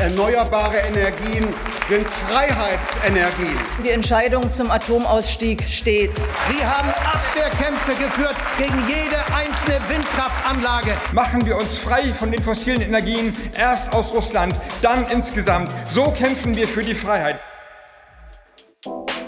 Erneuerbare 0.00 0.78
Energien 0.78 1.46
sind 1.86 2.06
Freiheitsenergien. 2.06 3.58
Die 3.84 3.90
Entscheidung 3.90 4.50
zum 4.50 4.70
Atomausstieg 4.70 5.62
steht. 5.62 6.10
Sie 6.48 6.64
haben 6.64 6.88
Abwehrkämpfe 6.88 7.90
geführt 8.02 8.34
gegen 8.56 8.78
jede 8.88 9.18
einzelne 9.34 9.78
Windkraftanlage. 9.90 10.96
Machen 11.12 11.44
wir 11.44 11.58
uns 11.58 11.76
frei 11.76 12.14
von 12.14 12.32
den 12.32 12.42
fossilen 12.42 12.80
Energien, 12.80 13.36
erst 13.54 13.92
aus 13.92 14.10
Russland, 14.14 14.58
dann 14.80 15.06
insgesamt. 15.10 15.70
So 15.86 16.10
kämpfen 16.12 16.56
wir 16.56 16.66
für 16.66 16.82
die 16.82 16.94
Freiheit. 16.94 17.38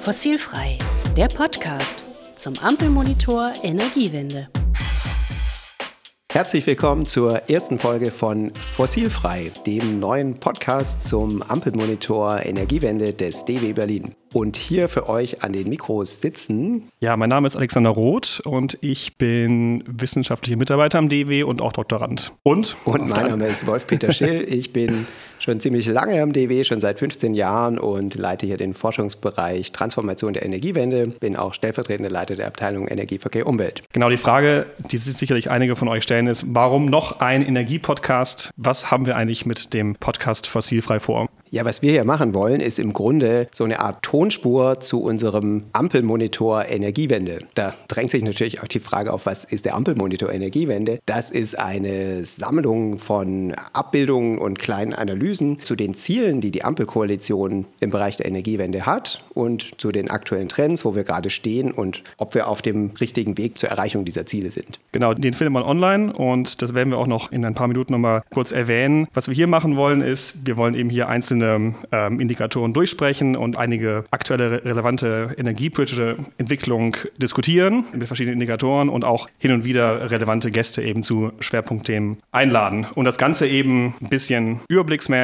Fossilfrei, 0.00 0.78
der 1.18 1.28
Podcast 1.28 2.02
zum 2.36 2.54
Ampelmonitor 2.60 3.52
Energiewende. 3.62 4.48
Herzlich 6.32 6.66
willkommen 6.66 7.04
zur 7.04 7.50
ersten 7.50 7.78
Folge 7.78 8.10
von 8.10 8.54
Fossilfrei, 8.54 9.52
dem 9.66 10.00
neuen 10.00 10.40
Podcast 10.40 11.04
zum 11.04 11.42
Ampelmonitor 11.42 12.40
Energiewende 12.46 13.12
des 13.12 13.44
DW 13.44 13.74
Berlin. 13.74 14.14
Und 14.32 14.56
hier 14.56 14.88
für 14.88 15.10
euch 15.10 15.42
an 15.42 15.52
den 15.52 15.68
Mikros 15.68 16.22
sitzen. 16.22 16.84
Ja, 17.00 17.18
mein 17.18 17.28
Name 17.28 17.46
ist 17.46 17.54
Alexander 17.54 17.90
Roth 17.90 18.40
und 18.46 18.78
ich 18.80 19.18
bin 19.18 19.84
wissenschaftlicher 19.86 20.56
Mitarbeiter 20.56 20.98
am 21.00 21.10
DW 21.10 21.42
und 21.42 21.60
auch 21.60 21.74
Doktorand. 21.74 22.32
Und? 22.44 22.76
Und 22.86 23.10
mein 23.10 23.28
Name 23.28 23.46
ist 23.46 23.66
Wolf-Peter 23.66 24.10
Schill. 24.10 24.46
Ich 24.52 24.72
bin 24.72 25.06
schon 25.42 25.60
ziemlich 25.60 25.86
lange 25.86 26.22
am 26.22 26.32
DW, 26.32 26.64
schon 26.64 26.80
seit 26.80 26.98
15 26.98 27.34
Jahren 27.34 27.78
und 27.78 28.14
leite 28.14 28.46
hier 28.46 28.56
den 28.56 28.74
Forschungsbereich 28.74 29.72
Transformation 29.72 30.32
der 30.32 30.44
Energiewende. 30.44 31.08
Bin 31.08 31.36
auch 31.36 31.54
stellvertretender 31.54 32.10
Leiter 32.10 32.36
der 32.36 32.46
Abteilung 32.46 32.86
Energie, 32.88 33.18
Verkehr, 33.18 33.46
Umwelt. 33.46 33.82
Genau, 33.92 34.08
die 34.08 34.16
Frage, 34.16 34.66
die 34.90 34.98
sich 34.98 35.16
sicherlich 35.16 35.50
einige 35.50 35.74
von 35.76 35.88
euch 35.88 36.04
stellen, 36.04 36.28
ist, 36.28 36.44
warum 36.48 36.86
noch 36.86 37.20
ein 37.20 37.44
Energiepodcast? 37.44 38.50
Was 38.56 38.90
haben 38.90 39.06
wir 39.06 39.16
eigentlich 39.16 39.44
mit 39.44 39.74
dem 39.74 39.96
Podcast 39.96 40.46
Fossilfrei 40.46 41.00
vor? 41.00 41.28
Ja, 41.50 41.66
was 41.66 41.82
wir 41.82 41.92
hier 41.92 42.04
machen 42.04 42.32
wollen, 42.32 42.62
ist 42.62 42.78
im 42.78 42.94
Grunde 42.94 43.46
so 43.52 43.64
eine 43.64 43.80
Art 43.80 44.02
Tonspur 44.02 44.80
zu 44.80 45.02
unserem 45.02 45.64
Ampelmonitor 45.74 46.64
Energiewende. 46.64 47.40
Da 47.54 47.74
drängt 47.88 48.10
sich 48.10 48.22
natürlich 48.22 48.62
auch 48.62 48.68
die 48.68 48.80
Frage 48.80 49.12
auf, 49.12 49.26
was 49.26 49.44
ist 49.44 49.66
der 49.66 49.74
Ampelmonitor 49.74 50.32
Energiewende? 50.32 51.00
Das 51.04 51.30
ist 51.30 51.58
eine 51.58 52.24
Sammlung 52.24 52.98
von 52.98 53.54
Abbildungen 53.74 54.38
und 54.38 54.58
kleinen 54.58 54.94
Analysen 54.94 55.31
zu 55.34 55.76
den 55.76 55.94
Zielen, 55.94 56.40
die 56.40 56.50
die 56.50 56.64
Ampelkoalition 56.64 57.66
im 57.80 57.90
Bereich 57.90 58.16
der 58.16 58.26
Energiewende 58.26 58.86
hat 58.86 59.24
und 59.34 59.80
zu 59.80 59.92
den 59.92 60.10
aktuellen 60.10 60.48
Trends, 60.48 60.84
wo 60.84 60.94
wir 60.94 61.04
gerade 61.04 61.30
stehen 61.30 61.70
und 61.70 62.02
ob 62.18 62.34
wir 62.34 62.48
auf 62.48 62.62
dem 62.62 62.90
richtigen 63.00 63.38
Weg 63.38 63.58
zur 63.58 63.70
Erreichung 63.70 64.04
dieser 64.04 64.26
Ziele 64.26 64.50
sind. 64.50 64.78
Genau, 64.92 65.14
den 65.14 65.32
findet 65.32 65.52
man 65.52 65.62
online 65.62 66.12
und 66.12 66.60
das 66.60 66.74
werden 66.74 66.90
wir 66.90 66.98
auch 66.98 67.06
noch 67.06 67.32
in 67.32 67.44
ein 67.44 67.54
paar 67.54 67.68
Minuten 67.68 67.92
nochmal 67.92 68.22
kurz 68.30 68.52
erwähnen. 68.52 69.08
Was 69.14 69.28
wir 69.28 69.34
hier 69.34 69.46
machen 69.46 69.76
wollen, 69.76 70.02
ist, 70.02 70.46
wir 70.46 70.56
wollen 70.56 70.74
eben 70.74 70.90
hier 70.90 71.08
einzelne 71.08 71.74
ähm, 71.92 72.20
Indikatoren 72.20 72.72
durchsprechen 72.72 73.36
und 73.36 73.56
einige 73.56 74.04
aktuelle 74.10 74.64
relevante 74.64 75.34
energiepolitische 75.38 76.16
Entwicklung 76.38 76.96
diskutieren 77.16 77.84
mit 77.94 78.06
verschiedenen 78.06 78.34
Indikatoren 78.34 78.88
und 78.88 79.04
auch 79.04 79.28
hin 79.38 79.52
und 79.52 79.64
wieder 79.64 80.10
relevante 80.10 80.50
Gäste 80.50 80.82
eben 80.82 81.02
zu 81.02 81.32
Schwerpunktthemen 81.40 82.18
einladen. 82.32 82.86
Und 82.94 83.04
das 83.04 83.18
Ganze 83.18 83.46
eben 83.46 83.94
ein 84.00 84.08
bisschen 84.08 84.60
überblicksmäßig 84.68 85.21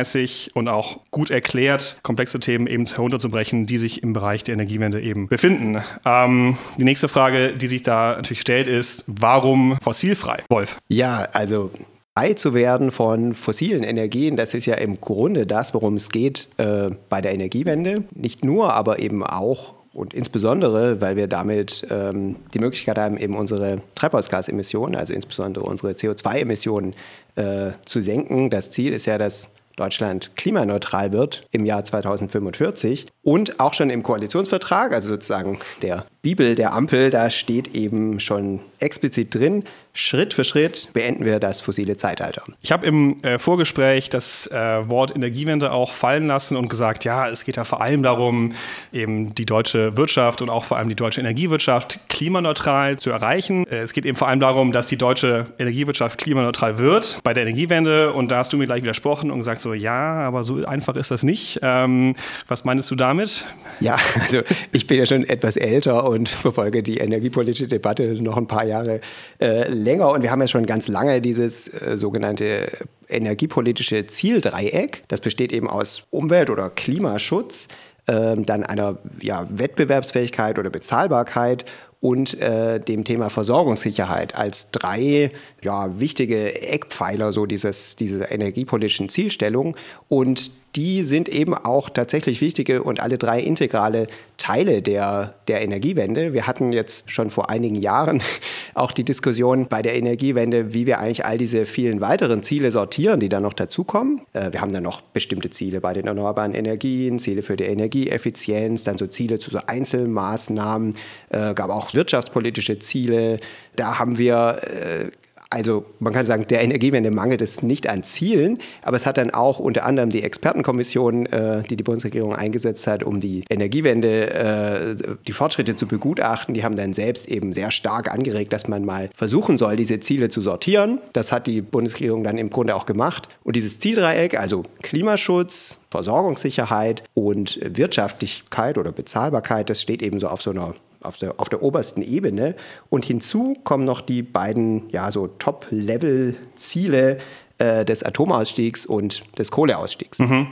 und 0.54 0.68
auch 0.68 0.98
gut 1.10 1.30
erklärt, 1.30 2.00
komplexe 2.02 2.40
Themen 2.40 2.66
eben 2.66 2.84
herunterzubrechen, 2.86 3.66
die 3.66 3.78
sich 3.78 4.02
im 4.02 4.12
Bereich 4.12 4.42
der 4.42 4.54
Energiewende 4.54 5.00
eben 5.00 5.28
befinden. 5.28 5.82
Ähm, 6.04 6.56
die 6.76 6.84
nächste 6.84 7.08
Frage, 7.08 7.54
die 7.54 7.66
sich 7.66 7.82
da 7.82 8.16
natürlich 8.16 8.40
stellt, 8.40 8.66
ist, 8.66 9.04
warum 9.06 9.78
fossilfrei? 9.80 10.42
Wolf. 10.48 10.78
Ja, 10.88 11.28
also 11.32 11.70
frei 12.14 12.34
zu 12.34 12.54
werden 12.54 12.90
von 12.90 13.34
fossilen 13.34 13.84
Energien, 13.84 14.36
das 14.36 14.54
ist 14.54 14.66
ja 14.66 14.74
im 14.74 15.00
Grunde 15.00 15.46
das, 15.46 15.74
worum 15.74 15.96
es 15.96 16.10
geht 16.10 16.48
äh, 16.56 16.90
bei 17.08 17.20
der 17.20 17.32
Energiewende. 17.32 18.04
Nicht 18.14 18.44
nur, 18.44 18.72
aber 18.72 18.98
eben 18.98 19.22
auch 19.22 19.74
und 19.98 20.14
insbesondere, 20.14 21.00
weil 21.00 21.16
wir 21.16 21.26
damit 21.26 21.86
ähm, 21.90 22.36
die 22.54 22.60
Möglichkeit 22.60 22.98
haben, 22.98 23.18
eben 23.18 23.36
unsere 23.36 23.80
Treibhausgasemissionen, 23.94 24.94
also 24.94 25.12
insbesondere 25.12 25.64
unsere 25.64 25.92
CO2-Emissionen 25.92 26.94
äh, 27.36 27.72
zu 27.84 28.00
senken. 28.00 28.50
Das 28.50 28.70
Ziel 28.70 28.92
ist 28.92 29.06
ja, 29.06 29.18
dass 29.18 29.48
Deutschland 29.78 30.32
klimaneutral 30.36 31.12
wird 31.12 31.46
im 31.50 31.64
Jahr 31.64 31.84
2045 31.84 33.06
und 33.22 33.60
auch 33.60 33.74
schon 33.74 33.90
im 33.90 34.02
Koalitionsvertrag, 34.02 34.92
also 34.92 35.10
sozusagen 35.10 35.58
der 35.82 36.04
Bibel 36.22 36.54
der 36.54 36.72
Ampel, 36.72 37.10
da 37.10 37.30
steht 37.30 37.74
eben 37.74 38.20
schon 38.20 38.60
explizit 38.80 39.34
drin, 39.34 39.64
Schritt 39.98 40.32
für 40.32 40.44
Schritt 40.44 40.90
beenden 40.92 41.24
wir 41.24 41.40
das 41.40 41.60
fossile 41.60 41.96
Zeitalter. 41.96 42.44
Ich 42.62 42.70
habe 42.70 42.86
im 42.86 43.20
äh, 43.24 43.36
Vorgespräch 43.36 44.08
das 44.08 44.46
äh, 44.46 44.88
Wort 44.88 45.14
Energiewende 45.14 45.72
auch 45.72 45.92
fallen 45.92 46.28
lassen 46.28 46.56
und 46.56 46.68
gesagt, 46.68 47.04
ja, 47.04 47.28
es 47.28 47.44
geht 47.44 47.56
ja 47.56 47.64
vor 47.64 47.80
allem 47.80 48.04
darum, 48.04 48.52
eben 48.92 49.34
die 49.34 49.44
deutsche 49.44 49.96
Wirtschaft 49.96 50.40
und 50.40 50.50
auch 50.50 50.62
vor 50.62 50.76
allem 50.76 50.88
die 50.88 50.94
deutsche 50.94 51.20
Energiewirtschaft 51.20 51.98
klimaneutral 52.08 52.96
zu 52.96 53.10
erreichen. 53.10 53.66
Äh, 53.66 53.78
es 53.78 53.92
geht 53.92 54.06
eben 54.06 54.16
vor 54.16 54.28
allem 54.28 54.38
darum, 54.38 54.70
dass 54.70 54.86
die 54.86 54.96
deutsche 54.96 55.46
Energiewirtschaft 55.58 56.16
klimaneutral 56.16 56.78
wird 56.78 57.18
bei 57.24 57.34
der 57.34 57.42
Energiewende. 57.42 58.12
Und 58.12 58.30
da 58.30 58.38
hast 58.38 58.52
du 58.52 58.56
mir 58.56 58.66
gleich 58.66 58.82
widersprochen 58.82 59.32
und 59.32 59.38
gesagt 59.38 59.60
so, 59.60 59.74
ja, 59.74 60.20
aber 60.20 60.44
so 60.44 60.64
einfach 60.64 60.94
ist 60.94 61.10
das 61.10 61.24
nicht. 61.24 61.58
Ähm, 61.62 62.14
was 62.46 62.64
meinst 62.64 62.88
du 62.92 62.94
damit? 62.94 63.44
Ja, 63.80 63.96
also 64.20 64.42
ich 64.70 64.86
bin 64.86 64.98
ja 64.98 65.06
schon 65.06 65.24
etwas 65.24 65.56
älter 65.56 66.08
und 66.08 66.28
verfolge 66.28 66.84
die 66.84 66.98
energiepolitische 66.98 67.66
Debatte 67.66 68.04
noch 68.22 68.36
ein 68.36 68.46
paar 68.46 68.64
Jahre 68.64 69.00
äh, 69.40 69.68
länger 69.88 70.12
und 70.12 70.22
wir 70.22 70.30
haben 70.30 70.40
ja 70.40 70.48
schon 70.48 70.66
ganz 70.66 70.86
lange 70.88 71.20
dieses 71.20 71.68
äh, 71.68 71.96
sogenannte 71.96 72.70
energiepolitische 73.08 74.06
Zieldreieck. 74.06 75.04
Das 75.08 75.20
besteht 75.20 75.52
eben 75.52 75.68
aus 75.68 76.04
Umwelt- 76.10 76.50
oder 76.50 76.68
Klimaschutz, 76.70 77.68
äh, 78.06 78.36
dann 78.36 78.64
einer 78.64 78.98
ja, 79.20 79.46
Wettbewerbsfähigkeit 79.50 80.58
oder 80.58 80.70
Bezahlbarkeit 80.70 81.64
und 82.00 82.38
äh, 82.40 82.78
dem 82.78 83.04
Thema 83.04 83.28
Versorgungssicherheit 83.30 84.34
als 84.36 84.70
drei 84.70 85.32
ja, 85.62 85.98
wichtige 85.98 86.60
Eckpfeiler 86.62 87.32
so 87.32 87.46
dieses, 87.46 87.96
dieser 87.96 88.30
energiepolitischen 88.30 89.08
Zielstellung. 89.08 89.74
Und 90.08 90.52
die 90.76 91.02
sind 91.02 91.28
eben 91.28 91.54
auch 91.54 91.88
tatsächlich 91.88 92.40
wichtige 92.40 92.82
und 92.82 93.00
alle 93.00 93.18
drei 93.18 93.40
integrale 93.40 94.06
Teile 94.36 94.82
der, 94.82 95.34
der 95.48 95.62
Energiewende. 95.62 96.32
Wir 96.32 96.46
hatten 96.46 96.72
jetzt 96.72 97.10
schon 97.10 97.30
vor 97.30 97.50
einigen 97.50 97.74
Jahren 97.74 98.22
auch 98.74 98.92
die 98.92 99.04
Diskussion 99.04 99.66
bei 99.66 99.82
der 99.82 99.96
Energiewende, 99.96 100.74
wie 100.74 100.86
wir 100.86 100.98
eigentlich 100.98 101.24
all 101.24 101.38
diese 101.38 101.66
vielen 101.66 102.00
weiteren 102.00 102.42
Ziele 102.42 102.70
sortieren, 102.70 103.18
die 103.18 103.28
dann 103.28 103.42
noch 103.42 103.54
dazukommen. 103.54 104.20
Äh, 104.32 104.52
wir 104.52 104.60
haben 104.60 104.72
dann 104.72 104.82
noch 104.82 105.00
bestimmte 105.00 105.50
Ziele 105.50 105.80
bei 105.80 105.92
den 105.92 106.06
erneuerbaren 106.06 106.54
Energien, 106.54 107.18
Ziele 107.18 107.42
für 107.42 107.56
die 107.56 107.64
Energieeffizienz, 107.64 108.84
dann 108.84 108.98
so 108.98 109.06
Ziele 109.06 109.38
zu 109.38 109.50
so 109.50 109.58
Einzelmaßnahmen, 109.66 110.94
äh, 111.30 111.54
gab 111.54 111.70
auch 111.70 111.94
wirtschaftspolitische 111.94 112.78
Ziele. 112.78 113.40
Da 113.74 113.98
haben 113.98 114.18
wir 114.18 114.60
äh, 114.62 115.10
also 115.50 115.86
man 115.98 116.12
kann 116.12 116.26
sagen, 116.26 116.46
der 116.48 116.62
Energiewende 116.62 117.10
mangelt 117.10 117.40
es 117.40 117.62
nicht 117.62 117.88
an 117.88 118.02
Zielen, 118.02 118.58
aber 118.82 118.96
es 118.96 119.06
hat 119.06 119.16
dann 119.16 119.30
auch 119.30 119.58
unter 119.58 119.84
anderem 119.84 120.10
die 120.10 120.22
Expertenkommission, 120.22 121.26
äh, 121.26 121.62
die 121.62 121.76
die 121.76 121.84
Bundesregierung 121.84 122.34
eingesetzt 122.34 122.86
hat, 122.86 123.02
um 123.02 123.18
die 123.20 123.44
Energiewende, 123.48 124.30
äh, 124.30 125.14
die 125.26 125.32
Fortschritte 125.32 125.74
zu 125.74 125.86
begutachten, 125.86 126.52
die 126.54 126.64
haben 126.64 126.76
dann 126.76 126.92
selbst 126.92 127.28
eben 127.28 127.52
sehr 127.52 127.70
stark 127.70 128.12
angeregt, 128.12 128.52
dass 128.52 128.68
man 128.68 128.84
mal 128.84 129.08
versuchen 129.14 129.56
soll, 129.56 129.76
diese 129.76 130.00
Ziele 130.00 130.28
zu 130.28 130.42
sortieren. 130.42 131.00
Das 131.14 131.32
hat 131.32 131.46
die 131.46 131.62
Bundesregierung 131.62 132.24
dann 132.24 132.36
im 132.36 132.50
Grunde 132.50 132.76
auch 132.76 132.84
gemacht. 132.84 133.28
Und 133.42 133.56
dieses 133.56 133.78
Zieldreieck, 133.78 134.38
also 134.38 134.64
Klimaschutz, 134.82 135.78
Versorgungssicherheit 135.90 137.04
und 137.14 137.58
Wirtschaftlichkeit 137.62 138.76
oder 138.76 138.92
Bezahlbarkeit, 138.92 139.70
das 139.70 139.80
steht 139.80 140.02
eben 140.02 140.20
so 140.20 140.28
auf 140.28 140.42
so 140.42 140.50
einer 140.50 140.74
auf 141.08 141.16
der, 141.16 141.40
auf 141.40 141.48
der 141.48 141.62
obersten 141.62 142.02
Ebene. 142.02 142.54
Und 142.90 143.04
hinzu 143.04 143.56
kommen 143.64 143.84
noch 143.84 144.00
die 144.00 144.22
beiden 144.22 144.88
ja, 144.90 145.10
so 145.10 145.26
Top-Level-Ziele 145.26 147.18
äh, 147.58 147.84
des 147.84 148.04
Atomausstiegs 148.04 148.86
und 148.86 149.22
des 149.36 149.50
Kohleausstiegs. 149.50 150.20
Mhm. 150.20 150.48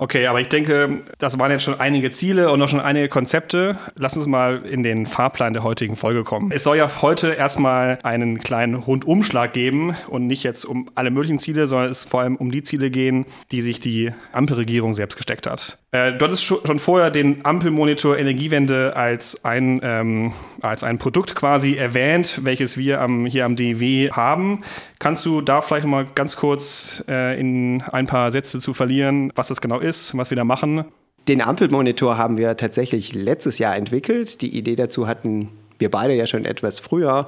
Okay, 0.00 0.26
aber 0.28 0.40
ich 0.40 0.48
denke, 0.48 1.02
das 1.18 1.38
waren 1.38 1.50
jetzt 1.50 1.62
schon 1.62 1.78
einige 1.78 2.10
Ziele 2.10 2.50
und 2.50 2.58
noch 2.58 2.70
schon 2.70 2.80
einige 2.80 3.08
Konzepte. 3.08 3.76
Lass 3.96 4.16
uns 4.16 4.26
mal 4.26 4.64
in 4.64 4.82
den 4.82 5.04
Fahrplan 5.04 5.52
der 5.52 5.62
heutigen 5.62 5.94
Folge 5.94 6.24
kommen. 6.24 6.50
Es 6.52 6.64
soll 6.64 6.78
ja 6.78 7.02
heute 7.02 7.34
erstmal 7.34 7.98
einen 8.02 8.38
kleinen 8.38 8.76
Rundumschlag 8.76 9.52
geben 9.52 9.94
und 10.08 10.26
nicht 10.26 10.42
jetzt 10.42 10.64
um 10.64 10.88
alle 10.94 11.10
möglichen 11.10 11.38
Ziele, 11.38 11.66
sondern 11.66 11.90
es 11.90 12.06
vor 12.06 12.22
allem 12.22 12.36
um 12.36 12.50
die 12.50 12.62
Ziele 12.62 12.90
gehen, 12.90 13.26
die 13.52 13.60
sich 13.60 13.78
die 13.78 14.10
Ampelregierung 14.32 14.94
selbst 14.94 15.16
gesteckt 15.16 15.46
hat. 15.46 15.76
Äh, 15.92 16.12
du 16.12 16.24
hattest 16.24 16.44
schon 16.44 16.78
vorher 16.78 17.10
den 17.10 17.44
Ampelmonitor 17.44 18.16
Energiewende 18.16 18.96
als 18.96 19.44
ein, 19.44 19.80
ähm, 19.82 20.32
als 20.62 20.82
ein 20.82 20.98
Produkt 20.98 21.34
quasi 21.34 21.74
erwähnt, 21.74 22.40
welches 22.42 22.78
wir 22.78 23.02
am, 23.02 23.26
hier 23.26 23.44
am 23.44 23.54
DW 23.54 24.10
haben. 24.12 24.62
Kannst 24.98 25.26
du 25.26 25.42
da 25.42 25.60
vielleicht 25.60 25.86
mal 25.86 26.06
ganz 26.14 26.36
kurz 26.36 27.04
äh, 27.06 27.38
in 27.38 27.82
ein 27.92 28.06
paar 28.06 28.30
Sätze 28.30 28.60
zu 28.60 28.72
verlieren, 28.72 29.30
was 29.34 29.48
das 29.48 29.60
genau 29.60 29.78
ist? 29.78 29.89
Ist, 29.90 30.16
was 30.16 30.30
wir 30.30 30.36
da 30.36 30.44
machen? 30.44 30.84
Den 31.28 31.42
Ampelmonitor 31.42 32.16
haben 32.16 32.38
wir 32.38 32.56
tatsächlich 32.56 33.14
letztes 33.14 33.58
Jahr 33.58 33.76
entwickelt. 33.76 34.40
Die 34.40 34.56
Idee 34.56 34.76
dazu 34.76 35.06
hatten 35.06 35.50
wir 35.78 35.90
beide 35.90 36.14
ja 36.14 36.26
schon 36.26 36.44
etwas 36.44 36.78
früher. 36.78 37.26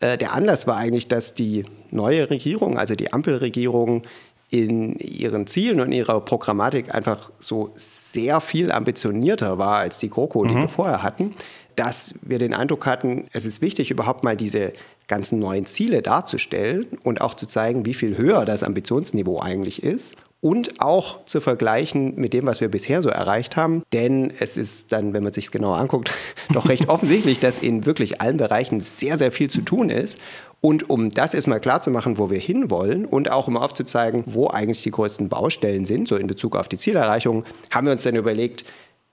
Äh, 0.00 0.18
der 0.18 0.32
Anlass 0.32 0.66
war 0.66 0.76
eigentlich, 0.76 1.08
dass 1.08 1.34
die 1.34 1.64
neue 1.90 2.30
Regierung, 2.30 2.78
also 2.78 2.94
die 2.94 3.12
Ampelregierung, 3.12 4.02
in 4.50 4.94
ihren 5.00 5.48
Zielen 5.48 5.80
und 5.80 5.90
ihrer 5.90 6.20
Programmatik 6.20 6.94
einfach 6.94 7.32
so 7.40 7.72
sehr 7.74 8.40
viel 8.40 8.70
ambitionierter 8.70 9.58
war 9.58 9.78
als 9.78 9.98
die 9.98 10.10
GroKo, 10.10 10.44
die 10.44 10.54
wir 10.54 10.68
vorher 10.68 11.02
hatten, 11.02 11.34
dass 11.74 12.14
wir 12.22 12.38
den 12.38 12.54
Eindruck 12.54 12.86
hatten, 12.86 13.26
es 13.32 13.46
ist 13.46 13.62
wichtig, 13.62 13.90
überhaupt 13.90 14.22
mal 14.22 14.36
diese 14.36 14.72
ganzen 15.08 15.40
neuen 15.40 15.66
Ziele 15.66 16.02
darzustellen 16.02 16.86
und 17.02 17.20
auch 17.20 17.34
zu 17.34 17.46
zeigen, 17.46 17.84
wie 17.84 17.94
viel 17.94 18.16
höher 18.16 18.44
das 18.44 18.62
Ambitionsniveau 18.62 19.40
eigentlich 19.40 19.82
ist 19.82 20.14
und 20.44 20.78
auch 20.78 21.24
zu 21.24 21.40
vergleichen 21.40 22.16
mit 22.16 22.34
dem, 22.34 22.44
was 22.44 22.60
wir 22.60 22.68
bisher 22.68 23.00
so 23.00 23.08
erreicht 23.08 23.56
haben. 23.56 23.82
Denn 23.94 24.30
es 24.40 24.58
ist 24.58 24.92
dann, 24.92 25.14
wenn 25.14 25.22
man 25.22 25.32
sich 25.32 25.46
es 25.46 25.50
genauer 25.50 25.78
anguckt, 25.78 26.10
doch 26.52 26.68
recht 26.68 26.90
offensichtlich, 26.90 27.40
dass 27.40 27.60
in 27.60 27.86
wirklich 27.86 28.20
allen 28.20 28.36
Bereichen 28.36 28.80
sehr, 28.80 29.16
sehr 29.16 29.32
viel 29.32 29.48
zu 29.48 29.62
tun 29.62 29.88
ist. 29.88 30.20
Und 30.60 30.90
um 30.90 31.08
das 31.08 31.32
erstmal 31.32 31.60
klar 31.60 31.80
zu 31.80 31.90
machen, 31.90 32.18
wo 32.18 32.28
wir 32.28 32.38
hinwollen 32.38 33.06
und 33.06 33.30
auch 33.30 33.48
um 33.48 33.56
aufzuzeigen, 33.56 34.24
wo 34.26 34.48
eigentlich 34.48 34.82
die 34.82 34.90
größten 34.90 35.30
Baustellen 35.30 35.86
sind, 35.86 36.08
so 36.08 36.16
in 36.16 36.26
Bezug 36.26 36.56
auf 36.56 36.68
die 36.68 36.76
Zielerreichung, 36.76 37.44
haben 37.70 37.86
wir 37.86 37.92
uns 37.92 38.02
dann 38.02 38.14
überlegt, 38.14 38.66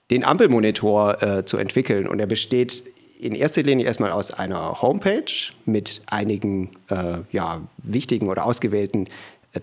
den 0.09 0.25
Ampelmonitor 0.25 1.23
äh, 1.23 1.45
zu 1.45 1.55
entwickeln. 1.55 2.09
Und 2.09 2.19
er 2.19 2.27
besteht 2.27 2.83
in 3.21 3.35
erster 3.35 3.63
Linie 3.63 3.85
erstmal 3.85 4.11
aus 4.11 4.31
einer 4.31 4.81
Homepage 4.81 5.31
mit 5.65 6.01
einigen 6.07 6.71
äh, 6.89 7.19
ja, 7.31 7.61
wichtigen 7.77 8.27
oder 8.27 8.45
ausgewählten 8.45 9.05
äh, 9.05 9.09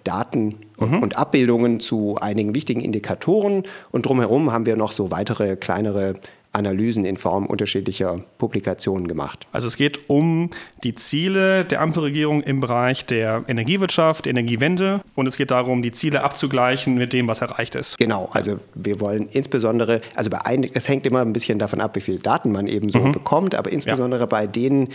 Daten 0.05 0.57
und, 0.77 1.03
und, 1.03 1.17
Abbildungen 1.17 1.81
zu 1.81 2.17
einigen 2.21 2.55
wichtigen 2.55 2.81
Indikatoren. 2.81 3.63
Und 3.91 4.07
drumherum 4.07 4.53
haben 4.53 4.67
wir 4.67 4.77
noch 4.77 4.93
so 4.93 5.11
weitere 5.11 5.57
kleinere 5.57 6.15
Analysen 6.53 7.05
in 7.05 7.17
Form 7.17 7.47
unterschiedlicher 7.47 8.21
Publikationen 8.39 9.07
gemacht. 9.07 9.47
Also 9.53 9.69
es 9.69 9.77
geht 9.77 10.09
um 10.09 10.51
die 10.83 10.95
Ziele 10.95 11.65
der 11.65 11.81
Ampelregierung 11.81 12.43
im 12.43 12.61
Bereich 12.61 13.05
der 13.05 13.45
Energiewirtschaft, 13.49 14.27
Energiewende 14.27 15.01
und 15.15 15.27
es 15.27 15.37
geht 15.37 15.51
darum, 15.51 15.83
die 15.83 15.93
Ziele 15.93 16.23
abzugleichen 16.25 16.97
mit 16.97 17.13
dem, 17.13 17.29
was 17.29 17.43
erreicht 17.43 17.75
ist. 17.75 17.99
Genau, 17.99 18.31
also 18.33 18.59
wir 18.75 18.99
wollen 19.01 19.29
insbesondere, 19.31 20.01
also 20.15 20.31
bei 20.31 20.45
ein, 20.45 20.69
es 20.73 20.89
hängt 20.89 21.07
immer 21.07 21.21
ein 21.21 21.33
bisschen 21.33 21.59
davon 21.59 21.81
ab, 21.81 21.95
wie 21.97 22.01
viele 22.01 22.19
Daten 22.19 22.51
man 22.51 22.67
eben 22.67 22.91
so 22.91 22.99
mhm. 22.99 23.13
bekommt, 23.13 23.55
aber 23.55 23.71
insbesondere 23.71 24.21
ja. 24.21 24.27
bei 24.27 24.47
den 24.47 24.89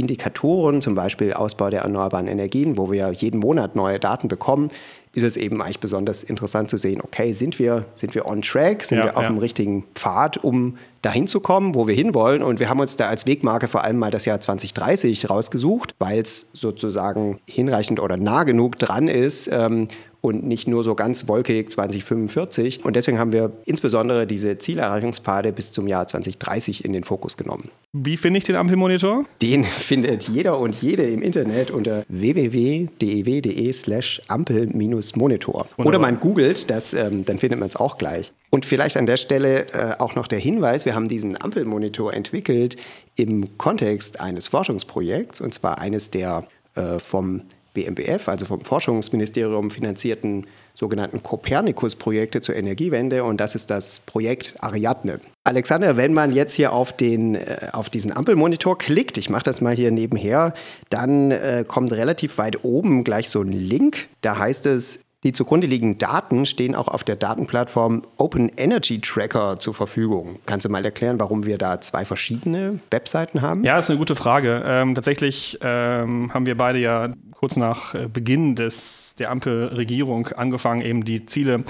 Indikatoren, 0.00 0.80
zum 0.80 0.94
Beispiel 0.94 1.32
Ausbau 1.32 1.70
der 1.70 1.82
erneuerbaren 1.82 2.26
Energien, 2.26 2.78
wo 2.78 2.90
wir 2.90 3.12
jeden 3.12 3.38
Monat 3.38 3.76
neue 3.76 4.00
Daten 4.00 4.28
bekommen, 4.28 4.68
ist 5.12 5.24
es 5.24 5.36
eben 5.36 5.60
eigentlich 5.60 5.80
besonders 5.80 6.22
interessant 6.22 6.70
zu 6.70 6.76
sehen, 6.76 7.00
okay, 7.02 7.32
sind 7.32 7.58
wir, 7.58 7.84
sind 7.94 8.14
wir 8.14 8.26
on 8.26 8.42
track, 8.42 8.84
sind 8.84 8.98
ja, 8.98 9.04
wir 9.04 9.16
auf 9.16 9.24
ja. 9.24 9.28
dem 9.28 9.38
richtigen 9.38 9.84
Pfad, 9.94 10.38
um 10.38 10.78
dahin 11.02 11.26
zu 11.26 11.40
kommen, 11.40 11.74
wo 11.74 11.88
wir 11.88 11.94
hinwollen. 11.94 12.42
Und 12.42 12.60
wir 12.60 12.68
haben 12.68 12.80
uns 12.80 12.96
da 12.96 13.08
als 13.08 13.26
Wegmarke 13.26 13.66
vor 13.66 13.82
allem 13.82 13.98
mal 13.98 14.10
das 14.10 14.24
Jahr 14.24 14.40
2030 14.40 15.28
rausgesucht, 15.28 15.94
weil 15.98 16.20
es 16.20 16.46
sozusagen 16.52 17.40
hinreichend 17.46 17.98
oder 18.00 18.16
nah 18.16 18.44
genug 18.44 18.78
dran 18.78 19.08
ist, 19.08 19.48
ähm, 19.52 19.88
und 20.20 20.44
nicht 20.44 20.68
nur 20.68 20.84
so 20.84 20.94
ganz 20.94 21.28
wolkig 21.28 21.70
2045. 21.70 22.84
Und 22.84 22.96
deswegen 22.96 23.18
haben 23.18 23.32
wir 23.32 23.52
insbesondere 23.64 24.26
diese 24.26 24.58
Zielerreichungspfade 24.58 25.52
bis 25.52 25.72
zum 25.72 25.86
Jahr 25.86 26.06
2030 26.06 26.84
in 26.84 26.92
den 26.92 27.04
Fokus 27.04 27.36
genommen. 27.36 27.70
Wie 27.92 28.16
finde 28.16 28.38
ich 28.38 28.44
den 28.44 28.56
Ampelmonitor? 28.56 29.24
Den 29.42 29.64
findet 29.64 30.28
jeder 30.28 30.58
und 30.58 30.74
jede 30.76 31.04
im 31.04 31.22
Internet 31.22 31.70
unter 31.70 32.04
www.dew.de 32.08 33.72
slash 33.72 34.22
Ampel-Monitor. 34.28 35.66
Oder 35.76 35.98
man 35.98 36.20
googelt, 36.20 36.70
das, 36.70 36.92
ähm, 36.92 37.24
dann 37.24 37.38
findet 37.38 37.58
man 37.58 37.68
es 37.68 37.76
auch 37.76 37.98
gleich. 37.98 38.32
Und 38.50 38.66
vielleicht 38.66 38.96
an 38.96 39.06
der 39.06 39.16
Stelle 39.16 39.66
äh, 39.72 39.94
auch 39.98 40.16
noch 40.16 40.26
der 40.26 40.40
Hinweis, 40.40 40.84
wir 40.84 40.94
haben 40.94 41.08
diesen 41.08 41.40
Ampelmonitor 41.40 42.12
entwickelt 42.12 42.76
im 43.16 43.56
Kontext 43.58 44.20
eines 44.20 44.48
Forschungsprojekts, 44.48 45.40
und 45.40 45.54
zwar 45.54 45.78
eines 45.78 46.10
der 46.10 46.46
äh, 46.74 46.98
vom 46.98 47.42
BMBF, 47.74 48.28
also 48.28 48.46
vom 48.46 48.62
Forschungsministerium 48.62 49.70
finanzierten 49.70 50.46
sogenannten 50.74 51.22
Kopernikus-Projekte 51.22 52.40
zur 52.40 52.56
Energiewende 52.56 53.24
und 53.24 53.40
das 53.40 53.54
ist 53.54 53.70
das 53.70 54.00
Projekt 54.00 54.54
Ariadne. 54.60 55.20
Alexander, 55.44 55.96
wenn 55.96 56.12
man 56.12 56.32
jetzt 56.32 56.54
hier 56.54 56.72
auf, 56.72 56.92
den, 56.92 57.34
äh, 57.34 57.68
auf 57.72 57.90
diesen 57.90 58.12
Ampelmonitor 58.12 58.78
klickt, 58.78 59.18
ich 59.18 59.30
mache 59.30 59.44
das 59.44 59.60
mal 59.60 59.74
hier 59.74 59.90
nebenher, 59.90 60.54
dann 60.88 61.30
äh, 61.30 61.64
kommt 61.66 61.92
relativ 61.92 62.38
weit 62.38 62.64
oben 62.64 63.04
gleich 63.04 63.28
so 63.28 63.40
ein 63.40 63.52
Link. 63.52 64.08
Da 64.20 64.38
heißt 64.38 64.66
es 64.66 65.00
die 65.22 65.32
zugrunde 65.32 65.66
liegenden 65.66 65.98
Daten 65.98 66.46
stehen 66.46 66.74
auch 66.74 66.88
auf 66.88 67.04
der 67.04 67.16
Datenplattform 67.16 68.06
Open 68.16 68.50
Energy 68.56 69.00
Tracker 69.02 69.58
zur 69.58 69.74
Verfügung. 69.74 70.38
Kannst 70.46 70.64
du 70.64 70.70
mal 70.70 70.82
erklären, 70.84 71.20
warum 71.20 71.44
wir 71.44 71.58
da 71.58 71.80
zwei 71.82 72.06
verschiedene 72.06 72.80
Webseiten 72.90 73.42
haben? 73.42 73.62
Ja, 73.62 73.78
ist 73.78 73.90
eine 73.90 73.98
gute 73.98 74.16
Frage. 74.16 74.62
Ähm, 74.64 74.94
tatsächlich 74.94 75.58
ähm, 75.60 76.32
haben 76.32 76.46
wir 76.46 76.56
beide 76.56 76.78
ja 76.78 77.12
kurz 77.32 77.56
nach 77.56 77.94
äh, 77.94 78.08
Beginn 78.08 78.54
des, 78.54 79.09
der 79.20 79.30
Ampelregierung 79.30 80.28
angefangen, 80.28 80.82
eben 80.82 81.04
die 81.04 81.26
Ziele 81.26 81.64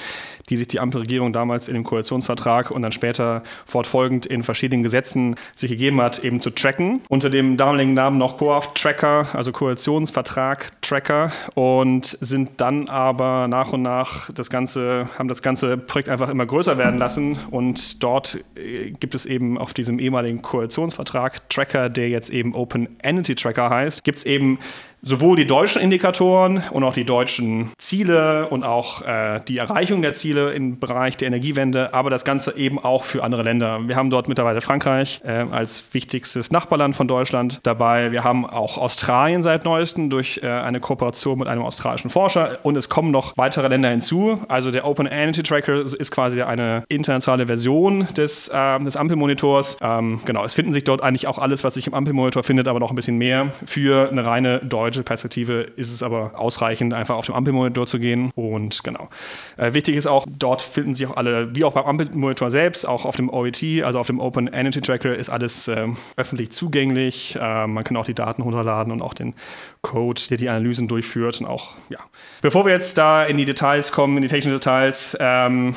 die 0.51 0.57
sich 0.57 0.69
die 0.69 0.81
Ampelregierung 0.81 1.33
damals 1.33 1.69
in 1.69 1.75
dem 1.75 1.85
Koalitionsvertrag 1.85 2.71
und 2.71 2.83
dann 2.83 2.93
später 2.93 3.43
fortfolgend 3.65 4.27
in 4.27 4.43
verschiedenen 4.43 4.83
Gesetzen 4.83 5.37
sich 5.55 5.71
gegeben 5.71 6.01
hat, 6.01 6.25
eben 6.25 6.41
zu 6.41 6.51
tracken. 6.51 7.01
Unter 7.09 7.31
dem 7.31 7.57
damaligen 7.57 7.93
Namen 7.93 8.19
noch 8.19 8.37
COAF-Tracker, 8.37 9.29
also 9.33 9.53
Koalitionsvertrag-Tracker 9.53 11.33
und 11.55 12.19
sind 12.21 12.51
dann 12.61 12.89
aber 12.89 13.47
nach 13.49 13.73
und 13.73 13.83
nach 13.83 14.31
das 14.33 14.51
Ganze, 14.51 15.09
haben 15.19 15.29
das 15.29 15.41
ganze 15.41 15.77
Projekt 15.77 16.09
einfach 16.09 16.29
immer 16.29 16.47
größer 16.47 16.77
werden 16.77 16.99
lassen 16.99 17.39
und 17.51 18.03
dort 18.03 18.41
äh, 18.57 18.91
gibt 18.91 19.15
es 19.15 19.27
eben 19.27 19.57
auf 19.57 19.73
diesem 19.73 20.01
ehemaligen 20.01 20.43
Koalitionsvertrag 20.43 21.49
Tracker, 21.49 21.89
der 21.89 22.09
jetzt 22.09 22.31
eben 22.31 22.55
Open 22.55 22.89
Entity 23.03 23.37
Tracker 23.37 23.71
heißt, 23.71 24.03
gibt 24.03 24.19
es 24.19 24.27
eben 24.27 24.59
sowohl 25.03 25.37
die 25.37 25.47
deutschen 25.47 25.81
Indikatoren 25.81 26.63
und 26.71 26.85
auch 26.85 26.93
die 26.93 27.05
deutschen 27.05 27.71
Ziele 27.79 28.49
und 28.49 28.65
auch 28.65 29.03
äh, 29.03 29.41
die 29.49 29.59
Erreichung 29.59 30.03
der 30.03 30.13
Ziele 30.13 30.53
im 30.53 30.79
Bereich 30.79 31.17
der 31.17 31.29
Energiewende, 31.29 31.95
aber 31.95 32.11
das 32.11 32.25
Ganze 32.25 32.57
eben 32.57 32.79
auch 32.79 33.05
für 33.05 33.25
andere 33.25 33.43
Länder. 33.43 33.81
Wir 33.89 33.97
haben 33.97 34.11
dort 34.11 34.29
mittlerweile 34.29 34.61
Frankreich 34.61 35.21
äh, 35.25 35.47
als 35.51 35.85
wichtigstes 35.93 36.51
Nachbarland 36.51 36.97
von 36.97 37.09
Deutschland 37.09 37.61
dabei. 37.63 38.13
Wir 38.13 38.25
haben 38.25 38.45
auch 38.45 38.77
Australien 38.77 39.43
seit 39.43 39.65
neuestem 39.65 40.11
durch 40.11 40.41
äh, 40.43 40.49
eine 40.49 40.81
Kooperation 40.81 41.39
mit 41.39 41.49
einem 41.49 41.63
australischen 41.63 42.11
Forscher 42.11 42.59
und 42.63 42.77
es 42.77 42.89
kommen 42.89 43.11
noch 43.11 43.37
weitere 43.37 43.69
Länder 43.69 43.89
hinzu. 43.91 44.41
Also 44.49 44.71
der 44.71 44.87
Open 44.87 45.07
Energy 45.07 45.43
Tracker 45.43 45.81
ist 45.81 46.11
quasi 46.11 46.43
eine 46.43 46.85
internationale 46.89 47.47
Version 47.47 48.07
des, 48.17 48.51
ähm, 48.53 48.85
des 48.85 48.97
Ampelmonitors. 48.97 49.79
Ähm, 49.81 50.21
genau, 50.27 50.45
es 50.45 50.55
finden 50.55 50.73
sich 50.73 50.85
dort 50.85 51.03
eigentlich 51.03 51.27
auch 51.27 51.39
alles, 51.39 51.65
was 51.65 51.75
sich 51.75 51.87
im 51.87 51.95
Ampelmonitor 51.95 52.43
findet, 52.43 52.69
aber 52.69 52.81
noch 52.81 52.91
ein 52.91 52.97
bisschen 52.97 53.17
mehr 53.17 53.53
für 53.65 54.11
eine 54.11 54.27
reine 54.27 54.59
deutsche 54.59 54.90
deutsche 54.91 55.05
Perspektive 55.05 55.63
ist 55.77 55.93
es 55.93 56.03
aber 56.03 56.33
ausreichend, 56.35 56.93
einfach 56.95 57.17
auf 57.17 57.27
dem 57.27 57.35
Ampelmonitor 57.35 57.87
zu 57.87 57.99
gehen. 57.99 58.31
Und 58.35 58.83
genau. 58.83 59.09
Äh, 59.57 59.73
wichtig 59.73 59.97
ist 59.97 60.07
auch, 60.07 60.27
dort 60.29 60.63
finden 60.63 60.95
sich 60.95 61.07
auch 61.07 61.17
alle, 61.17 61.55
wie 61.55 61.65
auch 61.65 61.73
beim 61.73 61.85
Ampelmonitor 61.85 62.51
selbst, 62.51 62.87
auch 62.87 63.05
auf 63.05 63.17
dem 63.17 63.31
OET, 63.31 63.63
also 63.85 63.99
auf 63.99 64.07
dem 64.07 64.21
Open 64.21 64.49
Energy 64.49 64.81
Tracker, 64.81 65.15
ist 65.15 65.29
alles 65.29 65.69
äh, 65.69 65.87
öffentlich 66.17 66.51
zugänglich. 66.51 67.37
Äh, 67.41 67.67
man 67.67 67.85
kann 67.85 67.97
auch 67.97 68.07
die 68.07 68.15
Daten 68.15 68.43
runterladen 68.43 68.93
und 68.93 69.03
auch 69.03 69.15
den 69.15 69.35
Code, 69.83 70.21
der 70.29 70.37
die 70.37 70.49
Analysen 70.49 70.89
durchführt. 70.89 71.41
Und 71.41 71.47
auch, 71.47 71.75
ja. 71.89 72.01
Bevor 72.43 72.67
wir 72.67 72.73
jetzt 72.73 72.99
da 72.99 73.25
in 73.25 73.37
die 73.37 73.45
Details 73.45 73.93
kommen, 73.93 74.17
in 74.17 74.23
die 74.23 74.29
technischen 74.29 74.57
Details, 74.57 75.17
ähm, 75.21 75.75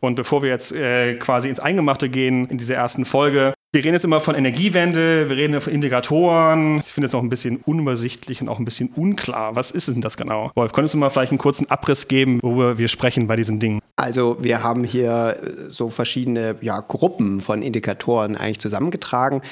und 0.00 0.14
bevor 0.14 0.42
wir 0.42 0.50
jetzt 0.50 0.72
äh, 0.72 1.14
quasi 1.14 1.48
ins 1.48 1.58
Eingemachte 1.58 2.08
gehen 2.08 2.44
in 2.46 2.58
dieser 2.58 2.74
ersten 2.74 3.04
Folge, 3.04 3.54
wir 3.76 3.84
reden 3.84 3.92
jetzt 3.92 4.04
immer 4.06 4.22
von 4.22 4.34
Energiewende, 4.34 5.28
wir 5.28 5.36
reden 5.36 5.60
von 5.60 5.70
Indikatoren. 5.70 6.78
Ich 6.78 6.86
finde 6.86 7.08
es 7.08 7.14
auch 7.14 7.22
ein 7.22 7.28
bisschen 7.28 7.58
unübersichtlich 7.58 8.40
und 8.40 8.48
auch 8.48 8.58
ein 8.58 8.64
bisschen 8.64 8.88
unklar. 8.96 9.54
Was 9.54 9.70
ist 9.70 9.88
denn 9.88 10.00
das 10.00 10.16
genau? 10.16 10.50
Wolf, 10.54 10.72
könntest 10.72 10.94
du 10.94 10.98
mal 10.98 11.10
vielleicht 11.10 11.30
einen 11.30 11.38
kurzen 11.38 11.70
Abriss 11.70 12.08
geben, 12.08 12.40
worüber 12.42 12.78
wir 12.78 12.88
sprechen 12.88 13.26
bei 13.26 13.36
diesen 13.36 13.60
Dingen? 13.60 13.80
Also 13.96 14.38
wir 14.40 14.62
haben 14.62 14.82
hier 14.82 15.36
äh, 15.42 15.70
so 15.70 15.90
verschiedene 15.90 16.56
ja, 16.62 16.80
Gruppen 16.80 17.42
von 17.42 17.60
Indikatoren 17.60 18.34
eigentlich 18.34 18.60
zusammengetragen. 18.60 19.42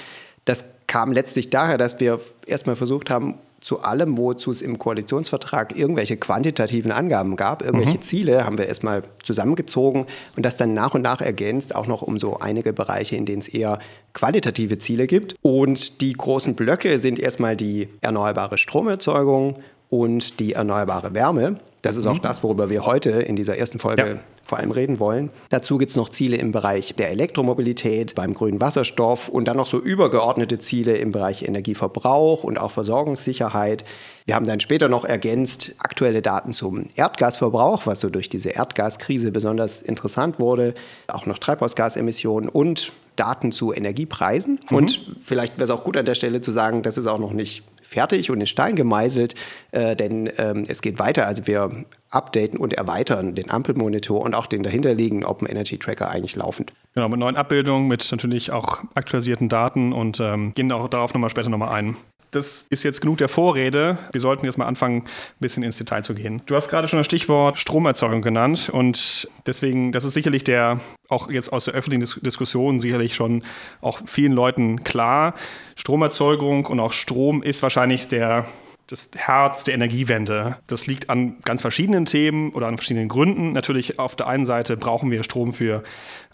Das 0.46 0.64
kam 0.86 1.12
letztlich 1.12 1.50
daher, 1.50 1.76
dass 1.76 2.00
wir 2.00 2.18
erstmal 2.46 2.76
versucht 2.76 3.10
haben, 3.10 3.34
zu 3.64 3.80
allem, 3.80 4.18
wozu 4.18 4.50
es 4.50 4.60
im 4.60 4.78
Koalitionsvertrag 4.78 5.74
irgendwelche 5.74 6.18
quantitativen 6.18 6.92
Angaben 6.92 7.34
gab, 7.34 7.62
irgendwelche 7.62 7.96
mhm. 7.96 8.02
Ziele, 8.02 8.44
haben 8.44 8.58
wir 8.58 8.66
erstmal 8.66 9.04
zusammengezogen 9.22 10.04
und 10.36 10.44
das 10.44 10.58
dann 10.58 10.74
nach 10.74 10.92
und 10.94 11.00
nach 11.00 11.22
ergänzt, 11.22 11.74
auch 11.74 11.86
noch 11.86 12.02
um 12.02 12.18
so 12.18 12.38
einige 12.38 12.74
Bereiche, 12.74 13.16
in 13.16 13.24
denen 13.24 13.38
es 13.38 13.48
eher 13.48 13.78
qualitative 14.12 14.76
Ziele 14.76 15.06
gibt. 15.06 15.36
Und 15.40 16.02
die 16.02 16.12
großen 16.12 16.54
Blöcke 16.54 16.98
sind 16.98 17.18
erstmal 17.18 17.56
die 17.56 17.88
erneuerbare 18.02 18.58
Stromerzeugung 18.58 19.56
und 19.88 20.40
die 20.40 20.52
erneuerbare 20.52 21.14
Wärme. 21.14 21.58
Das 21.84 21.98
ist 21.98 22.06
auch 22.06 22.14
mhm. 22.14 22.22
das, 22.22 22.42
worüber 22.42 22.70
wir 22.70 22.86
heute 22.86 23.10
in 23.10 23.36
dieser 23.36 23.58
ersten 23.58 23.78
Folge 23.78 24.06
ja. 24.06 24.16
vor 24.42 24.56
allem 24.58 24.70
reden 24.70 25.00
wollen. 25.00 25.28
Dazu 25.50 25.76
gibt 25.76 25.90
es 25.90 25.96
noch 25.96 26.08
Ziele 26.08 26.36
im 26.36 26.50
Bereich 26.50 26.94
der 26.94 27.10
Elektromobilität, 27.10 28.14
beim 28.14 28.32
grünen 28.32 28.58
Wasserstoff 28.60 29.28
und 29.28 29.46
dann 29.46 29.58
noch 29.58 29.66
so 29.66 29.78
übergeordnete 29.78 30.58
Ziele 30.58 30.96
im 30.96 31.12
Bereich 31.12 31.42
Energieverbrauch 31.42 32.42
und 32.42 32.58
auch 32.58 32.70
Versorgungssicherheit. 32.70 33.84
Wir 34.24 34.34
haben 34.34 34.46
dann 34.46 34.60
später 34.60 34.88
noch 34.88 35.04
ergänzt 35.04 35.74
aktuelle 35.78 36.22
Daten 36.22 36.54
zum 36.54 36.86
Erdgasverbrauch, 36.94 37.86
was 37.86 38.00
so 38.00 38.08
durch 38.08 38.30
diese 38.30 38.48
Erdgaskrise 38.48 39.30
besonders 39.30 39.82
interessant 39.82 40.40
wurde, 40.40 40.72
auch 41.08 41.26
noch 41.26 41.38
Treibhausgasemissionen 41.38 42.48
und 42.48 42.92
Daten 43.16 43.52
zu 43.52 43.74
Energiepreisen. 43.74 44.60
Mhm. 44.70 44.76
Und 44.76 45.06
vielleicht 45.22 45.56
wäre 45.56 45.64
es 45.64 45.70
auch 45.70 45.84
gut 45.84 45.98
an 45.98 46.06
der 46.06 46.14
Stelle 46.14 46.40
zu 46.40 46.50
sagen, 46.50 46.82
das 46.82 46.96
ist 46.96 47.06
auch 47.06 47.18
noch 47.18 47.34
nicht 47.34 47.62
fertig 47.84 48.30
und 48.30 48.40
in 48.40 48.46
Stein 48.46 48.74
gemeißelt, 48.74 49.34
äh, 49.72 49.94
denn 49.94 50.30
ähm, 50.38 50.64
es 50.66 50.82
geht 50.82 50.98
weiter. 50.98 51.26
Also 51.26 51.46
wir 51.46 51.84
updaten 52.10 52.58
und 52.58 52.72
erweitern 52.72 53.34
den 53.34 53.50
Ampelmonitor 53.50 54.20
und 54.20 54.34
auch 54.34 54.46
den 54.46 54.62
dahinterliegenden 54.62 55.26
Open 55.26 55.48
Energy 55.48 55.78
Tracker 55.78 56.08
eigentlich 56.08 56.36
laufend. 56.36 56.72
Genau, 56.94 57.08
mit 57.08 57.18
neuen 57.18 57.36
Abbildungen, 57.36 57.88
mit 57.88 58.10
natürlich 58.10 58.50
auch 58.50 58.82
aktualisierten 58.94 59.48
Daten 59.48 59.92
und 59.92 60.20
ähm, 60.20 60.54
gehen 60.54 60.70
auch 60.72 60.88
darauf 60.88 61.12
nochmal 61.14 61.30
später 61.30 61.50
nochmal 61.50 61.70
ein 61.70 61.96
das 62.34 62.66
ist 62.70 62.82
jetzt 62.82 63.00
genug 63.00 63.18
der 63.18 63.28
Vorrede. 63.28 63.98
Wir 64.12 64.20
sollten 64.20 64.44
jetzt 64.46 64.58
mal 64.58 64.66
anfangen, 64.66 65.02
ein 65.02 65.40
bisschen 65.40 65.62
ins 65.62 65.78
Detail 65.78 66.02
zu 66.02 66.14
gehen. 66.14 66.42
Du 66.46 66.56
hast 66.56 66.68
gerade 66.68 66.88
schon 66.88 66.98
das 66.98 67.06
Stichwort 67.06 67.58
Stromerzeugung 67.58 68.22
genannt 68.22 68.68
und 68.70 69.28
deswegen, 69.46 69.92
das 69.92 70.04
ist 70.04 70.14
sicherlich 70.14 70.44
der, 70.44 70.80
auch 71.08 71.30
jetzt 71.30 71.52
aus 71.52 71.66
der 71.66 71.74
öffentlichen 71.74 72.20
Diskussion 72.22 72.80
sicherlich 72.80 73.14
schon 73.14 73.42
auch 73.80 74.00
vielen 74.06 74.32
Leuten 74.32 74.84
klar. 74.84 75.34
Stromerzeugung 75.76 76.66
und 76.66 76.80
auch 76.80 76.92
Strom 76.92 77.42
ist 77.42 77.62
wahrscheinlich 77.62 78.08
der 78.08 78.46
das 78.86 79.10
Herz 79.16 79.64
der 79.64 79.74
Energiewende. 79.74 80.56
Das 80.66 80.86
liegt 80.86 81.08
an 81.10 81.36
ganz 81.44 81.62
verschiedenen 81.62 82.04
Themen 82.04 82.52
oder 82.52 82.66
an 82.66 82.76
verschiedenen 82.76 83.08
Gründen. 83.08 83.52
Natürlich 83.52 83.98
auf 83.98 84.16
der 84.16 84.26
einen 84.26 84.46
Seite 84.46 84.76
brauchen 84.76 85.10
wir 85.10 85.24
Strom 85.24 85.52
für 85.52 85.82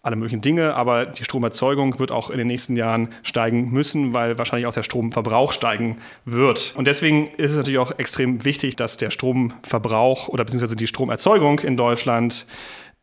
alle 0.02 0.16
möglichen 0.16 0.40
Dinge, 0.40 0.75
aber 0.75 1.07
die 1.07 1.25
Stromerzeugung 1.25 1.99
wird 1.99 2.11
auch 2.11 2.30
in 2.30 2.38
den 2.38 2.47
nächsten 2.47 2.75
Jahren 2.75 3.11
steigen 3.23 3.71
müssen, 3.71 4.14
weil 4.14 4.38
wahrscheinlich 4.38 4.66
auch 4.66 4.75
der 4.75 4.83
Stromverbrauch 4.83 5.52
steigen 5.52 5.99
wird. 6.25 6.75
Und 6.76 6.87
deswegen 6.87 7.28
ist 7.37 7.52
es 7.52 7.57
natürlich 7.57 7.78
auch 7.78 7.92
extrem 7.99 8.45
wichtig, 8.45 8.76
dass 8.76 8.97
der 8.97 9.11
Stromverbrauch 9.11 10.28
oder 10.28 10.45
beziehungsweise 10.45 10.76
die 10.76 10.87
Stromerzeugung 10.87 11.61
in 11.61 11.76
Deutschland 11.76 12.47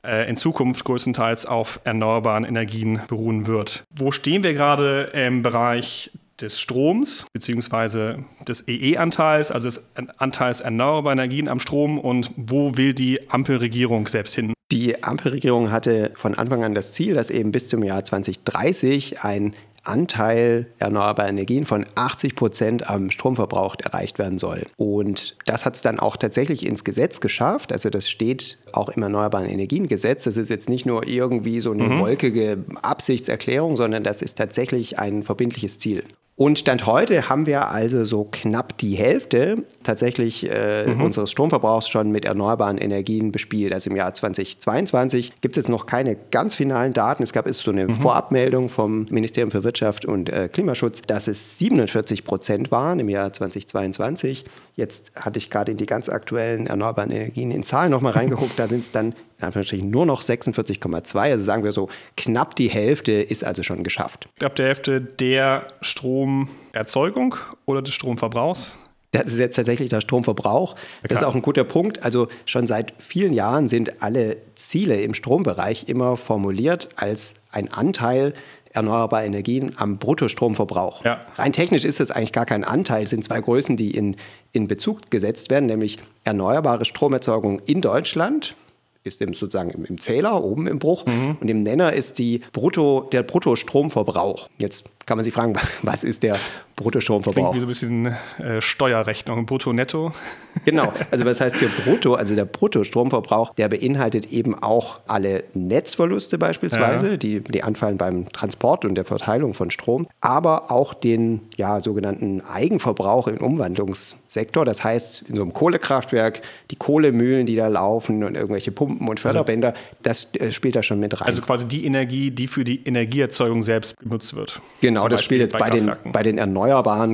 äh, 0.03 0.27
in 0.27 0.37
Zukunft 0.37 0.85
größtenteils 0.85 1.45
auf 1.45 1.79
erneuerbaren 1.83 2.45
Energien 2.45 3.01
beruhen 3.07 3.45
wird. 3.45 3.83
Wo 3.95 4.11
stehen 4.11 4.43
wir 4.43 4.53
gerade 4.53 5.11
im 5.13 5.43
Bereich 5.43 6.11
des 6.39 6.59
Stroms 6.59 7.25
beziehungsweise 7.33 8.23
des 8.47 8.67
EE-Anteils, 8.67 9.51
also 9.51 9.67
des 9.67 9.83
Anteils 10.17 10.61
erneuerbarer 10.61 11.13
Energien 11.13 11.47
am 11.47 11.59
Strom 11.59 11.99
und 11.99 12.31
wo 12.35 12.77
will 12.77 12.93
die 12.93 13.29
Ampelregierung 13.29 14.07
selbst 14.07 14.35
hin? 14.35 14.53
Die 14.71 15.01
Ampelregierung 15.03 15.71
hatte 15.71 16.11
von 16.15 16.35
Anfang 16.35 16.63
an 16.63 16.75
das 16.75 16.91
Ziel, 16.91 17.13
dass 17.13 17.29
eben 17.29 17.51
bis 17.51 17.69
zum 17.69 17.83
Jahr 17.83 18.03
2030 18.03 19.23
ein 19.23 19.53
Anteil 19.87 20.67
erneuerbarer 20.79 21.29
Energien 21.29 21.65
von 21.65 21.85
80 21.95 22.35
Prozent 22.35 22.89
am 22.89 23.09
Stromverbrauch 23.09 23.75
erreicht 23.81 24.19
werden 24.19 24.37
soll. 24.37 24.63
Und 24.75 25.37
das 25.45 25.65
hat 25.65 25.75
es 25.75 25.81
dann 25.81 25.99
auch 25.99 26.17
tatsächlich 26.17 26.65
ins 26.65 26.83
Gesetz 26.83 27.21
geschafft. 27.21 27.71
Also 27.71 27.89
das 27.89 28.09
steht 28.09 28.57
auch 28.73 28.89
im 28.89 29.01
Erneuerbaren 29.03 29.47
Energiengesetz. 29.47 30.25
Das 30.25 30.35
ist 30.35 30.49
jetzt 30.49 30.69
nicht 30.69 30.85
nur 30.85 31.07
irgendwie 31.07 31.61
so 31.61 31.71
eine 31.71 31.83
mhm. 31.83 31.99
wolkige 31.99 32.65
Absichtserklärung, 32.81 33.77
sondern 33.77 34.03
das 34.03 34.21
ist 34.21 34.37
tatsächlich 34.37 34.99
ein 34.99 35.23
verbindliches 35.23 35.79
Ziel. 35.79 36.03
Und 36.39 36.59
Stand 36.59 36.85
heute 36.85 37.29
haben 37.29 37.47
wir 37.47 37.69
also 37.69 38.05
so 38.05 38.27
knapp 38.31 38.77
die 38.77 38.93
Hälfte 38.93 39.63
tatsächlich 39.81 40.47
äh, 40.47 40.85
mhm. 40.85 41.01
unseres 41.01 41.31
Stromverbrauchs 41.31 41.89
schon 41.89 42.11
mit 42.11 42.25
erneuerbaren 42.25 42.77
Energien 42.77 43.31
bespielt. 43.31 43.73
Also 43.73 43.89
im 43.89 43.95
Jahr 43.95 44.13
2022 44.13 45.41
gibt 45.41 45.57
es 45.57 45.63
jetzt 45.63 45.69
noch 45.69 45.87
keine 45.87 46.15
ganz 46.29 46.53
finalen 46.53 46.93
Daten. 46.93 47.23
Es 47.23 47.33
gab 47.33 47.47
ist 47.47 47.61
so 47.61 47.71
eine 47.71 47.87
mhm. 47.87 47.95
Vorabmeldung 47.95 48.69
vom 48.69 49.07
Ministerium 49.09 49.49
für 49.49 49.63
Wirtschaft 49.63 50.05
und 50.05 50.29
äh, 50.29 50.47
Klimaschutz, 50.47 51.01
dass 51.01 51.27
es 51.27 51.57
47 51.57 52.23
Prozent 52.23 52.69
waren 52.69 52.99
im 52.99 53.09
Jahr 53.09 53.33
2022. 53.33 54.45
Jetzt 54.75 55.11
hatte 55.15 55.39
ich 55.39 55.49
gerade 55.49 55.71
in 55.71 55.77
die 55.77 55.87
ganz 55.87 56.07
aktuellen 56.07 56.67
erneuerbaren 56.67 57.09
Energien 57.09 57.49
in 57.49 57.63
Zahlen 57.63 57.89
nochmal 57.89 58.13
reingeguckt. 58.13 58.59
Da 58.59 58.67
sind 58.67 58.81
es 58.81 58.91
dann 58.91 59.15
in 59.39 59.45
Anführungsstrichen 59.45 59.89
nur 59.89 60.05
noch 60.05 60.21
46,2. 60.21 61.17
Also 61.17 61.43
sagen 61.43 61.63
wir 61.63 61.71
so, 61.71 61.89
knapp 62.15 62.55
die 62.55 62.69
Hälfte 62.69 63.11
ist 63.11 63.43
also 63.43 63.63
schon 63.63 63.83
geschafft. 63.83 64.29
Knapp 64.39 64.55
die 64.55 64.63
Hälfte 64.63 65.01
der 65.01 65.67
Stromerzeugung 65.81 67.35
oder 67.65 67.81
des 67.81 67.93
Stromverbrauchs? 67.93 68.75
Das 69.11 69.27
ist 69.27 69.39
jetzt 69.39 69.55
tatsächlich 69.55 69.89
der 69.89 70.01
Stromverbrauch. 70.01 70.75
Das 71.03 71.19
ist 71.19 71.23
auch 71.23 71.33
ein 71.33 71.41
guter 71.41 71.63
Punkt. 71.63 72.03
Also 72.03 72.27
schon 72.45 72.67
seit 72.67 72.93
vielen 72.97 73.31
Jahren 73.31 73.69
sind 73.69 74.01
alle 74.01 74.37
Ziele 74.55 75.01
im 75.01 75.13
Strombereich 75.13 75.87
immer 75.87 76.17
formuliert 76.17 76.89
als 76.97 77.35
ein 77.49 77.71
Anteil 77.71 78.33
erneuerbarer 78.71 79.25
Energien 79.25 79.71
am 79.77 79.97
Bruttostromverbrauch. 79.97 81.03
Ja. 81.03 81.21
Rein 81.35 81.51
technisch 81.53 81.83
ist 81.83 81.99
das 81.99 82.11
eigentlich 82.11 82.33
gar 82.33 82.45
kein 82.45 82.63
Anteil, 82.63 83.03
es 83.03 83.09
sind 83.09 83.23
zwei 83.23 83.41
Größen, 83.41 83.75
die 83.75 83.91
in, 83.91 84.15
in 84.51 84.67
Bezug 84.67 85.09
gesetzt 85.09 85.49
werden, 85.49 85.65
nämlich 85.65 85.97
erneuerbare 86.25 86.85
Stromerzeugung 86.85 87.59
in 87.65 87.81
Deutschland, 87.81 88.55
ist 89.03 89.21
im, 89.21 89.33
sozusagen 89.33 89.69
im, 89.69 89.85
im, 89.85 89.99
Zähler, 89.99 90.43
oben 90.43 90.67
im 90.67 90.79
Bruch. 90.79 91.05
Mhm. 91.05 91.37
Und 91.39 91.47
im 91.47 91.63
Nenner 91.63 91.93
ist 91.93 92.19
die 92.19 92.41
Brutto, 92.51 93.07
der 93.11 93.23
Bruttostromverbrauch. 93.23 94.49
Jetzt 94.57 94.85
kann 95.05 95.17
man 95.17 95.23
sich 95.23 95.33
fragen, 95.33 95.53
was 95.81 96.03
ist 96.03 96.23
der 96.23 96.37
Bruttostromverbrauch? 96.77 97.51
Klingt 97.51 97.55
wie 97.55 97.59
so 97.59 97.65
ein 97.65 97.69
bisschen 97.69 98.05
äh, 98.37 98.61
Steuerrechnung, 98.61 99.45
Brutto, 99.45 99.73
Netto. 99.73 100.13
Genau, 100.65 100.91
also 101.11 101.23
was 101.23 101.39
heißt 101.39 101.57
hier 101.57 101.69
Brutto? 101.69 102.15
Also 102.15 102.35
der 102.35 102.45
Bruttostromverbrauch, 102.45 103.53
der 103.53 103.69
beinhaltet 103.69 104.31
eben 104.31 104.55
auch 104.55 104.99
alle 105.07 105.43
Netzverluste 105.53 106.39
beispielsweise, 106.39 107.11
ja. 107.11 107.17
die, 107.17 107.41
die 107.41 107.63
anfallen 107.63 107.97
beim 107.97 108.27
Transport 108.33 108.83
und 108.83 108.95
der 108.95 109.05
Verteilung 109.05 109.53
von 109.53 109.69
Strom, 109.69 110.07
aber 110.19 110.71
auch 110.71 110.95
den 110.95 111.41
ja, 111.57 111.79
sogenannten 111.79 112.41
Eigenverbrauch 112.41 113.27
im 113.27 113.37
Umwandlungssektor. 113.37 114.65
Das 114.65 114.83
heißt, 114.83 115.29
in 115.29 115.35
so 115.35 115.43
einem 115.43 115.53
Kohlekraftwerk, 115.53 116.41
die 116.71 116.75
Kohlemühlen, 116.75 117.45
die 117.45 117.55
da 117.55 117.67
laufen 117.67 118.23
und 118.23 118.35
irgendwelche 118.35 118.71
Pumpen 118.71 119.07
und 119.07 119.19
also 119.19 119.29
Förderbänder, 119.29 119.75
das 120.01 120.33
äh, 120.33 120.51
spielt 120.51 120.75
da 120.75 120.81
schon 120.81 120.99
mit 120.99 121.21
rein. 121.21 121.27
Also 121.27 121.43
quasi 121.43 121.67
die 121.67 121.85
Energie, 121.85 122.31
die 122.31 122.47
für 122.47 122.63
die 122.63 122.83
Energieerzeugung 122.83 123.61
selbst 123.61 123.97
genutzt 123.99 124.35
wird. 124.35 124.59
Genau, 124.81 125.07
das 125.07 125.23
spielt 125.23 125.41
jetzt 125.41 125.53
bei, 125.53 125.59
bei 125.59 125.69
den, 125.69 125.91
bei 126.11 126.23
den 126.23 126.37
Erneuerbaren 126.39 126.66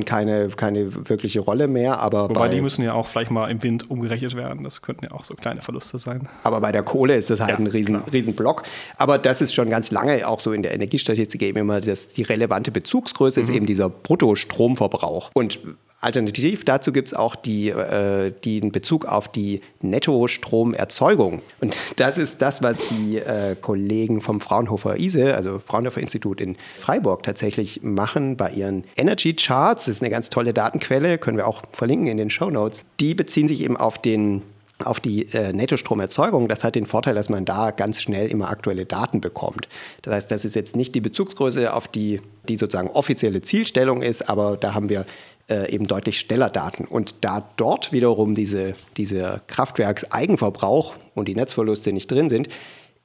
keine, 0.04 0.48
keine 0.48 1.08
wirkliche 1.08 1.40
Rolle 1.40 1.68
mehr. 1.68 1.98
Aber 1.98 2.28
Wobei 2.28 2.48
die 2.48 2.60
müssen 2.60 2.82
ja 2.82 2.94
auch 2.94 3.06
vielleicht 3.06 3.30
mal 3.30 3.50
im 3.50 3.62
Wind 3.62 3.90
umgerechnet 3.90 4.36
werden. 4.36 4.64
Das 4.64 4.82
könnten 4.82 5.06
ja 5.06 5.12
auch 5.12 5.24
so 5.24 5.34
kleine 5.34 5.62
Verluste 5.62 5.98
sein. 5.98 6.28
Aber 6.42 6.60
bei 6.60 6.72
der 6.72 6.82
Kohle 6.82 7.16
ist 7.16 7.30
das 7.30 7.40
halt 7.40 7.50
ja, 7.50 7.56
ein 7.56 7.66
riesen, 7.66 7.96
riesen 7.96 8.34
Block. 8.34 8.62
Aber 8.96 9.18
das 9.18 9.40
ist 9.40 9.54
schon 9.54 9.70
ganz 9.70 9.90
lange 9.90 10.26
auch 10.26 10.40
so 10.40 10.52
in 10.52 10.62
der 10.62 10.74
Energiestatistik 10.74 11.42
eben 11.42 11.58
immer, 11.58 11.80
dass 11.80 12.08
die 12.08 12.22
relevante 12.22 12.70
Bezugsgröße 12.70 13.40
mhm. 13.40 13.44
ist 13.44 13.50
eben 13.50 13.66
dieser 13.66 13.88
Bruttostromverbrauch. 13.88 15.30
Und 15.34 15.58
Alternativ 16.04 16.64
dazu 16.64 16.92
gibt 16.92 17.08
es 17.08 17.14
auch 17.14 17.34
die, 17.34 17.70
äh, 17.70 18.32
den 18.44 18.72
Bezug 18.72 19.06
auf 19.06 19.28
die 19.28 19.62
Nettostromerzeugung. 19.80 21.40
Und 21.60 21.76
das 21.96 22.18
ist 22.18 22.42
das, 22.42 22.62
was 22.62 22.82
die 22.88 23.18
äh, 23.18 23.56
Kollegen 23.60 24.20
vom 24.20 24.40
Fraunhofer 24.40 24.98
ISE, 24.98 25.34
also 25.34 25.58
Fraunhofer 25.58 26.00
Institut 26.00 26.40
in 26.40 26.56
Freiburg, 26.78 27.22
tatsächlich 27.22 27.82
machen 27.82 28.36
bei 28.36 28.50
ihren 28.50 28.84
Energy 28.96 29.34
Charts. 29.34 29.86
Das 29.86 29.96
ist 29.96 30.02
eine 30.02 30.10
ganz 30.10 30.30
tolle 30.30 30.52
Datenquelle, 30.52 31.18
können 31.18 31.38
wir 31.38 31.46
auch 31.46 31.62
verlinken 31.72 32.06
in 32.08 32.18
den 32.18 32.30
Show 32.30 32.50
Notes. 32.50 32.82
Die 33.00 33.14
beziehen 33.14 33.48
sich 33.48 33.62
eben 33.62 33.76
auf 33.76 33.98
den 33.98 34.42
auf 34.82 34.98
die 34.98 35.32
äh, 35.32 35.52
Nettostromerzeugung. 35.52 36.48
Das 36.48 36.64
hat 36.64 36.74
den 36.74 36.84
Vorteil, 36.84 37.14
dass 37.14 37.28
man 37.28 37.44
da 37.44 37.70
ganz 37.70 38.02
schnell 38.02 38.28
immer 38.28 38.50
aktuelle 38.50 38.86
Daten 38.86 39.20
bekommt. 39.20 39.68
Das 40.02 40.14
heißt, 40.14 40.30
das 40.30 40.44
ist 40.44 40.56
jetzt 40.56 40.74
nicht 40.74 40.94
die 40.96 41.00
Bezugsgröße, 41.00 41.72
auf 41.72 41.86
die 41.86 42.20
die 42.48 42.56
sozusagen 42.56 42.90
offizielle 42.90 43.40
Zielstellung 43.42 44.02
ist, 44.02 44.28
aber 44.28 44.56
da 44.56 44.74
haben 44.74 44.88
wir 44.88 45.06
äh, 45.48 45.70
eben 45.70 45.86
deutlich 45.86 46.18
schneller 46.18 46.50
Daten. 46.50 46.84
Und 46.84 47.24
da 47.24 47.48
dort 47.56 47.92
wiederum 47.92 48.34
diese, 48.34 48.74
diese 48.96 49.42
Kraftwerkseigenverbrauch 49.46 50.94
und 51.14 51.28
die 51.28 51.34
Netzverluste 51.34 51.92
nicht 51.92 52.10
drin 52.10 52.28
sind, 52.28 52.48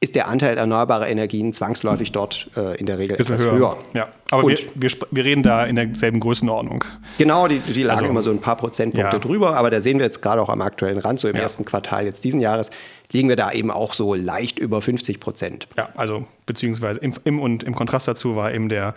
ist 0.02 0.16
der 0.16 0.30
Anteil 0.30 0.58
erneuerbarer 0.58 1.10
Energien 1.10 1.52
zwangsläufig 1.52 2.14
dort 2.14 2.50
äh, 2.56 2.78
in 2.78 2.86
der 2.86 2.98
Regel 2.98 3.20
etwas 3.20 3.42
höher. 3.42 3.52
höher. 3.52 3.78
Ja, 3.94 4.08
aber 4.32 4.48
wir, 4.48 4.58
wir, 4.74 4.92
wir, 5.12 5.26
reden 5.26 5.44
da 5.44 5.66
in 5.66 5.76
derselben 5.76 6.22
Größenordnung. 6.22 6.86
Genau, 7.18 7.50
die, 7.50 7.60
die 7.60 7.84
lagen 7.84 8.00
also, 8.00 8.10
immer 8.10 8.22
so 8.22 8.30
ein 8.30 8.40
paar 8.40 8.56
Prozentpunkte 8.56 9.18
ja. 9.18 9.20
drüber, 9.20 9.58
aber 9.58 9.70
da 9.70 9.82
sehen 9.82 10.00
wir 10.00 10.06
jetzt 10.06 10.22
gerade 10.22 10.42
auch 10.42 10.48
am 10.48 10.62
aktuellen 10.62 11.00
Rand, 11.00 11.20
so 11.20 11.28
im 11.28 11.36
ja. 11.36 11.42
ersten 11.42 11.66
Quartal 11.66 12.06
jetzt 12.06 12.24
diesen 12.24 12.40
Jahres, 12.40 12.70
liegen 13.12 13.28
wir 13.28 13.36
da 13.36 13.52
eben 13.52 13.72
auch 13.72 13.94
so 13.94 14.14
leicht 14.14 14.58
über 14.58 14.82
50 14.82 15.20
Prozent. 15.20 15.68
Ja, 15.78 15.90
also 15.96 16.26
beziehungsweise 16.46 17.02
im, 17.02 17.14
im 17.26 17.42
und 17.42 17.64
im 17.64 17.76
Kontrast 17.76 18.08
dazu 18.08 18.38
war 18.38 18.54
eben 18.54 18.70
der 18.70 18.94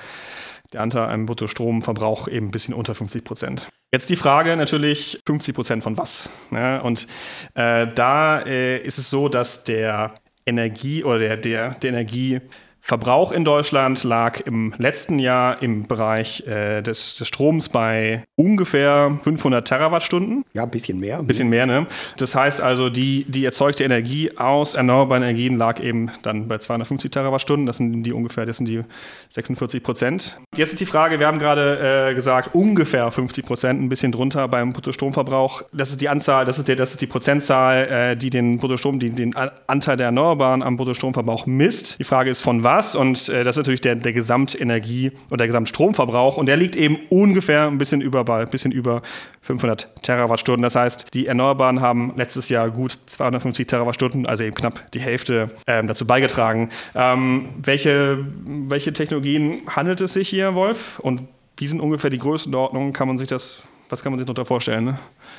der 0.72 0.80
Anteil 0.80 1.08
am 1.08 1.26
Bruttostromverbrauch 1.26 2.28
eben 2.28 2.48
ein 2.48 2.50
bisschen 2.50 2.74
unter 2.74 2.94
50 2.94 3.24
Prozent. 3.24 3.68
Jetzt 3.92 4.08
die 4.08 4.16
Frage 4.16 4.56
natürlich, 4.56 5.20
50 5.26 5.54
Prozent 5.54 5.82
von 5.82 5.96
was? 5.96 6.30
Ne? 6.50 6.82
und 6.82 7.06
äh, 7.54 7.86
da 7.86 8.40
äh, 8.40 8.78
ist 8.78 8.98
es 8.98 9.10
so, 9.10 9.28
dass 9.28 9.64
der 9.64 10.14
Energie 10.46 11.04
oder 11.04 11.18
der, 11.18 11.36
der, 11.36 11.70
der 11.74 11.90
Energie 11.90 12.40
Verbrauch 12.84 13.30
in 13.30 13.44
Deutschland 13.44 14.02
lag 14.02 14.40
im 14.40 14.74
letzten 14.76 15.20
Jahr 15.20 15.62
im 15.62 15.86
Bereich 15.86 16.44
äh, 16.48 16.82
des, 16.82 17.16
des, 17.16 17.28
Stroms 17.28 17.68
bei 17.68 18.24
ungefähr 18.34 19.20
500 19.22 19.66
Terawattstunden. 19.66 20.44
Ja, 20.52 20.64
ein 20.64 20.70
bisschen 20.70 20.98
mehr. 20.98 21.20
Ein 21.20 21.28
bisschen 21.28 21.48
mehr, 21.48 21.64
ne? 21.66 21.86
Das 22.16 22.34
heißt 22.34 22.60
also, 22.60 22.90
die, 22.90 23.24
die 23.28 23.44
erzeugte 23.44 23.84
Energie 23.84 24.36
aus 24.36 24.74
erneuerbaren 24.74 25.22
Energien 25.22 25.56
lag 25.56 25.78
eben 25.78 26.10
dann 26.22 26.48
bei 26.48 26.58
250 26.58 27.12
Terawattstunden. 27.12 27.66
Das 27.66 27.76
sind 27.76 28.02
die 28.02 28.12
ungefähr, 28.12 28.46
das 28.46 28.56
sind 28.56 28.66
die 28.66 28.82
46 29.28 29.80
Prozent. 29.80 30.40
Jetzt 30.56 30.72
ist 30.72 30.80
die 30.80 30.86
Frage, 30.86 31.20
wir 31.20 31.28
haben 31.28 31.38
gerade 31.38 32.08
äh, 32.10 32.14
gesagt, 32.14 32.52
ungefähr 32.52 33.12
50 33.12 33.46
Prozent, 33.46 33.80
ein 33.80 33.90
bisschen 33.90 34.10
drunter 34.10 34.48
beim 34.48 34.72
Bruttostromverbrauch. 34.72 35.62
Das 35.72 35.90
ist 35.90 36.00
die 36.00 36.08
Anzahl, 36.08 36.44
das 36.44 36.58
ist, 36.58 36.66
der, 36.66 36.74
das 36.74 36.90
ist 36.90 37.00
die 37.00 37.06
Prozentzahl, 37.06 37.84
äh, 37.84 38.16
die 38.16 38.30
den 38.30 38.58
Bruttostrom, 38.58 38.98
die 38.98 39.10
den 39.10 39.36
Anteil 39.68 39.96
der 39.96 40.06
Erneuerbaren 40.06 40.64
am 40.64 40.76
Bruttostromverbrauch 40.76 41.46
misst. 41.46 42.00
Die 42.00 42.04
Frage 42.04 42.28
ist, 42.28 42.40
von 42.40 42.64
was 42.64 42.71
was 42.72 42.94
und 42.94 43.28
äh, 43.28 43.44
das 43.44 43.56
ist 43.56 43.58
natürlich 43.58 43.80
der, 43.82 43.96
der 43.96 44.12
Gesamtenergie- 44.12 45.12
und 45.30 45.38
der 45.38 45.46
Gesamtstromverbrauch 45.46 46.36
und 46.38 46.46
der 46.46 46.56
liegt 46.56 46.74
eben 46.74 46.98
ungefähr 47.10 47.66
ein 47.66 47.78
bisschen 47.78 48.00
über, 48.00 48.24
bei, 48.24 48.42
ein 48.42 48.50
bisschen 48.50 48.72
über 48.72 49.02
500 49.42 50.02
Terawattstunden. 50.02 50.62
Das 50.62 50.74
heißt, 50.74 51.12
die 51.14 51.26
Erneuerbaren 51.26 51.80
haben 51.80 52.14
letztes 52.16 52.48
Jahr 52.48 52.70
gut 52.70 52.98
250 53.06 53.66
Terawattstunden, 53.66 54.26
also 54.26 54.44
eben 54.44 54.54
knapp 54.54 54.90
die 54.92 55.00
Hälfte 55.00 55.50
ähm, 55.66 55.86
dazu 55.86 56.06
beigetragen. 56.06 56.70
Ähm, 56.94 57.48
welche, 57.62 58.24
welche 58.44 58.92
Technologien 58.92 59.62
handelt 59.68 60.00
es 60.00 60.14
sich 60.14 60.28
hier, 60.28 60.54
Wolf? 60.54 60.98
Und 61.00 61.22
wie 61.58 61.66
sind 61.66 61.80
ungefähr 61.80 62.10
die 62.10 62.18
Größenordnungen? 62.18 62.92
Kann 62.92 63.08
man 63.08 63.18
sich 63.18 63.28
das, 63.28 63.62
was 63.90 64.02
kann 64.02 64.12
man 64.12 64.18
sich 64.18 64.26
darunter 64.26 64.46
vorstellen? 64.46 64.84
Ne? 64.84 64.98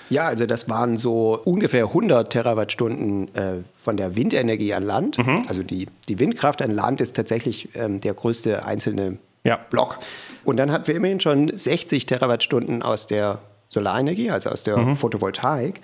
Ja, 0.10 0.26
also 0.28 0.46
das 0.46 0.70
waren 0.70 0.98
so 0.98 1.40
ungefähr 1.44 1.86
100 1.86 2.32
Terawattstunden 2.32 3.34
äh, 3.36 3.54
von 3.82 3.98
der 3.98 4.16
Windenergie 4.16 4.74
an 4.74 4.84
Land. 4.84 5.18
Mhm. 5.18 5.46
Also 5.48 5.64
die, 5.64 5.88
die 6.08 6.20
Windkraft 6.20 6.62
an 6.62 6.72
Land 6.72 7.02
ist 7.02 7.16
tatsächlich 7.16 7.70
ähm, 7.76 8.02
der 8.02 8.14
größte 8.14 8.66
einzelne 8.66 9.18
ja. 9.44 9.58
Block. 9.70 10.00
Und 10.44 10.58
dann 10.58 10.72
hatten 10.72 10.88
wir 10.88 10.96
immerhin 10.96 11.20
schon 11.20 11.56
60 11.56 12.06
Terawattstunden 12.06 12.82
aus 12.82 13.08
der 13.08 13.40
Solarenergie, 13.70 14.30
also 14.30 14.50
aus 14.50 14.64
der 14.64 14.78
mhm. 14.78 14.96
Photovoltaik. 14.96 15.82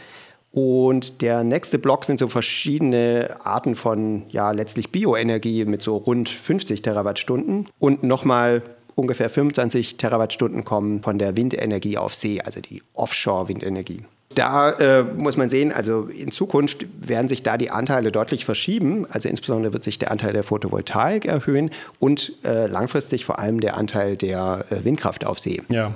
Und 0.51 1.21
der 1.21 1.43
nächste 1.43 1.77
Block 1.77 2.05
sind 2.05 2.17
so 2.17 2.27
verschiedene 2.27 3.37
Arten 3.43 3.75
von, 3.75 4.23
ja, 4.29 4.51
letztlich 4.51 4.91
Bioenergie 4.91 5.65
mit 5.65 5.81
so 5.81 5.97
rund 5.97 6.27
50 6.27 6.81
Terawattstunden 6.81 7.69
und 7.77 8.03
nochmal 8.03 8.63
ungefähr 8.99 9.29
25 9.29 9.97
Terawattstunden 9.97 10.63
kommen 10.63 11.01
von 11.01 11.17
der 11.17 11.35
Windenergie 11.35 11.97
auf 11.97 12.13
See, 12.13 12.41
also 12.41 12.61
die 12.61 12.81
Offshore-Windenergie. 12.93 14.03
Da 14.35 14.71
äh, 14.73 15.03
muss 15.03 15.37
man 15.37 15.49
sehen, 15.49 15.71
also 15.71 16.03
in 16.03 16.31
Zukunft 16.31 16.85
werden 16.99 17.27
sich 17.27 17.41
da 17.41 17.57
die 17.57 17.71
Anteile 17.71 18.11
deutlich 18.11 18.45
verschieben. 18.45 19.07
Also 19.09 19.27
insbesondere 19.27 19.73
wird 19.73 19.83
sich 19.83 19.97
der 19.97 20.11
Anteil 20.11 20.33
der 20.33 20.43
Photovoltaik 20.43 21.25
erhöhen 21.25 21.71
und 21.97 22.33
äh, 22.43 22.67
langfristig 22.67 23.25
vor 23.25 23.39
allem 23.39 23.59
der 23.59 23.75
Anteil 23.75 24.17
der 24.17 24.65
äh, 24.69 24.83
Windkraft 24.85 25.25
auf 25.25 25.39
See. 25.39 25.63
Ja, 25.69 25.95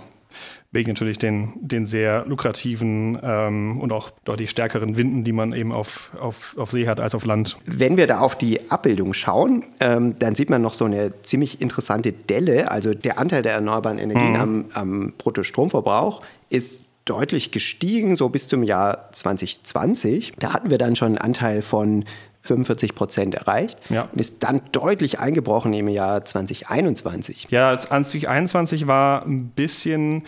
wegen 0.73 0.91
natürlich 0.91 1.19
den, 1.19 1.53
den 1.61 1.85
sehr 1.85 2.25
lukrativen 2.25 3.17
ähm, 3.23 3.79
und 3.79 3.93
auch 3.93 4.09
deutlich 4.25 4.49
stärkeren 4.49 4.97
Winden, 4.97 5.23
die 5.23 5.31
man 5.31 5.53
eben 5.53 5.71
auf, 5.71 6.11
auf, 6.19 6.57
auf 6.57 6.71
See 6.71 6.87
hat 6.87 6.99
als 6.99 7.13
auf 7.13 7.25
Land. 7.25 7.57
Wenn 7.65 7.95
wir 7.95 8.07
da 8.07 8.19
auf 8.19 8.35
die 8.35 8.71
Abbildung 8.71 9.13
schauen, 9.13 9.63
ähm, 9.79 10.17
dann 10.17 10.33
sieht 10.33 10.49
man 10.49 10.61
noch 10.61 10.73
so 10.73 10.85
eine 10.85 11.13
ziemlich 11.21 11.61
interessante 11.61 12.11
Delle. 12.11 12.71
Also 12.71 12.95
der 12.95 13.19
Anteil 13.19 13.43
der 13.43 13.53
erneuerbaren 13.53 13.99
Energien 13.99 14.31
mhm. 14.31 14.35
am, 14.35 14.65
am 14.73 15.13
Bruttostromverbrauch 15.17 16.23
ist 16.49 16.81
deutlich 17.05 17.51
gestiegen, 17.51 18.15
so 18.15 18.29
bis 18.29 18.47
zum 18.47 18.63
Jahr 18.63 19.09
2020. 19.11 20.33
Da 20.39 20.53
hatten 20.53 20.71
wir 20.71 20.79
dann 20.79 20.95
schon 20.95 21.09
einen 21.09 21.17
Anteil 21.19 21.61
von 21.61 22.05
45 22.43 22.95
Prozent 22.95 23.35
erreicht 23.35 23.79
ja. 23.89 24.09
und 24.11 24.19
ist 24.19 24.43
dann 24.43 24.61
deutlich 24.71 25.19
eingebrochen 25.19 25.73
im 25.73 25.87
Jahr 25.87 26.25
2021. 26.25 27.47
Ja, 27.49 27.77
2021 27.77 28.87
war 28.87 29.25
ein 29.25 29.49
bisschen 29.49 30.23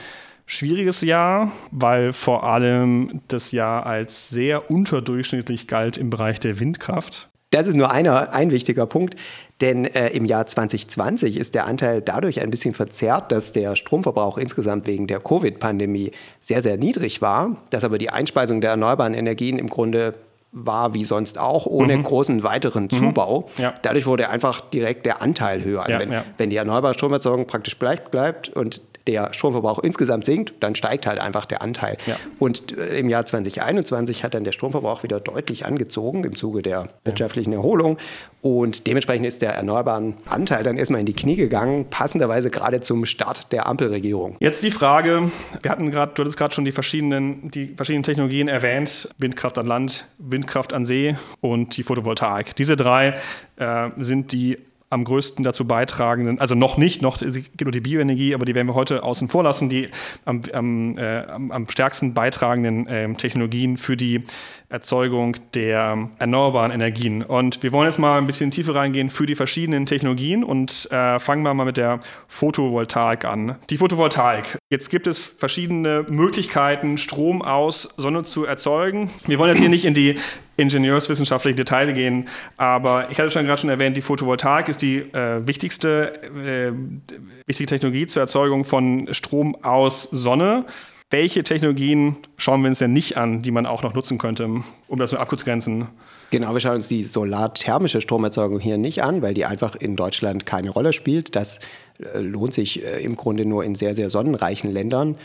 schwieriges 0.45 1.01
Jahr, 1.01 1.51
weil 1.71 2.13
vor 2.13 2.43
allem 2.43 3.21
das 3.27 3.51
Jahr 3.51 3.85
als 3.85 4.29
sehr 4.29 4.69
unterdurchschnittlich 4.69 5.67
galt 5.67 5.97
im 5.97 6.09
Bereich 6.09 6.39
der 6.39 6.59
Windkraft. 6.59 7.29
Das 7.51 7.67
ist 7.67 7.75
nur 7.75 7.89
einer, 7.89 8.33
ein 8.33 8.51
wichtiger 8.51 8.85
Punkt, 8.85 9.15
denn 9.61 9.85
äh, 9.85 10.09
im 10.09 10.25
Jahr 10.25 10.45
2020 10.45 11.39
ist 11.39 11.55
der 11.55 11.65
Anteil 11.65 12.01
dadurch 12.01 12.41
ein 12.41 12.49
bisschen 12.49 12.73
verzerrt, 12.73 13.31
dass 13.31 13.53
der 13.53 13.75
Stromverbrauch 13.75 14.37
insgesamt 14.37 14.87
wegen 14.87 15.07
der 15.07 15.19
Covid-Pandemie 15.19 16.11
sehr, 16.41 16.61
sehr 16.61 16.77
niedrig 16.77 17.21
war, 17.21 17.55
dass 17.69 17.83
aber 17.85 17.97
die 17.97 18.09
Einspeisung 18.09 18.59
der 18.59 18.71
erneuerbaren 18.71 19.13
Energien 19.13 19.57
im 19.57 19.69
Grunde 19.69 20.15
war 20.51 20.93
wie 20.93 21.05
sonst 21.05 21.37
auch, 21.37 21.65
ohne 21.65 21.97
mhm. 21.97 22.03
großen 22.03 22.43
weiteren 22.43 22.85
mhm. 22.85 22.89
Zubau. 22.89 23.49
Mhm. 23.57 23.63
Ja. 23.63 23.73
Dadurch 23.81 24.05
wurde 24.05 24.29
einfach 24.29 24.61
direkt 24.61 25.05
der 25.05 25.21
Anteil 25.21 25.63
höher. 25.63 25.81
Also 25.81 25.93
ja, 25.93 25.99
wenn, 25.99 26.11
ja. 26.11 26.25
wenn 26.37 26.49
die 26.49 26.55
erneuerbare 26.55 26.93
Stromerzeugung 26.93 27.45
praktisch 27.45 27.77
bleibt, 27.77 28.11
bleibt 28.11 28.49
und 28.49 28.81
der 29.07 29.33
Stromverbrauch 29.33 29.79
insgesamt 29.79 30.25
sinkt, 30.25 30.53
dann 30.59 30.75
steigt 30.75 31.05
halt 31.05 31.19
einfach 31.19 31.45
der 31.45 31.61
Anteil. 31.61 31.97
Ja. 32.05 32.17
Und 32.39 32.77
äh, 32.77 32.99
im 32.99 33.09
Jahr 33.09 33.25
2021 33.25 34.23
hat 34.23 34.33
dann 34.33 34.43
der 34.43 34.51
Stromverbrauch 34.51 35.03
wieder 35.03 35.19
deutlich 35.19 35.65
angezogen 35.65 36.23
im 36.23 36.35
Zuge 36.35 36.61
der 36.61 36.89
wirtschaftlichen 37.03 37.53
Erholung. 37.53 37.97
Und 38.41 38.87
dementsprechend 38.87 39.25
ist 39.25 39.41
der 39.41 39.53
erneuerbaren 39.53 40.15
Anteil 40.25 40.63
dann 40.63 40.77
erstmal 40.77 40.99
in 40.99 41.05
die 41.05 41.13
Knie 41.13 41.35
gegangen, 41.35 41.85
passenderweise 41.89 42.49
gerade 42.49 42.81
zum 42.81 43.05
Start 43.05 43.51
der 43.51 43.67
Ampelregierung. 43.67 44.37
Jetzt 44.39 44.63
die 44.63 44.71
Frage, 44.71 45.31
wir 45.61 45.71
hatten 45.71 45.91
gerade, 45.91 46.13
du 46.13 46.21
hattest 46.21 46.37
gerade 46.37 46.53
schon 46.53 46.65
die 46.65 46.71
verschiedenen, 46.71 47.49
die 47.51 47.67
verschiedenen 47.67 48.03
Technologien 48.03 48.47
erwähnt, 48.47 49.09
Windkraft 49.17 49.57
an 49.57 49.67
Land, 49.67 50.07
Windkraft 50.17 50.73
an 50.73 50.85
See 50.85 51.15
und 51.41 51.77
die 51.77 51.83
Photovoltaik. 51.83 52.55
Diese 52.55 52.75
drei 52.75 53.15
äh, 53.57 53.89
sind 53.97 54.31
die 54.31 54.57
am 54.89 55.03
größten 55.03 55.43
dazu 55.43 55.65
beitragenden, 55.65 56.39
also 56.39 56.55
noch 56.55 56.77
nicht, 56.77 57.01
noch 57.01 57.19
geht 57.19 57.61
nur 57.61 57.71
die 57.71 57.81
Bioenergie, 57.81 58.35
aber 58.35 58.45
die 58.45 58.55
werden 58.55 58.67
wir 58.67 58.75
heute 58.75 59.03
außen 59.03 59.29
vor 59.29 59.43
lassen, 59.43 59.69
die 59.69 59.89
am, 60.25 60.41
am, 60.53 60.97
äh, 60.97 61.25
am 61.27 61.67
stärksten 61.69 62.13
beitragenden 62.13 62.87
äh, 62.87 63.13
Technologien 63.15 63.77
für 63.77 63.97
die 63.97 64.23
Erzeugung 64.69 65.35
der 65.53 66.09
erneuerbaren 66.19 66.71
Energien. 66.71 67.21
Und 67.23 67.61
wir 67.63 67.71
wollen 67.71 67.87
jetzt 67.87 67.99
mal 67.99 68.17
ein 68.17 68.27
bisschen 68.27 68.51
tiefer 68.51 68.75
reingehen 68.75 69.09
für 69.09 69.25
die 69.25 69.35
verschiedenen 69.35 69.85
Technologien 69.85 70.43
und 70.43 70.89
äh, 70.91 71.19
fangen 71.19 71.43
wir 71.43 71.53
mal 71.53 71.65
mit 71.65 71.77
der 71.77 71.99
Photovoltaik 72.27 73.25
an. 73.25 73.55
Die 73.69 73.77
Photovoltaik. 73.77 74.57
Jetzt 74.69 74.89
gibt 74.89 75.07
es 75.07 75.19
verschiedene 75.19 76.05
Möglichkeiten, 76.09 76.97
Strom 76.97 77.41
aus 77.41 77.89
Sonne 77.97 78.23
zu 78.23 78.45
erzeugen. 78.45 79.11
Wir 79.27 79.39
wollen 79.39 79.49
jetzt 79.49 79.59
hier 79.59 79.69
nicht 79.69 79.85
in 79.85 79.93
die 79.93 80.17
ingenieurswissenschaftlichen 80.57 81.57
Details 81.57 81.93
gehen, 81.93 82.27
aber 82.57 83.09
ich 83.11 83.19
hatte 83.19 83.31
schon 83.31 83.45
gerade 83.45 83.61
schon 83.61 83.69
erwähnt, 83.69 83.97
die 83.97 84.01
Photovoltaik 84.01 84.69
ist 84.69 84.81
die 84.81 84.97
äh, 84.97 85.45
wichtigste 85.45 86.21
äh, 86.33 86.71
wichtige 87.45 87.67
Technologie 87.67 88.07
zur 88.07 88.21
Erzeugung 88.21 88.63
von 88.63 89.13
Strom 89.13 89.55
aus 89.63 90.03
Sonne. 90.11 90.65
Welche 91.11 91.43
Technologien 91.43 92.17
schauen 92.35 92.61
wir 92.61 92.69
uns 92.69 92.79
denn 92.79 92.91
nicht 92.91 93.15
an, 93.15 93.41
die 93.41 93.51
man 93.51 93.65
auch 93.65 93.83
noch 93.83 93.93
nutzen 93.93 94.17
könnte, 94.17 94.49
um 94.87 94.99
das 94.99 95.11
nur 95.11 95.21
abzugrenzen? 95.21 95.87
Genau, 96.31 96.53
wir 96.53 96.59
schauen 96.59 96.75
uns 96.75 96.87
die 96.87 97.03
solarthermische 97.03 98.01
Stromerzeugung 98.01 98.59
hier 98.59 98.77
nicht 98.77 99.03
an, 99.03 99.21
weil 99.21 99.33
die 99.33 99.45
einfach 99.45 99.75
in 99.75 99.95
Deutschland 99.95 100.45
keine 100.45 100.71
Rolle 100.71 100.93
spielt. 100.93 101.35
Das 101.35 101.59
äh, 101.99 102.19
lohnt 102.19 102.53
sich 102.53 102.83
äh, 102.83 103.03
im 103.03 103.15
Grunde 103.15 103.45
nur 103.45 103.63
in 103.63 103.75
sehr, 103.75 103.93
sehr 103.93 104.09
sonnenreichen 104.09 104.71
Ländern. 104.71 105.15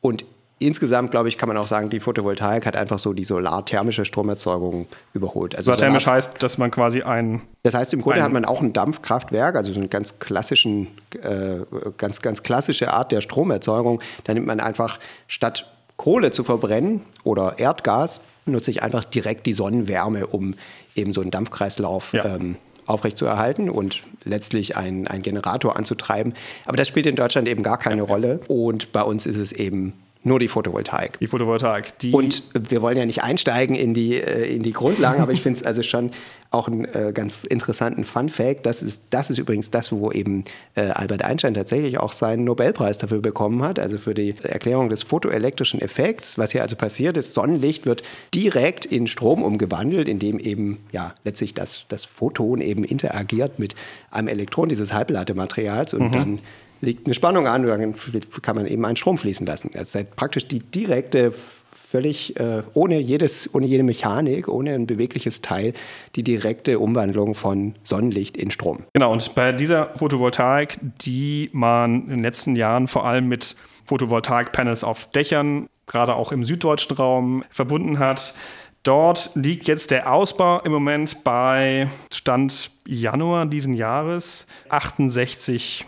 Und 0.00 0.24
insgesamt, 0.60 1.10
glaube 1.10 1.28
ich, 1.28 1.38
kann 1.38 1.48
man 1.48 1.56
auch 1.56 1.66
sagen, 1.66 1.90
die 1.90 2.00
Photovoltaik 2.00 2.66
hat 2.66 2.76
einfach 2.76 2.98
so 2.98 3.12
die 3.12 3.24
solarthermische 3.24 4.04
Stromerzeugung 4.04 4.86
überholt. 5.14 5.56
Also 5.56 5.70
Solarthermisch 5.72 6.04
Solar 6.04 6.16
heißt, 6.16 6.42
dass 6.42 6.58
man 6.58 6.70
quasi 6.70 7.02
ein. 7.02 7.40
Das 7.62 7.74
heißt, 7.74 7.92
im 7.94 8.02
Grunde 8.02 8.22
hat 8.22 8.32
man 8.32 8.44
auch 8.44 8.60
ein 8.60 8.72
Dampfkraftwerk, 8.72 9.56
also 9.56 9.72
so 9.72 9.80
eine 9.80 9.88
ganz 9.88 10.18
klassischen, 10.18 10.88
äh, 11.22 11.60
ganz, 11.96 12.20
ganz 12.20 12.42
klassische 12.42 12.92
Art 12.92 13.10
der 13.10 13.22
Stromerzeugung. 13.22 14.00
Da 14.24 14.34
nimmt 14.34 14.46
man 14.46 14.60
einfach 14.60 15.00
statt 15.26 15.66
Kohle 15.96 16.30
zu 16.30 16.44
verbrennen 16.44 17.00
oder 17.24 17.58
Erdgas, 17.58 18.20
nutze 18.44 18.70
ich 18.70 18.82
einfach 18.82 19.04
direkt 19.04 19.46
die 19.46 19.52
Sonnenwärme, 19.52 20.26
um 20.26 20.54
eben 20.94 21.12
so 21.12 21.22
einen 21.22 21.30
Dampfkreislauf 21.30 22.12
ja. 22.12 22.24
ähm, 22.24 22.56
aufrechtzuerhalten 22.86 23.70
und 23.70 24.02
letztlich 24.24 24.76
einen, 24.76 25.06
einen 25.06 25.22
Generator 25.22 25.76
anzutreiben. 25.76 26.34
Aber 26.66 26.76
das 26.76 26.88
spielt 26.88 27.06
in 27.06 27.16
Deutschland 27.16 27.48
eben 27.48 27.62
gar 27.62 27.78
keine 27.78 28.02
ja. 28.02 28.04
Rolle. 28.04 28.40
Und 28.48 28.92
bei 28.92 29.02
uns 29.02 29.24
ist 29.26 29.38
es 29.38 29.52
eben 29.52 29.94
nur 30.22 30.38
die 30.38 30.48
Photovoltaik. 30.48 31.18
Die 31.18 31.26
Photovoltaik. 31.26 31.98
Die 32.00 32.12
und 32.12 32.42
wir 32.52 32.82
wollen 32.82 32.98
ja 32.98 33.06
nicht 33.06 33.22
einsteigen 33.22 33.74
in 33.74 33.94
die, 33.94 34.16
äh, 34.16 34.54
in 34.54 34.62
die 34.62 34.72
Grundlagen, 34.72 35.22
aber 35.22 35.32
ich 35.32 35.40
finde 35.40 35.60
es 35.60 35.66
also 35.66 35.82
schon 35.82 36.10
auch 36.50 36.66
einen 36.66 36.84
äh, 36.84 37.12
ganz 37.14 37.44
interessanten 37.44 38.04
Fun-Fact. 38.04 38.66
Das 38.66 38.82
ist, 38.82 39.02
das 39.10 39.30
ist 39.30 39.38
übrigens 39.38 39.70
das, 39.70 39.92
wo 39.92 40.10
eben 40.10 40.44
äh, 40.74 40.82
Albert 40.82 41.22
Einstein 41.22 41.54
tatsächlich 41.54 41.98
auch 41.98 42.12
seinen 42.12 42.44
Nobelpreis 42.44 42.98
dafür 42.98 43.20
bekommen 43.20 43.62
hat, 43.62 43.78
also 43.78 43.96
für 43.96 44.12
die 44.12 44.34
Erklärung 44.42 44.90
des 44.90 45.02
photoelektrischen 45.04 45.80
Effekts. 45.80 46.36
Was 46.36 46.52
hier 46.52 46.62
also 46.62 46.76
passiert 46.76 47.16
ist, 47.16 47.32
Sonnenlicht 47.32 47.86
wird 47.86 48.02
direkt 48.34 48.84
in 48.84 49.06
Strom 49.06 49.42
umgewandelt, 49.42 50.08
indem 50.08 50.38
eben 50.38 50.84
ja 50.92 51.14
letztlich 51.24 51.54
das, 51.54 51.86
das 51.88 52.04
Photon 52.04 52.60
eben 52.60 52.84
interagiert 52.84 53.58
mit 53.58 53.74
einem 54.10 54.28
Elektron 54.28 54.68
dieses 54.68 54.92
Halbladematerials 54.92 55.94
und 55.94 56.08
mhm. 56.08 56.12
dann 56.12 56.38
liegt 56.80 57.06
eine 57.06 57.14
Spannung 57.14 57.46
an, 57.46 57.64
dann 57.66 57.94
kann 58.42 58.56
man 58.56 58.66
eben 58.66 58.84
einen 58.84 58.96
Strom 58.96 59.18
fließen 59.18 59.46
lassen. 59.46 59.70
Das 59.72 59.94
ist 59.94 60.16
praktisch 60.16 60.46
die 60.46 60.60
direkte, 60.60 61.32
völlig 61.72 62.38
äh, 62.38 62.62
ohne, 62.74 62.98
jedes, 63.00 63.52
ohne 63.52 63.66
jede 63.66 63.82
Mechanik, 63.82 64.48
ohne 64.48 64.74
ein 64.74 64.86
bewegliches 64.86 65.42
Teil, 65.42 65.72
die 66.16 66.22
direkte 66.22 66.78
Umwandlung 66.78 67.34
von 67.34 67.74
Sonnenlicht 67.82 68.36
in 68.36 68.50
Strom. 68.50 68.84
Genau, 68.92 69.12
und 69.12 69.34
bei 69.34 69.52
dieser 69.52 69.90
Photovoltaik, 69.96 70.78
die 71.02 71.50
man 71.52 72.02
in 72.04 72.08
den 72.10 72.20
letzten 72.20 72.56
Jahren 72.56 72.88
vor 72.88 73.06
allem 73.06 73.28
mit 73.28 73.56
Photovoltaik-Panels 73.86 74.84
auf 74.84 75.10
Dächern, 75.10 75.68
gerade 75.86 76.14
auch 76.14 76.30
im 76.32 76.44
süddeutschen 76.44 76.96
Raum, 76.96 77.44
verbunden 77.50 77.98
hat, 77.98 78.34
Dort 78.82 79.32
liegt 79.34 79.68
jetzt 79.68 79.90
der 79.90 80.10
Ausbau 80.10 80.60
im 80.60 80.72
Moment 80.72 81.22
bei 81.22 81.90
Stand 82.10 82.70
Januar 82.86 83.44
diesen 83.44 83.74
Jahres 83.74 84.46
68 84.70 85.84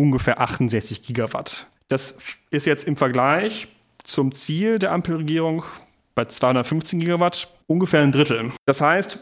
ungefähr 0.00 0.40
68 0.40 1.02
Gigawatt. 1.02 1.66
Das 1.88 2.16
ist 2.50 2.66
jetzt 2.66 2.84
im 2.84 2.96
Vergleich 2.96 3.68
zum 4.04 4.32
Ziel 4.32 4.78
der 4.78 4.92
Ampelregierung 4.92 5.64
bei 6.14 6.24
215 6.24 7.00
Gigawatt 7.00 7.48
ungefähr 7.66 8.00
ein 8.00 8.12
Drittel. 8.12 8.50
Das 8.66 8.80
heißt, 8.80 9.18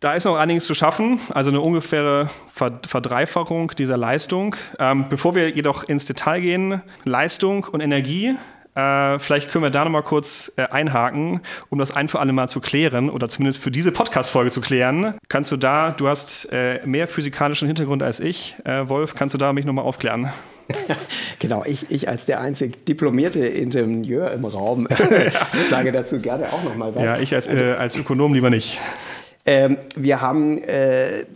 Da 0.00 0.14
ist 0.14 0.24
noch 0.24 0.34
einiges 0.34 0.66
zu 0.66 0.74
schaffen, 0.74 1.20
also 1.32 1.50
eine 1.50 1.60
ungefähre 1.60 2.28
Verdreifachung 2.52 3.70
dieser 3.78 3.96
Leistung. 3.96 4.56
Ähm, 4.80 5.06
bevor 5.08 5.36
wir 5.36 5.50
jedoch 5.50 5.84
ins 5.84 6.06
Detail 6.06 6.40
gehen, 6.40 6.82
Leistung 7.04 7.62
und 7.70 7.80
Energie 7.80 8.34
äh, 8.74 9.18
vielleicht 9.18 9.50
können 9.50 9.64
wir 9.64 9.70
da 9.70 9.84
nochmal 9.84 10.02
kurz 10.02 10.52
äh, 10.56 10.62
einhaken, 10.62 11.40
um 11.68 11.78
das 11.78 11.90
ein 11.90 12.08
für 12.08 12.20
alle 12.20 12.32
Mal 12.32 12.48
zu 12.48 12.60
klären 12.60 13.10
oder 13.10 13.28
zumindest 13.28 13.62
für 13.62 13.70
diese 13.70 13.92
Podcast-Folge 13.92 14.50
zu 14.50 14.60
klären. 14.62 15.14
Kannst 15.28 15.52
du 15.52 15.56
da, 15.56 15.90
du 15.90 16.08
hast 16.08 16.50
äh, 16.52 16.80
mehr 16.86 17.06
physikalischen 17.06 17.66
Hintergrund 17.66 18.02
als 18.02 18.18
ich, 18.18 18.56
äh, 18.64 18.88
Wolf, 18.88 19.14
kannst 19.14 19.34
du 19.34 19.38
da 19.38 19.52
mich 19.52 19.66
nochmal 19.66 19.84
aufklären? 19.84 20.30
genau, 21.38 21.64
ich, 21.66 21.90
ich 21.90 22.08
als 22.08 22.24
der 22.24 22.40
einzig 22.40 22.86
diplomierte 22.86 23.46
Ingenieur 23.46 24.32
im 24.32 24.44
Raum 24.46 24.88
sage 25.70 25.92
dazu 25.92 26.20
gerne 26.20 26.50
auch 26.52 26.62
nochmal 26.64 26.94
was. 26.94 27.04
Ja, 27.04 27.18
ich 27.18 27.34
als, 27.34 27.48
also, 27.48 27.64
als 27.64 27.96
Ökonom 27.96 28.32
lieber 28.32 28.48
nicht. 28.48 28.80
Ähm, 29.44 29.76
wir 29.96 30.20
haben 30.22 30.58
äh, 30.58 31.26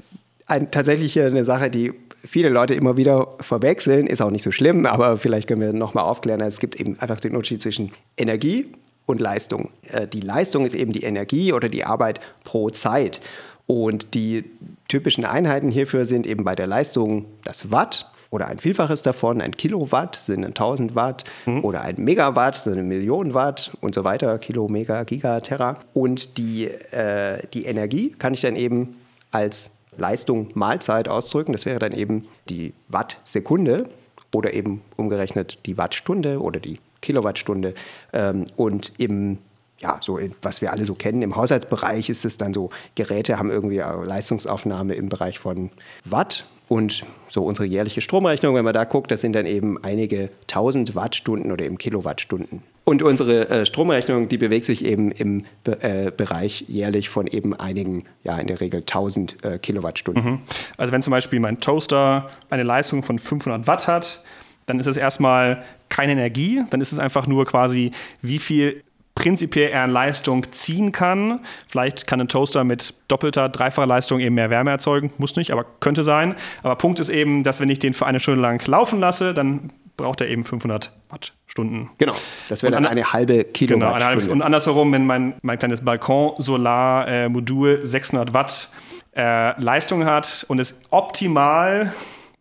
ein, 0.46 0.70
tatsächlich 0.70 1.20
eine 1.20 1.44
Sache, 1.44 1.68
die 1.68 1.92
viele 2.26 2.48
Leute 2.48 2.74
immer 2.74 2.96
wieder 2.96 3.28
verwechseln, 3.40 4.06
ist 4.06 4.20
auch 4.20 4.30
nicht 4.30 4.42
so 4.42 4.50
schlimm, 4.50 4.86
aber 4.86 5.18
vielleicht 5.18 5.48
können 5.48 5.60
wir 5.60 5.72
nochmal 5.72 6.04
aufklären. 6.04 6.40
Es 6.40 6.58
gibt 6.58 6.78
eben 6.80 6.98
einfach 6.98 7.20
den 7.20 7.34
Unterschied 7.34 7.62
zwischen 7.62 7.92
Energie 8.16 8.66
und 9.06 9.20
Leistung. 9.20 9.70
Äh, 9.90 10.06
die 10.06 10.20
Leistung 10.20 10.64
ist 10.64 10.74
eben 10.74 10.92
die 10.92 11.04
Energie 11.04 11.52
oder 11.52 11.68
die 11.68 11.84
Arbeit 11.84 12.20
pro 12.44 12.70
Zeit. 12.70 13.20
Und 13.66 14.14
die 14.14 14.44
typischen 14.88 15.24
Einheiten 15.24 15.70
hierfür 15.70 16.04
sind 16.04 16.26
eben 16.26 16.44
bei 16.44 16.54
der 16.54 16.66
Leistung 16.66 17.26
das 17.44 17.72
Watt 17.72 18.10
oder 18.30 18.46
ein 18.46 18.58
Vielfaches 18.58 19.02
davon. 19.02 19.40
Ein 19.40 19.52
Kilowatt 19.52 20.16
sind 20.16 20.44
1000 20.44 20.94
Watt 20.94 21.24
mhm. 21.46 21.64
oder 21.64 21.80
ein 21.82 21.96
Megawatt 21.98 22.56
sind 22.56 22.74
eine 22.74 22.82
Million 22.82 23.34
Watt 23.34 23.72
und 23.80 23.94
so 23.94 24.04
weiter. 24.04 24.38
Kilo, 24.38 24.68
Mega, 24.68 25.04
Giga, 25.04 25.40
Terra. 25.40 25.78
Und 25.94 26.38
die, 26.38 26.66
äh, 26.66 27.40
die 27.54 27.64
Energie 27.64 28.10
kann 28.10 28.34
ich 28.34 28.42
dann 28.42 28.56
eben 28.56 28.96
als 29.30 29.70
Leistung 29.98 30.50
mal 30.54 30.80
Zeit 30.80 31.08
ausdrücken. 31.08 31.52
Das 31.52 31.66
wäre 31.66 31.78
dann 31.78 31.92
eben 31.92 32.22
die 32.48 32.72
Wattsekunde 32.88 33.88
oder 34.34 34.54
eben 34.54 34.82
umgerechnet 34.96 35.58
die 35.66 35.78
Wattstunde 35.78 36.40
oder 36.40 36.60
die 36.60 36.80
Kilowattstunde. 37.02 37.74
Ähm, 38.12 38.46
und 38.56 38.92
im 38.98 39.38
ja, 39.78 39.98
so 40.00 40.18
was 40.40 40.62
wir 40.62 40.72
alle 40.72 40.86
so 40.86 40.94
kennen. 40.94 41.20
Im 41.20 41.36
Haushaltsbereich 41.36 42.08
ist 42.08 42.24
es 42.24 42.38
dann 42.38 42.54
so, 42.54 42.70
Geräte 42.94 43.38
haben 43.38 43.50
irgendwie 43.50 43.76
Leistungsaufnahme 43.76 44.94
im 44.94 45.10
Bereich 45.10 45.38
von 45.38 45.70
Watt 46.04 46.46
und 46.68 47.04
so 47.28 47.44
unsere 47.44 47.66
jährliche 47.66 48.00
Stromrechnung, 48.00 48.54
wenn 48.54 48.64
man 48.64 48.74
da 48.74 48.84
guckt, 48.84 49.10
das 49.10 49.20
sind 49.20 49.34
dann 49.34 49.46
eben 49.46 49.82
einige 49.82 50.30
tausend 50.46 50.94
Wattstunden 50.94 51.52
oder 51.52 51.64
eben 51.64 51.78
Kilowattstunden. 51.78 52.62
Und 52.84 53.02
unsere 53.02 53.48
äh, 53.48 53.66
Stromrechnung, 53.66 54.28
die 54.28 54.38
bewegt 54.38 54.64
sich 54.64 54.84
eben 54.84 55.10
im 55.10 55.44
Be 55.64 55.82
äh, 55.82 56.12
Bereich 56.16 56.64
jährlich 56.68 57.08
von 57.08 57.26
eben 57.26 57.52
einigen, 57.52 58.04
ja 58.22 58.38
in 58.38 58.46
der 58.46 58.60
Regel 58.60 58.80
1000 58.80 59.44
äh, 59.44 59.58
Kilowattstunden. 59.58 60.24
Mhm. 60.24 60.38
Also 60.76 60.92
wenn 60.92 61.02
zum 61.02 61.10
Beispiel 61.10 61.40
mein 61.40 61.60
Toaster 61.60 62.30
eine 62.48 62.62
Leistung 62.62 63.02
von 63.02 63.18
500 63.18 63.66
Watt 63.66 63.88
hat, 63.88 64.22
dann 64.66 64.80
ist 64.80 64.86
es 64.86 64.96
erstmal 64.96 65.64
keine 65.88 66.12
Energie, 66.12 66.62
dann 66.70 66.80
ist 66.80 66.92
es 66.92 66.98
einfach 66.98 67.26
nur 67.26 67.44
quasi, 67.44 67.92
wie 68.22 68.38
viel 68.38 68.82
prinzipiell 69.16 69.70
er 69.70 69.82
an 69.82 69.90
Leistung 69.90 70.52
ziehen 70.52 70.92
kann. 70.92 71.40
Vielleicht 71.66 72.06
kann 72.06 72.20
ein 72.20 72.28
Toaster 72.28 72.62
mit 72.62 72.94
doppelter, 73.08 73.48
dreifacher 73.48 73.88
Leistung 73.88 74.20
eben 74.20 74.36
mehr 74.36 74.50
Wärme 74.50 74.70
erzeugen. 74.70 75.10
Muss 75.18 75.34
nicht, 75.34 75.50
aber 75.50 75.66
könnte 75.80 76.04
sein. 76.04 76.36
Aber 76.62 76.76
Punkt 76.76 77.00
ist 77.00 77.08
eben, 77.08 77.42
dass 77.42 77.58
wenn 77.58 77.68
ich 77.68 77.80
den 77.80 77.94
für 77.94 78.06
eine 78.06 78.20
Stunde 78.20 78.40
lang 78.40 78.64
laufen 78.68 79.00
lasse, 79.00 79.34
dann 79.34 79.72
braucht 79.96 80.20
er 80.20 80.28
eben 80.28 80.44
500 80.44 80.92
Wattstunden. 81.08 81.90
Genau, 81.98 82.14
das 82.48 82.62
wäre 82.62 82.72
dann 82.72 82.84
an, 82.84 82.92
eine 82.92 83.12
halbe 83.12 83.44
Kilowattstunde. 83.44 83.86
Genau, 83.86 83.94
eine 83.94 84.04
halbe, 84.04 84.30
und 84.30 84.42
andersrum, 84.42 84.92
wenn 84.92 85.06
mein, 85.06 85.34
mein 85.42 85.58
kleines 85.58 85.82
Balkon-Solar-Modul 85.82 87.80
600 87.82 88.34
Watt 88.34 88.68
äh, 89.16 89.58
Leistung 89.60 90.04
hat 90.04 90.44
und 90.48 90.58
es 90.58 90.78
optimal 90.90 91.92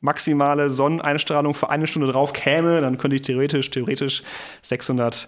maximale 0.01 0.69
Sonneneinstrahlung 0.69 1.53
für 1.53 1.69
eine 1.69 1.87
Stunde 1.87 2.07
drauf 2.07 2.31
käme, 2.31 2.79
dann 2.81 2.97
könnte 2.97 3.15
ich 3.15 3.23
theoretisch, 3.23 3.71
theoretisch 3.71 4.23
600 4.61 5.27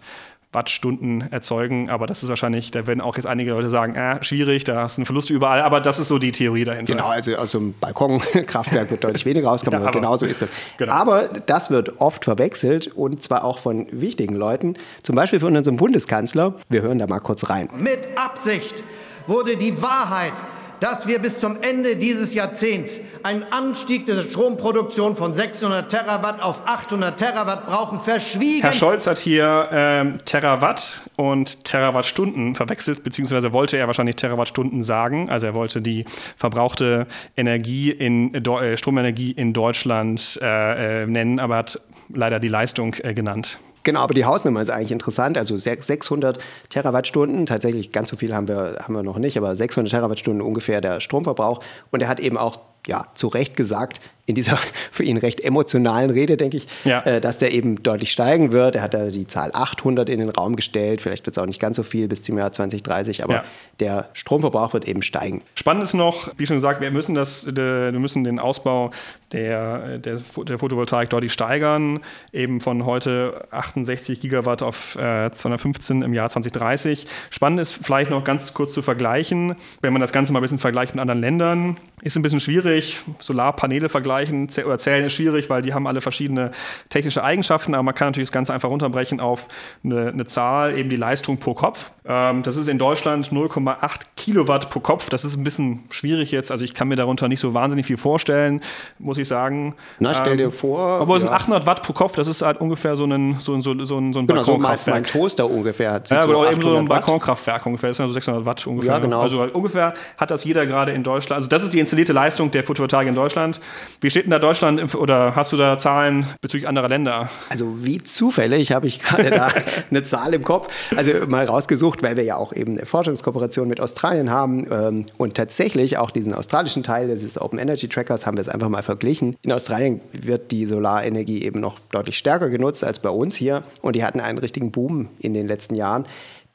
Wattstunden 0.58 1.32
erzeugen. 1.32 1.92
Aber 1.92 2.08
das 2.08 2.24
ist 2.24 2.30
wahrscheinlich, 2.30 2.72
da 2.72 2.88
werden 2.88 3.00
auch 3.00 3.16
jetzt 3.16 3.28
einige 3.28 3.52
Leute 3.52 3.70
sagen, 3.70 3.94
äh, 3.94 4.24
schwierig, 4.24 4.64
da 4.64 4.82
hast 4.82 4.98
du 4.98 5.02
einen 5.02 5.06
Verlust 5.06 5.30
überall. 5.30 5.62
Aber 5.62 5.80
das 5.80 6.00
ist 6.00 6.08
so 6.08 6.18
die 6.18 6.32
Theorie 6.32 6.66
dahinter. 6.66 6.94
Genau, 6.94 7.08
also 7.08 7.36
aus 7.36 7.52
so 7.52 7.60
einem 7.60 7.76
Balkonkraftwerk 7.80 8.90
wird 8.92 9.04
deutlich 9.04 9.26
weniger 9.26 9.50
rauskommen. 9.50 9.80
ja, 9.82 9.88
aber 9.88 9.92
genauso 9.92 10.26
ist 10.26 10.42
das. 10.42 10.50
Genau. 10.78 10.92
Aber 10.92 11.28
das 11.28 11.70
wird 11.70 12.02
oft 12.02 12.26
verwechselt 12.26 12.88
und 12.88 13.22
zwar 13.22 13.44
auch 13.44 13.60
von 13.60 13.86
wichtigen 13.92 14.34
Leuten. 14.34 14.78
Zum 15.04 15.16
Beispiel 15.16 15.40
von 15.40 15.56
unserem 15.56 15.78
Bundeskanzler. 15.78 16.56
Wir 16.70 16.82
hören 16.82 16.98
da 16.98 17.06
mal 17.06 17.20
kurz 17.20 17.50
rein. 17.50 17.70
Mit 17.78 18.00
Absicht 18.18 18.84
wurde 19.28 19.58
die 19.58 19.80
Wahrheit 19.80 20.34
dass 20.80 21.08
wir 21.08 21.20
bis 21.20 21.40
zum 21.40 21.62
Ende 21.62 21.96
dieses 21.96 22.34
Jahrzehnts 22.34 23.02
einen 23.24 23.44
Anstieg 23.52 24.06
der 24.06 24.22
Stromproduktion 24.22 25.16
von 25.16 25.34
600 25.34 25.90
Terawatt 25.90 26.42
auf 26.42 26.62
800 26.66 27.18
Terawatt 27.18 27.68
brauchen, 27.68 28.02
verschwiegen. 28.02 28.62
Herr 28.62 28.74
Scholz 28.74 29.08
hat 29.08 29.20
hier 29.20 29.70
ähm, 29.72 30.18
Terawatt 30.26 31.02
und 31.16 31.64
Terawattstunden 31.64 32.56
verwechselt, 32.56 33.04
beziehungsweise 33.04 33.54
wollte 33.54 33.78
er 33.78 33.88
wahrscheinlich 33.88 34.16
Terawattstunden 34.16 34.84
sagen. 34.84 35.30
Also 35.30 35.48
er 35.48 35.54
wollte 35.54 35.82
die 35.82 36.06
verbrauchte 36.38 37.08
Energie 37.36 37.92
in 37.92 38.34
äh, 38.34 38.78
Stromenergie 38.78 39.32
in 39.32 39.54
Deutschland 39.54 40.40
äh, 40.42 41.04
äh, 41.04 41.08
nennen, 41.08 41.40
aber 41.40 41.58
hat 41.58 41.80
leider 42.14 42.40
die 42.40 42.48
Leistung 42.48 42.96
äh, 43.04 43.14
genannt. 43.14 43.60
Genau, 43.88 44.02
aber 44.02 44.14
die 44.14 44.26
Hausnummer 44.26 44.62
ist 44.62 44.70
eigentlich 44.70 44.92
interessant. 44.92 45.38
Also 45.38 45.56
600 45.56 46.40
Terawattstunden, 46.68 47.46
tatsächlich 47.46 47.94
ganz 47.94 48.10
so 48.10 48.18
viel 48.18 48.36
haben 48.36 48.50
wir, 48.50 48.80
haben 48.82 48.94
wir 48.94 49.02
noch 49.02 49.18
nicht, 49.18 49.38
aber 49.38 49.56
600 49.56 49.90
Terawattstunden 49.90 50.42
ungefähr 50.42 50.82
der 50.82 51.00
Stromverbrauch. 51.00 51.64
Und 51.90 52.02
er 52.02 52.10
hat 52.10 52.20
eben 52.20 52.38
auch 52.38 52.60
ja, 52.88 53.06
zu 53.14 53.28
Recht 53.28 53.56
gesagt, 53.56 54.02
in 54.28 54.36
dieser 54.36 54.58
für 54.92 55.04
ihn 55.04 55.18
recht 55.18 55.42
emotionalen 55.42 56.12
Rede, 56.12 56.38
denke 56.38 56.58
ich, 56.58 56.68
ja. 56.84 57.02
äh, 57.02 57.20
dass 57.20 57.40
der 57.40 57.52
eben 57.52 57.82
deutlich 57.82 58.12
steigen 58.12 58.52
wird. 58.52 58.76
Er 58.76 58.84
hat 58.84 58.94
da 58.94 59.08
die 59.08 59.26
Zahl 59.26 59.52
800 59.54 60.10
in 60.10 60.20
den 60.20 60.30
Raum 60.30 60.56
gestellt. 60.56 61.02
Vielleicht 61.02 61.26
wird 61.26 61.36
es 61.36 61.42
auch 61.42 61.48
nicht 61.48 61.60
ganz 61.60 61.78
so 61.78 61.84
viel 61.84 62.08
bis 62.08 62.22
zum 62.22 62.38
Jahr 62.38 62.52
2030, 62.52 63.24
aber 63.24 63.34
ja. 63.34 63.44
der 63.80 64.10
Stromverbrauch 64.14 64.74
wird 64.74 64.88
eben 64.88 65.02
steigen. 65.02 65.42
Spannend 65.56 65.84
ist 65.84 65.94
noch, 65.94 66.30
wie 66.38 66.46
schon 66.46 66.58
gesagt, 66.58 66.82
wir 66.82 66.92
müssen, 66.92 67.16
das, 67.16 67.48
wir 67.48 67.92
müssen 67.94 68.24
den 68.24 68.40
Ausbau 68.40 68.92
der, 69.32 69.98
der, 69.98 70.18
der 70.18 70.58
Photovoltaik 70.58 71.10
deutlich 71.10 71.34
steigern, 71.34 72.00
eben 72.32 72.62
von 72.62 72.86
heute 72.86 73.48
68 73.52 74.20
Gigawatt 74.20 74.62
auf 74.62 74.96
äh, 74.96 75.32
215 75.32 76.02
im 76.02 76.14
Jahr 76.14 76.30
2030. 76.30 77.08
Spannend 77.30 77.60
ist 77.60 77.74
vielleicht 77.74 78.10
noch 78.10 78.24
ganz 78.24 78.54
kurz 78.54 78.74
zu 78.74 78.82
vergleichen, 78.82 79.56
wenn 79.82 79.94
man 79.94 80.02
das 80.02 80.12
Ganze 80.12 80.32
mal 80.32 80.40
ein 80.40 80.44
bisschen 80.44 80.60
vergleicht 80.60 80.96
mit 80.96 81.02
anderen 81.02 81.22
Ländern, 81.22 81.78
ist 82.02 82.16
ein 82.16 82.22
bisschen 82.22 82.40
schwierig. 82.40 82.77
Solarpaneele 83.20 83.90
vergleichen 83.90 84.48
oder 84.66 84.78
zählen 84.78 85.06
ist 85.06 85.14
schwierig, 85.14 85.50
weil 85.50 85.62
die 85.62 85.74
haben 85.74 85.88
alle 85.88 86.02
verschiedene 86.02 86.52
technische 86.90 87.24
Eigenschaften, 87.24 87.74
aber 87.74 87.84
man 87.84 87.96
kann 87.96 88.10
natürlich 88.10 88.30
das 88.30 88.34
Ganze 88.34 88.54
einfach 88.54 88.70
runterbrechen 88.70 89.20
auf 89.20 89.48
eine, 89.84 90.10
eine 90.10 90.26
Zahl, 90.26 90.78
eben 90.78 90.90
die 90.90 90.96
Leistung 90.96 91.38
pro 91.38 91.54
Kopf. 91.54 91.92
Ähm, 92.06 92.44
das 92.44 92.58
ist 92.58 92.68
in 92.68 92.78
Deutschland 92.78 93.30
0,8 93.30 94.02
Kilowatt 94.16 94.70
pro 94.70 94.80
Kopf. 94.80 95.10
Das 95.10 95.26
ist 95.26 95.36
ein 95.36 95.44
bisschen 95.44 95.86
schwierig 95.90 96.32
jetzt, 96.32 96.52
also 96.52 96.64
ich 96.64 96.74
kann 96.74 96.88
mir 96.88 96.96
darunter 96.96 97.28
nicht 97.28 97.40
so 97.40 97.54
wahnsinnig 97.54 97.86
viel 97.86 97.98
vorstellen, 97.98 98.62
muss 99.00 99.18
ich 99.18 99.28
sagen. 99.28 99.76
Na, 100.00 100.14
stell 100.14 100.34
ähm, 100.34 100.38
dir 100.38 100.52
vor. 100.52 101.02
Obwohl 101.02 101.18
es 101.18 101.24
sind 101.24 101.34
800 101.34 101.66
Watt 101.66 101.84
pro 101.84 101.94
Kopf, 101.94 102.16
das 102.16 102.28
ist 102.28 102.42
halt 102.42 102.60
ungefähr 102.62 102.96
so 102.96 103.06
ein, 103.06 103.36
so, 103.40 103.62
so, 103.62 103.74
so 103.86 103.98
ein, 103.98 104.14
so 104.14 104.20
ein 104.20 104.28
genau, 104.28 104.42
Balkonkraftwerk. 104.44 104.96
Mein 104.96 105.04
Toaster 105.04 105.50
ungefähr 105.50 105.92
hat 105.92 106.10
Ja, 106.10 106.26
oder 106.26 106.52
eben 106.52 106.62
so 106.62 106.76
ein 106.76 106.88
Balkonkraftwerk 106.88 107.66
ungefähr, 107.66 107.90
das 107.90 107.98
sind 107.98 108.08
so 108.08 108.14
600 108.14 108.46
Watt 108.46 108.66
ungefähr. 108.68 108.94
Ja, 108.94 109.00
genau. 109.00 109.22
Also 109.22 109.42
ungefähr 109.44 109.94
hat 110.18 110.32
das 110.32 110.44
jeder 110.44 110.66
gerade 110.66 110.92
in 110.92 111.04
Deutschland. 111.04 111.38
Also 111.38 111.48
das 111.48 111.64
ist 111.64 111.74
die 111.74 111.80
installierte 111.80 112.14
Leistung 112.14 112.52
der 112.52 112.64
Photovoltaik 112.68 113.08
in 113.08 113.16
Deutschland. 113.16 113.60
Wie 114.02 114.10
steht 114.10 114.26
denn 114.26 114.32
da 114.32 114.40
Deutschland 114.40 114.94
oder 114.94 115.36
hast 115.36 115.52
du 115.52 115.58
da 115.58 115.78
Zahlen 115.78 116.28
bezüglich 116.42 116.68
anderer 116.68 116.90
Länder? 116.90 117.30
Also 117.50 117.84
wie 117.84 118.04
zufällig 118.04 118.72
habe 118.72 118.88
ich 118.88 119.00
gerade 119.00 119.32
da 119.32 119.50
eine 119.90 120.04
Zahl 120.04 120.34
im 120.34 120.44
Kopf. 120.44 120.68
Also 120.96 121.12
mal 121.28 121.46
rausgesucht, 121.46 122.04
weil 122.04 122.18
wir 122.18 122.24
ja 122.24 122.36
auch 122.36 122.54
eben 122.54 122.74
eine 122.78 122.86
Forschungskooperation 122.86 123.68
mit 123.68 123.80
Australien 123.80 124.30
haben 124.30 124.68
ähm, 124.72 125.06
und 125.18 125.36
tatsächlich 125.36 125.98
auch 125.98 126.12
diesen 126.12 126.34
australischen 126.34 126.84
Teil 126.84 127.08
des 127.08 127.42
Open 127.42 127.58
Energy 127.58 127.88
Trackers 127.88 128.26
haben 128.26 128.38
wir 128.38 128.42
es 128.42 128.50
einfach 128.50 128.70
mal 128.70 128.84
verglichen. 128.84 129.36
In 129.42 129.52
Australien 129.52 129.78
Australien 129.78 130.02
wird 130.12 130.52
die 130.52 130.66
Solarenergie 130.66 131.44
eben 131.44 131.60
noch 131.60 131.80
deutlich 131.92 132.18
stärker 132.18 132.50
genutzt 132.50 132.84
als 132.84 133.00
bei 133.00 133.10
uns 133.10 133.36
hier. 133.36 133.64
Und 133.82 133.96
die 133.96 134.04
hatten 134.04 134.20
einen 134.20 134.38
richtigen 134.38 134.72
Boom 134.72 135.10
in 135.20 135.34
den 135.34 135.48
letzten 135.48 135.76
Jahren. 135.76 136.06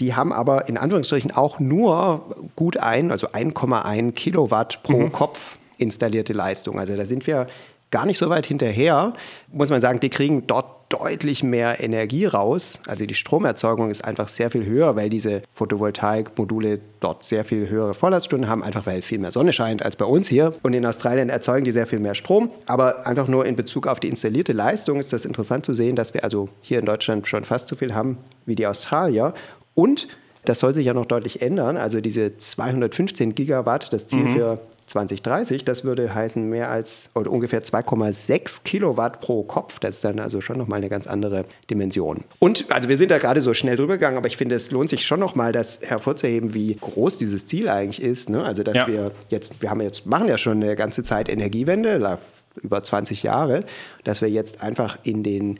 Die 0.00 0.14
haben 0.14 0.32
aber 0.32 0.68
in 0.68 0.76
Anführungsstrichen 0.76 1.30
auch 1.30 1.60
nur 1.60 2.24
gut 2.56 2.76
ein, 2.76 3.10
also 3.10 3.28
1,1 3.28 4.12
Kilowatt 4.12 4.82
pro 4.82 4.98
mhm. 4.98 5.12
Kopf 5.12 5.56
installierte 5.82 6.32
Leistung. 6.32 6.78
Also 6.78 6.96
da 6.96 7.04
sind 7.04 7.26
wir 7.26 7.46
gar 7.90 8.06
nicht 8.06 8.18
so 8.18 8.30
weit 8.30 8.46
hinterher, 8.46 9.12
muss 9.52 9.70
man 9.70 9.80
sagen, 9.80 10.00
die 10.00 10.08
kriegen 10.08 10.46
dort 10.46 10.82
deutlich 10.88 11.42
mehr 11.42 11.82
Energie 11.82 12.26
raus. 12.26 12.80
Also 12.86 13.06
die 13.06 13.14
Stromerzeugung 13.14 13.90
ist 13.90 14.04
einfach 14.04 14.28
sehr 14.28 14.50
viel 14.50 14.66
höher, 14.66 14.96
weil 14.96 15.08
diese 15.08 15.42
Photovoltaikmodule 15.54 16.80
dort 17.00 17.24
sehr 17.24 17.44
viel 17.44 17.68
höhere 17.68 17.94
Volllaststunden 17.94 18.48
haben, 18.48 18.62
einfach 18.62 18.84
weil 18.86 19.00
viel 19.00 19.18
mehr 19.18 19.30
Sonne 19.30 19.52
scheint 19.52 19.82
als 19.82 19.96
bei 19.96 20.04
uns 20.04 20.28
hier. 20.28 20.54
Und 20.62 20.74
in 20.74 20.84
Australien 20.84 21.28
erzeugen 21.28 21.64
die 21.64 21.70
sehr 21.70 21.86
viel 21.86 21.98
mehr 21.98 22.14
Strom. 22.14 22.50
Aber 22.66 23.06
einfach 23.06 23.28
nur 23.28 23.46
in 23.46 23.56
Bezug 23.56 23.86
auf 23.86 24.00
die 24.00 24.08
installierte 24.08 24.52
Leistung 24.52 24.98
ist 24.98 25.12
das 25.12 25.24
interessant 25.24 25.64
zu 25.64 25.72
sehen, 25.72 25.96
dass 25.96 26.12
wir 26.12 26.24
also 26.24 26.48
hier 26.60 26.78
in 26.78 26.86
Deutschland 26.86 27.26
schon 27.26 27.44
fast 27.44 27.68
so 27.68 27.76
viel 27.76 27.94
haben 27.94 28.18
wie 28.44 28.54
die 28.54 28.66
Australier. 28.66 29.34
Und 29.74 30.08
Das 30.44 30.58
soll 30.58 30.74
sich 30.74 30.86
ja 30.86 30.94
noch 30.94 31.06
deutlich 31.06 31.40
ändern. 31.40 31.76
Also 31.76 32.00
diese 32.00 32.36
215 32.36 33.34
Gigawatt, 33.34 33.92
das 33.92 34.08
Ziel 34.08 34.24
mhm. 34.24 34.34
für 34.34 34.58
2030, 34.92 35.64
das 35.64 35.84
würde 35.84 36.14
heißen 36.14 36.48
mehr 36.48 36.70
als 36.70 37.08
oder 37.14 37.30
ungefähr 37.30 37.62
2,6 37.62 38.62
Kilowatt 38.62 39.20
pro 39.20 39.42
Kopf. 39.42 39.78
Das 39.78 39.96
ist 39.96 40.04
dann 40.04 40.20
also 40.20 40.40
schon 40.40 40.58
nochmal 40.58 40.78
eine 40.78 40.88
ganz 40.88 41.06
andere 41.06 41.46
Dimension. 41.70 42.24
Und 42.38 42.70
also 42.70 42.88
wir 42.88 42.96
sind 42.96 43.10
da 43.10 43.18
gerade 43.18 43.40
so 43.40 43.54
schnell 43.54 43.76
drüber 43.76 43.94
gegangen, 43.94 44.18
aber 44.18 44.26
ich 44.26 44.36
finde, 44.36 44.54
es 44.54 44.70
lohnt 44.70 44.90
sich 44.90 45.06
schon 45.06 45.18
nochmal, 45.18 45.52
das 45.52 45.80
hervorzuheben, 45.82 46.54
wie 46.54 46.74
groß 46.74 47.16
dieses 47.18 47.46
Ziel 47.46 47.68
eigentlich 47.68 48.02
ist. 48.02 48.28
Ne? 48.28 48.44
Also 48.44 48.62
dass 48.62 48.76
ja. 48.76 48.86
wir 48.86 49.12
jetzt, 49.30 49.60
wir 49.62 49.70
haben 49.70 49.80
jetzt, 49.80 50.06
machen 50.06 50.28
ja 50.28 50.36
schon 50.36 50.62
eine 50.62 50.76
ganze 50.76 51.02
Zeit 51.02 51.28
Energiewende, 51.28 52.18
über 52.62 52.82
20 52.82 53.22
Jahre, 53.22 53.64
dass 54.04 54.20
wir 54.20 54.28
jetzt 54.28 54.62
einfach 54.62 54.98
in 55.04 55.22
den 55.22 55.58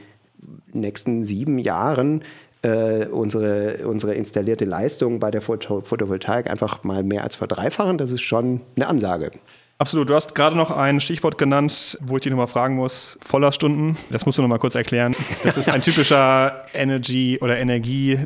nächsten 0.73 1.25
sieben 1.25 1.59
Jahren 1.59 2.23
äh, 2.63 3.07
unsere, 3.07 3.87
unsere 3.87 4.15
installierte 4.15 4.65
Leistung 4.65 5.19
bei 5.19 5.31
der 5.31 5.41
Photovoltaik 5.41 6.49
einfach 6.51 6.85
mal 6.85 7.03
mehr 7.03 7.25
als 7.25 7.35
verdreifachen. 7.35 7.99
Das 7.99 8.13
ist 8.13 8.23
schon 8.23 8.61
eine 8.77 8.87
Ansage. 8.87 9.33
Absolut. 9.79 10.09
Du 10.11 10.15
hast 10.15 10.35
gerade 10.37 10.57
noch 10.57 10.71
ein 10.71 11.01
Stichwort 11.01 11.39
genannt, 11.39 11.99
wo 12.03 12.17
ich 12.17 12.23
dich 12.23 12.31
nochmal 12.31 12.47
fragen 12.47 12.77
muss: 12.77 13.19
Vollerstunden. 13.21 13.97
Das 14.11 14.27
musst 14.27 14.39
du 14.39 14.43
nochmal 14.43 14.61
kurz 14.61 14.77
erklären. 14.77 15.15
Das 15.43 15.57
ist 15.57 15.69
ein 15.71 15.83
typischer 15.83 16.65
Energy- 16.73 17.39
oder 17.41 17.59
Energie- 17.59 18.19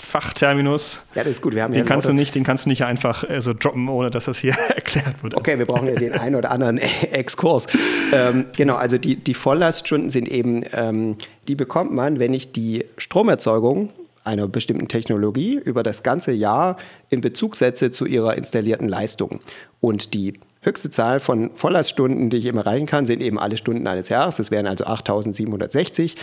Fachterminus. 0.00 1.00
Ja, 1.14 1.24
das 1.24 1.32
ist 1.32 1.42
gut. 1.42 1.54
Wir 1.54 1.62
haben 1.62 1.72
den, 1.72 1.84
ja 1.84 1.88
kannst 1.88 2.08
du 2.08 2.12
nicht, 2.12 2.34
den 2.34 2.44
kannst 2.44 2.64
du 2.64 2.68
nicht 2.68 2.84
einfach 2.84 3.28
äh, 3.28 3.40
so 3.40 3.52
droppen, 3.52 3.88
ohne 3.88 4.10
dass 4.10 4.26
das 4.26 4.38
hier 4.38 4.54
erklärt 4.74 5.22
wird. 5.22 5.36
Okay, 5.36 5.58
wir 5.58 5.66
brauchen 5.66 5.88
ja 5.88 5.94
den 5.94 6.12
einen 6.12 6.36
oder 6.36 6.50
anderen 6.50 6.78
Exkurs. 7.12 7.66
Ähm, 8.12 8.46
genau, 8.56 8.76
also 8.76 8.98
die, 8.98 9.16
die 9.16 9.34
Volllaststunden 9.34 10.10
sind 10.10 10.28
eben 10.28 10.64
ähm, 10.72 11.16
die 11.48 11.54
bekommt 11.54 11.92
man, 11.92 12.18
wenn 12.18 12.34
ich 12.34 12.52
die 12.52 12.84
Stromerzeugung 12.98 13.90
einer 14.24 14.48
bestimmten 14.48 14.88
Technologie 14.88 15.54
über 15.54 15.82
das 15.82 16.02
ganze 16.02 16.32
Jahr 16.32 16.76
in 17.10 17.20
Bezug 17.20 17.56
setze 17.56 17.92
zu 17.92 18.06
ihrer 18.06 18.36
installierten 18.36 18.88
Leistung. 18.88 19.40
Und 19.80 20.14
die 20.14 20.40
höchste 20.62 20.90
Zahl 20.90 21.20
von 21.20 21.50
Volllaststunden, 21.54 22.28
die 22.28 22.38
ich 22.38 22.46
eben 22.46 22.58
erreichen 22.58 22.86
kann, 22.86 23.06
sind 23.06 23.22
eben 23.22 23.38
alle 23.38 23.56
Stunden 23.56 23.86
eines 23.86 24.08
Jahres. 24.08 24.36
Das 24.36 24.50
wären 24.50 24.66
also 24.66 24.84
8760. 24.84 26.16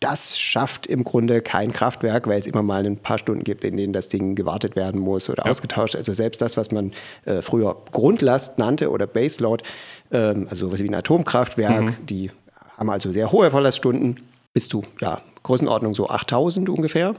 Das 0.00 0.38
schafft 0.38 0.86
im 0.86 1.04
Grunde 1.04 1.42
kein 1.42 1.72
Kraftwerk, 1.72 2.26
weil 2.26 2.40
es 2.40 2.46
immer 2.46 2.62
mal 2.62 2.86
ein 2.86 2.96
paar 2.96 3.18
Stunden 3.18 3.44
gibt, 3.44 3.64
in 3.64 3.76
denen 3.76 3.92
das 3.92 4.08
Ding 4.08 4.34
gewartet 4.34 4.74
werden 4.74 4.98
muss 4.98 5.28
oder 5.28 5.44
ja. 5.44 5.50
ausgetauscht. 5.50 5.94
Also 5.94 6.14
selbst 6.14 6.40
das, 6.40 6.56
was 6.56 6.70
man 6.70 6.92
äh, 7.26 7.42
früher 7.42 7.76
Grundlast 7.92 8.58
nannte 8.58 8.90
oder 8.90 9.06
Baseload, 9.06 9.62
ähm, 10.10 10.46
also 10.48 10.66
sowas 10.66 10.82
wie 10.82 10.88
ein 10.88 10.94
Atomkraftwerk, 10.94 11.82
mhm. 11.82 12.06
die 12.06 12.30
haben 12.78 12.88
also 12.88 13.12
sehr 13.12 13.30
hohe 13.30 13.50
Volllaststunden, 13.50 14.20
bist 14.54 14.72
du, 14.72 14.82
ja, 15.00 15.20
Größenordnung 15.42 15.94
so 15.94 16.08
8000 16.08 16.70
ungefähr. 16.70 17.14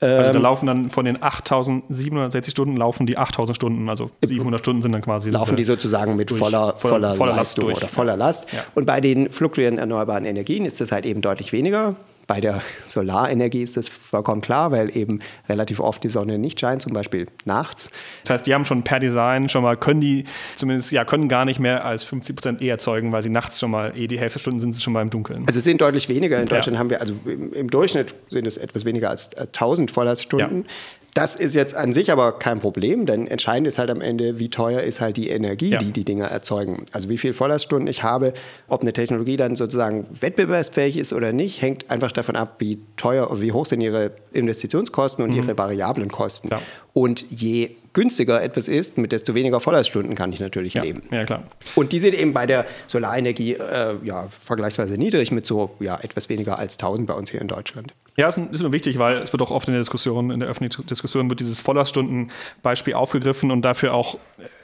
Also 0.00 0.30
da 0.30 0.36
ähm, 0.36 0.42
laufen 0.42 0.66
dann 0.66 0.90
von 0.90 1.06
den 1.06 1.20
8760 1.20 2.52
Stunden 2.52 2.76
laufen 2.76 3.06
die 3.06 3.18
8000 3.18 3.56
Stunden, 3.56 3.88
also 3.88 4.10
700 4.22 4.60
Stunden 4.60 4.82
sind 4.82 4.92
dann 4.92 5.02
quasi. 5.02 5.30
Laufen 5.30 5.56
die 5.56 5.64
sozusagen 5.64 6.14
mit 6.14 6.30
durch, 6.30 6.38
voller, 6.38 6.76
voller, 6.76 7.16
voller, 7.16 7.34
Leistung 7.34 7.36
Last 7.36 7.58
durch, 7.58 7.76
oder 7.78 7.88
voller 7.88 8.16
Last. 8.16 8.52
Ja. 8.52 8.64
Und 8.76 8.86
bei 8.86 9.00
den 9.00 9.32
fluktuierenden 9.32 9.80
erneuerbaren 9.80 10.24
Energien 10.24 10.66
ist 10.66 10.80
das 10.80 10.92
halt 10.92 11.04
eben 11.04 11.20
deutlich 11.20 11.52
weniger. 11.52 11.96
Bei 12.28 12.40
der 12.40 12.62
Solarenergie 12.86 13.62
ist 13.62 13.76
das 13.76 13.88
vollkommen 13.88 14.40
klar, 14.40 14.70
weil 14.70 14.96
eben 14.96 15.18
relativ 15.48 15.80
oft 15.80 16.04
die 16.04 16.08
Sonne 16.08 16.38
nicht 16.38 16.60
scheint, 16.60 16.82
zum 16.82 16.92
Beispiel 16.92 17.26
nachts. 17.44 17.90
Das 18.22 18.30
heißt, 18.30 18.46
die 18.46 18.54
haben 18.54 18.64
schon 18.64 18.84
per 18.84 19.00
Design 19.00 19.48
schon 19.48 19.64
mal, 19.64 19.76
können 19.76 20.00
die 20.00 20.24
zumindest, 20.54 20.92
ja, 20.92 21.04
können 21.04 21.28
gar 21.28 21.44
nicht 21.44 21.58
mehr 21.58 21.84
als 21.84 22.04
50 22.04 22.36
Prozent 22.36 22.62
eher 22.62 22.74
erzeugen, 22.74 23.10
weil 23.10 23.24
sie 23.24 23.30
nachts 23.30 23.58
schon 23.58 23.72
mal, 23.72 23.98
eh 23.98 24.06
die 24.06 24.20
Hälfte 24.20 24.38
Stunden 24.38 24.60
sind 24.60 24.74
sie 24.74 24.82
schon 24.82 24.92
mal 24.92 25.02
im 25.02 25.10
Dunkeln. 25.10 25.44
Also 25.48 25.58
es 25.58 25.64
sind 25.64 25.80
deutlich 25.80 26.08
weniger. 26.08 26.40
In 26.40 26.46
Deutschland 26.46 26.74
ja. 26.74 26.78
haben 26.78 26.90
wir, 26.90 27.00
also 27.00 27.14
im, 27.24 27.52
im, 27.52 27.70
Durchschnitt 27.70 28.14
sind 28.28 28.46
es 28.46 28.58
etwas 28.58 28.84
weniger 28.84 29.10
als 29.10 29.34
1000 29.34 29.90
Volllaststunden. 29.90 30.62
Ja. 30.62 30.68
Das 31.14 31.34
ist 31.34 31.54
jetzt 31.54 31.74
an 31.74 31.92
sich 31.92 32.12
aber 32.12 32.32
kein 32.38 32.60
Problem, 32.60 33.06
denn 33.06 33.26
entscheidend 33.26 33.66
ist 33.66 33.78
halt 33.78 33.90
am 33.90 34.00
Ende, 34.00 34.38
wie 34.38 34.50
teuer 34.50 34.82
ist 34.82 35.00
halt 35.00 35.16
die 35.16 35.30
Energie, 35.30 35.70
ja. 35.70 35.78
die 35.78 35.92
die 35.92 36.04
Dinger 36.04 36.26
erzeugen. 36.26 36.84
Also 36.92 37.08
wie 37.08 37.18
viel 37.18 37.32
Volllaststunden 37.32 37.88
ich 37.88 38.02
habe, 38.02 38.34
ob 38.68 38.82
eine 38.82 38.92
Technologie 38.92 39.36
dann 39.36 39.56
sozusagen 39.56 40.06
wettbewerbsfähig 40.20 40.96
ist 40.96 41.12
oder 41.12 41.32
nicht, 41.32 41.62
hängt 41.62 41.90
einfach 41.90 42.12
davon 42.12 42.36
ab, 42.36 42.56
wie 42.58 42.78
teuer 42.96 43.30
oder 43.30 43.40
wie 43.40 43.52
hoch 43.52 43.66
sind 43.66 43.80
ihre 43.80 44.12
Investitionskosten 44.32 45.24
und 45.24 45.30
mhm. 45.30 45.36
ihre 45.38 45.58
variablen 45.58 46.10
Kosten. 46.10 46.48
Ja. 46.50 46.60
Und 46.92 47.24
je 47.30 47.70
günstiger 47.92 48.42
etwas 48.42 48.68
ist, 48.68 48.98
mit 48.98 49.12
desto 49.12 49.34
weniger 49.34 49.60
Volllaststunden 49.60 50.14
kann 50.14 50.32
ich 50.32 50.40
natürlich 50.40 50.74
ja. 50.74 50.82
leben. 50.82 51.02
Ja, 51.10 51.24
klar. 51.24 51.44
Und 51.74 51.92
die 51.92 51.98
sind 51.98 52.14
eben 52.14 52.32
bei 52.32 52.46
der 52.46 52.66
Solarenergie 52.86 53.54
äh, 53.54 53.94
ja, 54.04 54.28
vergleichsweise 54.44 54.98
niedrig 54.98 55.32
mit 55.32 55.46
so 55.46 55.70
ja, 55.80 55.98
etwas 56.00 56.28
weniger 56.28 56.58
als 56.58 56.74
1000 56.74 57.06
bei 57.06 57.14
uns 57.14 57.30
hier 57.30 57.40
in 57.40 57.48
Deutschland. 57.48 57.92
Ja, 58.18 58.26
ist, 58.26 58.36
ist 58.36 58.62
nur 58.62 58.72
wichtig, 58.72 58.98
weil 58.98 59.18
es 59.18 59.32
wird 59.32 59.40
auch 59.42 59.52
oft 59.52 59.68
in 59.68 59.74
der 59.74 59.80
Diskussion, 59.80 60.32
in 60.32 60.40
der 60.40 60.48
öffentlichen 60.48 60.84
Diskussion 60.86 61.30
wird 61.30 61.38
dieses 61.38 61.60
Volllaststunden-Beispiel 61.60 62.94
aufgegriffen 62.94 63.52
und 63.52 63.62
dafür 63.62 63.94
auch 63.94 64.18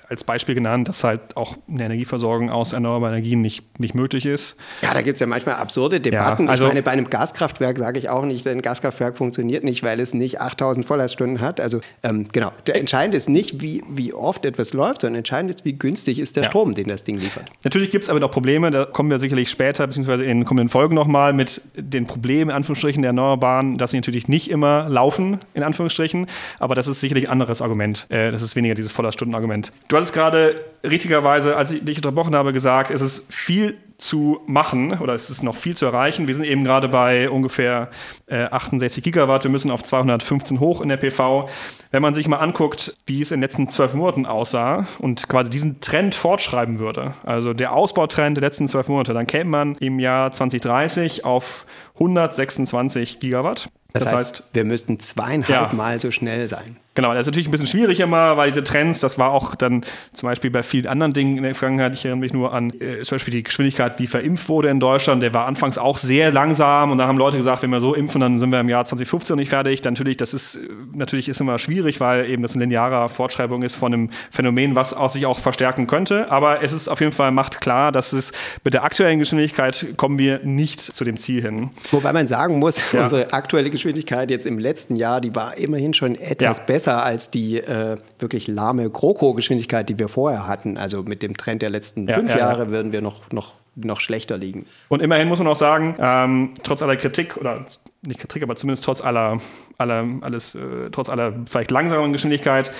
als 0.08 0.24
Beispiel 0.24 0.54
genannt, 0.54 0.88
dass 0.88 1.04
halt 1.04 1.36
auch 1.36 1.56
eine 1.68 1.84
Energieversorgung 1.84 2.50
aus 2.50 2.72
erneuerbaren 2.72 3.14
Energien 3.14 3.40
nicht, 3.40 3.78
nicht 3.80 3.94
möglich 3.94 4.26
ist. 4.26 4.56
Ja, 4.82 4.92
da 4.92 5.02
gibt 5.02 5.14
es 5.14 5.20
ja 5.20 5.26
manchmal 5.26 5.56
absurde 5.56 6.00
Debatten. 6.00 6.44
Ja, 6.44 6.50
also 6.50 6.64
ich 6.64 6.70
meine, 6.70 6.82
bei 6.82 6.90
einem 6.90 7.08
Gaskraftwerk 7.08 7.78
sage 7.78 7.98
ich 7.98 8.08
auch 8.08 8.24
nicht, 8.24 8.46
ein 8.46 8.62
Gaskraftwerk 8.62 9.16
funktioniert 9.16 9.64
nicht, 9.64 9.82
weil 9.82 10.00
es 10.00 10.14
nicht 10.14 10.40
8000 10.40 10.86
Volllaststunden 10.86 11.40
hat. 11.40 11.60
Also 11.60 11.80
ähm, 12.02 12.26
genau, 12.32 12.52
der 12.66 12.76
entscheidend 12.76 13.14
ist 13.14 13.28
nicht, 13.28 13.60
wie, 13.60 13.82
wie 13.88 14.12
oft 14.12 14.44
etwas 14.44 14.72
läuft, 14.72 15.02
sondern 15.02 15.18
entscheidend 15.18 15.54
ist, 15.54 15.64
wie 15.64 15.74
günstig 15.74 16.20
ist 16.20 16.36
der 16.36 16.44
ja. 16.44 16.50
Strom, 16.50 16.74
den 16.74 16.88
das 16.88 17.04
Ding 17.04 17.18
liefert. 17.18 17.50
Natürlich 17.62 17.90
gibt 17.90 18.04
es 18.04 18.10
aber 18.10 18.20
noch 18.20 18.30
Probleme, 18.30 18.70
da 18.70 18.84
kommen 18.84 19.10
wir 19.10 19.18
sicherlich 19.18 19.50
später, 19.50 19.86
beziehungsweise 19.86 20.24
in 20.24 20.44
kommenden 20.44 20.68
Folgen 20.68 20.94
nochmal 20.94 21.32
mit 21.32 21.62
den 21.76 22.06
Problemen, 22.06 22.50
in 22.50 22.56
Anführungsstrichen, 22.56 23.02
der 23.02 23.10
Erneuerbaren, 23.10 23.78
dass 23.78 23.92
sie 23.92 23.98
natürlich 23.98 24.28
nicht 24.28 24.50
immer 24.50 24.88
laufen, 24.88 25.38
in 25.54 25.62
Anführungsstrichen, 25.62 26.26
aber 26.58 26.74
das 26.74 26.88
ist 26.88 27.00
sicherlich 27.00 27.28
ein 27.28 27.32
anderes 27.32 27.62
Argument. 27.62 28.06
Äh, 28.10 28.30
das 28.30 28.42
ist 28.42 28.56
weniger 28.56 28.74
dieses 28.74 28.92
Volllaststunden-Argument. 28.92 29.72
Du 29.94 29.98
hattest 29.98 30.12
gerade 30.12 30.60
richtigerweise, 30.82 31.56
als 31.56 31.70
ich 31.70 31.84
dich 31.84 31.98
unterbrochen 31.98 32.34
habe, 32.34 32.52
gesagt, 32.52 32.90
es 32.90 33.00
ist 33.00 33.32
viel 33.32 33.78
zu 33.96 34.40
machen 34.44 34.98
oder 34.98 35.14
es 35.14 35.30
ist 35.30 35.44
noch 35.44 35.54
viel 35.54 35.76
zu 35.76 35.86
erreichen. 35.86 36.26
Wir 36.26 36.34
sind 36.34 36.46
eben 36.46 36.64
gerade 36.64 36.88
bei 36.88 37.30
ungefähr 37.30 37.90
äh, 38.26 38.42
68 38.46 39.04
Gigawatt. 39.04 39.44
Wir 39.44 39.52
müssen 39.52 39.70
auf 39.70 39.84
215 39.84 40.58
hoch 40.58 40.80
in 40.80 40.88
der 40.88 40.96
PV. 40.96 41.48
Wenn 41.92 42.02
man 42.02 42.12
sich 42.12 42.26
mal 42.26 42.38
anguckt, 42.38 42.96
wie 43.06 43.20
es 43.20 43.30
in 43.30 43.36
den 43.36 43.42
letzten 43.42 43.68
zwölf 43.68 43.94
Monaten 43.94 44.26
aussah 44.26 44.88
und 44.98 45.28
quasi 45.28 45.48
diesen 45.48 45.80
Trend 45.80 46.16
fortschreiben 46.16 46.80
würde, 46.80 47.14
also 47.22 47.54
der 47.54 47.72
Ausbautrend 47.72 48.36
der 48.36 48.42
letzten 48.42 48.66
zwölf 48.66 48.88
Monate, 48.88 49.14
dann 49.14 49.28
käme 49.28 49.48
man 49.48 49.76
im 49.76 50.00
Jahr 50.00 50.32
2030 50.32 51.24
auf 51.24 51.66
126 52.00 53.20
Gigawatt. 53.20 53.68
Das, 53.92 54.02
das 54.02 54.12
heißt, 54.12 54.18
heißt, 54.18 54.50
wir 54.54 54.64
müssten 54.64 54.98
zweieinhalb 54.98 55.70
ja. 55.70 55.72
Mal 55.72 56.00
so 56.00 56.10
schnell 56.10 56.48
sein. 56.48 56.78
Genau, 56.94 57.12
das 57.12 57.22
ist 57.22 57.26
natürlich 57.26 57.48
ein 57.48 57.50
bisschen 57.50 57.66
schwierig 57.66 58.00
immer, 58.00 58.36
weil 58.36 58.48
diese 58.48 58.62
Trends, 58.62 59.00
das 59.00 59.18
war 59.18 59.32
auch 59.32 59.54
dann 59.54 59.84
zum 60.12 60.28
Beispiel 60.28 60.50
bei 60.50 60.62
vielen 60.62 60.86
anderen 60.86 61.12
Dingen 61.12 61.36
in 61.38 61.42
der 61.42 61.54
Vergangenheit, 61.54 61.94
ich 61.94 62.04
erinnere 62.04 62.20
mich 62.20 62.32
nur 62.32 62.52
an 62.52 62.72
äh, 62.80 63.02
zum 63.02 63.16
Beispiel 63.16 63.32
die 63.32 63.42
Geschwindigkeit, 63.42 63.98
wie 63.98 64.06
verimpft 64.06 64.48
wurde 64.48 64.68
in 64.68 64.78
Deutschland, 64.78 65.22
der 65.22 65.34
war 65.34 65.46
anfangs 65.46 65.76
auch 65.76 65.98
sehr 65.98 66.30
langsam 66.30 66.92
und 66.92 66.98
da 66.98 67.06
haben 67.08 67.18
Leute 67.18 67.36
gesagt, 67.36 67.62
wenn 67.62 67.70
wir 67.70 67.80
so 67.80 67.94
impfen, 67.94 68.20
dann 68.20 68.38
sind 68.38 68.50
wir 68.50 68.60
im 68.60 68.68
Jahr 68.68 68.84
2015 68.84 69.36
nicht 69.36 69.48
fertig. 69.48 69.80
Dann 69.80 69.94
natürlich, 69.94 70.16
das 70.16 70.34
ist 70.34 70.60
natürlich 70.92 71.28
ist 71.28 71.40
immer 71.40 71.58
schwierig, 71.58 72.00
weil 72.00 72.30
eben 72.30 72.42
das 72.42 72.54
eine 72.54 72.64
lineare 72.64 73.08
Fortschreibung 73.08 73.62
ist 73.62 73.74
von 73.74 73.92
einem 73.92 74.10
Phänomen, 74.30 74.76
was 74.76 74.94
auch 74.94 75.10
sich 75.10 75.26
auch 75.26 75.40
verstärken 75.40 75.86
könnte. 75.86 76.30
Aber 76.30 76.62
es 76.62 76.72
ist 76.72 76.88
auf 76.88 77.00
jeden 77.00 77.12
Fall 77.12 77.30
macht 77.32 77.60
klar, 77.60 77.90
dass 77.90 78.12
es 78.12 78.32
mit 78.62 78.74
der 78.74 78.84
aktuellen 78.84 79.18
Geschwindigkeit 79.18 79.94
kommen 79.96 80.18
wir 80.18 80.40
nicht 80.44 80.80
zu 80.80 81.04
dem 81.04 81.16
Ziel 81.16 81.42
hin. 81.42 81.70
Wobei 81.90 82.12
man 82.12 82.28
sagen 82.28 82.58
muss, 82.58 82.80
ja. 82.92 83.04
unsere 83.04 83.32
aktuelle 83.32 83.70
Geschwindigkeit 83.70 84.30
jetzt 84.30 84.46
im 84.46 84.58
letzten 84.58 84.96
Jahr, 84.96 85.20
die 85.20 85.34
war 85.34 85.56
immerhin 85.56 85.94
schon 85.94 86.14
etwas 86.16 86.58
ja. 86.58 86.64
besser 86.64 86.83
besser 86.84 87.02
als 87.02 87.30
die 87.30 87.58
äh, 87.58 87.96
wirklich 88.18 88.46
lahme 88.46 88.90
GroKo-Geschwindigkeit, 88.90 89.88
die 89.88 89.98
wir 89.98 90.08
vorher 90.08 90.46
hatten. 90.46 90.76
Also 90.76 91.02
mit 91.02 91.22
dem 91.22 91.36
Trend 91.36 91.62
der 91.62 91.70
letzten 91.70 92.06
ja, 92.06 92.16
fünf 92.16 92.30
ja, 92.30 92.38
Jahre 92.38 92.68
würden 92.68 92.92
wir 92.92 93.00
noch, 93.00 93.32
noch, 93.32 93.54
noch 93.74 94.00
schlechter 94.00 94.36
liegen. 94.36 94.66
Und 94.88 95.00
immerhin 95.00 95.28
muss 95.28 95.38
man 95.38 95.48
auch 95.48 95.56
sagen, 95.56 95.96
ähm, 95.98 96.50
trotz 96.62 96.82
aller 96.82 96.96
Kritik 96.96 97.36
oder 97.38 97.64
nicht 98.02 98.20
Kritik, 98.20 98.42
aber 98.42 98.54
zumindest 98.56 98.84
trotz 98.84 99.00
aller, 99.00 99.40
aller 99.78 100.04
alles, 100.20 100.54
äh, 100.54 100.90
trotz 100.92 101.08
aller 101.08 101.32
vielleicht 101.48 101.70
langsamen 101.70 102.12
Geschwindigkeit, 102.12 102.70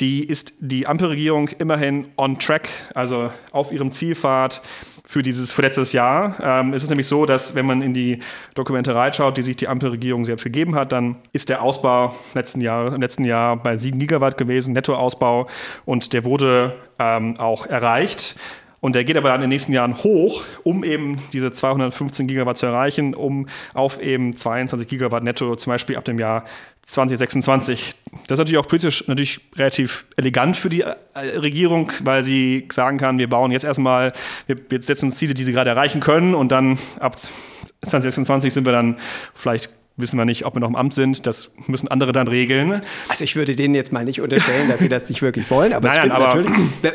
die 0.00 0.24
ist 0.24 0.54
die 0.60 0.86
Ampelregierung 0.86 1.48
immerhin 1.58 2.06
on 2.16 2.38
track, 2.38 2.68
also 2.94 3.30
auf 3.52 3.72
ihrem 3.72 3.92
Zielpfad 3.92 4.62
für 5.10 5.24
dieses 5.24 5.50
für 5.50 5.62
letztes 5.62 5.92
Jahr. 5.92 6.36
Ähm, 6.40 6.72
es 6.72 6.84
ist 6.84 6.88
nämlich 6.88 7.08
so, 7.08 7.26
dass 7.26 7.56
wenn 7.56 7.66
man 7.66 7.82
in 7.82 7.92
die 7.92 8.20
Dokumente 8.54 8.94
reinschaut, 8.94 9.36
die 9.36 9.42
sich 9.42 9.56
die 9.56 9.66
Ampelregierung 9.66 10.24
selbst 10.24 10.44
gegeben 10.44 10.76
hat, 10.76 10.92
dann 10.92 11.16
ist 11.32 11.48
der 11.48 11.62
Ausbau 11.62 12.14
letzten 12.34 12.60
Jahr, 12.60 12.94
im 12.94 13.00
letzten 13.00 13.24
Jahr 13.24 13.56
bei 13.56 13.76
7 13.76 13.98
Gigawatt 13.98 14.38
gewesen, 14.38 14.72
Nettoausbau, 14.72 15.48
und 15.84 16.12
der 16.12 16.24
wurde 16.24 16.76
ähm, 17.00 17.36
auch 17.38 17.66
erreicht. 17.66 18.36
Und 18.80 18.94
der 18.94 19.04
geht 19.04 19.16
aber 19.16 19.34
in 19.34 19.42
den 19.42 19.50
nächsten 19.50 19.72
Jahren 19.72 20.02
hoch, 20.02 20.42
um 20.62 20.84
eben 20.84 21.18
diese 21.32 21.52
215 21.52 22.26
Gigawatt 22.26 22.56
zu 22.56 22.66
erreichen, 22.66 23.14
um 23.14 23.46
auf 23.74 24.00
eben 24.00 24.36
22 24.36 24.88
Gigawatt 24.88 25.22
netto 25.22 25.54
zum 25.56 25.72
Beispiel 25.72 25.96
ab 25.96 26.04
dem 26.06 26.18
Jahr 26.18 26.44
2026. 26.82 27.94
Das 28.10 28.22
ist 28.22 28.38
natürlich 28.38 28.58
auch 28.58 28.66
politisch 28.66 29.06
natürlich 29.06 29.40
relativ 29.56 30.06
elegant 30.16 30.56
für 30.56 30.70
die 30.70 30.80
äh, 30.80 30.94
Regierung, 31.14 31.92
weil 32.02 32.24
sie 32.24 32.68
sagen 32.72 32.96
kann, 32.96 33.18
wir 33.18 33.28
bauen 33.28 33.52
jetzt 33.52 33.64
erstmal, 33.64 34.12
wir 34.46 34.82
setzen 34.82 35.06
uns 35.06 35.18
Ziele, 35.18 35.34
die 35.34 35.44
sie 35.44 35.52
gerade 35.52 35.70
erreichen 35.70 36.00
können 36.00 36.34
und 36.34 36.50
dann 36.50 36.78
ab 36.98 37.16
2026 37.18 38.52
sind 38.52 38.64
wir 38.64 38.72
dann 38.72 38.96
vielleicht 39.34 39.70
wissen 40.00 40.18
wir 40.18 40.24
nicht, 40.24 40.46
ob 40.46 40.54
wir 40.54 40.60
noch 40.60 40.68
im 40.68 40.76
Amt 40.76 40.94
sind. 40.94 41.26
Das 41.26 41.50
müssen 41.66 41.88
andere 41.88 42.12
dann 42.12 42.28
regeln. 42.28 42.82
Also 43.08 43.24
ich 43.24 43.36
würde 43.36 43.54
denen 43.54 43.74
jetzt 43.74 43.92
mal 43.92 44.04
nicht 44.04 44.20
unterstellen, 44.20 44.68
dass 44.68 44.80
sie 44.80 44.88
das 44.88 45.08
nicht 45.08 45.22
wirklich 45.22 45.50
wollen. 45.50 45.72
Aber, 45.72 45.88
nein, 45.88 46.08
nein, 46.08 46.10
aber 46.10 46.44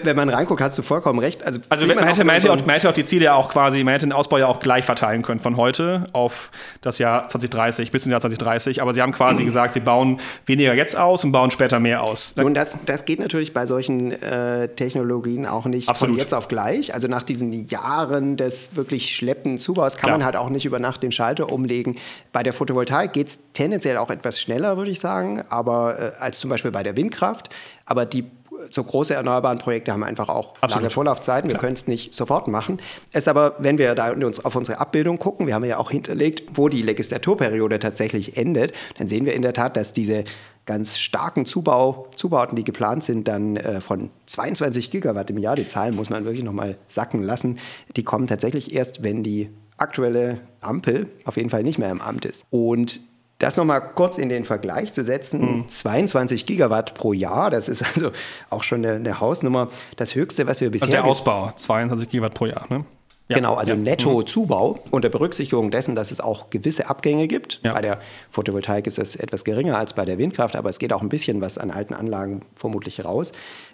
wenn 0.04 0.16
man 0.16 0.30
reinguckt, 0.30 0.62
hast 0.62 0.78
du 0.78 0.82
vollkommen 0.82 1.20
recht. 1.20 1.46
Also, 1.46 1.60
also 1.70 1.86
man, 1.86 1.96
man, 1.96 2.06
hätte, 2.06 2.24
man, 2.24 2.36
hätte 2.36 2.52
auch, 2.52 2.58
man, 2.58 2.70
hätte, 2.72 2.90
auch, 2.90 2.94
die 2.94 3.06
Ziele 3.06 3.26
ja 3.26 3.36
auch 3.36 3.50
quasi, 3.50 3.84
man 3.84 3.94
hätte 3.94 4.08
den 4.08 4.14
Ausbau 4.14 4.38
ja 4.38 4.48
auch 4.48 4.60
gleich 4.60 4.86
verteilen 4.86 5.22
können 5.22 5.40
von 5.40 5.58
heute 5.58 6.06
auf 6.14 6.52
das 6.82 7.00
Jahr 7.00 7.28
2030 7.28 7.92
bis 7.92 8.04
zum 8.04 8.12
Jahr 8.12 8.22
2030. 8.22 8.82
Aber 8.82 8.94
sie 8.94 9.02
haben 9.02 9.12
quasi 9.12 9.44
mhm. 9.44 9.48
gesagt, 9.48 9.74
sie 9.74 9.80
bauen 9.80 10.20
weniger 10.46 10.74
jetzt 10.74 10.98
aus 10.98 11.24
und 11.24 11.32
bauen 11.32 11.52
später 11.52 11.80
mehr 11.80 12.04
aus. 12.04 12.36
Und 12.38 12.56
das, 12.56 12.78
das 12.86 13.06
geht 13.06 13.20
natürlich 13.20 13.54
bei 13.54 13.66
solchen 13.66 14.12
äh, 14.12 14.68
Technologien 14.70 15.46
auch 15.46 15.66
nicht 15.66 15.90
Absolut. 15.90 16.16
von 16.16 16.20
jetzt 16.20 16.34
auf 16.34 16.48
gleich. 16.48 16.94
Also 16.94 17.08
nach 17.08 17.24
diesen 17.24 17.68
Jahren 17.68 18.38
des 18.38 18.76
wirklich 18.76 19.16
schleppenden 19.16 19.60
Zubaus 19.60 19.98
kann 19.98 20.08
Klar. 20.08 20.18
man 20.18 20.26
halt 20.26 20.36
auch 20.36 20.50
nicht 20.50 20.66
über 20.66 20.80
Nacht 20.80 21.04
den 21.04 21.12
Schalter 21.12 21.52
umlegen. 21.52 21.98
Bei 22.32 22.44
der 22.44 22.54
Photovoltaik 22.54 22.85
geht 22.86 23.28
es 23.28 23.40
tendenziell 23.54 23.98
auch 23.98 24.10
etwas 24.10 24.40
schneller, 24.40 24.78
würde 24.78 24.92
ich 24.92 25.00
sagen, 25.00 25.44
aber 25.50 26.00
äh, 26.00 26.12
als 26.20 26.40
zum 26.40 26.50
Beispiel 26.50 26.72
bei 26.72 26.84
der 26.84 26.96
Windkraft. 26.96 27.50
Aber 27.86 28.06
die 28.06 28.26
so 28.70 28.84
große 28.84 29.14
erneuerbaren 29.14 29.58
Projekte 29.58 29.92
haben 29.92 30.04
einfach 30.04 30.30
auch 30.30 30.56
Absolut. 30.56 30.76
lange 30.76 30.90
Vorlaufzeiten. 30.90 31.50
Wir 31.50 31.58
können 31.58 31.74
es 31.74 31.88
nicht 31.88 32.14
sofort 32.14 32.48
machen. 32.48 32.82
Es 33.12 33.28
aber, 33.28 33.56
wenn 33.60 33.78
wir 33.78 33.96
da 33.96 34.12
uns 34.12 34.44
auf 34.44 34.56
unsere 34.56 34.80
Abbildung 34.80 35.20
gucken, 35.20 35.48
wir 35.48 35.54
haben 35.54 35.66
ja 35.66 35.78
auch 35.78 35.92
hinterlegt, 35.92 36.44
wo 36.54 36.70
die 36.70 36.82
Legislaturperiode 36.82 37.80
tatsächlich 37.80 38.38
endet, 38.38 38.74
dann 38.98 39.08
sehen 39.08 39.26
wir 39.26 39.34
in 39.34 39.42
der 39.42 39.54
Tat, 39.54 39.78
dass 39.78 39.94
diese 39.94 40.24
ganz 40.66 40.98
starken 40.98 41.46
Zubau, 41.46 42.08
Zubauten, 42.16 42.56
die 42.56 42.64
geplant 42.64 43.04
sind, 43.04 43.28
dann 43.28 43.56
äh, 43.56 43.82
von 43.82 44.10
22 44.26 44.90
Gigawatt 44.90 45.30
im 45.30 45.38
Jahr, 45.38 45.56
die 45.56 45.68
Zahlen 45.68 45.96
muss 45.96 46.10
man 46.10 46.26
wirklich 46.26 46.44
nochmal 46.44 46.78
sacken 46.88 47.22
lassen, 47.22 47.60
die 47.96 48.04
kommen 48.04 48.26
tatsächlich 48.26 48.74
erst, 48.74 49.04
wenn 49.04 49.22
die 49.22 49.52
aktuelle 49.78 50.40
Ampel 50.62 51.08
auf 51.26 51.38
jeden 51.38 51.50
Fall 51.50 51.64
nicht 51.64 51.78
mehr 51.78 51.92
im 51.92 52.02
Amt 52.02 52.26
ist. 52.26 52.46
Und 52.50 53.02
das 53.40 53.58
nochmal 53.58 53.82
kurz 53.96 54.18
in 54.18 54.30
den 54.30 54.46
Vergleich 54.46 54.94
zu 54.94 55.04
setzen, 55.04 55.42
mhm. 55.42 55.70
22 55.70 56.46
Gigawatt 56.46 56.94
pro 56.94 57.14
Jahr, 57.14 57.50
das 57.50 57.68
ist 57.68 57.84
also 57.84 58.12
auch 58.50 58.64
schon 58.64 58.86
eine, 58.86 58.96
eine 58.96 59.20
Hausnummer. 59.20 59.70
Das 59.98 60.16
höchste, 60.16 60.48
was 60.48 60.62
wir 60.62 60.72
bisher... 60.72 60.88
Also 60.88 60.98
der 60.98 61.06
Ausbau, 61.06 61.52
22 61.56 62.10
Gigawatt 62.10 62.34
pro 62.34 62.46
Jahr, 62.46 62.66
ne? 62.70 62.86
Ja, 63.28 63.38
genau, 63.38 63.56
also 63.56 63.72
ja. 63.72 63.78
Netto-Zubau 63.78 64.74
mhm. 64.74 64.80
unter 64.92 65.10
Berücksichtigung 65.10 65.72
dessen, 65.72 65.96
dass 65.96 66.12
es 66.12 66.20
auch 66.20 66.52
gewisse 66.52 66.88
Abgänge 66.88 67.28
gibt. 67.28 67.60
Ja. 67.64 67.74
Bei 67.74 67.82
der 67.82 68.00
Photovoltaik 68.30 68.86
ist 68.86 69.00
das 69.00 69.16
etwas 69.16 69.44
geringer 69.44 69.78
als 69.78 69.94
bei 69.94 70.06
der 70.06 70.20
Windkraft, 70.20 70.56
aber 70.56 70.70
es 70.70 70.78
geht 70.78 70.94
auch 70.94 71.02
ein 71.02 71.10
bisschen 71.10 71.42
was 71.42 71.58
an 71.58 71.72
alten 71.72 71.96
Anlagen 71.96 72.44
vermutlich 72.54 73.04
raus. 73.04 73.32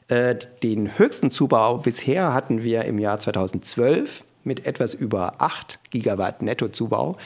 Äh, 0.07 0.35
den 0.63 0.97
höchsten 0.97 1.31
Zubau 1.31 1.79
bisher 1.79 2.33
hatten 2.33 2.63
wir 2.63 2.85
im 2.85 2.97
Jahr 2.97 3.19
2012 3.19 4.23
mit 4.43 4.65
etwas 4.65 4.93
über 4.93 5.35
8 5.39 5.79
Gigawatt 5.89 6.41
Nettozubau. 6.41 7.17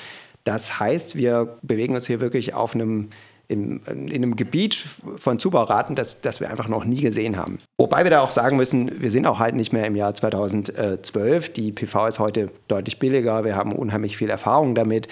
Das 0.43 0.79
heißt, 0.79 1.15
wir 1.15 1.57
bewegen 1.61 1.95
uns 1.95 2.07
hier 2.07 2.19
wirklich 2.19 2.53
auf 2.53 2.75
einem 2.75 3.09
in, 3.47 3.81
in, 3.85 4.11
einem 4.11 4.35
Gebiet 4.35 4.85
von 5.17 5.39
Zubauraten, 5.39 5.95
das, 5.95 6.19
das 6.21 6.39
wir 6.39 6.49
einfach 6.49 6.67
noch 6.67 6.83
nie 6.83 7.01
gesehen 7.01 7.37
haben. 7.37 7.59
Wobei 7.77 8.03
wir 8.03 8.09
da 8.09 8.21
auch 8.21 8.31
sagen 8.31 8.57
müssen, 8.57 9.01
wir 9.01 9.11
sind 9.11 9.27
auch 9.27 9.39
halt 9.39 9.55
nicht 9.55 9.71
mehr 9.71 9.85
im 9.85 9.95
Jahr 9.95 10.15
2012. 10.15 11.53
Die 11.53 11.71
PV 11.71 12.07
ist 12.07 12.19
heute 12.19 12.49
deutlich 12.67 12.99
billiger. 12.99 13.43
Wir 13.43 13.55
haben 13.55 13.71
unheimlich 13.71 14.17
viel 14.17 14.29
Erfahrung 14.29 14.73
damit. 14.73 15.07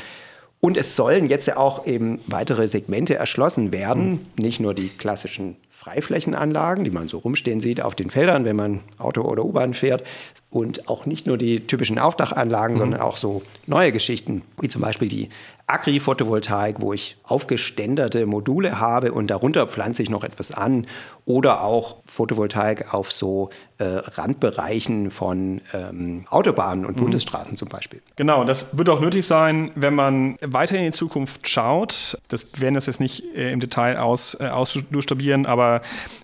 Und 0.59 0.77
es 0.77 0.95
sollen 0.95 1.27
jetzt 1.27 1.45
ja 1.45 1.57
auch 1.57 1.85
eben 1.85 2.21
weitere 2.25 2.67
Segmente 2.67 3.15
erschlossen 3.15 3.71
werden. 3.71 4.11
Mhm. 4.11 4.19
Nicht 4.39 4.59
nur 4.59 4.73
die 4.73 4.89
klassischen 4.89 5.57
Freiflächenanlagen, 5.83 6.85
die 6.85 6.91
man 6.91 7.09
so 7.09 7.17
rumstehen 7.17 7.59
sieht 7.59 7.81
auf 7.81 7.95
den 7.95 8.09
Feldern, 8.09 8.45
wenn 8.45 8.55
man 8.55 8.79
Auto 8.97 9.21
oder 9.21 9.43
U-Bahn 9.43 9.73
fährt. 9.73 10.03
Und 10.49 10.87
auch 10.87 11.05
nicht 11.05 11.25
nur 11.25 11.37
die 11.37 11.65
typischen 11.65 11.97
Aufdachanlagen, 11.97 12.75
mhm. 12.75 12.79
sondern 12.79 13.01
auch 13.01 13.17
so 13.17 13.41
neue 13.65 13.91
Geschichten, 13.91 14.43
wie 14.61 14.69
zum 14.69 14.81
Beispiel 14.81 15.09
die 15.09 15.29
Agri-Photovoltaik, 15.65 16.81
wo 16.81 16.93
ich 16.93 17.17
aufgeständerte 17.23 18.25
Module 18.25 18.79
habe 18.79 19.13
und 19.13 19.27
darunter 19.27 19.65
pflanze 19.65 20.03
ich 20.03 20.09
noch 20.09 20.23
etwas 20.23 20.51
an. 20.51 20.85
Oder 21.25 21.63
auch 21.63 21.95
Photovoltaik 22.05 22.93
auf 22.93 23.11
so 23.11 23.49
äh, 23.77 23.85
Randbereichen 23.85 25.09
von 25.09 25.61
ähm, 25.73 26.25
Autobahnen 26.29 26.85
und 26.85 26.97
mhm. 26.97 27.03
Bundesstraßen 27.03 27.55
zum 27.55 27.69
Beispiel. 27.69 28.01
Genau, 28.17 28.43
das 28.43 28.77
wird 28.77 28.89
auch 28.89 28.99
nötig 28.99 29.25
sein, 29.25 29.71
wenn 29.75 29.95
man 29.95 30.37
weiter 30.41 30.77
in 30.77 30.83
die 30.83 30.91
Zukunft 30.91 31.47
schaut. 31.47 32.17
Das 32.27 32.45
werden 32.59 32.75
das 32.75 32.87
jetzt 32.87 32.99
nicht 32.99 33.23
äh, 33.35 33.51
im 33.51 33.61
Detail 33.61 33.97
aus, 33.97 34.37
äh, 34.39 34.47
ausdurchstabieren, 34.47 35.45
aber 35.45 35.72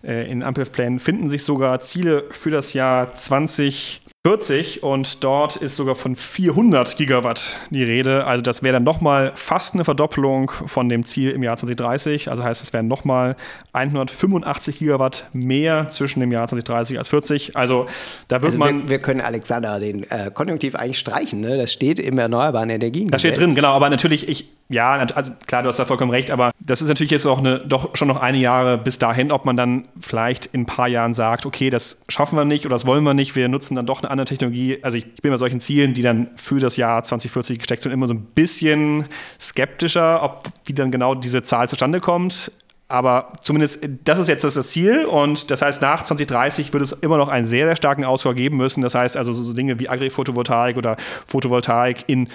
äh, 0.04 0.30
in 0.30 0.44
Ampelplänen 0.44 1.00
finden 1.00 1.30
sich 1.30 1.44
sogar 1.44 1.80
Ziele 1.82 2.26
für 2.30 2.52
das 2.52 2.74
Jahr 2.74 3.14
20 3.14 4.02
40 4.28 4.84
und 4.84 5.24
dort 5.24 5.56
ist 5.56 5.78
sogar 5.78 5.96
von 5.96 6.18
400 6.18 6.98
Gigawatt 6.98 7.56
die 7.70 7.84
Rede. 7.84 8.28
Also 8.28 8.42
das 8.42 8.62
wäre 8.62 8.74
dann 8.74 8.84
nochmal 8.84 9.32
fast 9.36 9.76
eine 9.76 9.86
Verdopplung 9.86 10.52
von 10.52 10.90
dem 10.90 11.06
Ziel 11.06 11.32
im 11.32 11.42
Jahr 11.42 11.56
2030. 11.56 12.30
Also 12.30 12.44
heißt, 12.44 12.62
es 12.62 12.74
wären 12.74 12.90
nochmal 12.90 13.38
185 13.72 14.80
Gigawatt 14.80 15.30
mehr 15.32 15.88
zwischen 15.88 16.20
dem 16.20 16.34
Jahr 16.34 16.50
2030 16.50 16.98
als 16.98 17.08
40. 17.08 17.56
Also 17.56 17.88
da 18.28 18.42
wird 18.42 18.48
also 18.48 18.58
man... 18.58 18.84
Wir, 18.84 18.90
wir, 18.90 19.00
können 19.00 19.22
Alexander 19.22 19.80
den 19.80 20.04
äh, 20.12 20.30
Konjunktiv 20.34 20.76
eigentlich 20.76 21.00
streichen. 21.00 21.40
Ne? 21.40 21.58
Das 21.58 21.72
steht 21.72 21.98
im 21.98 22.20
Erneuerbaren 22.20 22.70
Energien. 22.70 23.12
Das 23.12 23.22
steht 23.22 23.38
drin, 23.38 23.56
genau. 23.56 23.70
Aber 23.70 23.90
natürlich, 23.90 24.28
ich, 24.28 24.50
ja, 24.72 24.92
also 24.92 25.34
klar, 25.48 25.64
du 25.64 25.70
hast 25.70 25.80
da 25.80 25.86
vollkommen 25.86 26.12
recht, 26.12 26.30
aber 26.30 26.52
das 26.60 26.80
ist 26.82 26.90
natürlich 26.90 27.10
jetzt 27.10 27.26
auch 27.26 27.40
eine, 27.40 27.60
doch 27.60 27.96
schon 27.96 28.08
noch 28.08 28.22
eine 28.22 28.38
Jahre 28.38 28.78
bis 28.78 29.00
dahin, 29.00 29.32
ob 29.32 29.44
man 29.44 29.58
dann 29.58 29.86
vielleicht 30.00 30.46
in 30.46 30.62
ein 30.62 30.66
paar 30.68 30.88
Jahren 30.88 31.16
sagt, 31.16 31.48
okay, 31.48 31.72
das 31.72 32.00
schaffen 32.08 32.38
wir 32.38 32.46
nicht 32.46 32.68
oder 32.68 32.76
das 32.76 32.86
wollen 32.86 33.04
wir 33.04 33.16
nicht, 33.16 33.36
wir 33.36 33.48
nutzen 33.48 33.76
dann 33.76 33.88
doch 33.88 34.04
eine 34.04 34.12
andere 34.12 34.26
Technologie. 34.26 34.78
Also 34.84 34.98
ich, 34.98 35.16
bin 35.16 35.32
bei 35.32 35.38
solchen 35.38 35.60
Zielen, 35.60 35.96
die 35.96 36.04
dann 36.04 36.30
für 36.36 36.60
das 36.60 36.78
Jahr 36.78 37.04
2040 37.04 37.58
gesteckt 37.58 37.82
sind, 37.82 37.92
immer 37.92 38.06
so 38.06 38.14
ein 38.14 38.22
bisschen 38.22 39.06
skeptischer, 39.40 40.22
ob 40.22 40.44
wie 40.66 40.74
dann 40.74 40.92
genau 40.92 41.16
diese 41.16 41.42
Zahl 41.42 41.68
zustande 41.68 42.00
kommt. 42.00 42.52
Aber 42.90 43.34
zumindest, 43.44 43.88
das 44.04 44.18
ist 44.18 44.28
jetzt 44.28 44.44
das 44.44 44.56
Ziel. 44.70 45.06
Und 45.06 45.52
das 45.52 45.62
heißt, 45.62 45.82
nach 45.82 46.04
2030 46.04 46.74
wird 46.74 46.82
es 46.82 46.92
immer 46.92 47.18
noch 47.18 47.28
einen 47.28 47.46
sehr, 47.46 47.68
sehr 47.68 47.76
starken 47.76 48.04
Ausbau 48.04 48.34
geben 48.34 48.58
müssen. 48.58 48.82
Das 48.82 48.96
heißt 48.96 49.16
also 49.16 49.32
so 49.32 49.54
Dinge 49.54 49.80
wie 49.80 49.90
Agri-Photovoltaik 49.90 50.76
oder 50.76 50.98
Photovoltaik 51.28 52.06
in 52.08 52.30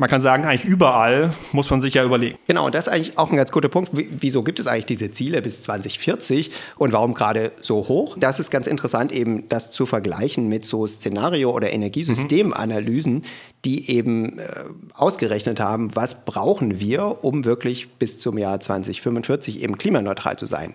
man 0.00 0.08
kann 0.08 0.22
sagen, 0.22 0.46
eigentlich 0.46 0.64
überall 0.64 1.34
muss 1.52 1.68
man 1.68 1.82
sich 1.82 1.92
ja 1.92 2.02
überlegen. 2.02 2.38
Genau, 2.46 2.64
und 2.64 2.74
das 2.74 2.86
ist 2.86 2.92
eigentlich 2.92 3.18
auch 3.18 3.30
ein 3.30 3.36
ganz 3.36 3.52
guter 3.52 3.68
Punkt. 3.68 3.90
Wieso 3.92 4.42
gibt 4.42 4.58
es 4.58 4.66
eigentlich 4.66 4.86
diese 4.86 5.10
Ziele 5.10 5.42
bis 5.42 5.62
2040 5.62 6.52
und 6.78 6.94
warum 6.94 7.12
gerade 7.12 7.52
so 7.60 7.86
hoch? 7.86 8.16
Das 8.18 8.40
ist 8.40 8.50
ganz 8.50 8.66
interessant, 8.66 9.12
eben 9.12 9.46
das 9.48 9.70
zu 9.72 9.84
vergleichen 9.84 10.48
mit 10.48 10.64
so 10.64 10.86
Szenario- 10.86 11.52
oder 11.52 11.70
Energiesystemanalysen, 11.70 13.24
die 13.66 13.90
eben 13.90 14.38
äh, 14.38 14.64
ausgerechnet 14.94 15.60
haben, 15.60 15.94
was 15.94 16.24
brauchen 16.24 16.80
wir, 16.80 17.22
um 17.22 17.44
wirklich 17.44 17.90
bis 17.98 18.18
zum 18.18 18.38
Jahr 18.38 18.58
2045 18.58 19.62
eben 19.62 19.76
klimaneutral 19.76 20.38
zu 20.38 20.46
sein. 20.46 20.72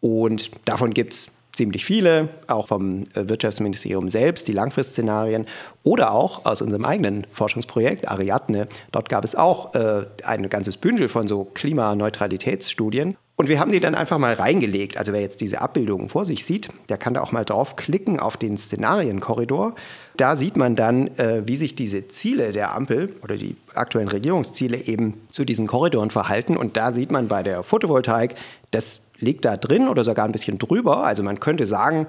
Und 0.00 0.50
davon 0.64 0.92
gibt 0.92 1.12
es 1.12 1.35
ziemlich 1.56 1.84
viele, 1.84 2.28
auch 2.46 2.68
vom 2.68 3.04
äh, 3.14 3.28
Wirtschaftsministerium 3.28 4.10
selbst, 4.10 4.46
die 4.46 4.52
Langfristszenarien 4.52 5.46
oder 5.82 6.12
auch 6.12 6.44
aus 6.44 6.62
unserem 6.62 6.84
eigenen 6.84 7.26
Forschungsprojekt 7.32 8.08
Ariadne. 8.08 8.68
Dort 8.92 9.08
gab 9.08 9.24
es 9.24 9.34
auch 9.34 9.74
äh, 9.74 10.06
ein 10.22 10.48
ganzes 10.48 10.76
Bündel 10.76 11.08
von 11.08 11.26
so 11.26 11.44
Klimaneutralitätsstudien. 11.44 13.16
Und 13.38 13.48
wir 13.48 13.60
haben 13.60 13.70
die 13.70 13.80
dann 13.80 13.94
einfach 13.94 14.16
mal 14.16 14.32
reingelegt. 14.32 14.96
Also 14.96 15.12
wer 15.12 15.20
jetzt 15.20 15.42
diese 15.42 15.60
Abbildungen 15.60 16.08
vor 16.08 16.24
sich 16.24 16.46
sieht, 16.46 16.70
der 16.88 16.96
kann 16.96 17.12
da 17.12 17.20
auch 17.20 17.32
mal 17.32 17.44
draufklicken 17.44 18.18
auf 18.18 18.38
den 18.38 18.56
Szenarienkorridor. 18.56 19.74
Da 20.16 20.36
sieht 20.36 20.56
man 20.56 20.74
dann, 20.74 21.08
äh, 21.18 21.42
wie 21.46 21.58
sich 21.58 21.74
diese 21.74 22.08
Ziele 22.08 22.52
der 22.52 22.74
Ampel 22.74 23.14
oder 23.22 23.36
die 23.36 23.56
aktuellen 23.74 24.08
Regierungsziele 24.08 24.78
eben 24.78 25.20
zu 25.30 25.44
diesen 25.44 25.66
Korridoren 25.66 26.10
verhalten. 26.10 26.56
Und 26.56 26.78
da 26.78 26.92
sieht 26.92 27.10
man 27.10 27.28
bei 27.28 27.42
der 27.42 27.62
Photovoltaik, 27.62 28.36
dass 28.70 29.00
liegt 29.18 29.44
da 29.44 29.56
drin 29.56 29.88
oder 29.88 30.04
sogar 30.04 30.24
ein 30.24 30.32
bisschen 30.32 30.58
drüber. 30.58 31.04
Also 31.04 31.22
man 31.22 31.40
könnte 31.40 31.66
sagen, 31.66 32.06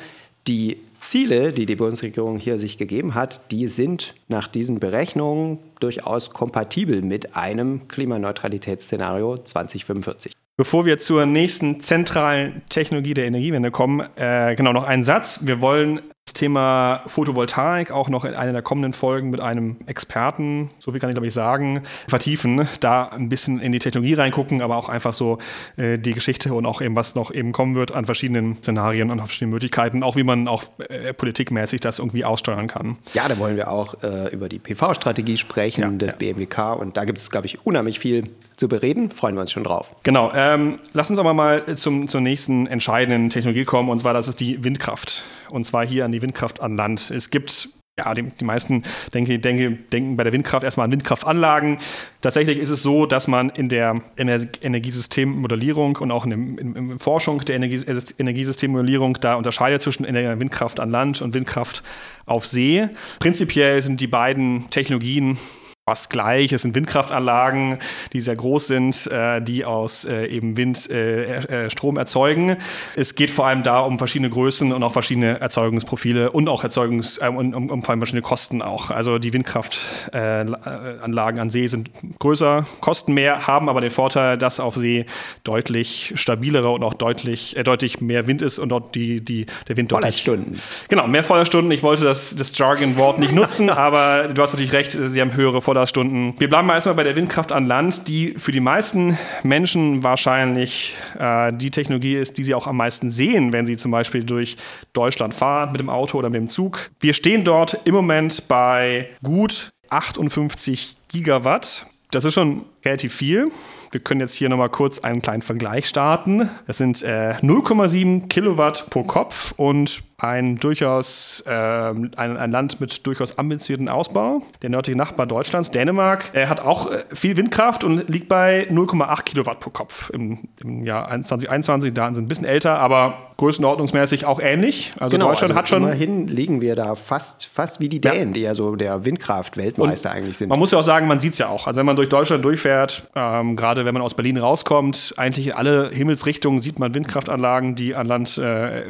die 0.48 0.78
Ziele, 1.00 1.52
die 1.52 1.66
die 1.66 1.76
Bundesregierung 1.76 2.38
hier 2.38 2.58
sich 2.58 2.78
gegeben 2.78 3.14
hat, 3.14 3.52
die 3.52 3.68
sind 3.68 4.16
nach 4.28 4.48
diesen 4.48 4.80
Berechnungen 4.80 5.60
durchaus 5.80 6.32
kompatibel 6.32 7.02
mit 7.02 7.36
einem 7.36 7.88
Klimaneutralitätsszenario 7.88 9.38
2045. 9.38 10.34
Bevor 10.56 10.86
wir 10.86 10.98
zur 10.98 11.28
nächsten 11.28 11.82
zentralen 11.82 12.64
Technologie 12.70 13.14
der 13.14 13.26
Energiewende 13.26 13.70
kommen, 13.70 14.08
äh, 14.16 14.56
genau 14.56 14.74
noch 14.74 14.86
einen 14.86 15.04
Satz. 15.04 15.42
Wir 15.44 15.62
wollen 15.62 16.02
das 16.28 16.34
Thema 16.34 17.04
Photovoltaik 17.08 17.90
auch 17.92 18.10
noch 18.10 18.26
in 18.26 18.34
einer 18.34 18.52
der 18.52 18.62
kommenden 18.62 18.92
Folgen 18.92 19.30
mit 19.30 19.40
einem 19.40 19.78
Experten, 19.86 20.70
so 20.78 20.92
viel 20.92 21.00
kann 21.00 21.10
ich 21.10 21.16
glaube 21.16 21.28
ich 21.28 21.34
sagen, 21.34 21.84
vertiefen, 22.10 22.68
da 22.82 23.04
ein 23.04 23.30
bisschen 23.30 23.62
in 23.62 23.72
die 23.72 23.80
Technologie 23.80 24.14
reingucken, 24.14 24.62
aber 24.62 24.76
auch 24.76 24.90
einfach 24.90 25.14
so 25.14 25.38
äh, 25.78 25.98
die 25.98 26.12
Geschichte 26.12 26.54
und 26.54 26.66
auch 26.66 26.82
eben 26.82 26.98
was 26.98 27.16
noch 27.16 27.32
eben 27.32 27.54
kommen 27.54 27.76
wird 27.76 27.94
an 27.94 28.06
verschiedenen 28.06 28.58
Szenarien 28.58 29.10
und 29.10 29.20
verschiedenen 29.20 29.52
Möglichkeiten, 29.52 30.04
auch 30.04 30.18
wie 30.18 30.24
man 30.24 30.50
auch 30.50 30.66
äh, 30.90 31.14
politikmäßig 31.14 31.80
das 31.80 31.98
irgendwie 31.98 32.26
aussteuern 32.26 32.68
kann. 32.68 32.98
Ja, 33.14 33.30
da 33.30 33.40
wollen 33.40 33.56
wir 33.56 33.72
auch 33.72 34.04
äh, 34.04 34.28
über 34.34 34.50
die 34.50 34.60
PV-Strategie 34.60 35.38
sprechen 35.38 35.82
ja, 35.82 35.90
des 35.92 36.12
ja. 36.12 36.34
BMWK 36.34 36.74
und 36.78 36.98
da 36.98 37.06
gibt 37.06 37.20
es 37.20 37.32
glaube 37.32 37.46
ich 37.46 37.66
unheimlich 37.66 38.00
viel 38.00 38.32
zu 38.58 38.68
bereden. 38.68 39.12
Freuen 39.12 39.36
wir 39.36 39.42
uns 39.42 39.54
schon 39.54 39.64
drauf. 39.64 39.92
Genau. 40.04 40.34
Ähm, 40.36 40.80
lass 40.92 41.10
uns 41.10 41.20
aber 41.20 41.34
mal 41.34 41.78
zum, 41.78 42.10
zur 42.10 42.20
nächsten 42.20 42.68
entscheidenden 42.68 43.30
Technologie 43.30 43.64
kommen 43.64 43.88
und 43.88 44.00
zwar 44.00 44.14
das 44.14 44.28
ist 44.28 44.42
die 44.42 44.62
Windkraft 44.66 45.24
und 45.50 45.66
zwar 45.66 45.86
hier 45.86 46.06
an 46.06 46.12
die 46.12 46.22
Windkraft 46.22 46.62
an 46.62 46.76
Land. 46.76 47.12
Es 47.12 47.30
gibt 47.30 47.70
Ja, 48.00 48.14
die, 48.14 48.22
die 48.22 48.46
meisten 48.46 48.84
denke, 49.12 49.40
denke, 49.40 49.72
denken 49.72 50.18
bei 50.18 50.24
der 50.24 50.32
Windkraft 50.32 50.64
erstmal 50.64 50.86
an 50.86 50.92
Windkraftanlagen. 50.92 51.80
Tatsächlich 52.22 52.60
ist 52.60 52.70
es 52.70 52.84
so, 52.84 53.08
dass 53.08 53.28
man 53.28 53.50
in 53.50 53.70
der 53.70 54.02
Ener 54.16 54.46
Energiesystemmodellierung 54.62 55.96
und 55.96 56.12
auch 56.12 56.24
in, 56.26 56.30
dem, 56.30 56.60
in, 56.60 56.76
in 56.76 57.00
Forschung 57.00 57.44
der 57.46 57.56
Energie 57.56 57.84
Energiesystemmodellierung 58.20 59.18
da 59.20 59.34
unterscheidet 59.34 59.82
zwischen 59.82 60.06
Windkraft 60.06 60.80
an 60.80 60.92
Land 60.92 61.24
und 61.24 61.34
Windkraft 61.34 61.82
auf 62.28 62.46
See. 62.46 62.88
Prinzipiell 63.18 63.82
sind 63.82 64.00
die 64.00 64.08
beiden 64.08 64.70
Technologien 64.70 65.40
fast 65.88 66.10
gleich. 66.10 66.52
Es 66.52 66.64
sind 66.64 66.76
Windkraftanlagen, 66.76 67.78
die 68.12 68.20
sehr 68.20 68.36
groß 68.36 68.68
sind, 68.68 69.08
äh, 69.08 69.42
die 69.42 69.64
aus 69.64 70.04
äh, 70.04 70.26
eben 70.26 70.58
Wind 70.58 70.90
äh, 70.90 71.38
äh, 71.38 71.70
Strom 71.70 71.96
erzeugen. 71.96 72.58
Es 72.98 73.16
geht 73.16 73.32
vor 73.32 73.48
allem 73.48 73.64
da 73.64 73.80
um 73.80 73.98
verschiedene 73.98 74.30
Größen 74.30 74.74
und 74.74 74.84
auch 74.84 74.92
verschiedene 74.92 75.40
Erzeugungsprofile 75.40 76.32
und 76.32 76.50
auch 76.50 76.66
Erzeugungs 76.66 77.20
äh, 77.20 77.30
um, 77.30 77.38
um, 77.38 77.70
um, 77.70 77.84
vor 77.84 77.92
allem 77.92 78.02
verschiedene 78.02 78.22
Kosten 78.22 78.62
auch. 78.62 78.90
Also 78.90 79.18
die 79.18 79.32
Windkraftanlagen 79.32 81.40
an 81.40 81.50
See 81.50 81.68
sind 81.68 81.90
größer, 82.20 82.66
kosten 82.82 83.14
mehr, 83.14 83.48
haben 83.48 83.70
aber 83.70 83.80
den 83.80 83.92
Vorteil, 83.92 84.38
dass 84.38 84.60
auf 84.60 84.76
See 84.76 85.06
deutlich 85.46 86.12
stabilere 86.18 86.70
und 86.70 86.84
auch 86.84 86.96
deutlich, 86.96 87.56
äh, 87.56 87.64
deutlich 87.64 88.02
mehr 88.02 88.28
Wind 88.28 88.42
ist 88.42 88.60
und 88.60 88.68
dort 88.68 88.94
die, 88.94 89.24
die, 89.24 89.46
der 89.70 89.78
Wind 89.78 89.94
deutlich... 89.94 90.22
Feuerstunden. 90.22 90.60
Genau, 90.90 91.08
mehr 91.08 91.24
Feuerstunden. 91.24 91.72
Ich 91.72 91.82
wollte 91.82 92.04
das, 92.04 92.36
das 92.36 92.58
Jargon-Wort 92.58 93.20
nicht 93.20 93.32
nutzen, 93.32 93.70
aber 93.70 94.28
du 94.28 94.42
hast 94.42 94.52
natürlich 94.52 94.74
recht, 94.74 94.92
sie 94.92 95.22
haben 95.22 95.34
höhere 95.34 95.62
Feuerstunden 95.62 95.77
Stunden. 95.86 96.34
Wir 96.40 96.50
bleiben 96.50 96.68
mal 96.68 96.76
erstmal 96.76 96.96
bei 96.96 97.04
der 97.04 97.16
Windkraft 97.16 97.52
an 97.52 97.68
Land, 97.68 98.08
die 98.08 98.34
für 98.38 98.52
die 98.52 98.60
meisten 98.60 99.18
Menschen 99.44 100.02
wahrscheinlich 100.02 100.96
äh, 101.20 101.54
die 101.54 101.70
Technologie 101.70 102.16
ist, 102.16 102.38
die 102.38 102.44
sie 102.44 102.56
auch 102.56 102.66
am 102.66 102.78
meisten 102.78 103.12
sehen, 103.12 103.54
wenn 103.54 103.66
sie 103.66 103.78
zum 103.78 103.92
Beispiel 103.92 104.24
durch 104.24 104.58
Deutschland 104.94 105.34
fahren 105.36 105.72
mit 105.72 105.82
dem 105.82 105.90
Auto 105.90 106.18
oder 106.18 106.30
mit 106.30 106.40
dem 106.40 106.50
Zug. 106.50 106.90
Wir 107.00 107.14
stehen 107.14 107.44
dort 107.44 107.82
im 107.84 107.94
Moment 107.94 108.48
bei 108.48 109.10
gut 109.22 109.72
58 109.90 110.98
Gigawatt. 111.10 111.86
Das 112.12 112.26
ist 112.26 112.34
schon 112.34 112.64
relativ 112.84 113.14
viel. 113.14 113.46
Wir 113.92 114.00
können 114.02 114.22
jetzt 114.22 114.34
hier 114.34 114.50
nochmal 114.50 114.70
kurz 114.70 115.00
einen 115.00 115.22
kleinen 115.22 115.42
Vergleich 115.42 115.88
starten. 115.88 116.50
Das 116.68 116.78
sind 116.78 117.04
äh, 117.04 117.36
0,7 117.42 118.28
Kilowatt 118.28 118.90
pro 118.90 119.04
Kopf 119.04 119.54
und 119.58 120.04
ein 120.20 120.58
durchaus 120.58 121.44
äh, 121.46 121.52
ein, 121.52 122.16
ein, 122.16 122.52
Land 122.52 122.82
mit 122.82 123.06
durchaus 123.06 123.38
ambitionierten 123.38 123.88
Ausbau. 123.88 124.42
Der 124.64 124.72
nördliche 124.72 124.98
Nachbar 124.98 125.28
Deutschlands, 125.28 125.70
Dänemark, 125.70 126.32
er 126.34 126.50
hat 126.50 126.60
auch 126.60 126.92
äh, 126.92 127.04
viel 127.14 127.38
Windkraft 127.38 127.84
und 127.84 128.10
liegt 128.10 128.28
bei 128.28 128.68
0,8 128.72 129.24
Kilowatt 129.24 129.60
pro 129.60 129.70
Kopf 129.70 130.10
im, 130.10 130.48
im 130.60 130.84
Jahr 130.84 131.08
2021. 131.08 131.92
Die 131.92 131.94
Daten 131.94 132.16
sind 132.16 132.26
ein 132.26 132.28
bisschen 132.28 132.46
älter, 132.46 132.80
aber 132.80 133.28
größenordnungsmäßig 133.38 134.26
auch 134.26 134.40
ähnlich. 134.40 134.92
Also 135.00 135.16
genau, 135.16 135.28
Deutschland 135.30 135.52
also 135.52 135.60
hat 135.60 135.70
schon. 135.70 135.84
Immerhin 135.84 136.26
liegen 136.28 136.62
wir 136.62 136.76
da 136.76 136.96
fast, 136.96 137.46
fast 137.54 137.80
wie 137.80 137.88
die 137.88 138.02
Dänen, 138.02 138.30
ja. 138.30 138.34
die 138.34 138.42
ja 138.42 138.54
so 138.56 138.76
der 138.76 139.06
Windkraft-Weltmeister 139.06 140.10
eigentlich 140.10 140.38
sind. 140.38 140.50
Man 140.50 140.58
muss 140.58 140.72
ja 140.72 140.80
auch 140.80 140.84
sagen, 140.84 141.08
man 141.08 141.20
sieht 141.20 141.34
es 141.34 141.40
ja 141.40 141.50
auch. 141.50 141.68
Also 141.68 141.78
wenn 141.78 141.86
man 141.86 141.96
durch 141.96 142.10
Deutschland 142.10 142.44
durchfährt, 142.44 143.08
ähm, 143.16 143.56
gerade 143.56 143.77
wenn 143.86 143.94
man 143.94 144.02
aus 144.04 144.14
Berlin 144.14 144.38
rauskommt, 144.38 145.14
eigentlich 145.18 145.48
in 145.48 145.54
alle 145.54 145.90
Himmelsrichtungen 145.92 146.60
sieht 146.60 146.80
man 146.80 146.94
Windkraftanlagen, 146.94 147.76
die 147.76 147.96
an 147.96 148.08
Land, 148.08 148.38
äh, 148.38 148.84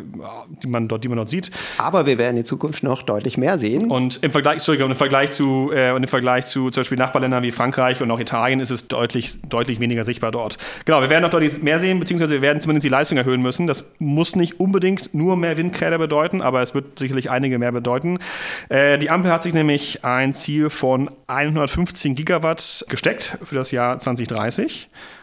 die 0.63 0.67
man 0.67 0.87
dort, 0.87 1.03
die 1.03 1.07
man 1.07 1.17
dort 1.17 1.29
sieht. 1.29 1.51
Aber 1.77 2.05
wir 2.05 2.17
werden 2.17 2.37
in 2.37 2.45
Zukunft 2.45 2.83
noch 2.83 3.03
deutlich 3.03 3.37
mehr 3.37 3.57
sehen. 3.57 3.89
Und 3.89 4.19
im 4.23 4.31
Vergleich, 4.31 4.55
Entschuldigung, 4.55 4.91
im 4.91 4.97
Vergleich 4.97 5.31
zu, 5.31 5.71
äh, 5.73 5.91
und 5.91 6.03
im 6.03 6.09
Vergleich 6.09 6.45
zu 6.45 6.69
zum 6.69 6.81
Beispiel 6.81 6.97
Nachbarländern 6.97 7.43
wie 7.43 7.51
Frankreich 7.51 8.01
und 8.01 8.11
auch 8.11 8.19
Italien 8.19 8.59
ist 8.59 8.71
es 8.71 8.87
deutlich, 8.87 9.41
deutlich 9.41 9.79
weniger 9.79 10.05
sichtbar 10.05 10.31
dort. 10.31 10.57
Genau, 10.85 11.01
wir 11.01 11.09
werden 11.09 11.23
noch 11.23 11.29
deutlich 11.29 11.61
mehr 11.61 11.79
sehen, 11.79 11.99
beziehungsweise 11.99 12.35
wir 12.35 12.41
werden 12.41 12.61
zumindest 12.61 12.85
die 12.85 12.89
Leistung 12.89 13.17
erhöhen 13.17 13.41
müssen. 13.41 13.67
Das 13.67 13.85
muss 13.99 14.35
nicht 14.35 14.59
unbedingt 14.59 15.13
nur 15.13 15.37
mehr 15.37 15.57
Windräder 15.57 15.97
bedeuten, 15.97 16.41
aber 16.41 16.61
es 16.61 16.73
wird 16.73 16.99
sicherlich 16.99 17.29
einige 17.31 17.59
mehr 17.59 17.71
bedeuten. 17.71 18.19
Äh, 18.69 18.97
die 18.97 19.09
Ampel 19.09 19.31
hat 19.31 19.43
sich 19.43 19.53
nämlich 19.53 20.03
ein 20.03 20.33
Ziel 20.33 20.69
von 20.69 21.09
115 21.27 22.15
Gigawatt 22.15 22.85
gesteckt 22.89 23.37
für 23.43 23.55
das 23.55 23.71
Jahr 23.71 23.99
2030. 23.99 24.76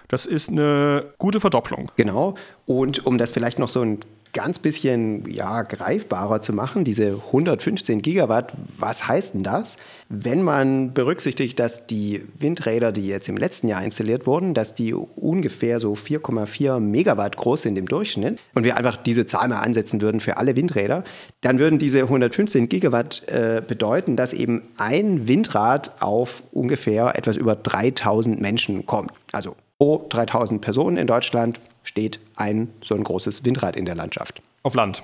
Das 0.08 0.26
ist 0.26 0.50
eine 0.50 1.12
gute 1.18 1.40
Verdopplung. 1.40 1.90
Genau. 1.96 2.34
Und 2.66 3.06
um 3.06 3.18
das 3.18 3.30
vielleicht 3.30 3.58
noch 3.58 3.68
so 3.68 3.82
ein 3.82 4.00
ganz 4.34 4.58
bisschen 4.58 5.26
ja, 5.30 5.62
greifbarer 5.62 6.42
zu 6.42 6.52
machen, 6.52 6.84
diese 6.84 7.22
115 7.28 8.02
Gigawatt, 8.02 8.54
was 8.76 9.08
heißt 9.08 9.32
denn 9.32 9.44
das? 9.44 9.76
Wenn 10.10 10.42
man 10.42 10.92
berücksichtigt, 10.92 11.58
dass 11.58 11.86
die 11.86 12.22
Windräder, 12.38 12.92
die 12.92 13.06
jetzt 13.06 13.28
im 13.28 13.38
letzten 13.38 13.68
Jahr 13.68 13.82
installiert 13.82 14.26
wurden, 14.26 14.52
dass 14.52 14.74
die 14.74 14.92
ungefähr 14.92 15.80
so 15.80 15.94
4,4 15.94 16.80
Megawatt 16.80 17.36
groß 17.36 17.62
sind 17.62 17.78
im 17.78 17.86
Durchschnitt 17.86 18.38
und 18.54 18.64
wir 18.64 18.76
einfach 18.76 18.96
diese 18.96 19.24
Zahl 19.24 19.48
mal 19.48 19.60
ansetzen 19.60 20.02
würden 20.02 20.20
für 20.20 20.36
alle 20.36 20.56
Windräder, 20.56 21.04
dann 21.40 21.58
würden 21.58 21.78
diese 21.78 22.00
115 22.00 22.68
Gigawatt 22.68 23.22
äh, 23.28 23.62
bedeuten, 23.66 24.16
dass 24.16 24.32
eben 24.32 24.62
ein 24.76 25.28
Windrad 25.28 26.02
auf 26.02 26.42
ungefähr 26.52 27.16
etwas 27.16 27.36
über 27.36 27.54
3000 27.54 28.40
Menschen 28.40 28.84
kommt. 28.84 29.12
Also 29.32 29.56
pro 29.78 30.06
3000 30.08 30.60
Personen 30.60 30.96
in 30.96 31.06
Deutschland 31.06 31.60
steht 31.84 32.18
ein 32.34 32.70
so 32.82 32.94
ein 32.96 33.04
großes 33.04 33.44
Windrad 33.44 33.76
in 33.76 33.84
der 33.84 33.94
Landschaft. 33.94 34.42
Auf 34.64 34.74
Land. 34.74 35.02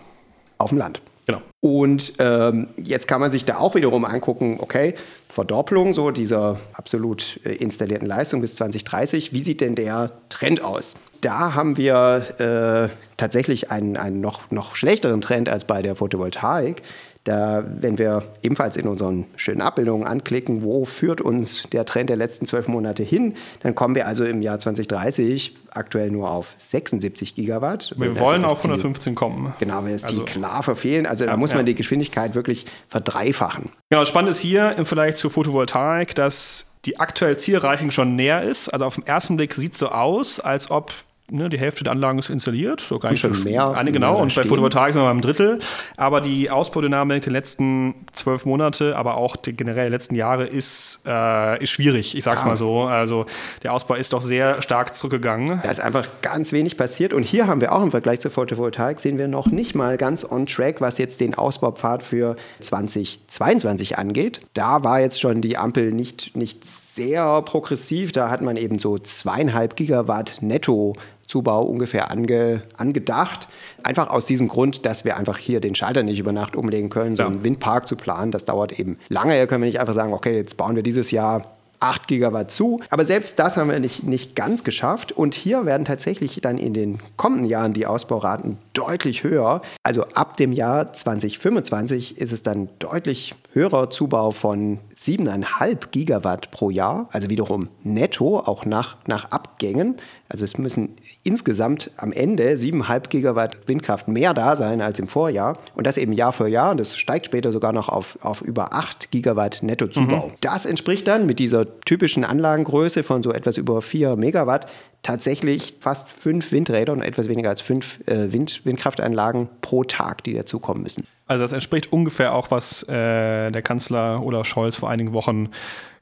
Auf 0.59 0.71
dem 0.71 0.79
Land. 0.79 1.01
Genau. 1.27 1.43
Und 1.61 2.15
ähm, 2.19 2.69
jetzt 2.77 3.07
kann 3.07 3.21
man 3.21 3.31
sich 3.31 3.45
da 3.45 3.59
auch 3.59 3.77
wiederum 3.77 4.05
angucken, 4.05 4.59
okay, 4.61 4.95
Verdopplung 5.29 5.95
so 5.95 6.11
dieser 6.11 6.59
absolut 6.73 7.39
äh, 7.45 7.55
installierten 7.55 8.09
Leistung 8.09 8.41
bis 8.41 8.57
2030. 8.57 9.33
Wie 9.33 9.41
sieht 9.41 9.61
denn 9.61 9.77
der 9.77 10.11
Trend 10.29 10.61
aus? 10.61 10.97
Da 11.21 11.55
haben 11.55 11.77
wir 11.77 12.91
äh, 12.91 12.95
tatsächlich 13.17 13.71
einen, 13.71 13.97
einen 13.97 14.21
noch, 14.21 14.51
noch 14.51 14.75
schlechteren 14.75 15.21
Trend 15.21 15.49
als 15.49 15.67
bei 15.67 15.83
der 15.83 15.95
Photovoltaik. 15.95 16.83
Da, 17.25 17.65
wenn 17.67 17.99
wir 17.99 18.23
ebenfalls 18.43 18.79
in 18.79 18.89
unseren 18.89 19.27
schönen 19.37 19.61
Abbildungen 19.61 20.07
anklicken, 20.07 20.63
wo 20.63 20.87
führt 20.87 21.21
uns 21.21 21.65
der 21.71 21.85
Trend 21.85 22.09
der 22.09 22.17
letzten 22.17 22.47
zwölf 22.47 22.67
Monate 22.67 23.03
hin, 23.03 23.35
dann 23.61 23.75
kommen 23.75 23.95
wir 23.95 24.07
also 24.07 24.25
im 24.25 24.41
Jahr 24.41 24.59
2030 24.59 25.55
aktuell 25.71 26.11
nur 26.11 26.31
auf 26.31 26.55
76 26.57 27.35
Gigawatt. 27.35 27.95
Wir 27.99 28.19
wollen 28.19 28.45
auf 28.45 28.59
115 28.59 29.15
kommen. 29.15 29.53
Genau, 29.61 29.85
weil 29.85 29.93
es 29.93 30.05
also, 30.05 30.25
die 30.25 30.25
klar 30.25 30.63
verfehlen. 30.63 31.07
Also 31.07 31.25
ja, 31.25 31.31
da 31.31 31.37
muss 31.37 31.51
man 31.51 31.61
ja. 31.61 31.65
die 31.65 31.75
Geschwindigkeit 31.75 32.35
wirklich 32.35 32.65
verdreifachen. 32.89 33.71
Genau, 33.91 34.05
spannend 34.07 34.31
ist 34.31 34.41
hier 34.41 34.77
im 34.77 34.87
Vergleich 34.87 35.17
zur 35.17 35.31
Photovoltaik, 35.31 36.15
dass 36.15 36.67
die 36.87 36.99
aktuelle 36.99 37.37
Zielreichung 37.37 37.91
schon 37.91 38.17
näher 38.17 38.43
ist. 38.43 38.71
Also 38.71 38.87
auf 38.87 38.95
den 38.95 39.07
ersten 39.07 39.37
Blick 39.37 39.55
sieht 39.55 39.75
es 39.75 39.79
so 39.79 39.89
aus, 39.89 40.41
als 40.41 40.71
ob 40.71 40.93
ne, 41.31 41.49
die 41.49 41.59
Hälfte 41.59 41.85
der 41.85 41.93
Anlagen 41.93 42.19
ist 42.19 42.31
installiert, 42.31 42.81
so 42.81 42.99
gar 42.99 43.11
nicht 43.11 43.21
schon 43.21 43.43
mehr. 43.43 43.71
Eine, 43.71 43.93
genau, 43.93 44.21
und 44.21 44.35
bei 44.35 44.43
Photovoltaik 44.43 44.93
sind 44.93 45.03
wir 45.03 45.09
beim 45.09 45.21
Drittel. 45.21 45.59
Aber 45.97 46.21
die 46.21 46.51
Ausbaudynamik 46.51 47.23
der 47.23 47.33
letzten 47.33 47.95
zwölf 48.13 48.45
Monate, 48.45 48.97
aber 48.97 49.17
auch 49.17 49.37
die 49.37 49.53
generell 49.53 49.91
letzten 49.91 50.15
Jahre 50.15 50.47
ist, 50.47 51.01
äh, 51.07 51.63
ist 51.63 51.71
schwierig, 51.71 52.17
ich 52.17 52.25
sag's 52.25 52.43
ja. 52.43 52.49
mal 52.49 52.57
so. 52.57 52.83
Also 52.83 53.27
der 53.63 53.73
Ausbau 53.73 53.95
ist 53.95 54.13
doch 54.13 54.23
sehr 54.23 54.63
stark 54.63 54.95
zurückgegangen. 54.95 55.61
Da 55.63 55.71
ist 55.71 55.81
einfach 55.81 56.09
ganz 56.23 56.53
wenig 56.53 56.77
passiert. 56.77 57.13
Und 57.13 57.23
hier 57.23 57.47
haben 57.47 57.61
wir 57.61 57.73
auch 57.73 57.83
im 57.83 57.91
Vergleich 57.91 58.21
zur 58.21 58.31
Photovoltaik 58.31 59.01
sehen 59.01 59.19
wir 59.19 59.29
noch 59.29 59.47
nicht 59.47 59.75
mal 59.75 59.97
ganz 59.97 60.25
on 60.25 60.47
track, 60.47 60.81
was 60.81 60.99
jetzt 60.99 61.21
den 61.21 61.35
Ausbaupfad 61.35 62.03
für 62.03 62.37
2022 62.61 63.99
angeht. 63.99 64.41
Da 64.55 64.85
war 64.85 65.01
jetzt 65.01 65.21
schon 65.21 65.41
die 65.41 65.57
Ampel 65.57 65.93
nicht, 65.93 66.37
nicht 66.37 66.65
sehr 66.95 67.43
progressiv. 67.43 68.13
Da 68.13 68.31
hat 68.31 68.43
man 68.43 68.57
eben 68.57 68.79
so 68.79 68.99
zweieinhalb 68.99 69.77
Gigawatt 69.77 70.39
netto 70.41 70.95
Zubau 71.27 71.63
ungefähr 71.63 72.11
ange, 72.11 72.63
angedacht. 72.77 73.47
Einfach 73.85 74.11
aus 74.11 74.27
diesem 74.27 74.49
Grund, 74.49 74.85
dass 74.85 75.05
wir 75.05 75.17
einfach 75.17 75.39
hier 75.39 75.61
den 75.61 75.77
Schalter 75.77 76.03
nicht 76.03 76.19
über 76.19 76.33
Nacht 76.33 76.57
umlegen 76.57 76.91
können. 76.91 77.15
So 77.15 77.23
ja. 77.23 77.29
einen 77.29 77.45
Windpark 77.45 77.87
zu 77.87 77.95
planen, 77.95 78.33
das 78.33 78.45
dauert 78.45 78.79
eben 78.79 78.99
lange. 79.09 79.35
Hier 79.35 79.47
können 79.47 79.63
wir 79.63 79.67
nicht 79.67 79.79
einfach 79.79 79.95
sagen, 79.95 80.13
okay, 80.13 80.37
jetzt 80.37 80.57
bauen 80.57 80.75
wir 80.75 80.83
dieses 80.83 81.13
Jahr 81.13 81.57
8 81.81 82.07
Gigawatt 82.07 82.51
zu. 82.51 82.81
Aber 82.91 83.05
selbst 83.05 83.39
das 83.39 83.57
haben 83.57 83.71
wir 83.71 83.81
nicht, 83.81 84.05
nicht 84.05 84.37
ganz 84.37 84.65
geschafft. 84.65 85.13
Und 85.13 85.35
hier 85.35 85.67
werden 85.67 85.85
tatsächlich 85.85 86.41
dann 86.43 86.59
in 86.59 86.75
den 86.75 87.01
kommenden 87.17 87.47
Jahren 87.47 87.73
die 87.73 87.87
Ausbauraten 87.87 88.59
deutlich 88.73 89.25
höher. 89.25 89.63
Also 89.83 90.05
ab 90.15 90.37
dem 90.37 90.53
Jahr 90.53 90.93
2025 90.93 92.19
ist 92.19 92.33
es 92.33 92.43
dann 92.43 92.69
deutlich 92.79 93.35
höherer 93.53 93.91
Zubau 93.91 94.31
von 94.31 94.79
7,5 94.95 95.89
Gigawatt 95.91 96.51
pro 96.51 96.71
Jahr. 96.71 97.09
Also 97.11 97.31
wiederum 97.31 97.69
netto, 97.83 98.39
auch 98.39 98.65
nach, 98.65 98.97
nach 99.07 99.31
Abgängen. 99.31 99.97
Also 100.31 100.45
es 100.45 100.57
müssen 100.59 100.91
insgesamt 101.25 101.91
am 101.97 102.13
Ende 102.13 102.53
7,5 102.53 103.09
Gigawatt 103.09 103.57
Windkraft 103.67 104.07
mehr 104.07 104.33
da 104.33 104.55
sein 104.55 104.81
als 104.81 105.01
im 105.01 105.09
Vorjahr. 105.09 105.59
Und 105.75 105.87
das 105.89 105.97
eben 105.97 106.13
Jahr 106.13 106.33
für 106.33 106.47
Jahr. 106.47 106.71
Und 106.71 106.81
das 106.81 106.97
steigt 106.97 107.27
später 107.27 107.51
sogar 107.51 107.73
noch 107.73 107.89
auf, 107.89 108.17
auf 108.23 108.41
über 108.41 108.73
8 108.73 109.11
Gigawatt 109.11 109.63
Nettozubau. 109.63 110.29
Mhm. 110.29 110.33
Das 110.41 110.67
entspricht 110.67 111.09
dann 111.09 111.27
mit 111.27 111.41
dieser 111.41 111.81
typischen 111.81 112.25
Anlagengröße 112.25 113.03
von 113.03 113.25
so 113.25 113.33
etwas 113.33 113.57
über 113.57 113.83
4 113.83 114.15
Megawatt 114.15 114.67
tatsächlich 115.03 115.77
fast 115.81 116.09
fünf 116.09 116.53
Windräder 116.53 116.93
und 116.93 117.03
etwas 117.03 117.29
weniger 117.29 117.49
als 117.49 117.61
fünf 117.61 118.01
äh, 118.07 118.33
Wind, 118.33 118.65
Windkraftanlagen 118.65 119.49
pro 119.63 119.83
Tag, 119.83 120.23
die 120.25 120.35
dazukommen 120.35 120.83
müssen. 120.83 121.07
Also 121.27 121.43
das 121.43 121.53
entspricht 121.53 121.93
ungefähr 121.93 122.35
auch, 122.35 122.51
was 122.51 122.83
äh, 122.85 123.51
der 123.51 123.63
Kanzler 123.63 124.23
Olaf 124.23 124.47
Scholz 124.47 124.77
vor 124.77 124.91
einigen 124.91 125.13
Wochen 125.13 125.49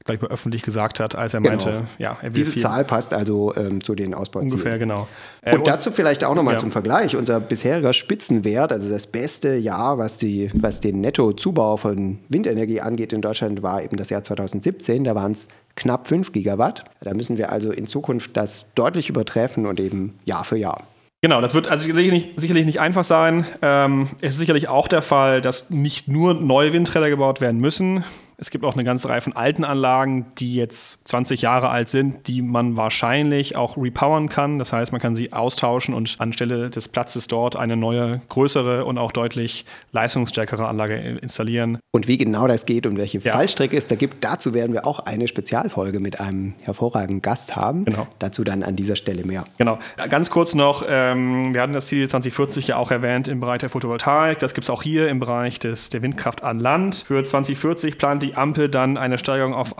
gleich 0.05 0.21
mal 0.21 0.29
öffentlich 0.31 0.63
gesagt 0.63 0.99
hat, 0.99 1.15
als 1.15 1.33
er 1.33 1.41
Genau. 1.41 1.55
meinte, 1.55 1.83
ja, 1.97 2.17
er 2.21 2.23
will 2.23 2.31
Diese 2.31 2.51
viel, 2.51 2.61
Zahl 2.61 2.85
passt 2.85 3.13
also 3.13 3.53
ähm, 3.55 3.83
zu 3.83 3.95
den 3.95 4.13
Ausbauzielen. 4.13 4.51
ungefähr, 4.53 4.79
genau. 4.79 5.07
Äh, 5.41 5.55
Und 5.55 5.67
dazu 5.67 5.91
vielleicht 5.91 6.23
auch 6.23 6.35
nochmal 6.35 6.53
ja. 6.53 6.59
zum 6.59 6.71
Vergleich. 6.71 7.15
Unser 7.15 7.39
bisheriger 7.39 7.91
Spitzenwert, 7.93 8.71
also 8.71 8.89
das 8.89 9.07
beste 9.07 9.55
Jahr, 9.55 9.97
was, 9.97 10.17
die, 10.17 10.51
was 10.55 10.79
den 10.79 11.01
Nettozubau 11.01 11.77
von 11.77 12.19
Windenergie 12.29 12.79
angeht 12.81 13.11
in 13.13 13.21
Deutschland, 13.21 13.61
war 13.61 13.83
eben 13.83 13.97
das 13.97 14.09
Jahr 14.09 14.23
2017. 14.23 15.03
Da 15.03 15.15
waren 15.15 15.33
es 15.33 15.47
knapp 15.75 16.07
5 16.07 16.31
Gigawatt. 16.31 16.85
Da 17.01 17.13
müssen 17.13 17.37
wir 17.37 17.51
also 17.51 17.71
in 17.71 17.85
Zukunft 17.85 18.37
das 18.37 18.65
deutlich 18.75 19.09
übertreffen 19.09 19.65
und 19.65 19.79
eben 19.79 20.17
Jahr 20.25 20.43
für 20.45 20.57
Jahr. 20.57 20.83
Genau, 21.21 21.41
das 21.41 21.53
wird 21.53 21.67
also 21.67 21.83
sicherlich 21.83 22.11
nicht, 22.13 22.39
sicherlich 22.39 22.65
nicht 22.65 22.79
einfach 22.79 23.03
sein. 23.03 23.45
Ähm, 23.61 24.07
es 24.21 24.35
ist 24.35 24.39
sicherlich 24.39 24.69
auch 24.69 24.87
der 24.87 25.01
Fall, 25.01 25.41
dass 25.41 25.69
nicht 25.69 26.07
nur 26.07 26.33
neue 26.33 26.71
Windräder 26.71 27.09
gebaut 27.09 27.41
werden 27.41 27.59
müssen. 27.59 28.05
Es 28.41 28.51
gibt 28.51 28.63
auch 28.63 28.73
eine 28.73 28.85
ganze 28.85 29.09
Reihe 29.09 29.19
von 29.19 29.33
alten 29.33 29.65
Anlagen, 29.65 30.27
die 30.37 30.55
jetzt 30.55 31.05
20 31.09 31.41
Jahre 31.41 31.69
alt 31.69 31.89
sind, 31.89 32.27
die 32.27 32.41
man 32.41 32.77
wahrscheinlich 32.77 33.57
auch 33.57 33.75
repowern 33.75 34.29
kann. 34.29 34.59
Das 34.59 34.71
heißt, 34.71 34.93
man 34.93 35.01
kann 35.01 35.13
sie 35.13 35.33
austauschen 35.33 35.93
und 35.93 36.15
anstelle 36.19 36.69
des 36.69 36.87
Platzes 36.87 37.27
dort 37.27 37.59
eine 37.59 37.75
neue, 37.75 38.21
größere 38.29 38.85
und 38.85 38.97
auch 38.97 39.11
deutlich 39.11 39.65
leistungsstärkere 39.91 40.67
Anlage 40.67 40.95
installieren. 40.95 41.79
Und 41.91 42.07
wie 42.07 42.17
genau 42.17 42.47
das 42.47 42.65
geht 42.65 42.85
und 42.85 42.97
welche 42.97 43.19
Ja. 43.19 43.33
Fallstricke 43.33 43.75
es 43.75 43.87
da 43.87 43.95
gibt, 43.95 44.23
dazu 44.23 44.53
werden 44.53 44.71
wir 44.71 44.87
auch 44.87 44.99
eine 44.99 45.27
Spezialfolge 45.27 45.99
mit 45.99 46.21
einem 46.21 46.53
hervorragenden 46.61 47.21
Gast 47.21 47.57
haben. 47.57 47.83
Genau. 47.85 48.07
Dazu 48.19 48.45
dann 48.45 48.63
an 48.63 48.77
dieser 48.77 48.95
Stelle 48.95 49.25
mehr. 49.25 49.45
Genau. 49.57 49.79
Ganz 50.09 50.29
kurz 50.29 50.55
noch, 50.55 50.85
ähm, 50.87 51.53
wir 51.53 51.61
hatten 51.61 51.73
das 51.73 51.87
Ziel 51.87 52.07
2040 52.07 52.67
ja 52.67 52.77
auch 52.77 52.91
erwähnt 52.91 53.27
im 53.27 53.41
Bereich 53.41 53.59
der 53.59 53.69
Photovoltaik. 53.69 54.39
Das 54.39 54.53
gibt 54.53 54.63
es 54.63 54.69
auch 54.69 54.81
hier 54.81 55.09
im 55.09 55.19
Bereich 55.19 55.59
des, 55.59 55.89
der 55.89 56.01
Windkraft 56.01 56.41
an 56.41 56.61
Land. 56.61 57.03
Für 57.05 57.21
2040 57.21 57.97
plant 57.97 58.23
die 58.23 58.28
Ampel 58.37 58.69
dann 58.69 58.97
eine 58.97 59.17
Steigerung 59.17 59.53
auf 59.53 59.77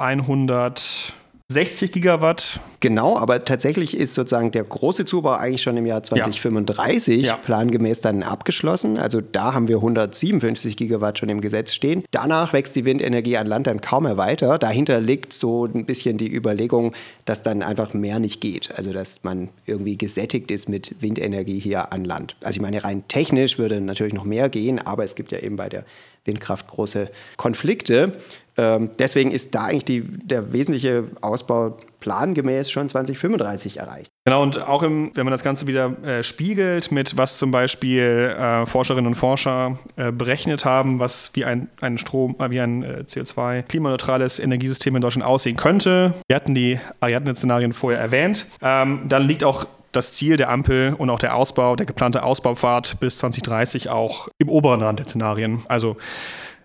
160 1.51 1.91
Gigawatt. 1.91 2.59
Genau, 2.79 3.17
aber 3.17 3.39
tatsächlich 3.39 3.97
ist 3.97 4.13
sozusagen 4.13 4.51
der 4.51 4.63
große 4.63 5.05
Zubau 5.05 5.31
eigentlich 5.31 5.63
schon 5.63 5.77
im 5.77 5.87
Jahr 5.87 6.03
2035 6.03 7.25
Ja. 7.25 7.37
plangemäß 7.37 8.01
dann 8.01 8.21
abgeschlossen. 8.21 8.99
Also 8.99 9.19
da 9.19 9.55
haben 9.55 9.67
wir 9.67 9.77
157 9.77 10.77
Gigawatt 10.77 11.17
schon 11.17 11.27
im 11.29 11.41
Gesetz 11.41 11.73
stehen. 11.73 12.03
Danach 12.11 12.53
wächst 12.53 12.75
die 12.75 12.85
Windenergie 12.85 13.35
an 13.35 13.47
Land 13.47 13.65
dann 13.65 13.81
kaum 13.81 14.03
mehr 14.03 14.15
weiter. 14.15 14.59
Dahinter 14.59 15.01
liegt 15.01 15.33
so 15.33 15.65
ein 15.65 15.85
bisschen 15.85 16.19
die 16.19 16.31
Überlegung, 16.31 16.93
dass 17.25 17.41
dann 17.41 17.63
einfach 17.63 17.95
mehr 17.95 18.19
nicht 18.19 18.41
geht. 18.41 18.69
Also 18.77 18.93
dass 18.93 19.23
man 19.23 19.49
irgendwie 19.65 19.97
gesättigt 19.97 20.51
ist 20.51 20.69
mit 20.69 20.97
Windenergie 21.01 21.57
hier 21.57 21.91
an 21.91 22.05
Land. 22.05 22.35
Also 22.43 22.57
ich 22.57 22.61
meine, 22.61 22.83
rein 22.83 23.07
technisch 23.07 23.57
würde 23.57 23.81
natürlich 23.81 24.13
noch 24.13 24.23
mehr 24.23 24.49
gehen, 24.49 24.77
aber 24.77 25.03
es 25.03 25.15
gibt 25.15 25.31
ja 25.31 25.39
eben 25.39 25.55
bei 25.55 25.67
der 25.67 25.83
Windkraft 26.25 26.67
große 26.67 27.09
Konflikte. 27.37 28.13
Ähm, 28.59 28.89
deswegen 28.99 29.31
ist 29.31 29.55
da 29.55 29.65
eigentlich 29.65 29.85
die, 29.85 30.01
der 30.01 30.51
wesentliche 30.51 31.05
Ausbau 31.21 31.77
plangemäß 32.01 32.69
schon 32.69 32.89
2035 32.89 33.77
erreicht. 33.77 34.11
Genau, 34.25 34.43
und 34.43 34.61
auch 34.61 34.83
im, 34.83 35.11
wenn 35.15 35.25
man 35.25 35.31
das 35.31 35.43
Ganze 35.43 35.65
wieder 35.65 35.95
äh, 36.03 36.23
spiegelt 36.23 36.91
mit 36.91 37.15
was 37.17 37.37
zum 37.37 37.51
Beispiel 37.51 38.35
äh, 38.37 38.65
Forscherinnen 38.65 39.07
und 39.07 39.15
Forscher 39.15 39.79
äh, 39.95 40.11
berechnet 40.11 40.65
haben, 40.65 40.99
was 40.99 41.31
wie 41.35 41.45
ein, 41.45 41.69
ein 41.79 41.97
Strom, 41.97 42.35
äh, 42.39 42.49
wie 42.49 42.59
ein 42.59 42.83
äh, 42.83 43.03
CO2-klimaneutrales 43.07 44.39
Energiesystem 44.39 44.93
in 44.93 45.01
Deutschland 45.01 45.25
aussehen 45.25 45.55
könnte. 45.55 46.13
Wir 46.27 46.35
hatten 46.35 46.53
die 46.53 46.79
Ariadne-Szenarien 46.99 47.71
vorher 47.71 48.01
erwähnt. 48.01 48.45
Ähm, 48.61 49.03
dann 49.07 49.23
liegt 49.23 49.45
auch 49.45 49.65
das 49.93 50.13
Ziel 50.13 50.35
der 50.35 50.49
Ampel 50.49 50.93
und 50.97 51.09
auch 51.09 51.19
der 51.19 51.35
Ausbau, 51.35 51.77
der 51.77 51.85
geplante 51.85 52.23
Ausbaupfad 52.23 52.99
bis 52.99 53.19
2030 53.19 53.89
auch 53.89 54.27
im 54.37 54.49
oberen 54.49 54.81
Rand 54.81 54.99
der 54.99 55.07
Szenarien. 55.07 55.63
Also 55.67 55.95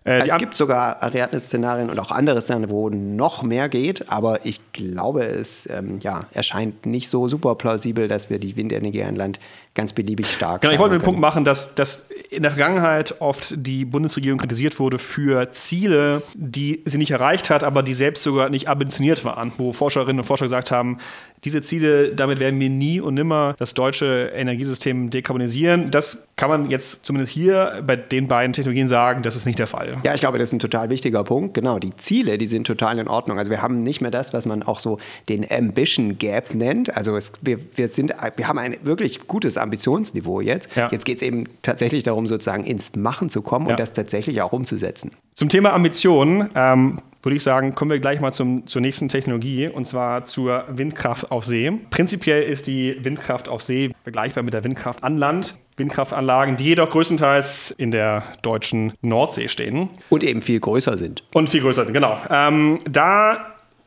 äh, 0.04 0.20
Es 0.20 0.36
gibt 0.36 0.56
sogar 0.56 1.02
Ariadne-Szenarien 1.02 1.90
und 1.90 1.98
auch 1.98 2.10
andere 2.10 2.40
Szenarien, 2.40 2.70
wo 2.70 2.90
noch 2.90 3.42
mehr 3.42 3.68
geht, 3.68 4.10
aber 4.10 4.44
ich 4.46 4.60
glaube, 4.72 5.24
es 5.24 5.68
ähm, 5.70 5.98
ja, 6.00 6.26
erscheint 6.32 6.86
nicht 6.86 7.08
so 7.08 7.28
super 7.28 7.54
plausibel, 7.54 8.08
dass 8.08 8.30
wir 8.30 8.38
die 8.38 8.56
Windenergie 8.56 9.02
an 9.02 9.16
Land 9.16 9.40
ganz 9.74 9.92
beliebig 9.92 10.30
stark 10.30 10.62
Genau, 10.62 10.72
ich 10.72 10.78
wollte 10.78 10.96
den 10.96 11.02
Punkt 11.02 11.20
machen, 11.20 11.44
dass, 11.44 11.74
dass 11.74 12.06
in 12.30 12.42
der 12.42 12.52
Vergangenheit 12.52 13.16
oft 13.20 13.54
die 13.56 13.84
Bundesregierung 13.84 14.38
kritisiert 14.38 14.78
wurde 14.78 14.98
für 14.98 15.52
Ziele, 15.52 16.22
die 16.34 16.82
sie 16.84 16.98
nicht 16.98 17.10
erreicht 17.10 17.50
hat, 17.50 17.64
aber 17.64 17.82
die 17.82 17.94
selbst 17.94 18.22
sogar 18.22 18.50
nicht 18.50 18.68
ambitioniert 18.68 19.24
waren, 19.24 19.52
wo 19.58 19.72
Forscherinnen 19.72 20.20
und 20.20 20.24
Forscher 20.24 20.46
gesagt 20.46 20.70
haben, 20.70 20.98
diese 21.44 21.60
Ziele, 21.60 22.14
damit 22.14 22.40
werden 22.40 22.58
wir 22.58 22.70
nie 22.70 23.00
und 23.00 23.14
nimmer 23.14 23.54
das 23.58 23.74
deutsche 23.74 24.32
Energiesystem 24.34 25.10
dekarbonisieren. 25.10 25.90
Das 25.90 26.26
kann 26.36 26.48
man 26.48 26.70
jetzt 26.70 27.04
zumindest 27.04 27.32
hier 27.32 27.82
bei 27.86 27.96
den 27.96 28.28
beiden 28.28 28.54
Technologien 28.54 28.88
sagen, 28.88 29.22
das 29.22 29.36
ist 29.36 29.44
nicht 29.44 29.58
der 29.58 29.66
Fall. 29.66 29.98
Ja, 30.04 30.14
ich 30.14 30.20
glaube, 30.20 30.38
das 30.38 30.48
ist 30.48 30.54
ein 30.54 30.58
total 30.58 30.88
wichtiger 30.88 31.22
Punkt. 31.22 31.52
Genau, 31.54 31.78
die 31.78 31.94
Ziele, 31.96 32.38
die 32.38 32.46
sind 32.46 32.66
total 32.66 32.98
in 32.98 33.08
Ordnung. 33.08 33.38
Also 33.38 33.50
wir 33.50 33.60
haben 33.60 33.82
nicht 33.82 34.00
mehr 34.00 34.10
das, 34.10 34.32
was 34.32 34.46
man 34.46 34.62
auch 34.62 34.80
so 34.80 34.98
den 35.28 35.46
Ambition 35.48 36.16
Gap 36.16 36.54
nennt. 36.54 36.96
Also 36.96 37.14
es, 37.14 37.32
wir, 37.42 37.58
wir, 37.76 37.88
sind, 37.88 38.14
wir 38.36 38.48
haben 38.48 38.58
ein 38.58 38.76
wirklich 38.82 39.26
gutes 39.26 39.58
Ambitionsniveau 39.64 40.40
jetzt. 40.40 40.68
Ja. 40.76 40.88
Jetzt 40.92 41.04
geht 41.04 41.16
es 41.16 41.22
eben 41.22 41.48
tatsächlich 41.62 42.04
darum, 42.04 42.26
sozusagen 42.28 42.64
ins 42.64 42.94
Machen 42.96 43.28
zu 43.30 43.42
kommen 43.42 43.66
Ja. 43.66 43.72
und 43.72 43.80
das 43.80 43.92
tatsächlich 43.92 44.40
auch 44.42 44.52
umzusetzen. 44.52 45.10
Zum 45.34 45.48
Thema 45.48 45.72
Ambitionen 45.72 46.50
ähm, 46.54 47.00
würde 47.22 47.36
ich 47.36 47.42
sagen, 47.42 47.74
kommen 47.74 47.90
wir 47.90 47.98
gleich 47.98 48.20
mal 48.20 48.32
zum, 48.32 48.66
zur 48.66 48.80
nächsten 48.82 49.08
Technologie 49.08 49.66
und 49.68 49.86
zwar 49.86 50.24
zur 50.24 50.64
Windkraft 50.68 51.30
auf 51.32 51.44
See. 51.44 51.72
Prinzipiell 51.90 52.42
ist 52.44 52.66
die 52.66 52.96
Windkraft 53.04 53.48
auf 53.48 53.62
See 53.62 53.90
vergleichbar 54.04 54.44
mit 54.44 54.54
der 54.54 54.62
Windkraft 54.62 55.02
an 55.02 55.16
Land. 55.18 55.56
Windkraftanlagen, 55.76 56.56
die 56.56 56.66
jedoch 56.66 56.90
größtenteils 56.90 57.72
in 57.72 57.90
der 57.90 58.22
deutschen 58.42 58.92
Nordsee 59.02 59.48
stehen 59.48 59.88
Und 60.08 60.22
eben 60.22 60.40
viel 60.40 60.60
größer 60.60 60.96
sind. 60.96 61.24
und 61.34 61.50
viel 61.50 61.62
größer 61.62 61.84
sind, 61.84 61.94
genau. 61.94 62.16
Ähm, 62.30 62.78
da 62.88 63.38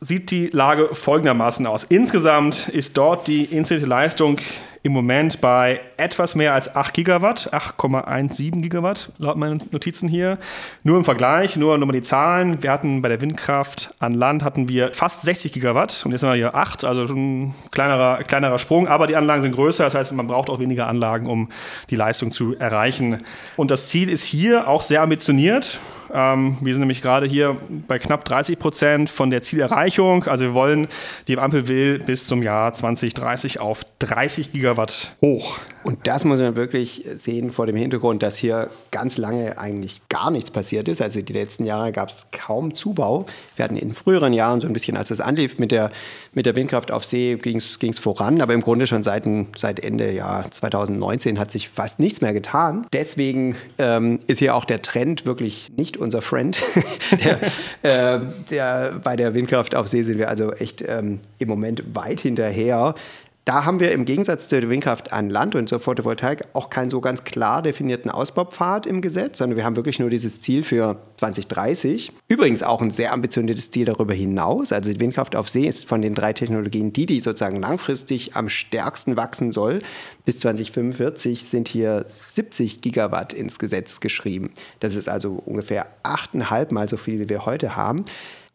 sieht 0.02 0.30
die 0.32 0.48
Lage 0.48 0.90
folgendermaßen 0.94 1.66
aus. 1.66 1.86
Insgesamt 1.86 2.68
ist 2.68 2.98
dort 2.98 3.28
die 3.28 3.46
installierte 3.46 3.88
Leistung 3.90 4.38
im 4.88 4.94
Moment 4.94 5.42
bei 5.42 5.82
etwas 5.98 6.34
mehr 6.34 6.54
als 6.54 6.76
8 6.76 6.94
Gigawatt, 6.94 7.54
8,17 7.54 8.62
Gigawatt 8.62 9.12
laut 9.18 9.36
meinen 9.36 9.62
Notizen 9.72 10.08
hier. 10.08 10.38
Nur 10.84 10.98
im 10.98 11.04
Vergleich, 11.04 11.58
nur 11.58 11.78
nochmal 11.78 11.96
die 11.96 12.04
Zahlen. 12.04 12.64
Wir 12.64 12.72
hatten 12.72 13.02
bei 13.02 13.10
der 13.10 13.20
Windkraft 13.20 13.94
an 14.00 14.14
Land 14.14 14.44
hatten 14.44 14.70
wir 14.70 14.94
fast 14.94 15.24
60 15.24 15.52
Gigawatt 15.52 16.04
und 16.06 16.14
jetzt 16.14 16.24
haben 16.24 16.30
wir 16.30 16.36
hier 16.36 16.56
8, 16.56 16.86
also 16.86 17.06
schon 17.06 17.42
ein 17.42 17.56
kleinerer, 17.72 18.24
kleinerer 18.24 18.60
Sprung, 18.60 18.88
aber 18.88 19.08
die 19.08 19.18
Anlagen 19.18 19.42
sind 19.42 19.52
größer, 19.52 19.84
das 19.84 19.94
heißt, 19.94 20.12
man 20.14 20.28
braucht 20.28 20.50
auch 20.50 20.60
weniger 20.60 20.88
Anlagen, 20.88 21.28
um 21.28 21.50
die 21.90 21.96
Leistung 21.96 22.32
zu 22.32 22.56
erreichen. 22.58 23.24
Und 23.58 23.70
das 23.70 23.90
Ziel 23.90 24.10
ist 24.10 24.24
hier 24.24 24.70
auch 24.70 24.82
sehr 24.82 25.02
ambitioniert. 25.02 25.80
Ähm, 26.14 26.58
wir 26.62 26.74
sind 26.74 26.82
nämlich 26.82 27.01
gerade 27.01 27.26
hier 27.26 27.58
bei 27.88 27.99
knapp 27.99 28.26
30 28.26 28.60
Prozent 28.60 29.10
von 29.10 29.30
der 29.30 29.41
Zielerreichung. 29.41 30.26
Also 30.26 30.45
wir 30.45 30.53
wollen, 30.53 30.88
die 31.28 31.38
Ampel 31.38 31.68
will 31.68 31.99
bis 31.99 32.28
zum 32.28 32.43
Jahr 32.43 32.74
2030 32.74 33.60
auf 33.60 33.84
30 33.99 34.51
Gigawatt 34.51 35.16
hoch. 35.22 35.60
Und 35.88 36.06
das 36.06 36.26
muss 36.26 36.42
man 36.42 36.58
wirklich 36.58 37.06
sehen 37.16 37.50
vor 37.50 37.66
dem 37.66 37.78
Hintergrund, 37.78 38.22
dass 38.22 38.36
hier 38.36 38.70
ganz 38.92 39.18
lange 39.18 39.58
eigentlich 39.58 40.02
gar 40.10 40.32
nichts 40.32 40.52
passiert 40.52 40.90
ist. 40.90 41.02
Also 41.02 41.22
die 41.22 41.32
letzten 41.32 41.64
Jahre 41.64 41.94
gab 41.94 42.10
es 42.10 42.28
kaum 42.34 42.74
Zubau. 42.74 43.26
Wir 43.56 43.64
hatten 43.64 43.78
in 43.78 43.94
früheren 43.94 44.34
Jahren 44.34 44.60
so 44.60 44.68
ein 44.68 44.74
bisschen, 44.74 44.98
als 44.98 45.12
es 45.12 45.22
anlief 45.22 45.60
mit 45.60 45.72
der, 45.72 45.92
mit 46.34 46.46
der 46.46 46.58
Windkraft 46.58 46.92
auf 46.92 47.06
See, 47.06 47.36
ging 47.36 47.56
es 47.56 48.00
voran. 48.00 48.42
Aber 48.42 48.54
im 48.54 48.60
Grunde 48.60 48.86
schon 48.86 49.02
seit, 49.02 49.24
seit 49.56 49.80
Ende 49.80 50.12
Jahr 50.12 50.52
2019 50.52 51.40
hat 51.40 51.52
sich 51.52 51.70
fast 51.70 52.00
nichts 52.00 52.20
mehr 52.20 52.34
getan. 52.34 52.86
Deswegen 52.92 53.56
ähm, 53.78 54.20
ist 54.28 54.40
hier 54.40 54.56
auch 54.56 54.66
der 54.66 54.82
Trend 54.82 55.26
wirklich 55.26 55.72
nicht 55.78 55.96
unser 55.96 56.22
Friend. 56.22 56.62
der, 57.24 57.40
äh, 58.18 58.26
der, 58.52 59.00
bei 59.02 59.16
der 59.16 59.34
Windkraft 59.34 59.74
auf 59.74 59.88
See 59.88 60.04
sind 60.04 60.18
wir 60.18 60.28
also 60.28 60.52
echt 60.52 60.84
ähm, 60.86 61.22
im 61.40 61.48
Moment 61.48 61.96
weit 61.96 62.20
hinterher. 62.20 62.94
Da 63.48 63.64
haben 63.64 63.80
wir 63.80 63.93
im 63.93 64.04
Gegensatz 64.04 64.50
zur 64.50 64.62
Windkraft 64.68 65.14
an 65.14 65.30
Land 65.30 65.56
und 65.56 65.70
zur 65.70 65.80
Photovoltaik 65.80 66.50
auch 66.52 66.70
keinen 66.70 66.89
so 66.89 67.00
ganz 67.00 67.24
klar 67.24 67.62
definierten 67.62 68.12
Ausbaupfad 68.12 68.86
im 68.86 69.00
Gesetz, 69.00 69.38
sondern 69.38 69.56
wir 69.56 69.64
haben 69.64 69.78
wirklich 69.78 70.00
nur 70.00 70.10
dieses 70.10 70.41
Ziel 70.41 70.64
für 70.64 71.02
2030. 71.16 72.12
Übrigens 72.28 72.62
auch 72.62 72.82
ein 72.82 72.91
sehr 72.91 73.14
ambitioniertes 73.14 73.72
Ziel 73.72 73.86
darüber 73.86 74.14
hinaus. 74.14 74.74
Also 74.74 74.91
die 74.91 75.00
Windkraft 75.00 75.34
auf 75.38 75.48
See 75.48 75.66
ist 75.66 75.86
von 75.86 76.02
den 76.02 76.14
drei 76.14 76.34
Technologien 76.34 76.91
die, 76.91 77.06
die 77.06 77.22
sozusagen 77.22 77.62
langfristig 77.62 78.36
am 78.36 78.50
stärksten 78.50 79.16
wachsen 79.16 79.54
soll. 79.54 79.80
Bis 80.26 80.39
2045 80.39 81.45
sind 81.45 81.70
hier 81.70 82.04
70 82.06 82.82
Gigawatt 82.82 83.32
ins 83.32 83.60
Gesetz 83.60 84.02
geschrieben. 84.02 84.52
Das 84.82 84.98
ist 84.98 85.08
also 85.08 85.41
ungefähr 85.45 85.88
achteinhalb 86.04 86.74
Mal 86.74 86.89
so 86.89 86.98
viel, 86.98 87.22
wie 87.22 87.30
wir 87.30 87.45
heute 87.45 87.78
haben. 87.78 88.04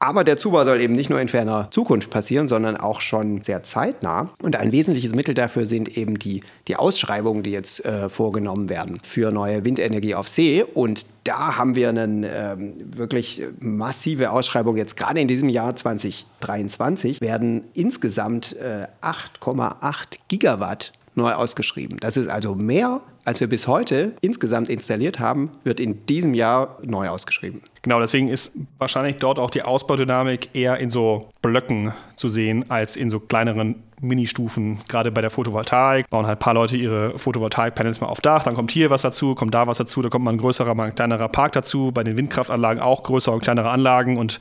Aber 0.03 0.25
der 0.25 0.37
Zubau 0.37 0.65
soll 0.65 0.81
eben 0.81 0.95
nicht 0.95 1.11
nur 1.11 1.21
in 1.21 1.29
ferner 1.29 1.69
Zukunft 1.71 2.11
passieren, 2.11 2.49
sondern 2.49 2.77
auch 2.77 3.01
schon 3.01 3.45
sehr 3.45 3.63
zeitnah. 3.63 4.31
Und 4.43 4.57
ein 4.57 4.73
wesentliches 4.73 5.15
Mittel 5.15 5.33
dafür 5.33 5.65
sind 5.65 5.97
eben 5.97 6.19
die, 6.19 6.43
die 6.67 6.75
Ausschreibungen, 6.75 7.45
die 7.45 7.53
jetzt 7.53 7.85
äh, 7.85 8.09
vorgenommen 8.09 8.69
werden 8.69 8.99
für 9.05 9.31
neue 9.31 9.65
Windenergie 9.65 10.17
auf 10.17 10.27
See. 10.27 10.65
Und 10.65 11.07
da 11.23 11.57
haben 11.57 11.77
wir 11.77 11.91
eine 11.91 12.29
ähm, 12.29 12.75
wirklich 12.85 13.43
massive 13.61 14.33
Ausschreibung. 14.33 14.77
Jetzt 14.77 14.97
gerade 14.97 15.21
in 15.21 15.29
diesem 15.29 15.49
Jahr 15.49 15.77
2023 15.77 17.21
werden 17.21 17.63
insgesamt 17.73 18.57
äh, 18.57 18.89
8,8 19.03 20.19
Gigawatt 20.27 20.91
neu 21.15 21.33
ausgeschrieben. 21.33 21.99
Das 22.01 22.17
ist 22.17 22.27
also 22.27 22.57
mehr 22.57 23.03
als 23.25 23.39
wir 23.39 23.47
bis 23.47 23.69
heute 23.69 24.15
insgesamt 24.21 24.69
installiert 24.69 25.21
haben, 25.21 25.53
wird 25.63 25.79
in 25.79 26.05
diesem 26.07 26.35
Jahr 26.35 26.79
neu 26.83 27.09
ausgeschrieben. 27.09 27.63
Genau, 27.83 27.99
deswegen 27.99 28.29
ist 28.29 28.53
wahrscheinlich 28.79 29.17
dort 29.17 29.39
auch 29.39 29.51
die 29.51 29.63
Ausbaudynamik 29.63 30.51
eher 30.55 30.79
in 30.79 30.89
so 30.89 31.32
Blöcken 31.43 31.93
zu 32.15 32.29
sehen 32.29 32.71
als 32.71 32.97
in 32.97 33.11
so 33.11 33.19
kleineren 33.21 33.83
Ministufen. 34.01 34.79
Gerade 34.89 35.11
bei 35.11 35.21
der 35.21 35.31
Photovoltaik 35.31 36.09
bauen 36.09 36.27
halt 36.27 36.39
ein 36.39 36.41
paar 36.41 36.55
Leute 36.55 36.77
ihre 36.77 37.19
Photovoltaik-Panels 37.19 38.01
mal 38.01 38.07
auf 38.07 38.21
Dach, 38.21 38.45
dann 38.45 38.55
kommt 38.55 38.71
hier 38.71 38.91
was 38.91 39.03
dazu, 39.03 39.35
kommt 39.35 39.55
da 39.55 39.67
was 39.67 39.79
dazu, 39.79 40.03
da 40.03 40.09
kommt 40.09 40.25
mal 40.25 40.33
ein 40.33 40.39
größerer, 40.39 40.75
mal 40.75 40.85
ein 40.85 40.95
kleinerer 40.95 41.29
Park 41.29 41.53
dazu. 41.53 41.93
Bei 41.93 42.05
den 42.05 42.17
Windkraftanlagen 42.17 42.83
auch 42.83 43.03
größere 43.03 43.35
und 43.35 43.43
kleinere 43.43 43.71
Anlagen 43.71 44.17
und 44.17 44.39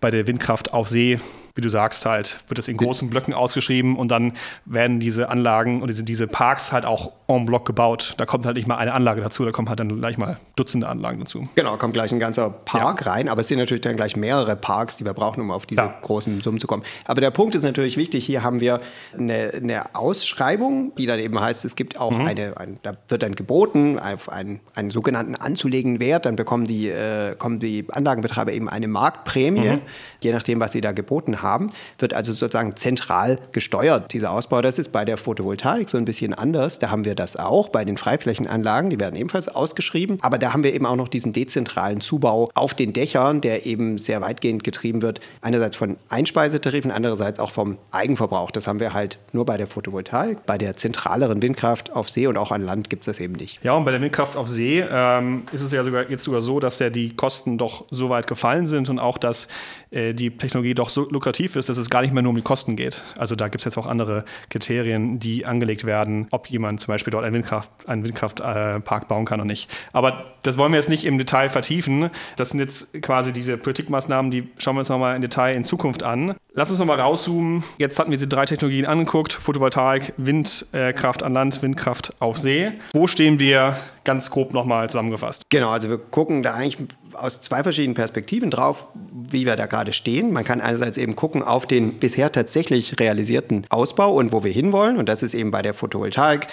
bei 0.00 0.10
der 0.10 0.26
Windkraft 0.26 0.72
auf 0.72 0.88
See 0.88 1.18
wie 1.54 1.60
du 1.60 1.68
sagst, 1.68 2.06
halt, 2.06 2.38
wird 2.48 2.58
das 2.58 2.68
in 2.68 2.76
großen 2.76 3.10
Blöcken 3.10 3.34
ausgeschrieben 3.34 3.96
und 3.96 4.08
dann 4.08 4.32
werden 4.64 5.00
diese 5.00 5.28
Anlagen 5.28 5.82
und 5.82 5.88
diese, 5.88 6.04
diese 6.04 6.26
Parks 6.26 6.72
halt 6.72 6.84
auch 6.84 7.12
en 7.28 7.44
bloc 7.44 7.66
gebaut. 7.66 8.14
Da 8.16 8.26
kommt 8.26 8.46
halt 8.46 8.56
nicht 8.56 8.68
mal 8.68 8.76
eine 8.76 8.92
Anlage 8.92 9.20
dazu, 9.20 9.44
da 9.44 9.50
kommen 9.50 9.68
halt 9.68 9.80
dann 9.80 10.00
gleich 10.00 10.16
mal 10.16 10.38
Dutzende 10.56 10.88
Anlagen 10.88 11.20
dazu. 11.20 11.44
Genau, 11.54 11.76
kommt 11.76 11.94
gleich 11.94 12.12
ein 12.12 12.20
ganzer 12.20 12.50
Park 12.50 13.04
ja. 13.04 13.12
rein, 13.12 13.28
aber 13.28 13.40
es 13.40 13.48
sind 13.48 13.58
natürlich 13.58 13.82
dann 13.82 13.96
gleich 13.96 14.16
mehrere 14.16 14.56
Parks, 14.56 14.96
die 14.96 15.04
wir 15.04 15.12
brauchen, 15.12 15.40
um 15.40 15.50
auf 15.50 15.66
diese 15.66 15.82
ja. 15.82 15.94
großen 16.02 16.39
Summen 16.40 16.60
zu 16.60 16.66
kommen. 16.66 16.82
Aber 17.04 17.20
der 17.20 17.30
Punkt 17.30 17.54
ist 17.54 17.62
natürlich 17.62 17.96
wichtig, 17.96 18.24
hier 18.24 18.42
haben 18.42 18.60
wir 18.60 18.80
eine, 19.16 19.52
eine 19.54 19.94
Ausschreibung, 19.94 20.94
die 20.96 21.06
dann 21.06 21.18
eben 21.18 21.40
heißt, 21.40 21.64
es 21.64 21.76
gibt 21.76 21.98
auch 21.98 22.12
mhm. 22.12 22.26
eine, 22.26 22.56
ein, 22.56 22.78
da 22.82 22.92
wird 23.08 23.22
dann 23.22 23.34
geboten 23.34 23.98
auf 23.98 24.28
einen, 24.28 24.60
einen 24.74 24.90
sogenannten 24.90 25.34
anzulegenden 25.34 26.00
Wert, 26.00 26.26
dann 26.26 26.36
bekommen 26.36 26.64
die, 26.64 26.88
äh, 26.88 27.34
kommen 27.36 27.58
die 27.58 27.84
Anlagenbetreiber 27.88 28.52
eben 28.52 28.68
eine 28.68 28.88
Marktprämie, 28.88 29.60
mhm. 29.60 29.80
je 30.20 30.32
nachdem, 30.32 30.60
was 30.60 30.72
sie 30.72 30.80
da 30.80 30.92
geboten 30.92 31.42
haben, 31.42 31.70
wird 31.98 32.14
also 32.14 32.32
sozusagen 32.32 32.76
zentral 32.76 33.38
gesteuert, 33.52 34.12
dieser 34.12 34.32
Ausbau. 34.32 34.62
Das 34.62 34.78
ist 34.78 34.90
bei 34.90 35.04
der 35.04 35.16
Photovoltaik 35.16 35.90
so 35.90 35.98
ein 35.98 36.04
bisschen 36.04 36.34
anders, 36.34 36.78
da 36.78 36.90
haben 36.90 37.04
wir 37.04 37.14
das 37.14 37.36
auch 37.36 37.68
bei 37.68 37.84
den 37.84 37.96
Freiflächenanlagen, 37.96 38.90
die 38.90 39.00
werden 39.00 39.16
ebenfalls 39.16 39.48
ausgeschrieben. 39.48 40.18
Aber 40.22 40.38
da 40.38 40.52
haben 40.52 40.64
wir 40.64 40.74
eben 40.74 40.86
auch 40.86 40.96
noch 40.96 41.08
diesen 41.08 41.32
dezentralen 41.32 42.00
Zubau 42.00 42.50
auf 42.54 42.74
den 42.74 42.92
Dächern, 42.92 43.40
der 43.40 43.66
eben 43.66 43.98
sehr 43.98 44.20
weitgehend 44.20 44.64
getrieben 44.64 45.02
wird. 45.02 45.20
Einerseits 45.40 45.76
von 45.76 45.96
Einspeisetarifen, 46.30 46.92
andererseits 46.92 47.40
auch 47.40 47.50
vom 47.50 47.76
Eigenverbrauch. 47.90 48.52
Das 48.52 48.68
haben 48.68 48.78
wir 48.78 48.94
halt 48.94 49.18
nur 49.32 49.44
bei 49.44 49.56
der 49.56 49.66
Photovoltaik. 49.66 50.46
Bei 50.46 50.58
der 50.58 50.76
zentraleren 50.76 51.42
Windkraft 51.42 51.90
auf 51.90 52.08
See 52.08 52.28
und 52.28 52.38
auch 52.38 52.52
an 52.52 52.62
Land 52.62 52.88
gibt 52.88 53.02
es 53.02 53.06
das 53.06 53.18
eben 53.18 53.32
nicht. 53.32 53.58
Ja, 53.64 53.72
und 53.72 53.84
bei 53.84 53.90
der 53.90 54.00
Windkraft 54.00 54.36
auf 54.36 54.48
See 54.48 54.84
ähm, 54.88 55.42
ist 55.50 55.60
es 55.60 55.72
ja 55.72 55.82
sogar 55.82 56.08
jetzt 56.08 56.22
sogar 56.22 56.40
so, 56.40 56.60
dass 56.60 56.78
ja 56.78 56.88
die 56.88 57.16
Kosten 57.16 57.58
doch 57.58 57.84
so 57.90 58.10
weit 58.10 58.28
gefallen 58.28 58.66
sind 58.66 58.88
und 58.88 59.00
auch, 59.00 59.18
dass 59.18 59.48
äh, 59.90 60.14
die 60.14 60.30
Technologie 60.30 60.74
doch 60.74 60.88
so 60.88 61.10
lukrativ 61.10 61.56
ist, 61.56 61.68
dass 61.68 61.78
es 61.78 61.90
gar 61.90 62.02
nicht 62.02 62.14
mehr 62.14 62.22
nur 62.22 62.30
um 62.30 62.36
die 62.36 62.42
Kosten 62.42 62.76
geht. 62.76 63.02
Also 63.18 63.34
da 63.34 63.48
gibt 63.48 63.62
es 63.62 63.64
jetzt 63.64 63.76
auch 63.76 63.86
andere 63.86 64.24
Kriterien, 64.50 65.18
die 65.18 65.46
angelegt 65.46 65.84
werden, 65.84 66.28
ob 66.30 66.48
jemand 66.48 66.78
zum 66.78 66.92
Beispiel 66.92 67.10
dort 67.10 67.24
einen, 67.24 67.34
Windkraft, 67.34 67.70
einen 67.88 68.04
Windkraftpark 68.04 69.08
bauen 69.08 69.24
kann 69.24 69.40
oder 69.40 69.46
nicht. 69.46 69.68
Aber 69.92 70.26
das 70.42 70.56
wollen 70.56 70.70
wir 70.72 70.78
jetzt 70.78 70.90
nicht 70.90 71.04
im 71.04 71.18
Detail 71.18 71.48
vertiefen. 71.48 72.10
Das 72.36 72.50
sind 72.50 72.60
jetzt 72.60 73.02
quasi 73.02 73.32
diese 73.32 73.56
Politikmaßnahmen, 73.56 74.30
die 74.30 74.48
schauen 74.58 74.76
wir 74.76 74.80
uns 74.80 74.88
nochmal 74.88 75.16
im 75.16 75.22
Detail 75.22 75.56
in 75.56 75.64
Zukunft 75.64 76.04
an. 76.04 76.19
Lass 76.52 76.70
uns 76.70 76.78
nochmal 76.78 77.00
rauszoomen. 77.00 77.62
Jetzt 77.78 77.98
hatten 77.98 78.10
wir 78.10 78.16
diese 78.16 78.28
drei 78.28 78.44
Technologien 78.44 78.86
angeguckt: 78.86 79.32
Photovoltaik, 79.32 80.12
Windkraft 80.16 81.22
an 81.22 81.32
Land, 81.32 81.62
Windkraft 81.62 82.10
auf 82.18 82.38
See. 82.38 82.72
Wo 82.92 83.06
stehen 83.06 83.38
wir 83.38 83.76
ganz 84.04 84.30
grob 84.30 84.52
nochmal 84.52 84.88
zusammengefasst? 84.88 85.44
Genau, 85.50 85.70
also 85.70 85.88
wir 85.88 85.98
gucken 85.98 86.42
da 86.42 86.54
eigentlich 86.54 86.88
aus 87.14 87.40
zwei 87.40 87.62
verschiedenen 87.62 87.94
Perspektiven 87.94 88.50
drauf, 88.50 88.86
wie 89.12 89.46
wir 89.46 89.56
da 89.56 89.66
gerade 89.66 89.92
stehen. 89.92 90.32
Man 90.32 90.44
kann 90.44 90.60
einerseits 90.60 90.96
eben 90.98 91.16
gucken 91.16 91.42
auf 91.42 91.66
den 91.66 91.98
bisher 91.98 92.32
tatsächlich 92.32 92.98
realisierten 92.98 93.66
Ausbau 93.68 94.12
und 94.12 94.32
wo 94.32 94.44
wir 94.44 94.52
hinwollen. 94.52 94.96
Und 94.96 95.08
das 95.08 95.22
ist 95.22 95.34
eben 95.34 95.50
bei 95.50 95.62
der 95.62 95.74
Photovoltaik, 95.74 96.46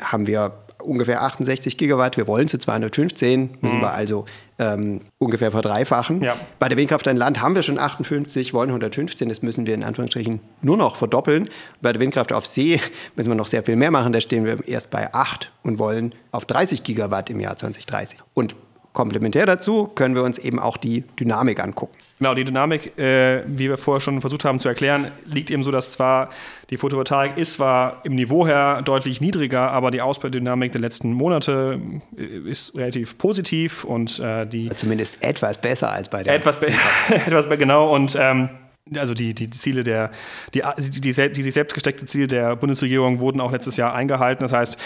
haben 0.00 0.26
wir 0.26 0.63
ungefähr 0.84 1.22
68 1.22 1.76
Gigawatt. 1.76 2.16
Wir 2.16 2.26
wollen 2.26 2.48
zu 2.48 2.58
215, 2.58 3.58
müssen 3.60 3.78
mhm. 3.78 3.80
wir 3.80 3.92
also 3.92 4.24
ähm, 4.58 5.00
ungefähr 5.18 5.50
verdreifachen. 5.50 6.22
Ja. 6.22 6.36
Bei 6.58 6.68
der 6.68 6.78
Windkraft 6.78 7.08
an 7.08 7.16
Land 7.16 7.40
haben 7.40 7.54
wir 7.54 7.62
schon 7.62 7.78
58, 7.78 8.54
wollen 8.54 8.70
115. 8.70 9.28
Das 9.28 9.42
müssen 9.42 9.66
wir 9.66 9.74
in 9.74 9.84
Anführungsstrichen 9.84 10.40
nur 10.62 10.76
noch 10.76 10.96
verdoppeln. 10.96 11.50
Bei 11.80 11.92
der 11.92 12.00
Windkraft 12.00 12.32
auf 12.32 12.46
See 12.46 12.80
müssen 13.16 13.30
wir 13.30 13.34
noch 13.34 13.46
sehr 13.46 13.62
viel 13.62 13.76
mehr 13.76 13.90
machen. 13.90 14.12
Da 14.12 14.20
stehen 14.20 14.44
wir 14.44 14.66
erst 14.66 14.90
bei 14.90 15.12
8 15.12 15.52
und 15.62 15.78
wollen 15.78 16.14
auf 16.30 16.44
30 16.44 16.82
Gigawatt 16.82 17.30
im 17.30 17.40
Jahr 17.40 17.56
2030. 17.56 18.18
Und 18.34 18.54
Komplementär 18.94 19.44
dazu 19.44 19.88
können 19.88 20.14
wir 20.14 20.22
uns 20.22 20.38
eben 20.38 20.60
auch 20.60 20.76
die 20.76 21.02
Dynamik 21.18 21.58
angucken. 21.58 21.94
Genau, 22.20 22.32
die 22.34 22.44
Dynamik, 22.44 22.96
äh, 22.96 23.42
wie 23.44 23.68
wir 23.68 23.76
vorher 23.76 24.00
schon 24.00 24.20
versucht 24.20 24.44
haben 24.44 24.60
zu 24.60 24.68
erklären, 24.68 25.10
liegt 25.26 25.50
eben 25.50 25.64
so, 25.64 25.72
dass 25.72 25.92
zwar 25.92 26.30
die 26.70 26.76
Photovoltaik 26.76 27.36
ist 27.36 27.54
zwar 27.54 28.02
im 28.04 28.14
Niveau 28.14 28.46
her 28.46 28.82
deutlich 28.82 29.20
niedriger, 29.20 29.72
aber 29.72 29.90
die 29.90 30.00
Ausbaudynamik 30.00 30.70
der 30.70 30.80
letzten 30.80 31.12
Monate 31.12 31.80
äh, 32.16 32.48
ist 32.48 32.76
relativ 32.76 33.18
positiv 33.18 33.82
und 33.82 34.20
äh, 34.20 34.46
die 34.46 34.70
zumindest 34.70 35.20
etwas 35.24 35.60
besser 35.60 35.90
als 35.90 36.08
bei 36.08 36.22
der 36.22 36.36
etwas, 36.36 36.60
be 36.60 36.68
etwas 37.08 37.48
genau 37.48 37.92
und 37.92 38.16
ähm, 38.18 38.48
also 38.96 39.12
die, 39.12 39.34
die, 39.34 39.50
Ziele 39.50 39.82
der, 39.82 40.12
die, 40.54 40.62
die, 40.78 41.00
die, 41.00 41.32
die 41.32 41.42
sich 41.42 41.54
selbst 41.54 41.74
gesteckte 41.74 42.06
Ziele 42.06 42.28
der 42.28 42.54
Bundesregierung 42.54 43.18
wurden 43.18 43.40
auch 43.40 43.50
letztes 43.50 43.76
Jahr 43.76 43.94
eingehalten. 43.94 44.44
Das 44.44 44.52
heißt, 44.52 44.76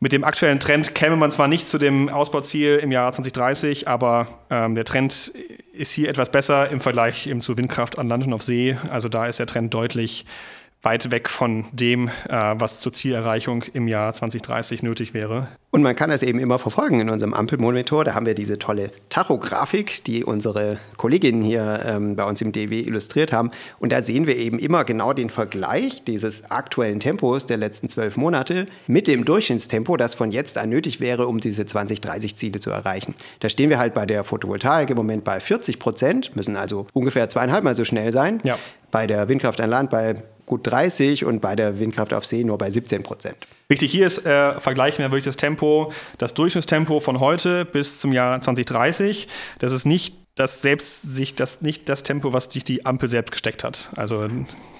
mit 0.00 0.12
dem 0.12 0.22
aktuellen 0.22 0.60
Trend 0.60 0.94
käme 0.94 1.16
man 1.16 1.30
zwar 1.30 1.48
nicht 1.48 1.66
zu 1.66 1.78
dem 1.78 2.08
Ausbauziel 2.08 2.76
im 2.76 2.92
Jahr 2.92 3.10
2030, 3.10 3.88
aber 3.88 4.28
ähm, 4.48 4.74
der 4.74 4.84
Trend 4.84 5.32
ist 5.72 5.92
hier 5.92 6.08
etwas 6.08 6.30
besser 6.30 6.70
im 6.70 6.80
Vergleich 6.80 7.26
eben 7.26 7.40
zu 7.40 7.56
Windkraft 7.56 7.98
an 7.98 8.08
Land 8.08 8.26
und 8.26 8.32
auf 8.32 8.42
See. 8.42 8.76
Also 8.90 9.08
da 9.08 9.26
ist 9.26 9.38
der 9.40 9.46
Trend 9.46 9.74
deutlich 9.74 10.24
weit 10.82 11.10
weg 11.10 11.28
von 11.28 11.64
dem, 11.72 12.08
äh, 12.28 12.54
was 12.54 12.80
zur 12.80 12.92
Zielerreichung 12.92 13.64
im 13.72 13.88
Jahr 13.88 14.12
2030 14.12 14.82
nötig 14.82 15.12
wäre. 15.12 15.48
Und 15.70 15.82
man 15.82 15.96
kann 15.96 16.08
das 16.08 16.22
eben 16.22 16.38
immer 16.38 16.58
verfolgen 16.58 17.00
in 17.00 17.10
unserem 17.10 17.34
Ampelmonitor. 17.34 18.04
Da 18.04 18.14
haben 18.14 18.26
wir 18.26 18.34
diese 18.34 18.58
tolle 18.58 18.92
Tachografik, 19.08 20.04
die 20.04 20.24
unsere 20.24 20.78
Kolleginnen 20.96 21.42
hier 21.42 21.82
ähm, 21.84 22.14
bei 22.14 22.24
uns 22.24 22.40
im 22.40 22.52
DW 22.52 22.80
illustriert 22.80 23.32
haben. 23.32 23.50
Und 23.80 23.92
da 23.92 24.02
sehen 24.02 24.26
wir 24.26 24.36
eben 24.36 24.58
immer 24.58 24.84
genau 24.84 25.12
den 25.12 25.30
Vergleich 25.30 26.04
dieses 26.04 26.50
aktuellen 26.50 27.00
Tempos 27.00 27.44
der 27.44 27.56
letzten 27.56 27.88
zwölf 27.88 28.16
Monate 28.16 28.66
mit 28.86 29.08
dem 29.08 29.24
Durchschnittstempo, 29.24 29.96
das 29.96 30.14
von 30.14 30.30
jetzt 30.30 30.56
an 30.56 30.70
nötig 30.70 31.00
wäre, 31.00 31.26
um 31.26 31.40
diese 31.40 31.62
2030-Ziele 31.62 32.60
zu 32.60 32.70
erreichen. 32.70 33.14
Da 33.40 33.48
stehen 33.48 33.68
wir 33.68 33.78
halt 33.78 33.94
bei 33.94 34.06
der 34.06 34.22
Photovoltaik 34.22 34.90
im 34.90 34.96
Moment 34.96 35.24
bei 35.24 35.40
40 35.40 35.80
Prozent, 35.80 36.36
müssen 36.36 36.56
also 36.56 36.86
ungefähr 36.92 37.28
zweieinhalb 37.28 37.64
Mal 37.64 37.74
so 37.74 37.84
schnell 37.84 38.12
sein. 38.12 38.40
Ja. 38.44 38.56
Bei 38.90 39.06
der 39.06 39.28
Windkraft 39.28 39.60
an 39.60 39.68
Land 39.68 39.90
bei 39.90 40.22
gut 40.48 40.66
30 40.66 41.24
und 41.24 41.40
bei 41.40 41.54
der 41.54 41.78
Windkraft 41.78 42.12
auf 42.12 42.26
See 42.26 42.44
nur 42.44 42.58
bei 42.58 42.70
17 42.70 43.02
Prozent. 43.02 43.36
Wichtig 43.68 43.92
hier 43.92 44.06
ist, 44.06 44.26
äh, 44.26 44.60
vergleichen 44.60 44.98
wir 44.98 45.10
wirklich 45.10 45.26
das 45.26 45.36
Tempo, 45.36 45.92
das 46.18 46.34
Durchschnittstempo 46.34 47.00
von 47.00 47.20
heute 47.20 47.64
bis 47.64 47.98
zum 48.00 48.12
Jahr 48.12 48.40
2030. 48.40 49.28
Das 49.58 49.72
ist 49.72 49.84
nicht 49.84 50.14
das 50.34 50.62
selbst 50.62 51.02
sich 51.02 51.34
das 51.34 51.62
nicht 51.62 51.88
das 51.88 52.02
Tempo, 52.02 52.32
was 52.32 52.46
sich 52.46 52.64
die 52.64 52.86
Ampel 52.86 53.08
selbst 53.08 53.32
gesteckt 53.32 53.64
hat. 53.64 53.90
Also 53.96 54.28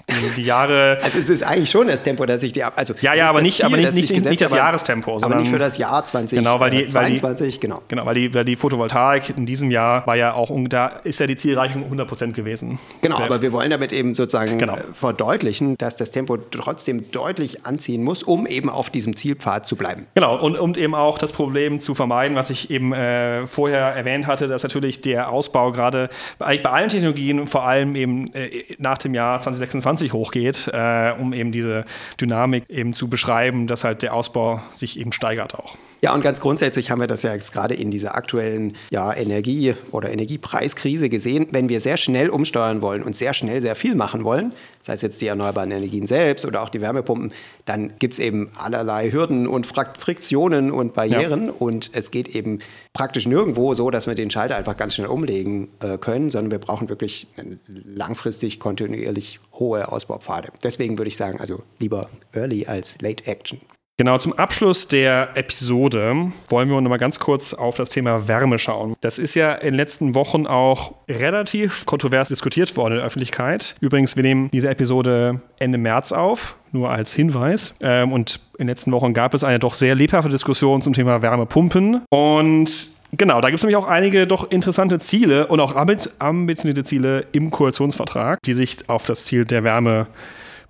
die, 0.09 0.35
die 0.35 0.43
Jahre. 0.43 0.97
Also 1.01 1.19
es 1.19 1.29
ist 1.29 1.43
eigentlich 1.43 1.69
schon 1.69 1.87
das 1.87 2.03
Tempo, 2.03 2.25
das 2.25 2.41
sich 2.41 2.53
die 2.53 2.63
also 2.63 2.93
ja 3.01 3.13
ja, 3.13 3.29
aber 3.29 3.41
nicht, 3.41 3.57
Ziel, 3.57 3.65
aber 3.65 3.77
nicht, 3.77 3.93
nicht, 3.93 4.09
gesetzt, 4.09 4.29
nicht 4.29 4.41
das 4.41 4.51
Jahrestempo, 4.51 5.19
aber 5.21 5.35
nicht 5.35 5.49
für 5.49 5.59
das 5.59 5.77
Jahr 5.77 6.03
2022, 6.03 6.37
genau, 6.37 6.59
weil 6.59 6.69
die, 6.71 6.93
weil 6.93 7.35
die, 7.35 7.59
genau. 7.59 7.81
Genau, 7.87 8.05
weil 8.05 8.15
die, 8.15 8.33
weil 8.33 8.45
die 8.45 8.55
Photovoltaik 8.55 9.37
in 9.37 9.45
diesem 9.45 9.71
Jahr 9.71 10.05
war 10.07 10.15
ja 10.15 10.33
auch 10.33 10.49
da 10.69 10.87
ist 11.03 11.19
ja 11.19 11.27
die 11.27 11.35
Zielreichung 11.35 11.83
100 11.83 12.07
Prozent 12.07 12.35
gewesen. 12.35 12.79
Genau, 13.01 13.17
aber 13.17 13.41
wir 13.41 13.51
wollen 13.51 13.69
damit 13.69 13.91
eben 13.91 14.13
sozusagen 14.13 14.57
genau. 14.57 14.75
Äh, 14.75 14.83
verdeutlichen, 14.93 15.77
dass 15.77 15.95
das 15.95 16.11
Tempo 16.11 16.37
trotzdem 16.37 17.11
deutlich 17.11 17.65
anziehen 17.65 18.03
muss, 18.03 18.23
um 18.23 18.45
eben 18.47 18.69
auf 18.69 18.89
diesem 18.89 19.15
Zielpfad 19.15 19.65
zu 19.65 19.75
bleiben. 19.75 20.05
Genau 20.15 20.39
und 20.39 20.57
um 20.57 20.75
eben 20.75 20.95
auch 20.95 21.17
das 21.17 21.31
Problem 21.31 21.79
zu 21.79 21.95
vermeiden, 21.95 22.35
was 22.35 22.49
ich 22.49 22.69
eben 22.69 22.93
äh, 22.93 23.47
vorher 23.47 23.79
erwähnt 23.79 24.27
hatte, 24.27 24.47
dass 24.47 24.63
natürlich 24.63 25.01
der 25.01 25.29
Ausbau 25.29 25.71
gerade 25.71 26.09
eigentlich 26.39 26.63
bei 26.63 26.69
allen 26.69 26.89
Technologien 26.89 27.47
vor 27.47 27.63
allem 27.63 27.95
eben 27.95 28.33
äh, 28.33 28.49
nach 28.77 28.97
dem 28.97 29.13
Jahr 29.13 29.39
2026 29.39 29.98
20 29.99 30.13
hochgeht, 30.13 30.69
äh, 30.71 31.11
um 31.19 31.33
eben 31.33 31.51
diese 31.51 31.85
Dynamik 32.19 32.63
eben 32.69 32.93
zu 32.93 33.09
beschreiben, 33.09 33.67
dass 33.67 33.83
halt 33.83 34.01
der 34.01 34.13
Ausbau 34.13 34.61
sich 34.71 34.99
eben 34.99 35.11
steigert 35.11 35.55
auch. 35.55 35.75
Ja, 36.01 36.13
und 36.13 36.21
ganz 36.21 36.39
grundsätzlich 36.39 36.91
haben 36.91 37.01
wir 37.01 37.07
das 37.07 37.23
ja 37.23 37.33
jetzt 37.33 37.51
gerade 37.51 37.73
in 37.73 37.91
dieser 37.91 38.15
aktuellen 38.15 38.73
ja, 38.89 39.13
Energie- 39.13 39.75
oder 39.91 40.09
Energiepreiskrise 40.11 41.09
gesehen. 41.09 41.47
Wenn 41.51 41.67
wir 41.67 41.81
sehr 41.81 41.97
schnell 41.97 42.29
umsteuern 42.29 42.81
wollen 42.81 43.03
und 43.03 43.17
sehr 43.17 43.33
schnell 43.33 43.61
sehr 43.61 43.75
viel 43.75 43.95
machen 43.95 44.23
wollen, 44.23 44.53
sei 44.79 44.93
es 44.93 45.01
jetzt 45.01 45.19
die 45.19 45.27
erneuerbaren 45.27 45.71
Energien 45.71 46.07
selbst 46.07 46.45
oder 46.45 46.61
auch 46.61 46.69
die 46.69 46.79
Wärmepumpen, 46.79 47.33
dann 47.65 47.93
gibt 47.99 48.13
es 48.13 48.19
eben 48.19 48.49
allerlei 48.55 49.11
Hürden 49.11 49.45
und 49.45 49.65
Friktionen 49.65 50.71
und 50.71 50.93
Barrieren. 50.93 51.47
Ja. 51.47 51.53
Und 51.59 51.91
es 51.93 52.11
geht 52.11 52.29
eben 52.29 52.59
praktisch 52.93 53.27
nirgendwo 53.27 53.73
so, 53.73 53.91
dass 53.91 54.07
wir 54.07 54.15
den 54.15 54.31
Schalter 54.31 54.55
einfach 54.55 54.77
ganz 54.77 54.95
schnell 54.95 55.07
umlegen 55.07 55.67
äh, 55.81 55.97
können, 55.97 56.29
sondern 56.29 56.51
wir 56.51 56.59
brauchen 56.59 56.87
wirklich 56.87 57.27
langfristig 57.65 58.59
kontinuierlich 58.59 59.41
hohe 59.53 59.91
Ausbaupfade. 59.91 60.49
Deswegen 60.63 60.97
würde 60.97 61.09
ich 61.09 61.17
sagen, 61.17 61.41
also 61.41 61.61
lieber 61.79 62.09
Early 62.31 62.67
als 62.67 62.95
Late 63.01 63.27
Action. 63.27 63.59
Genau, 63.99 64.17
zum 64.17 64.31
Abschluss 64.31 64.87
der 64.87 65.31
Episode 65.35 66.31
wollen 66.47 66.69
wir 66.69 66.79
noch 66.79 66.89
mal 66.89 66.95
ganz 66.95 67.19
kurz 67.19 67.53
auf 67.53 67.75
das 67.75 67.89
Thema 67.89 68.29
Wärme 68.29 68.57
schauen. 68.57 68.95
Das 69.01 69.19
ist 69.19 69.35
ja 69.35 69.51
in 69.51 69.71
den 69.71 69.75
letzten 69.75 70.15
Wochen 70.15 70.47
auch 70.47 70.93
relativ 71.09 71.85
kontrovers 71.85 72.29
diskutiert 72.29 72.77
worden 72.77 72.93
in 72.93 72.99
der 72.99 73.05
Öffentlichkeit. 73.05 73.75
Übrigens, 73.81 74.15
wir 74.15 74.23
nehmen 74.23 74.49
diese 74.51 74.69
Episode 74.69 75.41
Ende 75.59 75.77
März 75.77 76.13
auf, 76.13 76.55
nur 76.71 76.89
als 76.89 77.11
Hinweis. 77.11 77.75
Ähm, 77.81 78.13
und 78.13 78.39
in 78.53 78.67
den 78.67 78.69
letzten 78.69 78.93
Wochen 78.93 79.13
gab 79.13 79.33
es 79.33 79.43
eine 79.43 79.59
doch 79.59 79.73
sehr 79.73 79.95
lebhafte 79.95 80.29
Diskussion 80.29 80.81
zum 80.81 80.93
Thema 80.93 81.21
Wärmepumpen. 81.21 82.01
Und 82.09 82.91
Genau, 83.11 83.41
da 83.41 83.49
gibt 83.49 83.57
es 83.57 83.63
nämlich 83.63 83.75
auch 83.75 83.87
einige 83.87 84.27
doch 84.27 84.51
interessante 84.51 84.99
Ziele 84.99 85.47
und 85.47 85.59
auch 85.59 85.75
ambitionierte 85.75 86.83
Ziele 86.83 87.25
im 87.31 87.49
Koalitionsvertrag, 87.49 88.39
die 88.43 88.53
sich 88.53 88.87
auf 88.87 89.07
das 89.07 89.25
Ziel 89.25 89.45
der 89.45 89.63
Wärme 89.63 90.05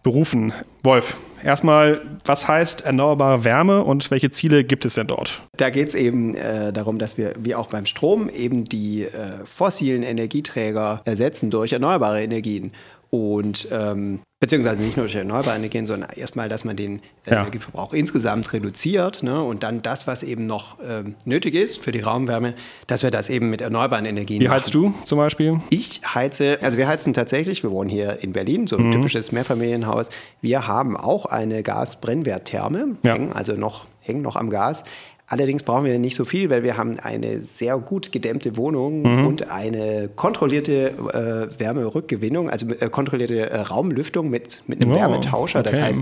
berufen. 0.03 0.53
Wolf, 0.83 1.17
erstmal, 1.43 2.01
was 2.25 2.47
heißt 2.47 2.81
erneuerbare 2.81 3.43
Wärme 3.43 3.83
und 3.83 4.09
welche 4.11 4.31
Ziele 4.31 4.63
gibt 4.63 4.85
es 4.85 4.95
denn 4.95 5.07
dort? 5.07 5.41
Da 5.57 5.69
geht 5.69 5.89
es 5.89 5.95
eben 5.95 6.35
äh, 6.35 6.71
darum, 6.71 6.99
dass 6.99 7.17
wir, 7.17 7.33
wie 7.37 7.55
auch 7.55 7.67
beim 7.67 7.85
Strom, 7.85 8.29
eben 8.29 8.63
die 8.63 9.03
äh, 9.03 9.45
fossilen 9.45 10.03
Energieträger 10.03 11.01
ersetzen 11.05 11.51
durch 11.51 11.73
erneuerbare 11.73 12.23
Energien. 12.23 12.71
Und 13.11 13.67
ähm, 13.71 14.19
beziehungsweise 14.39 14.83
nicht 14.83 14.95
nur 14.95 15.05
durch 15.05 15.15
erneuerbare 15.15 15.57
Energien, 15.57 15.85
sondern 15.85 16.11
erstmal, 16.11 16.47
dass 16.47 16.63
man 16.63 16.75
den 16.75 16.99
äh, 17.25 17.31
ja. 17.31 17.41
Energieverbrauch 17.41 17.93
insgesamt 17.93 18.53
reduziert 18.53 19.21
ne? 19.21 19.43
und 19.43 19.63
dann 19.63 19.81
das, 19.81 20.07
was 20.07 20.23
eben 20.23 20.45
noch 20.45 20.77
ähm, 20.81 21.15
nötig 21.25 21.55
ist 21.55 21.81
für 21.83 21.91
die 21.91 21.99
Raumwärme, 21.99 22.53
dass 22.87 23.03
wir 23.03 23.11
das 23.11 23.29
eben 23.29 23.49
mit 23.49 23.61
erneuerbaren 23.61 24.05
Energien 24.05 24.41
Wie 24.41 24.47
machen. 24.47 24.57
heizst 24.57 24.73
du 24.73 24.93
zum 25.03 25.17
Beispiel? 25.17 25.59
Ich 25.71 26.01
heize, 26.05 26.59
also 26.61 26.77
wir 26.77 26.87
heizen 26.87 27.13
tatsächlich, 27.13 27.63
wir 27.63 27.71
wohnen 27.71 27.89
hier 27.89 28.23
in 28.23 28.31
Berlin, 28.31 28.67
so 28.67 28.77
ein 28.77 28.87
mhm. 28.87 28.91
typisches 28.91 29.31
Mehrfamilienhaus. 29.31 30.09
Wir 30.41 30.67
haben 30.67 30.95
auch 30.95 31.25
eine 31.25 31.61
Gasbrennwerttherme, 31.63 32.95
ja. 33.05 33.17
also 33.31 33.53
noch, 33.53 33.87
hängen 33.99 34.21
noch 34.21 34.37
am 34.37 34.49
Gas. 34.49 34.83
Allerdings 35.31 35.61
brauchen 35.61 35.85
wir 35.85 35.99
nicht 35.99 36.15
so 36.15 36.25
viel, 36.25 36.49
weil 36.49 36.63
wir 36.63 36.75
haben 36.75 36.99
eine 36.99 37.39
sehr 37.39 37.77
gut 37.77 38.11
gedämmte 38.11 38.57
Wohnung 38.57 39.03
mhm. 39.03 39.27
und 39.27 39.47
eine 39.47 40.09
kontrollierte 40.15 41.51
äh, 41.53 41.59
Wärmerückgewinnung, 41.59 42.49
also 42.49 42.67
äh, 42.71 42.89
kontrollierte 42.89 43.47
äh, 43.47 43.59
Raumlüftung 43.61 44.31
mit, 44.31 44.63
mit 44.65 44.81
einem 44.81 44.93
oh, 44.93 44.95
Wärmetauscher. 44.95 45.59
Okay. 45.59 45.69
Das 45.69 45.79
heißt, 45.79 46.01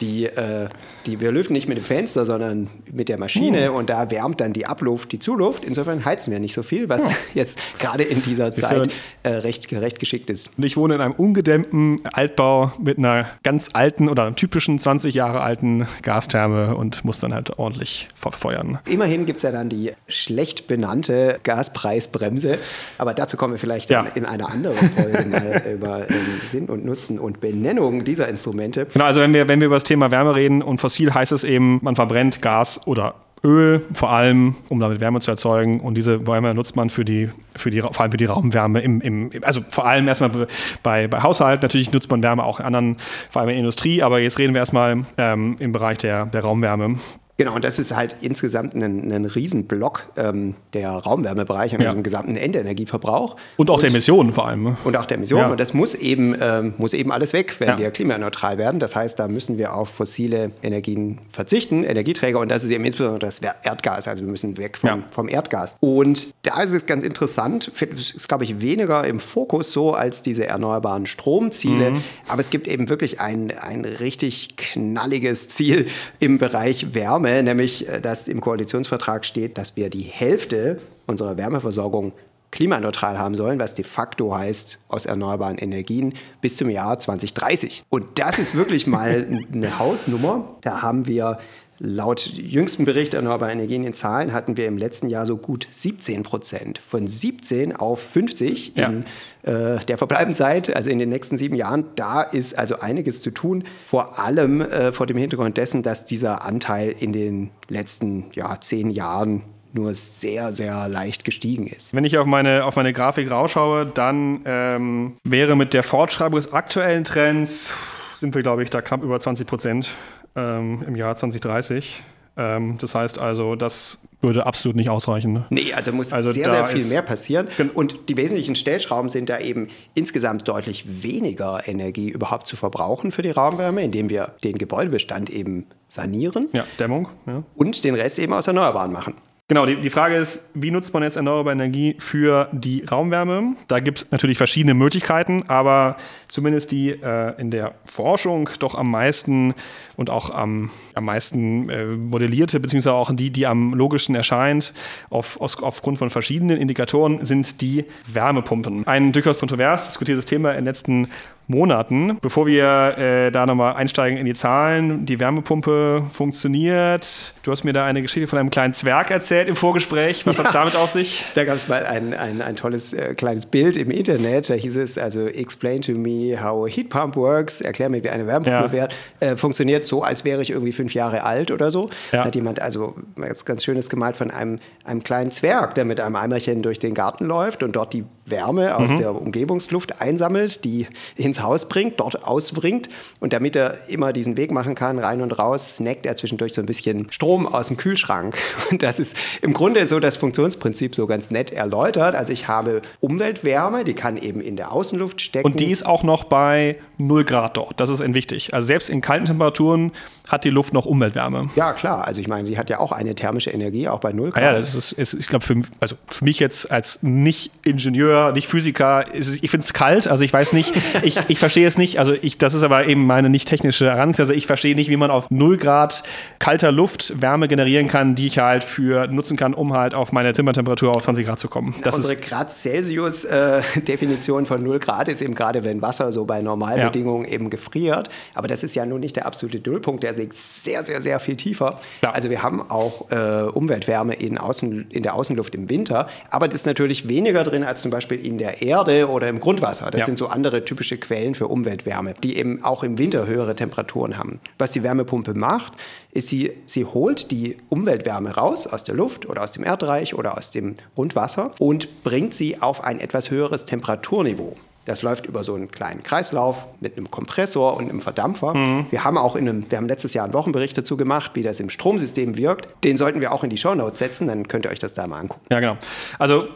die, 0.00 0.26
äh, 0.26 0.68
die, 1.06 1.20
wir 1.20 1.32
lüften 1.32 1.52
nicht 1.52 1.68
mit 1.68 1.78
dem 1.78 1.84
Fenster, 1.84 2.26
sondern 2.26 2.68
mit 2.90 3.08
der 3.08 3.18
Maschine 3.18 3.68
hm. 3.68 3.74
und 3.74 3.90
da 3.90 4.10
wärmt 4.10 4.40
dann 4.40 4.52
die 4.52 4.66
Abluft 4.66 5.12
die 5.12 5.18
Zuluft. 5.18 5.64
Insofern 5.64 6.04
heizen 6.04 6.30
wir 6.30 6.40
nicht 6.40 6.54
so 6.54 6.62
viel, 6.62 6.88
was 6.88 7.02
hm. 7.02 7.14
jetzt 7.34 7.58
gerade 7.78 8.02
in 8.02 8.22
dieser 8.22 8.52
Zeit 8.52 8.90
äh, 9.22 9.30
recht, 9.30 9.72
recht 9.72 9.98
geschickt 9.98 10.30
ist. 10.30 10.50
Und 10.56 10.64
ich 10.64 10.76
wohne 10.76 10.94
in 10.94 11.00
einem 11.00 11.14
ungedämmten 11.14 12.00
Altbau 12.12 12.72
mit 12.80 12.98
einer 12.98 13.26
ganz 13.42 13.70
alten 13.72 14.08
oder 14.08 14.24
einem 14.24 14.36
typischen 14.36 14.78
20 14.78 15.14
Jahre 15.14 15.40
alten 15.40 15.86
Gastherme 16.02 16.76
und 16.76 17.04
muss 17.04 17.20
dann 17.20 17.34
halt 17.34 17.58
ordentlich 17.58 18.08
verfeuern. 18.14 18.78
Immerhin 18.86 19.26
gibt 19.26 19.38
es 19.38 19.42
ja 19.42 19.52
dann 19.52 19.68
die 19.68 19.92
schlecht 20.08 20.66
benannte 20.66 21.40
Gaspreisbremse, 21.42 22.58
aber 22.98 23.14
dazu 23.14 23.36
kommen 23.36 23.54
wir 23.54 23.58
vielleicht 23.58 23.90
ja. 23.90 24.06
in 24.14 24.24
einer 24.24 24.50
anderen 24.50 24.76
Folge 24.90 25.26
mal 25.26 25.62
über 25.74 26.10
ähm, 26.10 26.16
Sinn 26.50 26.66
und 26.66 26.84
Nutzen 26.84 27.18
und 27.18 27.40
Benennung 27.40 28.04
dieser 28.04 28.28
Instrumente. 28.28 28.86
Genau, 28.92 29.04
also 29.04 29.20
wenn 29.20 29.34
wir, 29.34 29.48
wenn 29.48 29.60
wir 29.60 29.66
über 29.66 29.76
das 29.76 29.84
Thema 29.84 30.10
Wärme 30.10 30.34
reden 30.34 30.62
und 30.62 30.80
fossil 30.92 31.14
heißt 31.14 31.32
es 31.32 31.42
eben, 31.42 31.80
man 31.82 31.96
verbrennt 31.96 32.42
Gas 32.42 32.86
oder 32.86 33.14
Öl, 33.44 33.84
vor 33.92 34.10
allem, 34.10 34.54
um 34.68 34.78
damit 34.78 35.00
Wärme 35.00 35.20
zu 35.20 35.30
erzeugen. 35.30 35.80
Und 35.80 35.94
diese 35.94 36.26
Wärme 36.26 36.54
nutzt 36.54 36.76
man 36.76 36.90
für 36.90 37.04
die, 37.04 37.30
für 37.56 37.70
die, 37.70 37.80
vor 37.80 38.00
allem 38.00 38.12
für 38.12 38.16
die 38.16 38.26
Raumwärme 38.26 38.80
im, 38.80 39.00
im 39.00 39.30
also 39.42 39.62
vor 39.68 39.86
allem 39.86 40.06
erstmal 40.06 40.46
bei, 40.82 41.08
bei 41.08 41.22
Haushalten. 41.22 41.62
Natürlich 41.62 41.90
nutzt 41.92 42.10
man 42.10 42.22
Wärme 42.22 42.44
auch 42.44 42.60
in 42.60 42.66
anderen, 42.66 42.98
vor 43.30 43.40
allem 43.40 43.48
in 43.48 43.54
der 43.54 43.60
Industrie, 43.60 44.02
aber 44.02 44.20
jetzt 44.20 44.38
reden 44.38 44.54
wir 44.54 44.60
erstmal 44.60 45.04
ähm, 45.16 45.56
im 45.58 45.72
Bereich 45.72 45.98
der, 45.98 46.26
der 46.26 46.42
Raumwärme. 46.42 46.98
Genau, 47.42 47.56
und 47.56 47.64
das 47.64 47.80
ist 47.80 47.92
halt 47.92 48.14
insgesamt 48.20 48.72
ein, 48.76 49.10
ein 49.10 49.24
Riesenblock 49.24 50.04
ähm, 50.16 50.54
der 50.74 50.90
Raumwärmebereich 50.90 51.74
und 51.74 51.80
ja. 51.80 51.92
dem 51.92 52.04
gesamten 52.04 52.36
Endenergieverbrauch. 52.36 53.34
Und 53.56 53.68
auch 53.68 53.74
und, 53.74 53.82
der 53.82 53.90
Emissionen 53.90 54.32
vor 54.32 54.46
allem. 54.46 54.62
Ne? 54.62 54.76
Und 54.84 54.96
auch 54.96 55.06
der 55.06 55.16
Emissionen. 55.16 55.46
Ja. 55.46 55.50
Und 55.50 55.58
das 55.58 55.74
muss 55.74 55.96
eben, 55.96 56.36
ähm, 56.40 56.74
muss 56.78 56.94
eben 56.94 57.10
alles 57.10 57.32
weg, 57.32 57.56
wenn 57.58 57.70
ja. 57.70 57.78
wir 57.78 57.90
klimaneutral 57.90 58.58
werden. 58.58 58.78
Das 58.78 58.94
heißt, 58.94 59.18
da 59.18 59.26
müssen 59.26 59.58
wir 59.58 59.74
auf 59.74 59.88
fossile 59.88 60.52
Energien 60.62 61.18
verzichten, 61.32 61.82
Energieträger. 61.82 62.38
Und 62.38 62.48
das 62.48 62.62
ist 62.62 62.70
eben 62.70 62.84
insbesondere 62.84 63.18
das 63.18 63.40
Erdgas. 63.40 64.06
Also 64.06 64.22
wir 64.22 64.30
müssen 64.30 64.56
weg 64.56 64.78
vom, 64.78 65.02
vom 65.10 65.28
Erdgas. 65.28 65.74
Und 65.80 66.32
da 66.42 66.62
ist 66.62 66.70
es 66.70 66.86
ganz 66.86 67.02
interessant, 67.02 67.72
ist, 67.80 68.28
glaube 68.28 68.44
ich, 68.44 68.60
weniger 68.60 69.04
im 69.04 69.18
Fokus 69.18 69.72
so 69.72 69.94
als 69.94 70.22
diese 70.22 70.46
erneuerbaren 70.46 71.06
Stromziele. 71.06 71.90
Mhm. 71.90 72.04
Aber 72.28 72.40
es 72.40 72.50
gibt 72.50 72.68
eben 72.68 72.88
wirklich 72.88 73.18
ein, 73.20 73.52
ein 73.58 73.84
richtig 73.84 74.56
knalliges 74.56 75.48
Ziel 75.48 75.86
im 76.20 76.38
Bereich 76.38 76.94
Wärme 76.94 77.31
Nämlich 77.40 77.88
äh, 77.88 78.00
dass 78.00 78.28
im 78.28 78.40
Koalitionsvertrag 78.40 79.24
steht, 79.24 79.56
dass 79.56 79.76
wir 79.76 79.88
die 79.88 80.02
Hälfte 80.02 80.80
unserer 81.06 81.36
Wärmeversorgung 81.36 82.12
klimaneutral 82.52 83.18
haben 83.18 83.34
sollen, 83.34 83.58
was 83.58 83.74
de 83.74 83.84
facto 83.84 84.36
heißt 84.36 84.78
aus 84.88 85.06
erneuerbaren 85.06 85.56
Energien 85.56 86.14
bis 86.42 86.56
zum 86.58 86.68
Jahr 86.68 86.98
2030. 86.98 87.82
Und 87.88 88.18
das 88.18 88.38
ist 88.38 88.54
wirklich 88.54 88.86
mal 88.86 89.26
eine 89.52 89.78
Hausnummer. 89.78 90.56
Da 90.60 90.82
haben 90.82 91.06
wir 91.06 91.38
Laut 91.84 92.26
jüngsten 92.26 92.84
Bericht 92.84 93.12
Erneuerbare 93.12 93.50
Energien 93.50 93.82
in 93.82 93.92
Zahlen 93.92 94.32
hatten 94.32 94.56
wir 94.56 94.68
im 94.68 94.78
letzten 94.78 95.08
Jahr 95.08 95.26
so 95.26 95.36
gut 95.36 95.66
17 95.72 96.22
Prozent. 96.22 96.78
Von 96.78 97.08
17 97.08 97.74
auf 97.74 98.00
50 98.00 98.76
ja. 98.76 98.86
in 98.86 99.04
äh, 99.42 99.84
der 99.84 99.98
verbleibenden 99.98 100.36
Zeit, 100.36 100.76
also 100.76 100.90
in 100.90 101.00
den 101.00 101.08
nächsten 101.08 101.36
sieben 101.36 101.56
Jahren. 101.56 101.86
Da 101.96 102.22
ist 102.22 102.56
also 102.56 102.78
einiges 102.78 103.20
zu 103.20 103.32
tun. 103.32 103.64
Vor 103.84 104.20
allem 104.20 104.60
äh, 104.60 104.92
vor 104.92 105.08
dem 105.08 105.16
Hintergrund 105.16 105.56
dessen, 105.56 105.82
dass 105.82 106.04
dieser 106.04 106.44
Anteil 106.44 106.94
in 106.96 107.12
den 107.12 107.50
letzten 107.66 108.26
ja, 108.32 108.60
zehn 108.60 108.88
Jahren 108.88 109.42
nur 109.72 109.92
sehr, 109.96 110.52
sehr 110.52 110.88
leicht 110.88 111.24
gestiegen 111.24 111.66
ist. 111.66 111.92
Wenn 111.92 112.04
ich 112.04 112.16
auf 112.16 112.26
meine, 112.26 112.64
auf 112.64 112.76
meine 112.76 112.92
Grafik 112.92 113.28
rausschaue, 113.28 113.86
dann 113.86 114.42
ähm, 114.44 115.14
wäre 115.24 115.56
mit 115.56 115.74
der 115.74 115.82
Fortschreibung 115.82 116.36
des 116.36 116.52
aktuellen 116.52 117.02
Trends, 117.02 117.72
sind 118.14 118.36
wir, 118.36 118.42
glaube 118.42 118.62
ich, 118.62 118.70
da 118.70 118.82
knapp 118.82 119.02
über 119.02 119.18
20 119.18 119.48
Prozent 119.48 119.90
ähm, 120.36 120.84
im 120.86 120.96
Jahr 120.96 121.16
2030. 121.16 122.02
Ähm, 122.36 122.78
das 122.78 122.94
heißt 122.94 123.18
also, 123.18 123.56
das 123.56 123.98
würde 124.22 124.46
absolut 124.46 124.76
nicht 124.76 124.88
ausreichen. 124.88 125.32
Ne? 125.32 125.44
Nee, 125.50 125.72
also 125.74 125.92
muss 125.92 126.12
also 126.12 126.32
sehr, 126.32 126.48
sehr 126.48 126.64
viel 126.66 126.84
mehr 126.84 127.02
passieren. 127.02 127.48
Und 127.74 128.08
die 128.08 128.16
wesentlichen 128.16 128.54
Stellschrauben 128.54 129.10
sind 129.10 129.28
da 129.28 129.38
eben 129.40 129.68
insgesamt 129.94 130.46
deutlich 130.46 131.02
weniger 131.02 131.66
Energie 131.66 132.08
überhaupt 132.08 132.46
zu 132.46 132.56
verbrauchen 132.56 133.10
für 133.10 133.22
die 133.22 133.30
Raumwärme, 133.30 133.82
indem 133.82 134.10
wir 134.10 134.34
den 134.44 134.58
Gebäudebestand 134.58 135.28
eben 135.28 135.66
sanieren. 135.88 136.48
Ja, 136.52 136.64
Dämmung. 136.78 137.08
Ja. 137.26 137.42
Und 137.56 137.84
den 137.84 137.94
Rest 137.96 138.18
eben 138.18 138.32
aus 138.32 138.46
Erneuerbaren 138.46 138.92
machen. 138.92 139.14
Genau, 139.52 139.66
die, 139.66 139.76
die 139.76 139.90
Frage 139.90 140.16
ist, 140.16 140.42
wie 140.54 140.70
nutzt 140.70 140.94
man 140.94 141.02
jetzt 141.02 141.16
erneuerbare 141.16 141.52
Energie 141.52 141.94
für 141.98 142.48
die 142.52 142.84
Raumwärme? 142.90 143.54
Da 143.68 143.80
gibt 143.80 143.98
es 143.98 144.10
natürlich 144.10 144.38
verschiedene 144.38 144.72
Möglichkeiten, 144.72 145.42
aber 145.46 145.98
zumindest 146.28 146.72
die 146.72 146.88
äh, 146.88 147.38
in 147.38 147.50
der 147.50 147.74
Forschung 147.84 148.48
doch 148.60 148.74
am 148.74 148.90
meisten 148.90 149.52
und 149.96 150.08
auch 150.08 150.30
am, 150.30 150.70
am 150.94 151.04
meisten 151.04 151.68
äh, 151.68 151.84
modellierte, 151.84 152.60
beziehungsweise 152.60 152.94
auch 152.94 153.14
die, 153.14 153.30
die 153.30 153.46
am 153.46 153.74
logischsten 153.74 154.14
erscheint, 154.14 154.72
auf, 155.10 155.38
aus, 155.38 155.62
aufgrund 155.62 155.98
von 155.98 156.08
verschiedenen 156.08 156.56
Indikatoren, 156.56 157.22
sind 157.26 157.60
die 157.60 157.84
Wärmepumpen. 158.06 158.86
Ein 158.86 159.12
durchaus 159.12 159.40
kontrovers 159.40 159.88
diskutiertes 159.88 160.24
Thema 160.24 160.52
in 160.52 160.60
den 160.60 160.64
letzten 160.64 161.08
Monaten. 161.46 162.18
Bevor 162.20 162.46
wir 162.46 162.96
äh, 162.98 163.30
da 163.30 163.46
nochmal 163.46 163.74
einsteigen 163.74 164.18
in 164.18 164.26
die 164.26 164.34
Zahlen, 164.34 165.06
die 165.06 165.20
Wärmepumpe 165.20 166.04
funktioniert. 166.10 167.34
Du 167.42 167.50
hast 167.50 167.64
mir 167.64 167.72
da 167.72 167.84
eine 167.84 168.02
Geschichte 168.02 168.28
von 168.28 168.38
einem 168.38 168.50
kleinen 168.50 168.74
Zwerg 168.74 169.10
erzählt 169.10 169.48
im 169.48 169.56
Vorgespräch. 169.56 170.26
Was 170.26 170.36
ja, 170.36 170.40
hat 170.40 170.46
es 170.46 170.52
damit 170.52 170.76
auf 170.76 170.90
sich? 170.90 171.24
Da 171.34 171.44
gab 171.44 171.56
es 171.56 171.68
mal 171.68 171.84
ein, 171.84 172.14
ein, 172.14 172.42
ein 172.42 172.56
tolles 172.56 172.92
äh, 172.92 173.14
kleines 173.14 173.46
Bild 173.46 173.76
im 173.76 173.90
Internet. 173.90 174.50
Da 174.50 174.54
hieß 174.54 174.76
es 174.76 174.98
also, 174.98 175.26
explain 175.26 175.82
to 175.82 175.92
me 175.92 176.36
how 176.42 176.66
a 176.66 176.68
heat 176.68 176.88
pump 176.88 177.16
works. 177.16 177.60
Erklär 177.60 177.88
mir, 177.88 178.02
wie 178.02 178.10
eine 178.10 178.26
Wärmepumpe 178.26 178.76
ja. 178.76 178.88
äh, 179.20 179.36
funktioniert, 179.36 179.84
so 179.84 180.02
als 180.02 180.24
wäre 180.24 180.42
ich 180.42 180.50
irgendwie 180.50 180.72
fünf 180.72 180.94
Jahre 180.94 181.24
alt 181.24 181.50
oder 181.50 181.70
so. 181.70 181.90
Ja. 182.12 182.18
Da 182.18 182.24
hat 182.26 182.34
jemand 182.34 182.60
also 182.60 182.94
was 183.16 183.44
ganz 183.44 183.64
Schönes 183.64 183.88
gemalt 183.88 184.16
von 184.16 184.30
einem, 184.30 184.58
einem 184.84 185.02
kleinen 185.02 185.30
Zwerg, 185.30 185.74
der 185.74 185.84
mit 185.84 186.00
einem 186.00 186.16
Eimerchen 186.16 186.62
durch 186.62 186.78
den 186.78 186.94
Garten 186.94 187.24
läuft 187.24 187.62
und 187.62 187.76
dort 187.76 187.92
die 187.92 188.04
Wärme 188.24 188.76
aus 188.76 188.90
mhm. 188.90 188.98
der 188.98 189.14
Umgebungsluft 189.14 190.00
einsammelt, 190.00 190.64
die 190.64 190.86
ins 191.16 191.42
Haus 191.42 191.68
bringt, 191.68 191.98
dort 191.98 192.24
ausbringt. 192.24 192.88
Und 193.20 193.32
damit 193.32 193.56
er 193.56 193.88
immer 193.88 194.12
diesen 194.12 194.36
Weg 194.36 194.52
machen 194.52 194.74
kann, 194.74 194.98
rein 194.98 195.22
und 195.22 195.32
raus, 195.38 195.76
snackt 195.76 196.06
er 196.06 196.16
zwischendurch 196.16 196.54
so 196.54 196.62
ein 196.62 196.66
bisschen 196.66 197.10
Strom 197.10 197.46
aus 197.46 197.68
dem 197.68 197.76
Kühlschrank. 197.76 198.38
Und 198.70 198.82
das 198.82 198.98
ist 198.98 199.16
im 199.42 199.52
Grunde 199.52 199.86
so 199.86 200.00
das 200.00 200.16
Funktionsprinzip 200.16 200.94
so 200.94 201.06
ganz 201.06 201.30
nett 201.30 201.50
erläutert. 201.50 202.14
Also 202.14 202.32
ich 202.32 202.48
habe 202.48 202.82
Umweltwärme, 203.00 203.84
die 203.84 203.94
kann 203.94 204.16
eben 204.16 204.40
in 204.40 204.56
der 204.56 204.72
Außenluft 204.72 205.20
stecken. 205.20 205.44
Und 205.44 205.60
die 205.60 205.70
ist 205.70 205.84
auch 205.84 206.02
noch 206.02 206.24
bei 206.24 206.76
0 206.98 207.24
Grad 207.24 207.56
dort. 207.56 207.80
Das 207.80 207.88
ist 207.88 208.02
wichtig. 208.14 208.54
Also 208.54 208.66
selbst 208.66 208.88
in 208.88 209.00
kalten 209.00 209.26
Temperaturen 209.26 209.92
hat 210.32 210.44
die 210.44 210.50
Luft 210.50 210.72
noch 210.72 210.86
Umweltwärme. 210.86 211.50
Ja, 211.54 211.72
klar. 211.72 212.06
Also 212.06 212.20
ich 212.20 212.28
meine, 212.28 212.48
die 212.48 212.58
hat 212.58 212.70
ja 212.70 212.80
auch 212.80 212.90
eine 212.90 213.14
thermische 213.14 213.50
Energie, 213.50 213.88
auch 213.88 214.00
bei 214.00 214.12
0 214.12 214.30
Grad. 214.30 214.42
Ah 214.42 214.46
ja, 214.46 214.52
das 214.58 214.74
ist, 214.74 214.92
ist 214.92 215.14
ich 215.14 215.28
glaube, 215.28 215.44
für, 215.44 215.60
also 215.80 215.96
für 216.08 216.24
mich 216.24 216.40
jetzt 216.40 216.70
als 216.70 217.02
Nicht-Ingenieur 217.02 217.92
Ingenieur, 217.92 218.32
nicht 218.32 218.48
Physiker. 218.48 219.04
Ich 219.14 219.50
finde 219.50 219.64
es 219.64 219.72
kalt, 219.72 220.06
also 220.06 220.24
ich 220.24 220.32
weiß 220.32 220.52
nicht, 220.52 220.72
ich, 221.02 221.18
ich 221.28 221.38
verstehe 221.38 221.66
es 221.66 221.76
nicht. 221.78 221.98
Also 221.98 222.14
ich, 222.20 222.38
das 222.38 222.54
ist 222.54 222.62
aber 222.62 222.86
eben 222.86 223.06
meine 223.06 223.28
nicht 223.28 223.48
technische 223.48 223.86
Herangehensweise. 223.86 224.34
Ich 224.34 224.46
verstehe 224.46 224.74
nicht, 224.74 224.88
wie 224.88 224.96
man 224.96 225.10
auf 225.10 225.30
0 225.30 225.58
Grad 225.58 226.02
kalter 226.38 226.72
Luft 226.72 227.20
Wärme 227.20 227.48
generieren 227.48 227.88
kann, 227.88 228.14
die 228.14 228.26
ich 228.26 228.38
halt 228.38 228.64
für 228.64 229.08
nutzen 229.08 229.36
kann, 229.36 229.52
um 229.54 229.72
halt 229.72 229.94
auf 229.94 230.12
meine 230.12 230.32
Zimmertemperatur 230.32 230.96
auf 230.96 231.04
20 231.04 231.26
Grad 231.26 231.38
zu 231.38 231.48
kommen. 231.48 231.74
Das 231.82 231.96
Unsere 231.96 232.16
Grad 232.16 232.52
Celsius-Definition 232.52 234.44
äh, 234.44 234.46
von 234.52 234.62
0 234.62 234.78
Grad 234.78 235.08
ist 235.08 235.20
eben 235.22 235.34
gerade, 235.34 235.64
wenn 235.64 235.82
Wasser 235.82 236.12
so 236.12 236.24
bei 236.24 236.40
Normalbedingungen 236.42 237.26
ja. 237.26 237.32
eben 237.32 237.50
gefriert. 237.50 238.08
Aber 238.34 238.48
das 238.48 238.62
ist 238.62 238.74
ja 238.74 238.86
nun 238.86 239.00
nicht 239.00 239.16
der 239.16 239.26
absolute 239.26 239.60
Nullpunkt, 239.68 240.02
der 240.02 240.14
liegt 240.22 240.34
sehr, 240.34 240.84
sehr, 240.84 241.02
sehr 241.02 241.20
viel 241.20 241.36
tiefer. 241.36 241.80
Ja. 242.02 242.10
Also 242.10 242.30
wir 242.30 242.42
haben 242.42 242.62
auch 242.70 243.10
äh, 243.10 243.48
Umweltwärme 243.50 244.14
in, 244.14 244.38
Außen, 244.38 244.90
in 244.90 245.02
der 245.02 245.14
Außenluft 245.14 245.54
im 245.54 245.68
Winter, 245.68 246.08
aber 246.30 246.48
das 246.48 246.60
ist 246.60 246.66
natürlich 246.66 247.08
weniger 247.08 247.44
drin 247.44 247.64
als 247.64 247.82
zum 247.82 247.90
Beispiel 247.90 248.24
in 248.24 248.38
der 248.38 248.62
Erde 248.62 249.08
oder 249.08 249.28
im 249.28 249.40
Grundwasser. 249.40 249.90
Das 249.90 250.00
ja. 250.00 250.06
sind 250.06 250.18
so 250.18 250.28
andere 250.28 250.64
typische 250.64 250.96
Quellen 250.96 251.34
für 251.34 251.48
Umweltwärme, 251.48 252.14
die 252.22 252.36
eben 252.36 252.64
auch 252.64 252.82
im 252.82 252.98
Winter 252.98 253.26
höhere 253.26 253.54
Temperaturen 253.54 254.16
haben. 254.16 254.40
Was 254.58 254.70
die 254.70 254.82
Wärmepumpe 254.82 255.34
macht, 255.34 255.74
ist, 256.12 256.28
sie, 256.28 256.52
sie 256.66 256.84
holt 256.84 257.30
die 257.30 257.56
Umweltwärme 257.68 258.34
raus 258.34 258.66
aus 258.66 258.84
der 258.84 258.94
Luft 258.94 259.28
oder 259.28 259.42
aus 259.42 259.52
dem 259.52 259.64
Erdreich 259.64 260.14
oder 260.14 260.36
aus 260.36 260.50
dem 260.50 260.74
Grundwasser 260.94 261.52
und 261.58 262.02
bringt 262.02 262.34
sie 262.34 262.60
auf 262.60 262.84
ein 262.84 263.00
etwas 263.00 263.30
höheres 263.30 263.64
Temperaturniveau. 263.64 264.56
Das 264.84 265.02
läuft 265.02 265.26
über 265.26 265.44
so 265.44 265.54
einen 265.54 265.70
kleinen 265.70 266.02
Kreislauf 266.02 266.66
mit 266.80 266.96
einem 266.96 267.10
Kompressor 267.10 267.76
und 267.76 267.88
einem 267.88 268.00
Verdampfer. 268.00 268.54
Mhm. 268.54 268.86
Wir 268.90 269.04
haben 269.04 269.16
auch 269.16 269.36
in 269.36 269.48
einem, 269.48 269.70
wir 269.70 269.78
haben 269.78 269.88
letztes 269.88 270.14
Jahr 270.14 270.24
einen 270.24 270.52
Bericht 270.52 270.76
dazu 270.76 270.96
gemacht, 270.96 271.32
wie 271.34 271.42
das 271.42 271.60
im 271.60 271.70
Stromsystem 271.70 272.36
wirkt. 272.36 272.68
Den 272.84 272.96
sollten 272.96 273.20
wir 273.20 273.32
auch 273.32 273.44
in 273.44 273.50
die 273.50 273.56
Shownotes 273.56 273.98
setzen, 273.98 274.26
dann 274.26 274.48
könnt 274.48 274.66
ihr 274.66 274.70
euch 274.70 274.78
das 274.78 274.94
da 274.94 275.06
mal 275.06 275.20
angucken. 275.20 275.42
Ja, 275.50 275.60
genau. 275.60 275.76
Also 276.18 276.48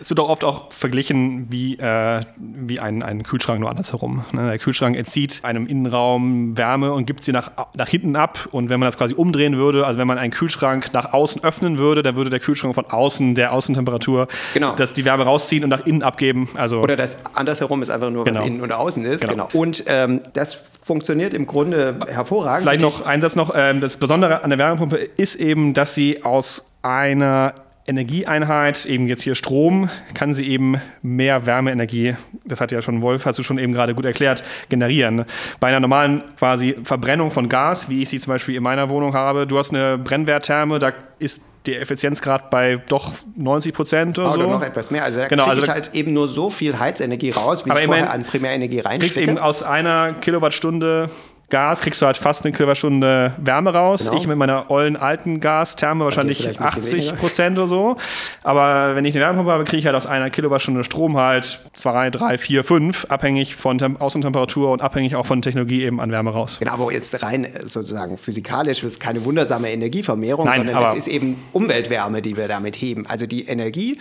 es 0.00 0.10
wird 0.10 0.20
auch 0.20 0.28
oft 0.28 0.44
auch 0.44 0.72
verglichen 0.72 1.46
wie, 1.50 1.78
äh, 1.78 2.20
wie 2.36 2.80
ein, 2.80 3.02
ein 3.02 3.22
Kühlschrank 3.22 3.60
nur 3.60 3.70
andersherum. 3.70 4.24
Ne? 4.32 4.48
Der 4.48 4.58
Kühlschrank 4.58 4.96
entzieht 4.96 5.40
einem 5.44 5.66
Innenraum 5.66 6.56
Wärme 6.56 6.92
und 6.92 7.06
gibt 7.06 7.24
sie 7.24 7.32
nach, 7.32 7.50
nach 7.74 7.88
hinten 7.88 8.16
ab. 8.16 8.48
Und 8.50 8.68
wenn 8.68 8.80
man 8.80 8.86
das 8.86 8.98
quasi 8.98 9.14
umdrehen 9.14 9.56
würde, 9.56 9.86
also 9.86 9.98
wenn 9.98 10.06
man 10.06 10.18
einen 10.18 10.32
Kühlschrank 10.32 10.92
nach 10.92 11.12
außen 11.12 11.44
öffnen 11.44 11.78
würde, 11.78 12.02
dann 12.02 12.16
würde 12.16 12.30
der 12.30 12.40
Kühlschrank 12.40 12.74
von 12.74 12.86
außen 12.86 13.34
der 13.34 13.52
Außentemperatur 13.52 14.28
genau. 14.54 14.74
das 14.74 14.92
die 14.92 15.04
Wärme 15.04 15.24
rausziehen 15.24 15.64
und 15.64 15.70
nach 15.70 15.86
innen 15.86 16.02
abgeben. 16.02 16.48
Also 16.54 16.80
Oder 16.80 16.96
das 16.96 17.16
andersherum 17.34 17.82
ist 17.82 17.90
einfach 17.90 18.10
nur, 18.10 18.24
genau. 18.24 18.40
was 18.40 18.46
innen 18.46 18.60
und 18.60 18.72
außen 18.72 19.04
ist. 19.04 19.22
Genau. 19.22 19.48
genau. 19.48 19.60
Und 19.60 19.84
ähm, 19.86 20.20
das 20.32 20.60
funktioniert 20.82 21.32
im 21.34 21.46
Grunde 21.46 21.98
hervorragend. 22.08 22.62
Vielleicht 22.62 22.80
noch 22.80 23.04
ein 23.04 23.20
Satz 23.20 23.36
noch. 23.36 23.52
Ähm, 23.54 23.80
das 23.80 23.96
Besondere 23.96 24.42
an 24.42 24.50
der 24.50 24.58
Wärmepumpe 24.58 24.96
ist 24.96 25.36
eben, 25.36 25.74
dass 25.74 25.94
sie 25.94 26.24
aus 26.24 26.66
einer 26.82 27.54
Energieeinheit, 27.86 28.86
eben 28.86 29.08
jetzt 29.08 29.22
hier 29.22 29.34
Strom, 29.34 29.90
kann 30.14 30.34
sie 30.34 30.48
eben 30.48 30.80
mehr 31.02 31.46
Wärmeenergie, 31.46 32.16
das 32.44 32.60
hat 32.60 32.70
ja 32.70 32.80
schon 32.80 33.02
Wolf, 33.02 33.26
hast 33.26 33.38
du 33.38 33.42
schon 33.42 33.58
eben 33.58 33.72
gerade 33.72 33.94
gut 33.94 34.04
erklärt, 34.04 34.44
generieren. 34.68 35.24
Bei 35.58 35.68
einer 35.68 35.80
normalen 35.80 36.22
quasi 36.38 36.76
Verbrennung 36.84 37.30
von 37.30 37.48
Gas, 37.48 37.88
wie 37.88 38.02
ich 38.02 38.08
sie 38.08 38.20
zum 38.20 38.32
Beispiel 38.32 38.54
in 38.54 38.62
meiner 38.62 38.88
Wohnung 38.88 39.14
habe, 39.14 39.46
du 39.46 39.58
hast 39.58 39.74
eine 39.74 39.98
Brennwerttherme, 39.98 40.78
da 40.78 40.92
ist 41.18 41.42
der 41.66 41.80
Effizienzgrad 41.80 42.50
bei 42.50 42.76
doch 42.88 43.12
90 43.36 43.74
Prozent 43.74 44.18
oder, 44.18 44.28
oder 44.28 44.34
so. 44.34 44.40
Oder 44.40 44.50
noch 44.50 44.62
etwas 44.62 44.90
mehr. 44.90 45.04
Also 45.04 45.20
da 45.20 45.28
genau, 45.28 45.46
also 45.46 45.62
ich 45.62 45.68
halt 45.68 45.94
eben 45.94 46.12
nur 46.12 46.28
so 46.28 46.50
viel 46.50 46.78
Heizenergie 46.78 47.30
raus, 47.30 47.64
wie 47.64 47.70
ich 47.70 47.84
vorher 47.84 48.12
an 48.12 48.24
Primärenergie 48.24 48.80
reinstecke. 48.80 49.14
Kriegst 49.14 49.28
eben 49.28 49.38
aus 49.38 49.62
einer 49.62 50.14
Kilowattstunde 50.14 51.06
Gas 51.52 51.82
kriegst 51.82 52.00
du 52.00 52.06
halt 52.06 52.16
fast 52.16 52.44
eine 52.44 52.54
Kilowattstunde 52.54 53.34
Wärme 53.36 53.74
raus. 53.74 54.06
Genau. 54.06 54.16
Ich 54.16 54.26
mit 54.26 54.38
meiner 54.38 54.70
ollen 54.70 54.96
alten 54.96 55.38
Gastherme 55.38 56.04
wahrscheinlich 56.04 56.48
okay, 56.48 56.58
80 56.58 57.16
Prozent 57.16 57.58
oder 57.58 57.68
so. 57.68 57.96
Aber 58.42 58.96
wenn 58.96 59.04
ich 59.04 59.14
eine 59.14 59.22
Wärmepumpe 59.22 59.52
habe, 59.52 59.64
kriege 59.64 59.76
ich 59.76 59.86
halt 59.86 59.94
aus 59.94 60.06
einer 60.06 60.30
Kilowattstunde 60.30 60.82
Strom 60.82 61.18
halt 61.18 61.60
2, 61.74 62.08
3, 62.08 62.38
4, 62.38 62.64
5, 62.64 63.06
abhängig 63.10 63.54
von 63.54 63.76
Tem 63.76 64.00
Außentemperatur 64.00 64.72
und 64.72 64.80
abhängig 64.80 65.14
auch 65.14 65.26
von 65.26 65.42
Technologie 65.42 65.84
eben 65.84 66.00
an 66.00 66.10
Wärme 66.10 66.30
raus. 66.30 66.56
Genau, 66.58 66.72
aber 66.72 66.90
jetzt 66.90 67.22
rein 67.22 67.44
äh, 67.44 67.68
sozusagen 67.68 68.16
physikalisch 68.16 68.80
das 68.80 68.94
ist 68.94 69.00
keine 69.00 69.24
wundersame 69.26 69.70
Energievermehrung, 69.70 70.46
Nein, 70.46 70.66
sondern 70.66 70.84
es 70.84 70.94
ist 70.94 71.08
eben 71.08 71.36
Umweltwärme, 71.52 72.22
die 72.22 72.34
wir 72.34 72.48
damit 72.48 72.76
heben. 72.76 73.06
Also 73.06 73.26
die 73.26 73.46
Energie, 73.46 73.98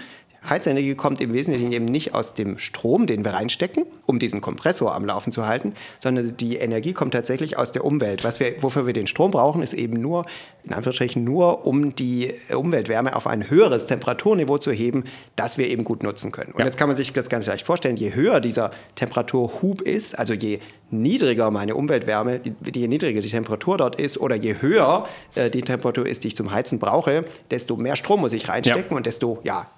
Heizenergie 0.47 0.95
kommt 0.95 1.21
im 1.21 1.33
Wesentlichen 1.33 1.71
eben 1.71 1.85
nicht 1.85 2.15
aus 2.15 2.33
dem 2.33 2.57
Strom, 2.57 3.05
den 3.05 3.23
wir 3.23 3.33
reinstecken, 3.33 3.85
um 4.07 4.17
diesen 4.17 4.41
Kompressor 4.41 4.95
am 4.95 5.05
Laufen 5.05 5.31
zu 5.31 5.45
halten, 5.45 5.73
sondern 5.99 6.35
die 6.37 6.57
Energie 6.57 6.93
kommt 6.93 7.13
tatsächlich 7.13 7.57
aus 7.57 7.71
der 7.71 7.85
Umwelt. 7.85 8.23
Was 8.23 8.39
wir, 8.39 8.61
wofür 8.61 8.87
wir 8.87 8.93
den 8.93 9.05
Strom 9.05 9.29
brauchen, 9.29 9.61
ist 9.61 9.73
eben 9.73 10.01
nur, 10.01 10.25
in 10.63 10.73
Anführungsstrichen, 10.73 11.23
nur 11.23 11.67
um 11.67 11.95
die 11.95 12.33
Umweltwärme 12.49 13.15
auf 13.15 13.27
ein 13.27 13.51
höheres 13.51 13.85
Temperaturniveau 13.85 14.57
zu 14.57 14.71
heben, 14.71 15.03
das 15.35 15.59
wir 15.59 15.67
eben 15.67 15.83
gut 15.83 16.01
nutzen 16.01 16.31
können. 16.31 16.53
Und 16.53 16.59
ja. 16.59 16.65
jetzt 16.65 16.77
kann 16.77 16.89
man 16.89 16.95
sich 16.95 17.13
das 17.13 17.29
ganz 17.29 17.45
leicht 17.45 17.65
vorstellen, 17.65 17.95
je 17.95 18.15
höher 18.15 18.39
dieser 18.39 18.71
Temperaturhub 18.95 19.81
ist, 19.81 20.17
also 20.17 20.33
je 20.33 20.59
niedriger 20.91 21.51
meine 21.51 21.75
Umweltwärme, 21.75 22.41
je 22.73 22.87
niedriger 22.87 23.21
die 23.21 23.29
Temperatur 23.29 23.77
dort 23.77 23.95
ist 23.95 24.17
oder 24.17 24.35
je 24.35 24.55
höher 24.59 25.07
äh, 25.35 25.49
die 25.49 25.61
Temperatur 25.61 26.05
ist, 26.05 26.23
die 26.23 26.29
ich 26.29 26.35
zum 26.35 26.51
Heizen 26.51 26.79
brauche, 26.79 27.25
desto 27.49 27.77
mehr 27.77 27.95
Strom 27.95 28.21
muss 28.21 28.33
ich 28.33 28.49
reinstecken 28.49 28.91
ja. 28.91 28.97
und 28.97 29.05
desto 29.05 29.39
ja, 29.43 29.71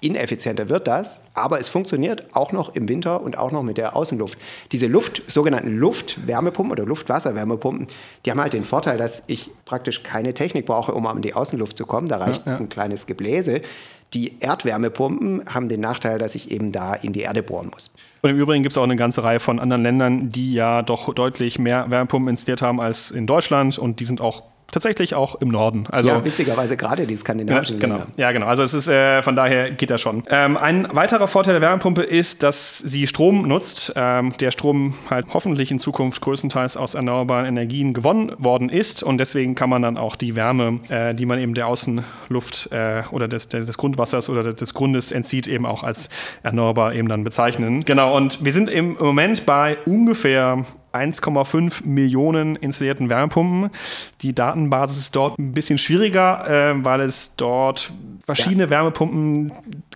ineffizienter 0.54 0.70
wird 0.70 0.88
das. 0.88 1.20
Aber 1.34 1.60
es 1.60 1.68
funktioniert 1.68 2.24
auch 2.34 2.52
noch 2.52 2.76
im 2.76 2.88
Winter 2.88 3.22
und 3.22 3.38
auch 3.38 3.52
noch 3.52 3.64
mit 3.64 3.78
der 3.78 3.96
Außenluft. 3.96 4.38
Diese 4.72 4.88
Luft, 4.88 5.24
sogenannten 5.28 5.78
Luftwärmepumpen 5.78 6.72
oder 6.72 6.86
Luftwasserwärmepumpen, 6.86 7.88
die 8.26 8.32
haben 8.32 8.40
halt 8.40 8.54
den 8.54 8.66
Vorteil, 8.66 8.98
dass 8.98 9.24
ich 9.28 9.52
praktisch 9.66 10.04
keine 10.04 10.34
Technik 10.34 10.66
brauche, 10.66 10.94
um 10.94 11.06
an 11.08 11.22
die 11.22 11.34
Außenluft 11.34 11.78
zu 11.78 11.86
kommen. 11.86 12.08
Da 12.08 12.18
reicht 12.18 12.46
ja, 12.46 12.54
ja. 12.54 12.58
ein 12.60 12.70
kleines 12.70 13.06
Gebläse. 13.06 13.62
Die 14.14 14.40
Erdwärmepumpen 14.42 15.44
haben 15.52 15.70
den 15.70 15.82
Nachteil, 15.82 16.20
dass 16.20 16.36
ich 16.36 16.52
eben 16.52 16.72
da 16.72 16.94
in 16.94 17.14
die 17.14 17.22
Erde 17.22 17.42
bohren 17.42 17.72
muss. 17.72 17.90
Und 18.22 18.30
im 18.30 18.38
Übrigen 18.38 18.62
gibt 18.62 18.74
es 18.74 18.78
auch 18.78 18.84
eine 18.84 18.96
ganze 18.96 19.24
Reihe 19.24 19.40
von 19.40 19.60
anderen 19.60 19.82
Ländern, 19.82 20.30
die 20.30 20.54
ja 20.54 20.84
doch 20.84 21.12
deutlich 21.16 21.58
mehr 21.58 21.90
Wärmepumpen 21.90 22.30
installiert 22.30 22.62
haben 22.62 22.80
als 22.80 23.10
in 23.10 23.26
Deutschland 23.26 23.80
und 23.80 24.00
die 24.00 24.06
sind 24.06 24.22
auch 24.22 24.44
tatsächlich 24.74 25.16
auch 25.16 25.36
im 25.36 25.50
Norden. 25.50 25.86
Also, 25.92 26.10
ja, 26.10 26.26
witzigerweise 26.26 26.76
gerade 26.76 27.08
die 27.08 27.16
skandinavischen 27.16 27.80
genau, 27.80 27.96
Länder. 27.96 28.12
Ja, 28.18 28.32
genau. 28.32 28.48
Also 28.48 28.64
es 28.64 28.74
ist 28.74 28.88
äh, 28.88 29.22
von 29.22 29.36
daher 29.36 29.72
geht 29.72 29.90
das 29.90 30.02
schon. 30.02 30.24
Ähm, 30.30 30.58
ein 30.58 30.88
weiterer 30.92 31.28
Vorteil 31.28 31.54
der 31.54 31.62
Wärmepumpe 31.62 32.02
ist, 32.02 32.44
dass 32.44 32.80
sie 32.80 33.08
Strom 33.08 33.48
nutzt, 33.48 33.94
ähm, 33.96 34.34
der 34.40 34.52
Strom 34.52 34.96
halt 35.10 35.28
hoffentlich 35.34 35.72
in 35.72 35.80
Zukunft 35.80 36.22
größtenteils 36.22 36.76
aus 36.76 36.96
erneuerbaren 36.96 37.46
Energien 37.46 37.94
gewonnen 37.94 38.34
worden 38.38 38.70
ist 38.70 39.04
und 39.04 39.18
deswegen 39.18 39.56
kann 39.56 39.70
man 39.70 39.82
dann 39.82 39.98
auch 39.98 40.16
die 40.16 40.36
Wärme, 40.36 40.80
äh, 40.90 41.14
die 41.14 41.26
man 41.26 41.40
eben 41.40 41.54
der 41.54 41.68
Außenluft 41.68 42.72
äh, 42.72 43.04
oder 43.12 43.28
des, 43.28 43.50
des 43.50 43.78
Grundwassers 43.78 44.30
oder 44.30 44.54
des 44.54 44.74
Grundes 44.74 45.12
entzieht, 45.12 45.48
eben 45.48 45.66
auch 45.66 45.84
als 45.84 46.10
erneuerbar 46.42 46.94
eben 46.96 47.08
dann 47.08 47.24
bezeichnen. 47.24 47.86
Genau. 47.86 48.16
Und 48.16 48.44
wir 48.44 48.52
sind 48.52 48.70
im 48.70 48.98
Moment 49.00 49.46
bei 49.46 49.78
ungefähr 49.86 50.66
1,5 50.94 51.86
Millionen 51.86 52.56
installierten 52.56 53.10
Wärmepumpen. 53.10 53.72
Die 54.22 54.34
Datenbasis 54.34 55.00
ist 55.00 55.16
dort 55.16 55.40
ein 55.40 55.54
bisschen 55.54 55.78
schwieriger, 55.78 56.48
äh, 56.50 56.86
weil 56.86 57.02
es 57.02 57.36
dort 57.36 57.94
verschiedene 58.26 58.66
ja. 58.66 58.70
Wärmepumpen 58.70 59.52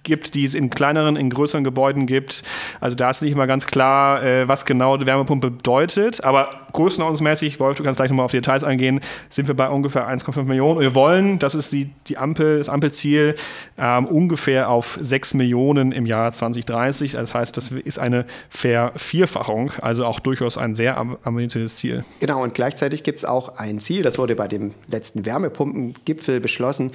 gibt, 0.07 0.33
die 0.33 0.45
es 0.45 0.55
in 0.55 0.71
kleineren, 0.71 1.15
in 1.15 1.29
größeren 1.29 1.63
Gebäuden 1.63 2.07
gibt. 2.07 2.43
Also 2.79 2.95
da 2.95 3.11
ist 3.11 3.21
nicht 3.21 3.33
immer 3.33 3.45
ganz 3.45 3.67
klar, 3.67 4.23
äh, 4.23 4.47
was 4.47 4.65
genau 4.65 4.97
die 4.97 5.05
Wärmepumpe 5.05 5.51
bedeutet. 5.51 6.23
Aber 6.23 6.49
größenordnungsmäßig, 6.73 7.59
Wolf, 7.59 7.77
du 7.77 7.83
kannst 7.83 7.99
gleich 7.99 8.09
nochmal 8.09 8.25
auf 8.25 8.31
die 8.31 8.37
Details 8.37 8.63
eingehen, 8.63 9.01
sind 9.29 9.47
wir 9.47 9.55
bei 9.55 9.69
ungefähr 9.69 10.07
1,5 10.07 10.43
Millionen. 10.43 10.79
Wir 10.79 10.95
wollen, 10.95 11.37
das 11.39 11.53
ist 11.53 11.71
die, 11.73 11.91
die 12.07 12.17
Ampel, 12.17 12.57
das 12.57 12.69
Ampelziel, 12.69 13.35
ähm, 13.77 14.05
ungefähr 14.05 14.69
auf 14.69 14.97
6 15.01 15.33
Millionen 15.33 15.91
im 15.91 16.05
Jahr 16.05 16.31
2030. 16.31 17.11
Das 17.11 17.35
heißt, 17.35 17.57
das 17.57 17.71
ist 17.71 17.99
eine 17.99 18.25
Vervierfachung, 18.49 19.71
also 19.81 20.05
auch 20.05 20.19
durchaus 20.19 20.57
ein 20.57 20.73
sehr 20.73 20.97
ambitioniertes 20.97 21.75
Ziel. 21.75 22.05
Genau, 22.19 22.41
und 22.41 22.53
gleichzeitig 22.53 23.03
gibt 23.03 23.19
es 23.19 23.25
auch 23.25 23.57
ein 23.57 23.79
Ziel, 23.79 24.03
das 24.03 24.17
wurde 24.17 24.35
bei 24.35 24.47
dem 24.47 24.73
letzten 24.87 25.25
Wärmepumpengipfel 25.25 26.39
beschlossen, 26.39 26.91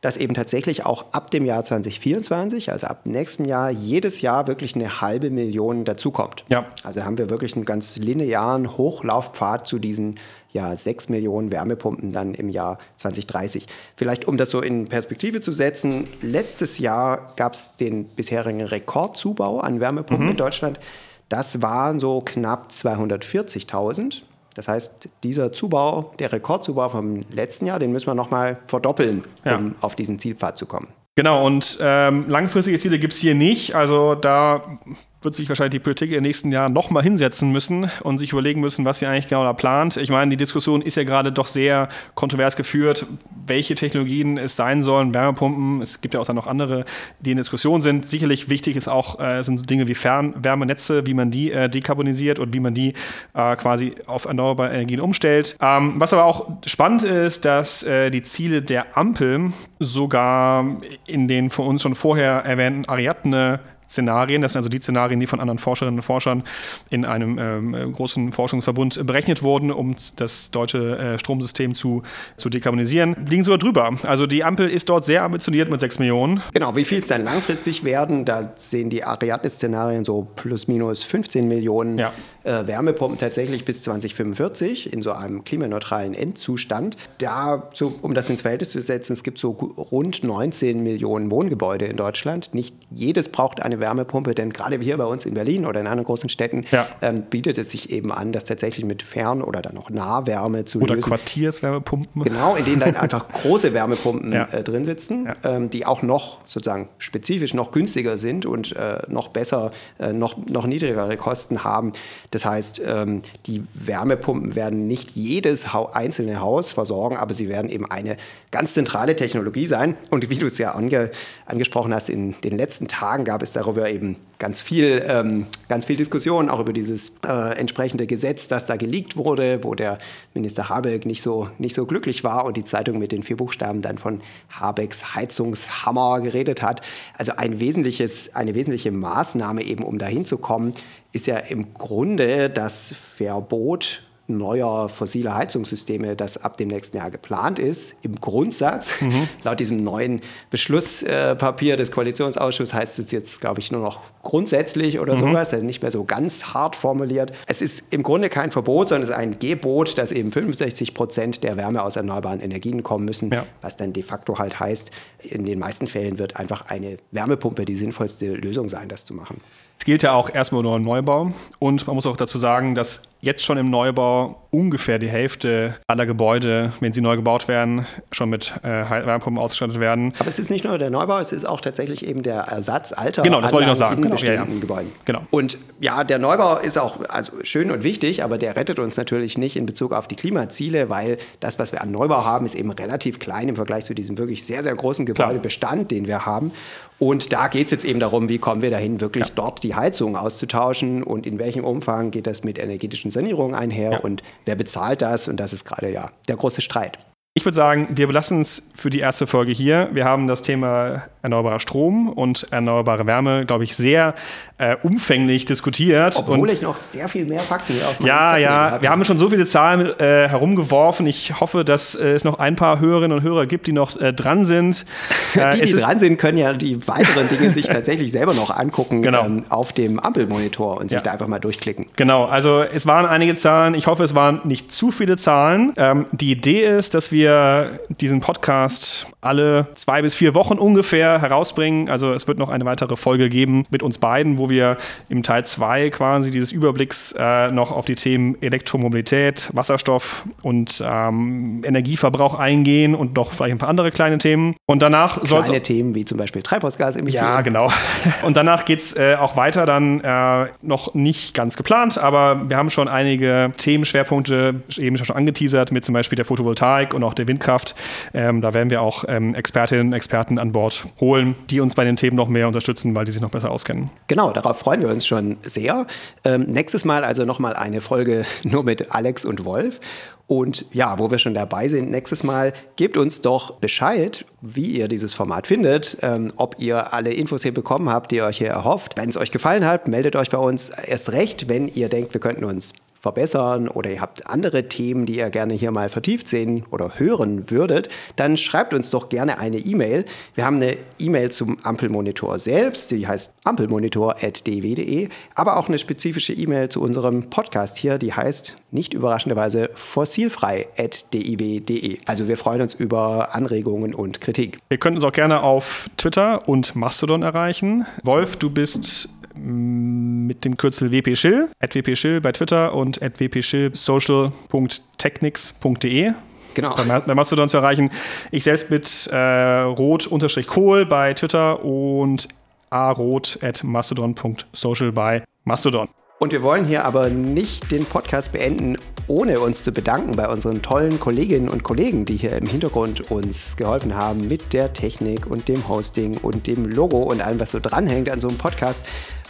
dass 0.00 0.16
eben 0.16 0.34
tatsächlich 0.34 0.86
auch 0.86 1.12
ab 1.12 1.30
dem 1.30 1.44
Jahr 1.44 1.64
2024, 1.64 2.72
also 2.72 2.86
ab 2.86 3.04
nächstem 3.04 3.44
Jahr, 3.44 3.70
jedes 3.70 4.22
Jahr 4.22 4.46
wirklich 4.46 4.74
eine 4.74 5.00
halbe 5.00 5.30
Million 5.30 5.84
dazukommt. 5.84 6.44
Ja. 6.48 6.66
Also 6.82 7.04
haben 7.04 7.18
wir 7.18 7.28
wirklich 7.28 7.54
einen 7.54 7.66
ganz 7.66 7.96
linearen 7.96 8.76
Hochlaufpfad 8.76 9.66
zu 9.66 9.78
diesen 9.78 10.18
ja, 10.52 10.74
6 10.74 11.10
Millionen 11.10 11.52
Wärmepumpen 11.52 12.12
dann 12.12 12.34
im 12.34 12.48
Jahr 12.48 12.78
2030. 12.96 13.66
Vielleicht 13.96 14.26
um 14.26 14.36
das 14.36 14.50
so 14.50 14.60
in 14.60 14.88
Perspektive 14.88 15.40
zu 15.40 15.52
setzen, 15.52 16.08
letztes 16.22 16.78
Jahr 16.78 17.34
gab 17.36 17.52
es 17.52 17.76
den 17.76 18.04
bisherigen 18.04 18.62
Rekordzubau 18.62 19.60
an 19.60 19.80
Wärmepumpen 19.80 20.26
mhm. 20.26 20.32
in 20.32 20.36
Deutschland. 20.36 20.80
Das 21.28 21.62
waren 21.62 22.00
so 22.00 22.22
knapp 22.22 22.70
240.000. 22.72 24.22
Das 24.54 24.68
heißt, 24.68 25.08
dieser 25.22 25.52
Zubau, 25.52 26.12
der 26.18 26.32
Rekordzubau 26.32 26.88
vom 26.88 27.24
letzten 27.30 27.66
Jahr, 27.66 27.78
den 27.78 27.92
müssen 27.92 28.06
wir 28.08 28.14
nochmal 28.14 28.58
verdoppeln, 28.66 29.24
ja. 29.44 29.56
um 29.56 29.74
auf 29.80 29.94
diesen 29.94 30.18
Zielpfad 30.18 30.58
zu 30.58 30.66
kommen. 30.66 30.88
Genau, 31.16 31.44
und 31.44 31.78
ähm, 31.80 32.28
langfristige 32.28 32.78
Ziele 32.78 32.98
gibt 32.98 33.12
es 33.12 33.18
hier 33.18 33.34
nicht. 33.34 33.74
Also 33.74 34.14
da 34.14 34.78
wird 35.22 35.34
sich 35.34 35.48
wahrscheinlich 35.48 35.72
die 35.72 35.80
Politik 35.80 36.10
in 36.10 36.14
den 36.14 36.22
nächsten 36.22 36.50
Jahren 36.50 36.72
nochmal 36.72 37.02
hinsetzen 37.02 37.50
müssen 37.50 37.90
und 38.02 38.18
sich 38.18 38.32
überlegen 38.32 38.60
müssen, 38.60 38.84
was 38.84 39.00
sie 39.00 39.06
eigentlich 39.06 39.28
genau 39.28 39.44
da 39.44 39.52
plant. 39.52 39.96
Ich 39.96 40.10
meine, 40.10 40.30
die 40.30 40.36
Diskussion 40.36 40.80
ist 40.80 40.96
ja 40.96 41.04
gerade 41.04 41.30
doch 41.30 41.46
sehr 41.46 41.88
kontrovers 42.14 42.56
geführt, 42.56 43.06
welche 43.46 43.74
Technologien 43.74 44.38
es 44.38 44.56
sein 44.56 44.82
sollen, 44.82 45.12
Wärmepumpen. 45.12 45.82
Es 45.82 46.00
gibt 46.00 46.14
ja 46.14 46.20
auch 46.20 46.26
dann 46.26 46.36
noch 46.36 46.46
andere, 46.46 46.84
die 47.20 47.32
in 47.32 47.36
Diskussion 47.36 47.82
sind. 47.82 48.06
Sicherlich 48.06 48.48
wichtig 48.48 48.76
ist 48.76 48.88
auch, 48.88 49.20
äh, 49.20 49.42
sind 49.42 49.58
so 49.58 49.64
Dinge 49.66 49.88
wie 49.88 49.94
Fernwärmenetze, 49.94 51.06
wie 51.06 51.14
man 51.14 51.30
die 51.30 51.52
äh, 51.52 51.68
dekarbonisiert 51.68 52.38
und 52.38 52.54
wie 52.54 52.60
man 52.60 52.72
die 52.72 52.94
äh, 53.34 53.56
quasi 53.56 53.96
auf 54.06 54.24
erneuerbare 54.24 54.72
Energien 54.72 55.00
umstellt. 55.00 55.56
Ähm, 55.60 55.94
was 55.96 56.12
aber 56.12 56.24
auch 56.24 56.48
spannend 56.64 57.02
ist, 57.02 57.44
dass 57.44 57.82
äh, 57.82 58.10
die 58.10 58.22
Ziele 58.22 58.62
der 58.62 58.96
Ampel 58.96 59.52
sogar 59.78 60.64
in 61.06 61.28
den 61.28 61.50
von 61.50 61.66
uns 61.66 61.82
schon 61.82 61.94
vorher 61.94 62.44
erwähnten 62.44 62.88
Ariadne 62.88 63.60
Szenarien. 63.90 64.42
Das 64.42 64.52
sind 64.52 64.60
also 64.60 64.68
die 64.68 64.78
Szenarien, 64.78 65.20
die 65.20 65.26
von 65.26 65.40
anderen 65.40 65.58
Forscherinnen 65.58 65.98
und 65.98 66.02
Forschern 66.02 66.44
in 66.90 67.04
einem 67.04 67.38
ähm, 67.38 67.92
großen 67.92 68.32
Forschungsverbund 68.32 69.06
berechnet 69.06 69.42
wurden, 69.42 69.70
um 69.70 69.96
das 70.16 70.50
deutsche 70.50 70.98
äh, 70.98 71.18
Stromsystem 71.18 71.74
zu, 71.74 72.02
zu 72.36 72.48
dekarbonisieren, 72.48 73.26
liegen 73.28 73.44
sogar 73.44 73.58
drüber. 73.58 73.92
Also 74.04 74.26
die 74.26 74.44
Ampel 74.44 74.68
ist 74.68 74.88
dort 74.88 75.04
sehr 75.04 75.22
ambitioniert 75.22 75.70
mit 75.70 75.80
6 75.80 75.98
Millionen. 75.98 76.42
Genau, 76.54 76.76
wie 76.76 76.84
viel 76.84 77.00
es 77.00 77.08
dann 77.08 77.24
langfristig 77.24 77.84
werden, 77.84 78.24
da 78.24 78.52
sehen 78.56 78.90
die 78.90 79.04
Ariadne-Szenarien 79.04 80.04
so 80.04 80.26
plus 80.36 80.68
minus 80.68 81.02
15 81.02 81.48
Millionen 81.48 81.98
ja. 81.98 82.12
Äh, 82.44 82.66
Wärmepumpen 82.66 83.18
tatsächlich 83.18 83.64
bis 83.64 83.82
2045 83.82 84.92
in 84.92 85.02
so 85.02 85.12
einem 85.12 85.44
klimaneutralen 85.44 86.14
Endzustand. 86.14 86.96
Da, 87.18 87.68
so, 87.74 87.92
um 88.02 88.14
das 88.14 88.30
ins 88.30 88.42
Verhältnis 88.42 88.70
zu 88.70 88.80
setzen, 88.80 89.12
es 89.12 89.22
gibt 89.22 89.38
so 89.38 89.50
rund 89.50 90.24
19 90.24 90.82
Millionen 90.82 91.30
Wohngebäude 91.30 91.86
in 91.86 91.96
Deutschland. 91.96 92.54
Nicht 92.54 92.74
jedes 92.90 93.28
braucht 93.28 93.62
eine 93.62 93.80
Wärmepumpe, 93.80 94.34
denn 94.34 94.52
gerade 94.52 94.78
hier 94.78 94.96
bei 94.96 95.04
uns 95.04 95.26
in 95.26 95.34
Berlin 95.34 95.66
oder 95.66 95.80
in 95.80 95.86
anderen 95.86 96.04
großen 96.04 96.28
Städten 96.28 96.64
ja. 96.70 96.86
ähm, 97.02 97.22
bietet 97.22 97.58
es 97.58 97.70
sich 97.70 97.90
eben 97.90 98.12
an, 98.12 98.32
das 98.32 98.44
tatsächlich 98.44 98.84
mit 98.84 99.02
Fern- 99.02 99.42
oder 99.42 99.62
dann 99.62 99.74
noch 99.74 99.90
Nahwärme 99.90 100.64
zu 100.64 100.80
oder 100.80 100.94
lösen. 100.94 101.10
Oder 101.10 101.16
Quartierswärmepumpen. 101.16 102.24
Genau, 102.24 102.56
in 102.56 102.64
denen 102.64 102.80
dann 102.80 102.96
einfach 102.96 103.28
große 103.28 103.72
Wärmepumpen 103.74 104.32
ja. 104.32 104.44
äh, 104.50 104.62
drin 104.62 104.84
sitzen, 104.84 105.26
ja. 105.26 105.36
ähm, 105.44 105.70
die 105.70 105.86
auch 105.86 106.02
noch 106.02 106.38
sozusagen 106.46 106.88
spezifisch 106.98 107.54
noch 107.54 107.70
günstiger 107.70 108.18
sind 108.18 108.46
und 108.46 108.74
äh, 108.76 109.02
noch 109.08 109.28
besser, 109.28 109.72
äh, 109.98 110.12
noch, 110.12 110.36
noch 110.46 110.66
niedrigere 110.66 111.16
Kosten 111.16 111.64
haben. 111.64 111.92
Das 112.30 112.39
heißt, 112.44 112.80
ähm, 112.84 113.22
die 113.46 113.64
Wärmepumpen 113.74 114.54
werden 114.54 114.86
nicht 114.86 115.12
jedes 115.12 115.66
einzelne 115.72 116.40
Haus 116.40 116.72
versorgen, 116.72 117.16
aber 117.16 117.34
sie 117.34 117.48
werden 117.48 117.70
eben 117.70 117.90
eine 117.90 118.16
ganz 118.50 118.74
zentrale 118.74 119.14
Technologie 119.14 119.66
sein. 119.66 119.96
Und 120.10 120.28
wie 120.28 120.36
du 120.36 120.46
es 120.46 120.58
ja 120.58 120.72
ange 120.72 121.10
angesprochen 121.46 121.94
hast, 121.94 122.08
in 122.08 122.34
den 122.42 122.56
letzten 122.56 122.88
Tagen 122.88 123.24
gab 123.24 123.42
es 123.42 123.52
darüber 123.52 123.88
eben 123.90 124.16
ganz 124.38 124.60
viel, 124.62 125.04
ähm, 125.06 125.46
ganz 125.68 125.84
viel 125.84 125.96
Diskussion, 125.96 126.48
auch 126.48 126.60
über 126.60 126.72
dieses 126.72 127.12
äh, 127.26 127.56
entsprechende 127.56 128.06
Gesetz, 128.06 128.48
das 128.48 128.66
da 128.66 128.76
geleakt 128.76 129.16
wurde, 129.16 129.62
wo 129.62 129.74
der 129.74 129.98
Minister 130.34 130.68
Habeck 130.68 131.06
nicht 131.06 131.22
so, 131.22 131.48
nicht 131.58 131.74
so 131.74 131.86
glücklich 131.86 132.24
war 132.24 132.44
und 132.44 132.56
die 132.56 132.64
Zeitung 132.64 132.98
mit 132.98 133.12
den 133.12 133.22
vier 133.22 133.36
Buchstaben 133.36 133.82
dann 133.82 133.98
von 133.98 134.20
Habecks 134.50 135.14
Heizungshammer 135.14 136.20
geredet 136.20 136.62
hat. 136.62 136.82
Also 137.16 137.32
ein 137.36 137.60
wesentliches, 137.60 138.34
eine 138.34 138.54
wesentliche 138.54 138.90
Maßnahme 138.90 139.62
eben, 139.62 139.84
um 139.84 139.98
dahin 139.98 140.24
zu 140.24 140.38
kommen, 140.38 140.72
ist 141.12 141.26
ja 141.26 141.36
im 141.36 141.74
Grunde 141.74 142.50
das 142.50 142.94
Verbot 143.16 144.02
neuer 144.36 144.88
fossiler 144.88 145.34
Heizungssysteme, 145.34 146.16
das 146.16 146.36
ab 146.38 146.56
dem 146.56 146.68
nächsten 146.68 146.96
Jahr 146.96 147.10
geplant 147.10 147.58
ist. 147.58 147.94
Im 148.02 148.16
Grundsatz, 148.16 149.00
mhm. 149.00 149.28
laut 149.44 149.60
diesem 149.60 149.82
neuen 149.82 150.20
Beschlusspapier 150.50 151.76
des 151.76 151.92
Koalitionsausschusses 151.92 152.74
heißt 152.74 152.98
es 152.98 153.12
jetzt, 153.12 153.40
glaube 153.40 153.60
ich, 153.60 153.70
nur 153.72 153.80
noch 153.80 154.00
grundsätzlich 154.22 154.98
oder 154.98 155.14
mhm. 155.14 155.20
sowas, 155.20 155.52
also 155.52 155.64
nicht 155.64 155.82
mehr 155.82 155.90
so 155.90 156.04
ganz 156.04 156.54
hart 156.54 156.76
formuliert. 156.76 157.32
Es 157.46 157.62
ist 157.62 157.84
im 157.90 158.02
Grunde 158.02 158.28
kein 158.28 158.50
Verbot, 158.50 158.88
sondern 158.88 159.04
es 159.04 159.10
ist 159.10 159.14
ein 159.14 159.38
Gebot, 159.38 159.98
dass 159.98 160.12
eben 160.12 160.32
65 160.32 160.94
Prozent 160.94 161.42
der 161.42 161.56
Wärme 161.56 161.82
aus 161.82 161.96
erneuerbaren 161.96 162.40
Energien 162.40 162.82
kommen 162.82 163.04
müssen, 163.04 163.30
ja. 163.30 163.46
was 163.62 163.76
dann 163.76 163.92
de 163.92 164.02
facto 164.02 164.38
halt 164.38 164.60
heißt, 164.60 164.90
in 165.22 165.44
den 165.44 165.58
meisten 165.58 165.86
Fällen 165.86 166.18
wird 166.18 166.36
einfach 166.36 166.66
eine 166.66 166.98
Wärmepumpe 167.10 167.64
die 167.64 167.76
sinnvollste 167.76 168.34
Lösung 168.34 168.68
sein, 168.68 168.88
das 168.88 169.04
zu 169.04 169.14
machen. 169.14 169.40
Es 169.80 169.86
gilt 169.86 170.02
ja 170.02 170.12
auch 170.12 170.28
erstmal 170.28 170.62
nur 170.62 170.76
im 170.76 170.82
Neubau. 170.82 171.32
Und 171.58 171.86
man 171.86 171.96
muss 171.96 172.04
auch 172.04 172.18
dazu 172.18 172.36
sagen, 172.36 172.74
dass 172.74 173.00
jetzt 173.22 173.42
schon 173.42 173.56
im 173.56 173.70
Neubau 173.70 174.42
ungefähr 174.50 174.98
die 174.98 175.08
Hälfte 175.08 175.74
aller 175.86 176.04
Gebäude, 176.04 176.74
wenn 176.80 176.92
sie 176.92 177.00
neu 177.00 177.16
gebaut 177.16 177.48
werden, 177.48 177.86
schon 178.12 178.28
mit 178.28 178.52
äh, 178.62 178.68
Wärmepumpen 178.68 179.38
ausgestattet 179.42 179.80
werden. 179.80 180.12
Aber 180.18 180.28
es 180.28 180.38
ist 180.38 180.50
nicht 180.50 180.64
nur 180.64 180.76
der 180.76 180.90
Neubau, 180.90 181.18
es 181.18 181.32
ist 181.32 181.46
auch 181.46 181.62
tatsächlich 181.62 182.06
eben 182.06 182.22
der 182.22 182.40
Ersatz 182.40 182.92
alter 182.92 183.22
Genau, 183.22 183.40
das 183.40 183.54
wollte 183.54 183.64
ich 183.64 183.68
noch 183.70 183.76
sagen. 183.76 184.02
Genau, 184.02 184.16
ja, 184.16 184.34
ja. 184.34 184.44
Gebäuden. 184.44 184.92
Genau. 185.06 185.22
Und 185.30 185.56
ja, 185.80 186.04
der 186.04 186.18
Neubau 186.18 186.58
ist 186.58 186.76
auch 186.76 187.00
also 187.08 187.32
schön 187.42 187.70
und 187.70 187.82
wichtig, 187.82 188.22
aber 188.22 188.36
der 188.36 188.56
rettet 188.56 188.78
uns 188.78 188.98
natürlich 188.98 189.38
nicht 189.38 189.56
in 189.56 189.64
Bezug 189.64 189.92
auf 189.92 190.06
die 190.08 190.16
Klimaziele, 190.16 190.90
weil 190.90 191.16
das, 191.40 191.58
was 191.58 191.72
wir 191.72 191.80
an 191.80 191.90
Neubau 191.90 192.22
haben, 192.22 192.44
ist 192.44 192.54
eben 192.54 192.70
relativ 192.70 193.18
klein 193.18 193.48
im 193.48 193.56
Vergleich 193.56 193.86
zu 193.86 193.94
diesem 193.94 194.18
wirklich 194.18 194.44
sehr, 194.44 194.62
sehr 194.62 194.74
großen 194.74 195.06
Gebäudebestand, 195.06 195.90
den 195.90 196.06
wir 196.06 196.26
haben. 196.26 196.52
Und 197.00 197.32
da 197.32 197.48
geht 197.48 197.64
es 197.64 197.70
jetzt 197.70 197.84
eben 197.86 197.98
darum, 197.98 198.28
wie 198.28 198.38
kommen 198.38 198.60
wir 198.60 198.68
dahin, 198.68 199.00
wirklich 199.00 199.24
ja. 199.24 199.32
dort 199.34 199.62
die 199.62 199.74
Heizung 199.74 200.16
auszutauschen 200.16 201.02
und 201.02 201.26
in 201.26 201.38
welchem 201.38 201.64
Umfang 201.64 202.10
geht 202.10 202.26
das 202.26 202.44
mit 202.44 202.58
energetischen 202.58 203.10
Sanierungen 203.10 203.54
einher 203.54 203.92
ja. 203.92 203.98
und 204.00 204.22
wer 204.44 204.54
bezahlt 204.54 205.00
das? 205.00 205.26
Und 205.26 205.38
das 205.38 205.54
ist 205.54 205.64
gerade 205.64 205.90
ja 205.90 206.10
der 206.28 206.36
große 206.36 206.60
Streit. 206.60 206.98
Ich 207.32 207.46
würde 207.46 207.56
sagen, 207.56 207.88
wir 207.92 208.06
belassen 208.06 208.42
es 208.42 208.68
für 208.74 208.90
die 208.90 208.98
erste 208.98 209.26
Folge 209.26 209.52
hier. 209.52 209.88
Wir 209.92 210.04
haben 210.04 210.26
das 210.26 210.42
Thema 210.42 211.04
erneuerbarer 211.22 211.60
Strom 211.60 212.10
und 212.10 212.46
erneuerbare 212.50 213.06
Wärme, 213.06 213.46
glaube 213.46 213.64
ich, 213.64 213.76
sehr 213.76 214.14
äh, 214.60 214.76
umfänglich 214.82 215.46
diskutiert. 215.46 216.16
Obwohl 216.18 216.40
und 216.40 216.52
ich 216.52 216.60
noch 216.60 216.76
sehr 216.76 217.08
viel 217.08 217.24
mehr 217.24 217.40
Fakten 217.40 217.72
hier 217.72 217.88
auf 217.88 217.98
Ja, 218.00 218.28
Zettel 218.28 218.42
ja, 218.42 218.50
habe. 218.50 218.82
wir 218.82 218.90
haben 218.90 219.04
schon 219.04 219.16
so 219.16 219.30
viele 219.30 219.46
Zahlen 219.46 219.98
äh, 219.98 220.28
herumgeworfen. 220.28 221.06
Ich 221.06 221.40
hoffe, 221.40 221.64
dass 221.64 221.94
äh, 221.94 222.10
es 222.10 222.24
noch 222.24 222.38
ein 222.38 222.56
paar 222.56 222.78
Hörerinnen 222.78 223.16
und 223.16 223.24
Hörer 223.24 223.46
gibt, 223.46 223.66
die 223.66 223.72
noch 223.72 223.98
äh, 223.98 224.12
dran 224.12 224.44
sind. 224.44 224.84
die, 225.34 225.60
die 225.62 225.72
dran 225.72 225.98
sind, 225.98 226.18
können 226.18 226.36
ja 226.36 226.52
die 226.52 226.86
weiteren 226.86 227.28
Dinge 227.28 227.50
sich 227.50 227.66
tatsächlich 227.66 228.12
selber 228.12 228.34
noch 228.34 228.50
angucken 228.50 229.02
genau. 229.02 229.24
ähm, 229.24 229.44
auf 229.48 229.72
dem 229.72 229.98
Ampelmonitor 229.98 230.76
und 230.76 230.90
sich 230.90 230.98
ja. 230.98 231.02
da 231.02 231.12
einfach 231.12 231.26
mal 231.26 231.38
durchklicken. 231.38 231.86
Genau, 231.96 232.26
also 232.26 232.62
es 232.62 232.86
waren 232.86 233.06
einige 233.06 233.34
Zahlen. 233.36 233.74
Ich 233.74 233.86
hoffe, 233.86 234.04
es 234.04 234.14
waren 234.14 234.40
nicht 234.44 234.70
zu 234.72 234.90
viele 234.90 235.16
Zahlen. 235.16 235.72
Ähm, 235.76 236.06
die 236.12 236.32
Idee 236.32 236.64
ist, 236.64 236.92
dass 236.92 237.10
wir 237.10 237.80
diesen 237.88 238.20
Podcast 238.20 239.06
alle 239.20 239.68
zwei 239.74 240.02
bis 240.02 240.14
vier 240.14 240.34
Wochen 240.34 240.58
ungefähr 240.58 241.20
herausbringen. 241.20 241.88
Also 241.88 242.12
es 242.12 242.26
wird 242.26 242.38
noch 242.38 242.48
eine 242.48 242.64
weitere 242.64 242.96
Folge 242.96 243.28
geben 243.28 243.64
mit 243.70 243.82
uns 243.82 243.98
beiden, 243.98 244.38
wo 244.38 244.48
wir 244.48 244.76
im 245.08 245.22
Teil 245.22 245.44
zwei 245.44 245.90
quasi 245.90 246.30
dieses 246.30 246.52
Überblicks 246.52 247.14
äh, 247.18 247.50
noch 247.50 247.72
auf 247.72 247.84
die 247.84 247.94
Themen 247.94 248.40
Elektromobilität, 248.40 249.50
Wasserstoff 249.52 250.24
und 250.42 250.82
ähm, 250.86 251.62
Energieverbrauch 251.64 252.34
eingehen 252.34 252.94
und 252.94 253.16
noch 253.16 253.32
vielleicht 253.32 253.52
ein 253.52 253.58
paar 253.58 253.68
andere 253.68 253.90
kleine 253.90 254.18
Themen. 254.18 254.56
Und 254.66 254.82
danach 254.82 255.24
soll 255.24 255.42
Kleine 255.42 255.62
Themen 255.62 255.94
wie 255.94 256.04
zum 256.04 256.18
Beispiel 256.18 256.42
Treibhausgasemissionen. 256.42 257.30
Ja, 257.30 257.40
genau. 257.40 257.70
Und 258.22 258.36
danach 258.36 258.64
geht 258.64 258.80
es 258.80 258.96
äh, 258.96 259.16
auch 259.18 259.36
weiter, 259.36 259.66
dann 259.66 260.00
äh, 260.00 260.46
noch 260.62 260.94
nicht 260.94 261.34
ganz 261.34 261.56
geplant, 261.56 261.98
aber 261.98 262.48
wir 262.48 262.56
haben 262.56 262.70
schon 262.70 262.88
einige 262.88 263.52
Themenschwerpunkte 263.56 264.62
eben 264.78 264.98
schon 264.98 265.16
angeteasert, 265.16 265.72
mit 265.72 265.84
zum 265.84 265.94
Beispiel 265.94 266.16
der 266.16 266.24
Photovoltaik 266.24 266.94
und 266.94 267.02
auch 267.02 267.14
der 267.14 267.28
Windkraft. 267.28 267.74
Ähm, 268.14 268.40
da 268.40 268.54
werden 268.54 268.70
wir 268.70 268.82
auch 268.82 269.04
ähm, 269.10 269.34
Expertinnen 269.34 269.88
und 269.88 269.92
Experten 269.92 270.38
an 270.38 270.52
Bord 270.52 270.86
holen, 271.00 271.34
die 271.50 271.60
uns 271.60 271.74
bei 271.74 271.84
den 271.84 271.96
Themen 271.96 272.16
noch 272.16 272.28
mehr 272.28 272.46
unterstützen, 272.46 272.94
weil 272.94 273.04
die 273.04 273.12
sich 273.12 273.20
noch 273.20 273.30
besser 273.30 273.50
auskennen. 273.50 273.90
Genau, 274.06 274.32
darauf 274.32 274.58
freuen 274.58 274.80
wir 274.80 274.88
uns 274.88 275.06
schon 275.06 275.36
sehr. 275.42 275.86
Ähm, 276.24 276.44
nächstes 276.44 276.84
Mal 276.84 277.04
also 277.04 277.24
nochmal 277.24 277.54
eine 277.54 277.80
Folge 277.80 278.24
nur 278.44 278.62
mit 278.62 278.92
Alex 278.92 279.24
und 279.24 279.44
Wolf. 279.44 279.80
Und 280.26 280.66
ja, 280.72 280.96
wo 281.00 281.10
wir 281.10 281.18
schon 281.18 281.34
dabei 281.34 281.66
sind, 281.66 281.90
nächstes 281.90 282.22
Mal 282.22 282.52
gebt 282.76 282.96
uns 282.96 283.20
doch 283.20 283.54
Bescheid, 283.54 284.24
wie 284.40 284.66
ihr 284.66 284.86
dieses 284.86 285.12
Format 285.12 285.48
findet, 285.48 285.98
ähm, 286.02 286.32
ob 286.36 286.54
ihr 286.60 286.92
alle 286.92 287.12
Infos 287.12 287.42
hier 287.42 287.52
bekommen 287.52 287.90
habt, 287.90 288.12
die 288.12 288.16
ihr 288.16 288.26
euch 288.26 288.38
hier 288.38 288.50
erhofft. 288.50 288.96
Wenn 288.96 289.08
es 289.08 289.16
euch 289.16 289.32
gefallen 289.32 289.66
hat, 289.66 289.88
meldet 289.88 290.14
euch 290.14 290.30
bei 290.30 290.38
uns 290.38 290.70
erst 290.70 291.10
recht, 291.10 291.48
wenn 291.48 291.66
ihr 291.66 291.88
denkt, 291.88 292.14
wir 292.14 292.20
könnten 292.20 292.44
uns 292.44 292.74
verbessern 293.00 293.68
oder 293.68 293.90
ihr 293.90 294.00
habt 294.00 294.26
andere 294.26 294.68
Themen, 294.68 295.06
die 295.06 295.18
ihr 295.18 295.30
gerne 295.30 295.54
hier 295.54 295.70
mal 295.70 295.88
vertieft 295.88 296.26
sehen 296.28 296.64
oder 296.70 296.98
hören 296.98 297.50
würdet, 297.50 297.88
dann 298.16 298.36
schreibt 298.36 298.74
uns 298.74 298.90
doch 298.90 299.08
gerne 299.08 299.38
eine 299.38 299.58
E-Mail. 299.58 300.04
Wir 300.34 300.44
haben 300.44 300.56
eine 300.56 300.76
E-Mail 300.98 301.30
zum 301.30 301.58
Ampelmonitor 301.62 302.38
selbst, 302.38 302.90
die 302.90 303.06
heißt 303.06 303.32
ampelmonitor.dw.de, 303.44 305.08
aber 305.34 305.56
auch 305.56 305.68
eine 305.68 305.78
spezifische 305.78 306.34
E-Mail 306.34 306.68
zu 306.68 306.82
unserem 306.82 307.30
Podcast 307.30 307.78
hier, 307.78 307.96
die 307.98 308.12
heißt 308.12 308.56
nicht 308.70 308.92
überraschenderweise 308.94 309.70
fossilfrei.diw.de. 309.74 311.98
Also 312.06 312.28
wir 312.28 312.36
freuen 312.36 312.62
uns 312.62 312.74
über 312.74 313.34
Anregungen 313.34 313.92
und 313.94 314.20
Kritik. 314.20 314.58
Ihr 314.68 314.78
könnt 314.78 314.96
uns 314.96 315.04
auch 315.04 315.12
gerne 315.12 315.42
auf 315.42 315.88
Twitter 315.96 316.48
und 316.48 316.76
Mastodon 316.76 317.22
erreichen. 317.22 317.86
Wolf, 318.04 318.36
du 318.36 318.50
bist 318.50 319.08
mit 319.34 320.44
dem 320.44 320.56
Kürzel 320.56 320.90
wpschill, 320.90 321.48
at 321.60 321.74
wpschill 321.74 322.20
bei 322.20 322.32
Twitter 322.32 322.74
und 322.74 323.00
at 323.02 323.20
wpschill.social.technics.de. 323.20 326.12
Genau. 326.54 326.74
Bei 326.74 327.14
Mastodon 327.14 327.48
zu 327.48 327.58
erreichen. 327.58 327.90
Ich 328.30 328.44
selbst 328.44 328.70
mit 328.70 329.08
äh, 329.12 329.60
rot-kohl 329.60 330.86
bei 330.86 331.12
Twitter 331.14 331.64
und 331.64 332.28
arot.mastodon.social 332.70 334.92
bei 334.92 335.24
Mastodon. 335.44 335.88
Und 336.22 336.32
wir 336.32 336.42
wollen 336.42 336.66
hier 336.66 336.84
aber 336.84 337.08
nicht 337.08 337.70
den 337.70 337.86
Podcast 337.86 338.32
beenden, 338.32 338.76
ohne 339.06 339.40
uns 339.40 339.62
zu 339.62 339.72
bedanken 339.72 340.12
bei 340.12 340.28
unseren 340.28 340.60
tollen 340.60 341.00
Kolleginnen 341.00 341.48
und 341.48 341.62
Kollegen, 341.62 342.04
die 342.04 342.18
hier 342.18 342.32
im 342.32 342.44
Hintergrund 342.44 343.10
uns 343.10 343.56
geholfen 343.56 343.94
haben 343.94 344.28
mit 344.28 344.52
der 344.52 344.74
Technik 344.74 345.26
und 345.26 345.48
dem 345.48 345.66
Hosting 345.66 346.18
und 346.18 346.46
dem 346.46 346.66
Logo 346.66 346.98
und 346.98 347.22
allem, 347.22 347.40
was 347.40 347.52
so 347.52 347.58
dranhängt 347.58 348.10
an 348.10 348.20
so 348.20 348.28
einem 348.28 348.36
Podcast. 348.36 348.82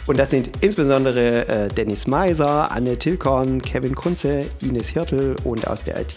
Und 0.07 0.17
das 0.17 0.29
sind 0.29 0.49
insbesondere 0.61 1.47
äh, 1.47 1.67
Dennis 1.69 2.07
Meiser, 2.07 2.71
Anne 2.71 2.97
Tilkorn, 2.97 3.61
Kevin 3.61 3.95
Kunze, 3.95 4.45
Ines 4.61 4.87
Hirtel 4.87 5.35
und 5.43 5.67
aus 5.67 5.83
der 5.83 5.99
IT 6.01 6.15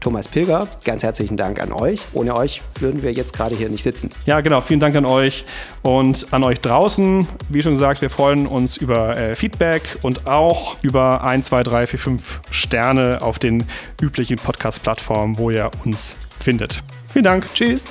Thomas 0.00 0.28
Pilger. 0.28 0.68
Ganz 0.84 1.02
herzlichen 1.02 1.36
Dank 1.36 1.60
an 1.60 1.72
euch. 1.72 2.00
Ohne 2.12 2.34
euch 2.34 2.60
würden 2.80 3.02
wir 3.02 3.12
jetzt 3.12 3.32
gerade 3.32 3.54
hier 3.54 3.68
nicht 3.68 3.82
sitzen. 3.82 4.10
Ja, 4.26 4.40
genau. 4.40 4.60
Vielen 4.60 4.80
Dank 4.80 4.96
an 4.96 5.06
euch 5.06 5.44
und 5.82 6.26
an 6.32 6.42
euch 6.44 6.60
draußen. 6.60 7.26
Wie 7.48 7.62
schon 7.62 7.72
gesagt, 7.72 8.02
wir 8.02 8.10
freuen 8.10 8.46
uns 8.46 8.76
über 8.76 9.16
äh, 9.16 9.34
Feedback 9.34 9.82
und 10.02 10.26
auch 10.26 10.76
über 10.82 11.22
1, 11.24 11.46
2, 11.46 11.62
3, 11.62 11.86
4, 11.86 11.98
5 11.98 12.40
Sterne 12.50 13.22
auf 13.22 13.38
den 13.38 13.64
üblichen 14.00 14.36
Podcast-Plattformen, 14.36 15.38
wo 15.38 15.50
ihr 15.50 15.70
uns 15.84 16.16
findet. 16.40 16.82
Vielen 17.12 17.24
Dank. 17.24 17.46
Tschüss. 17.54 17.84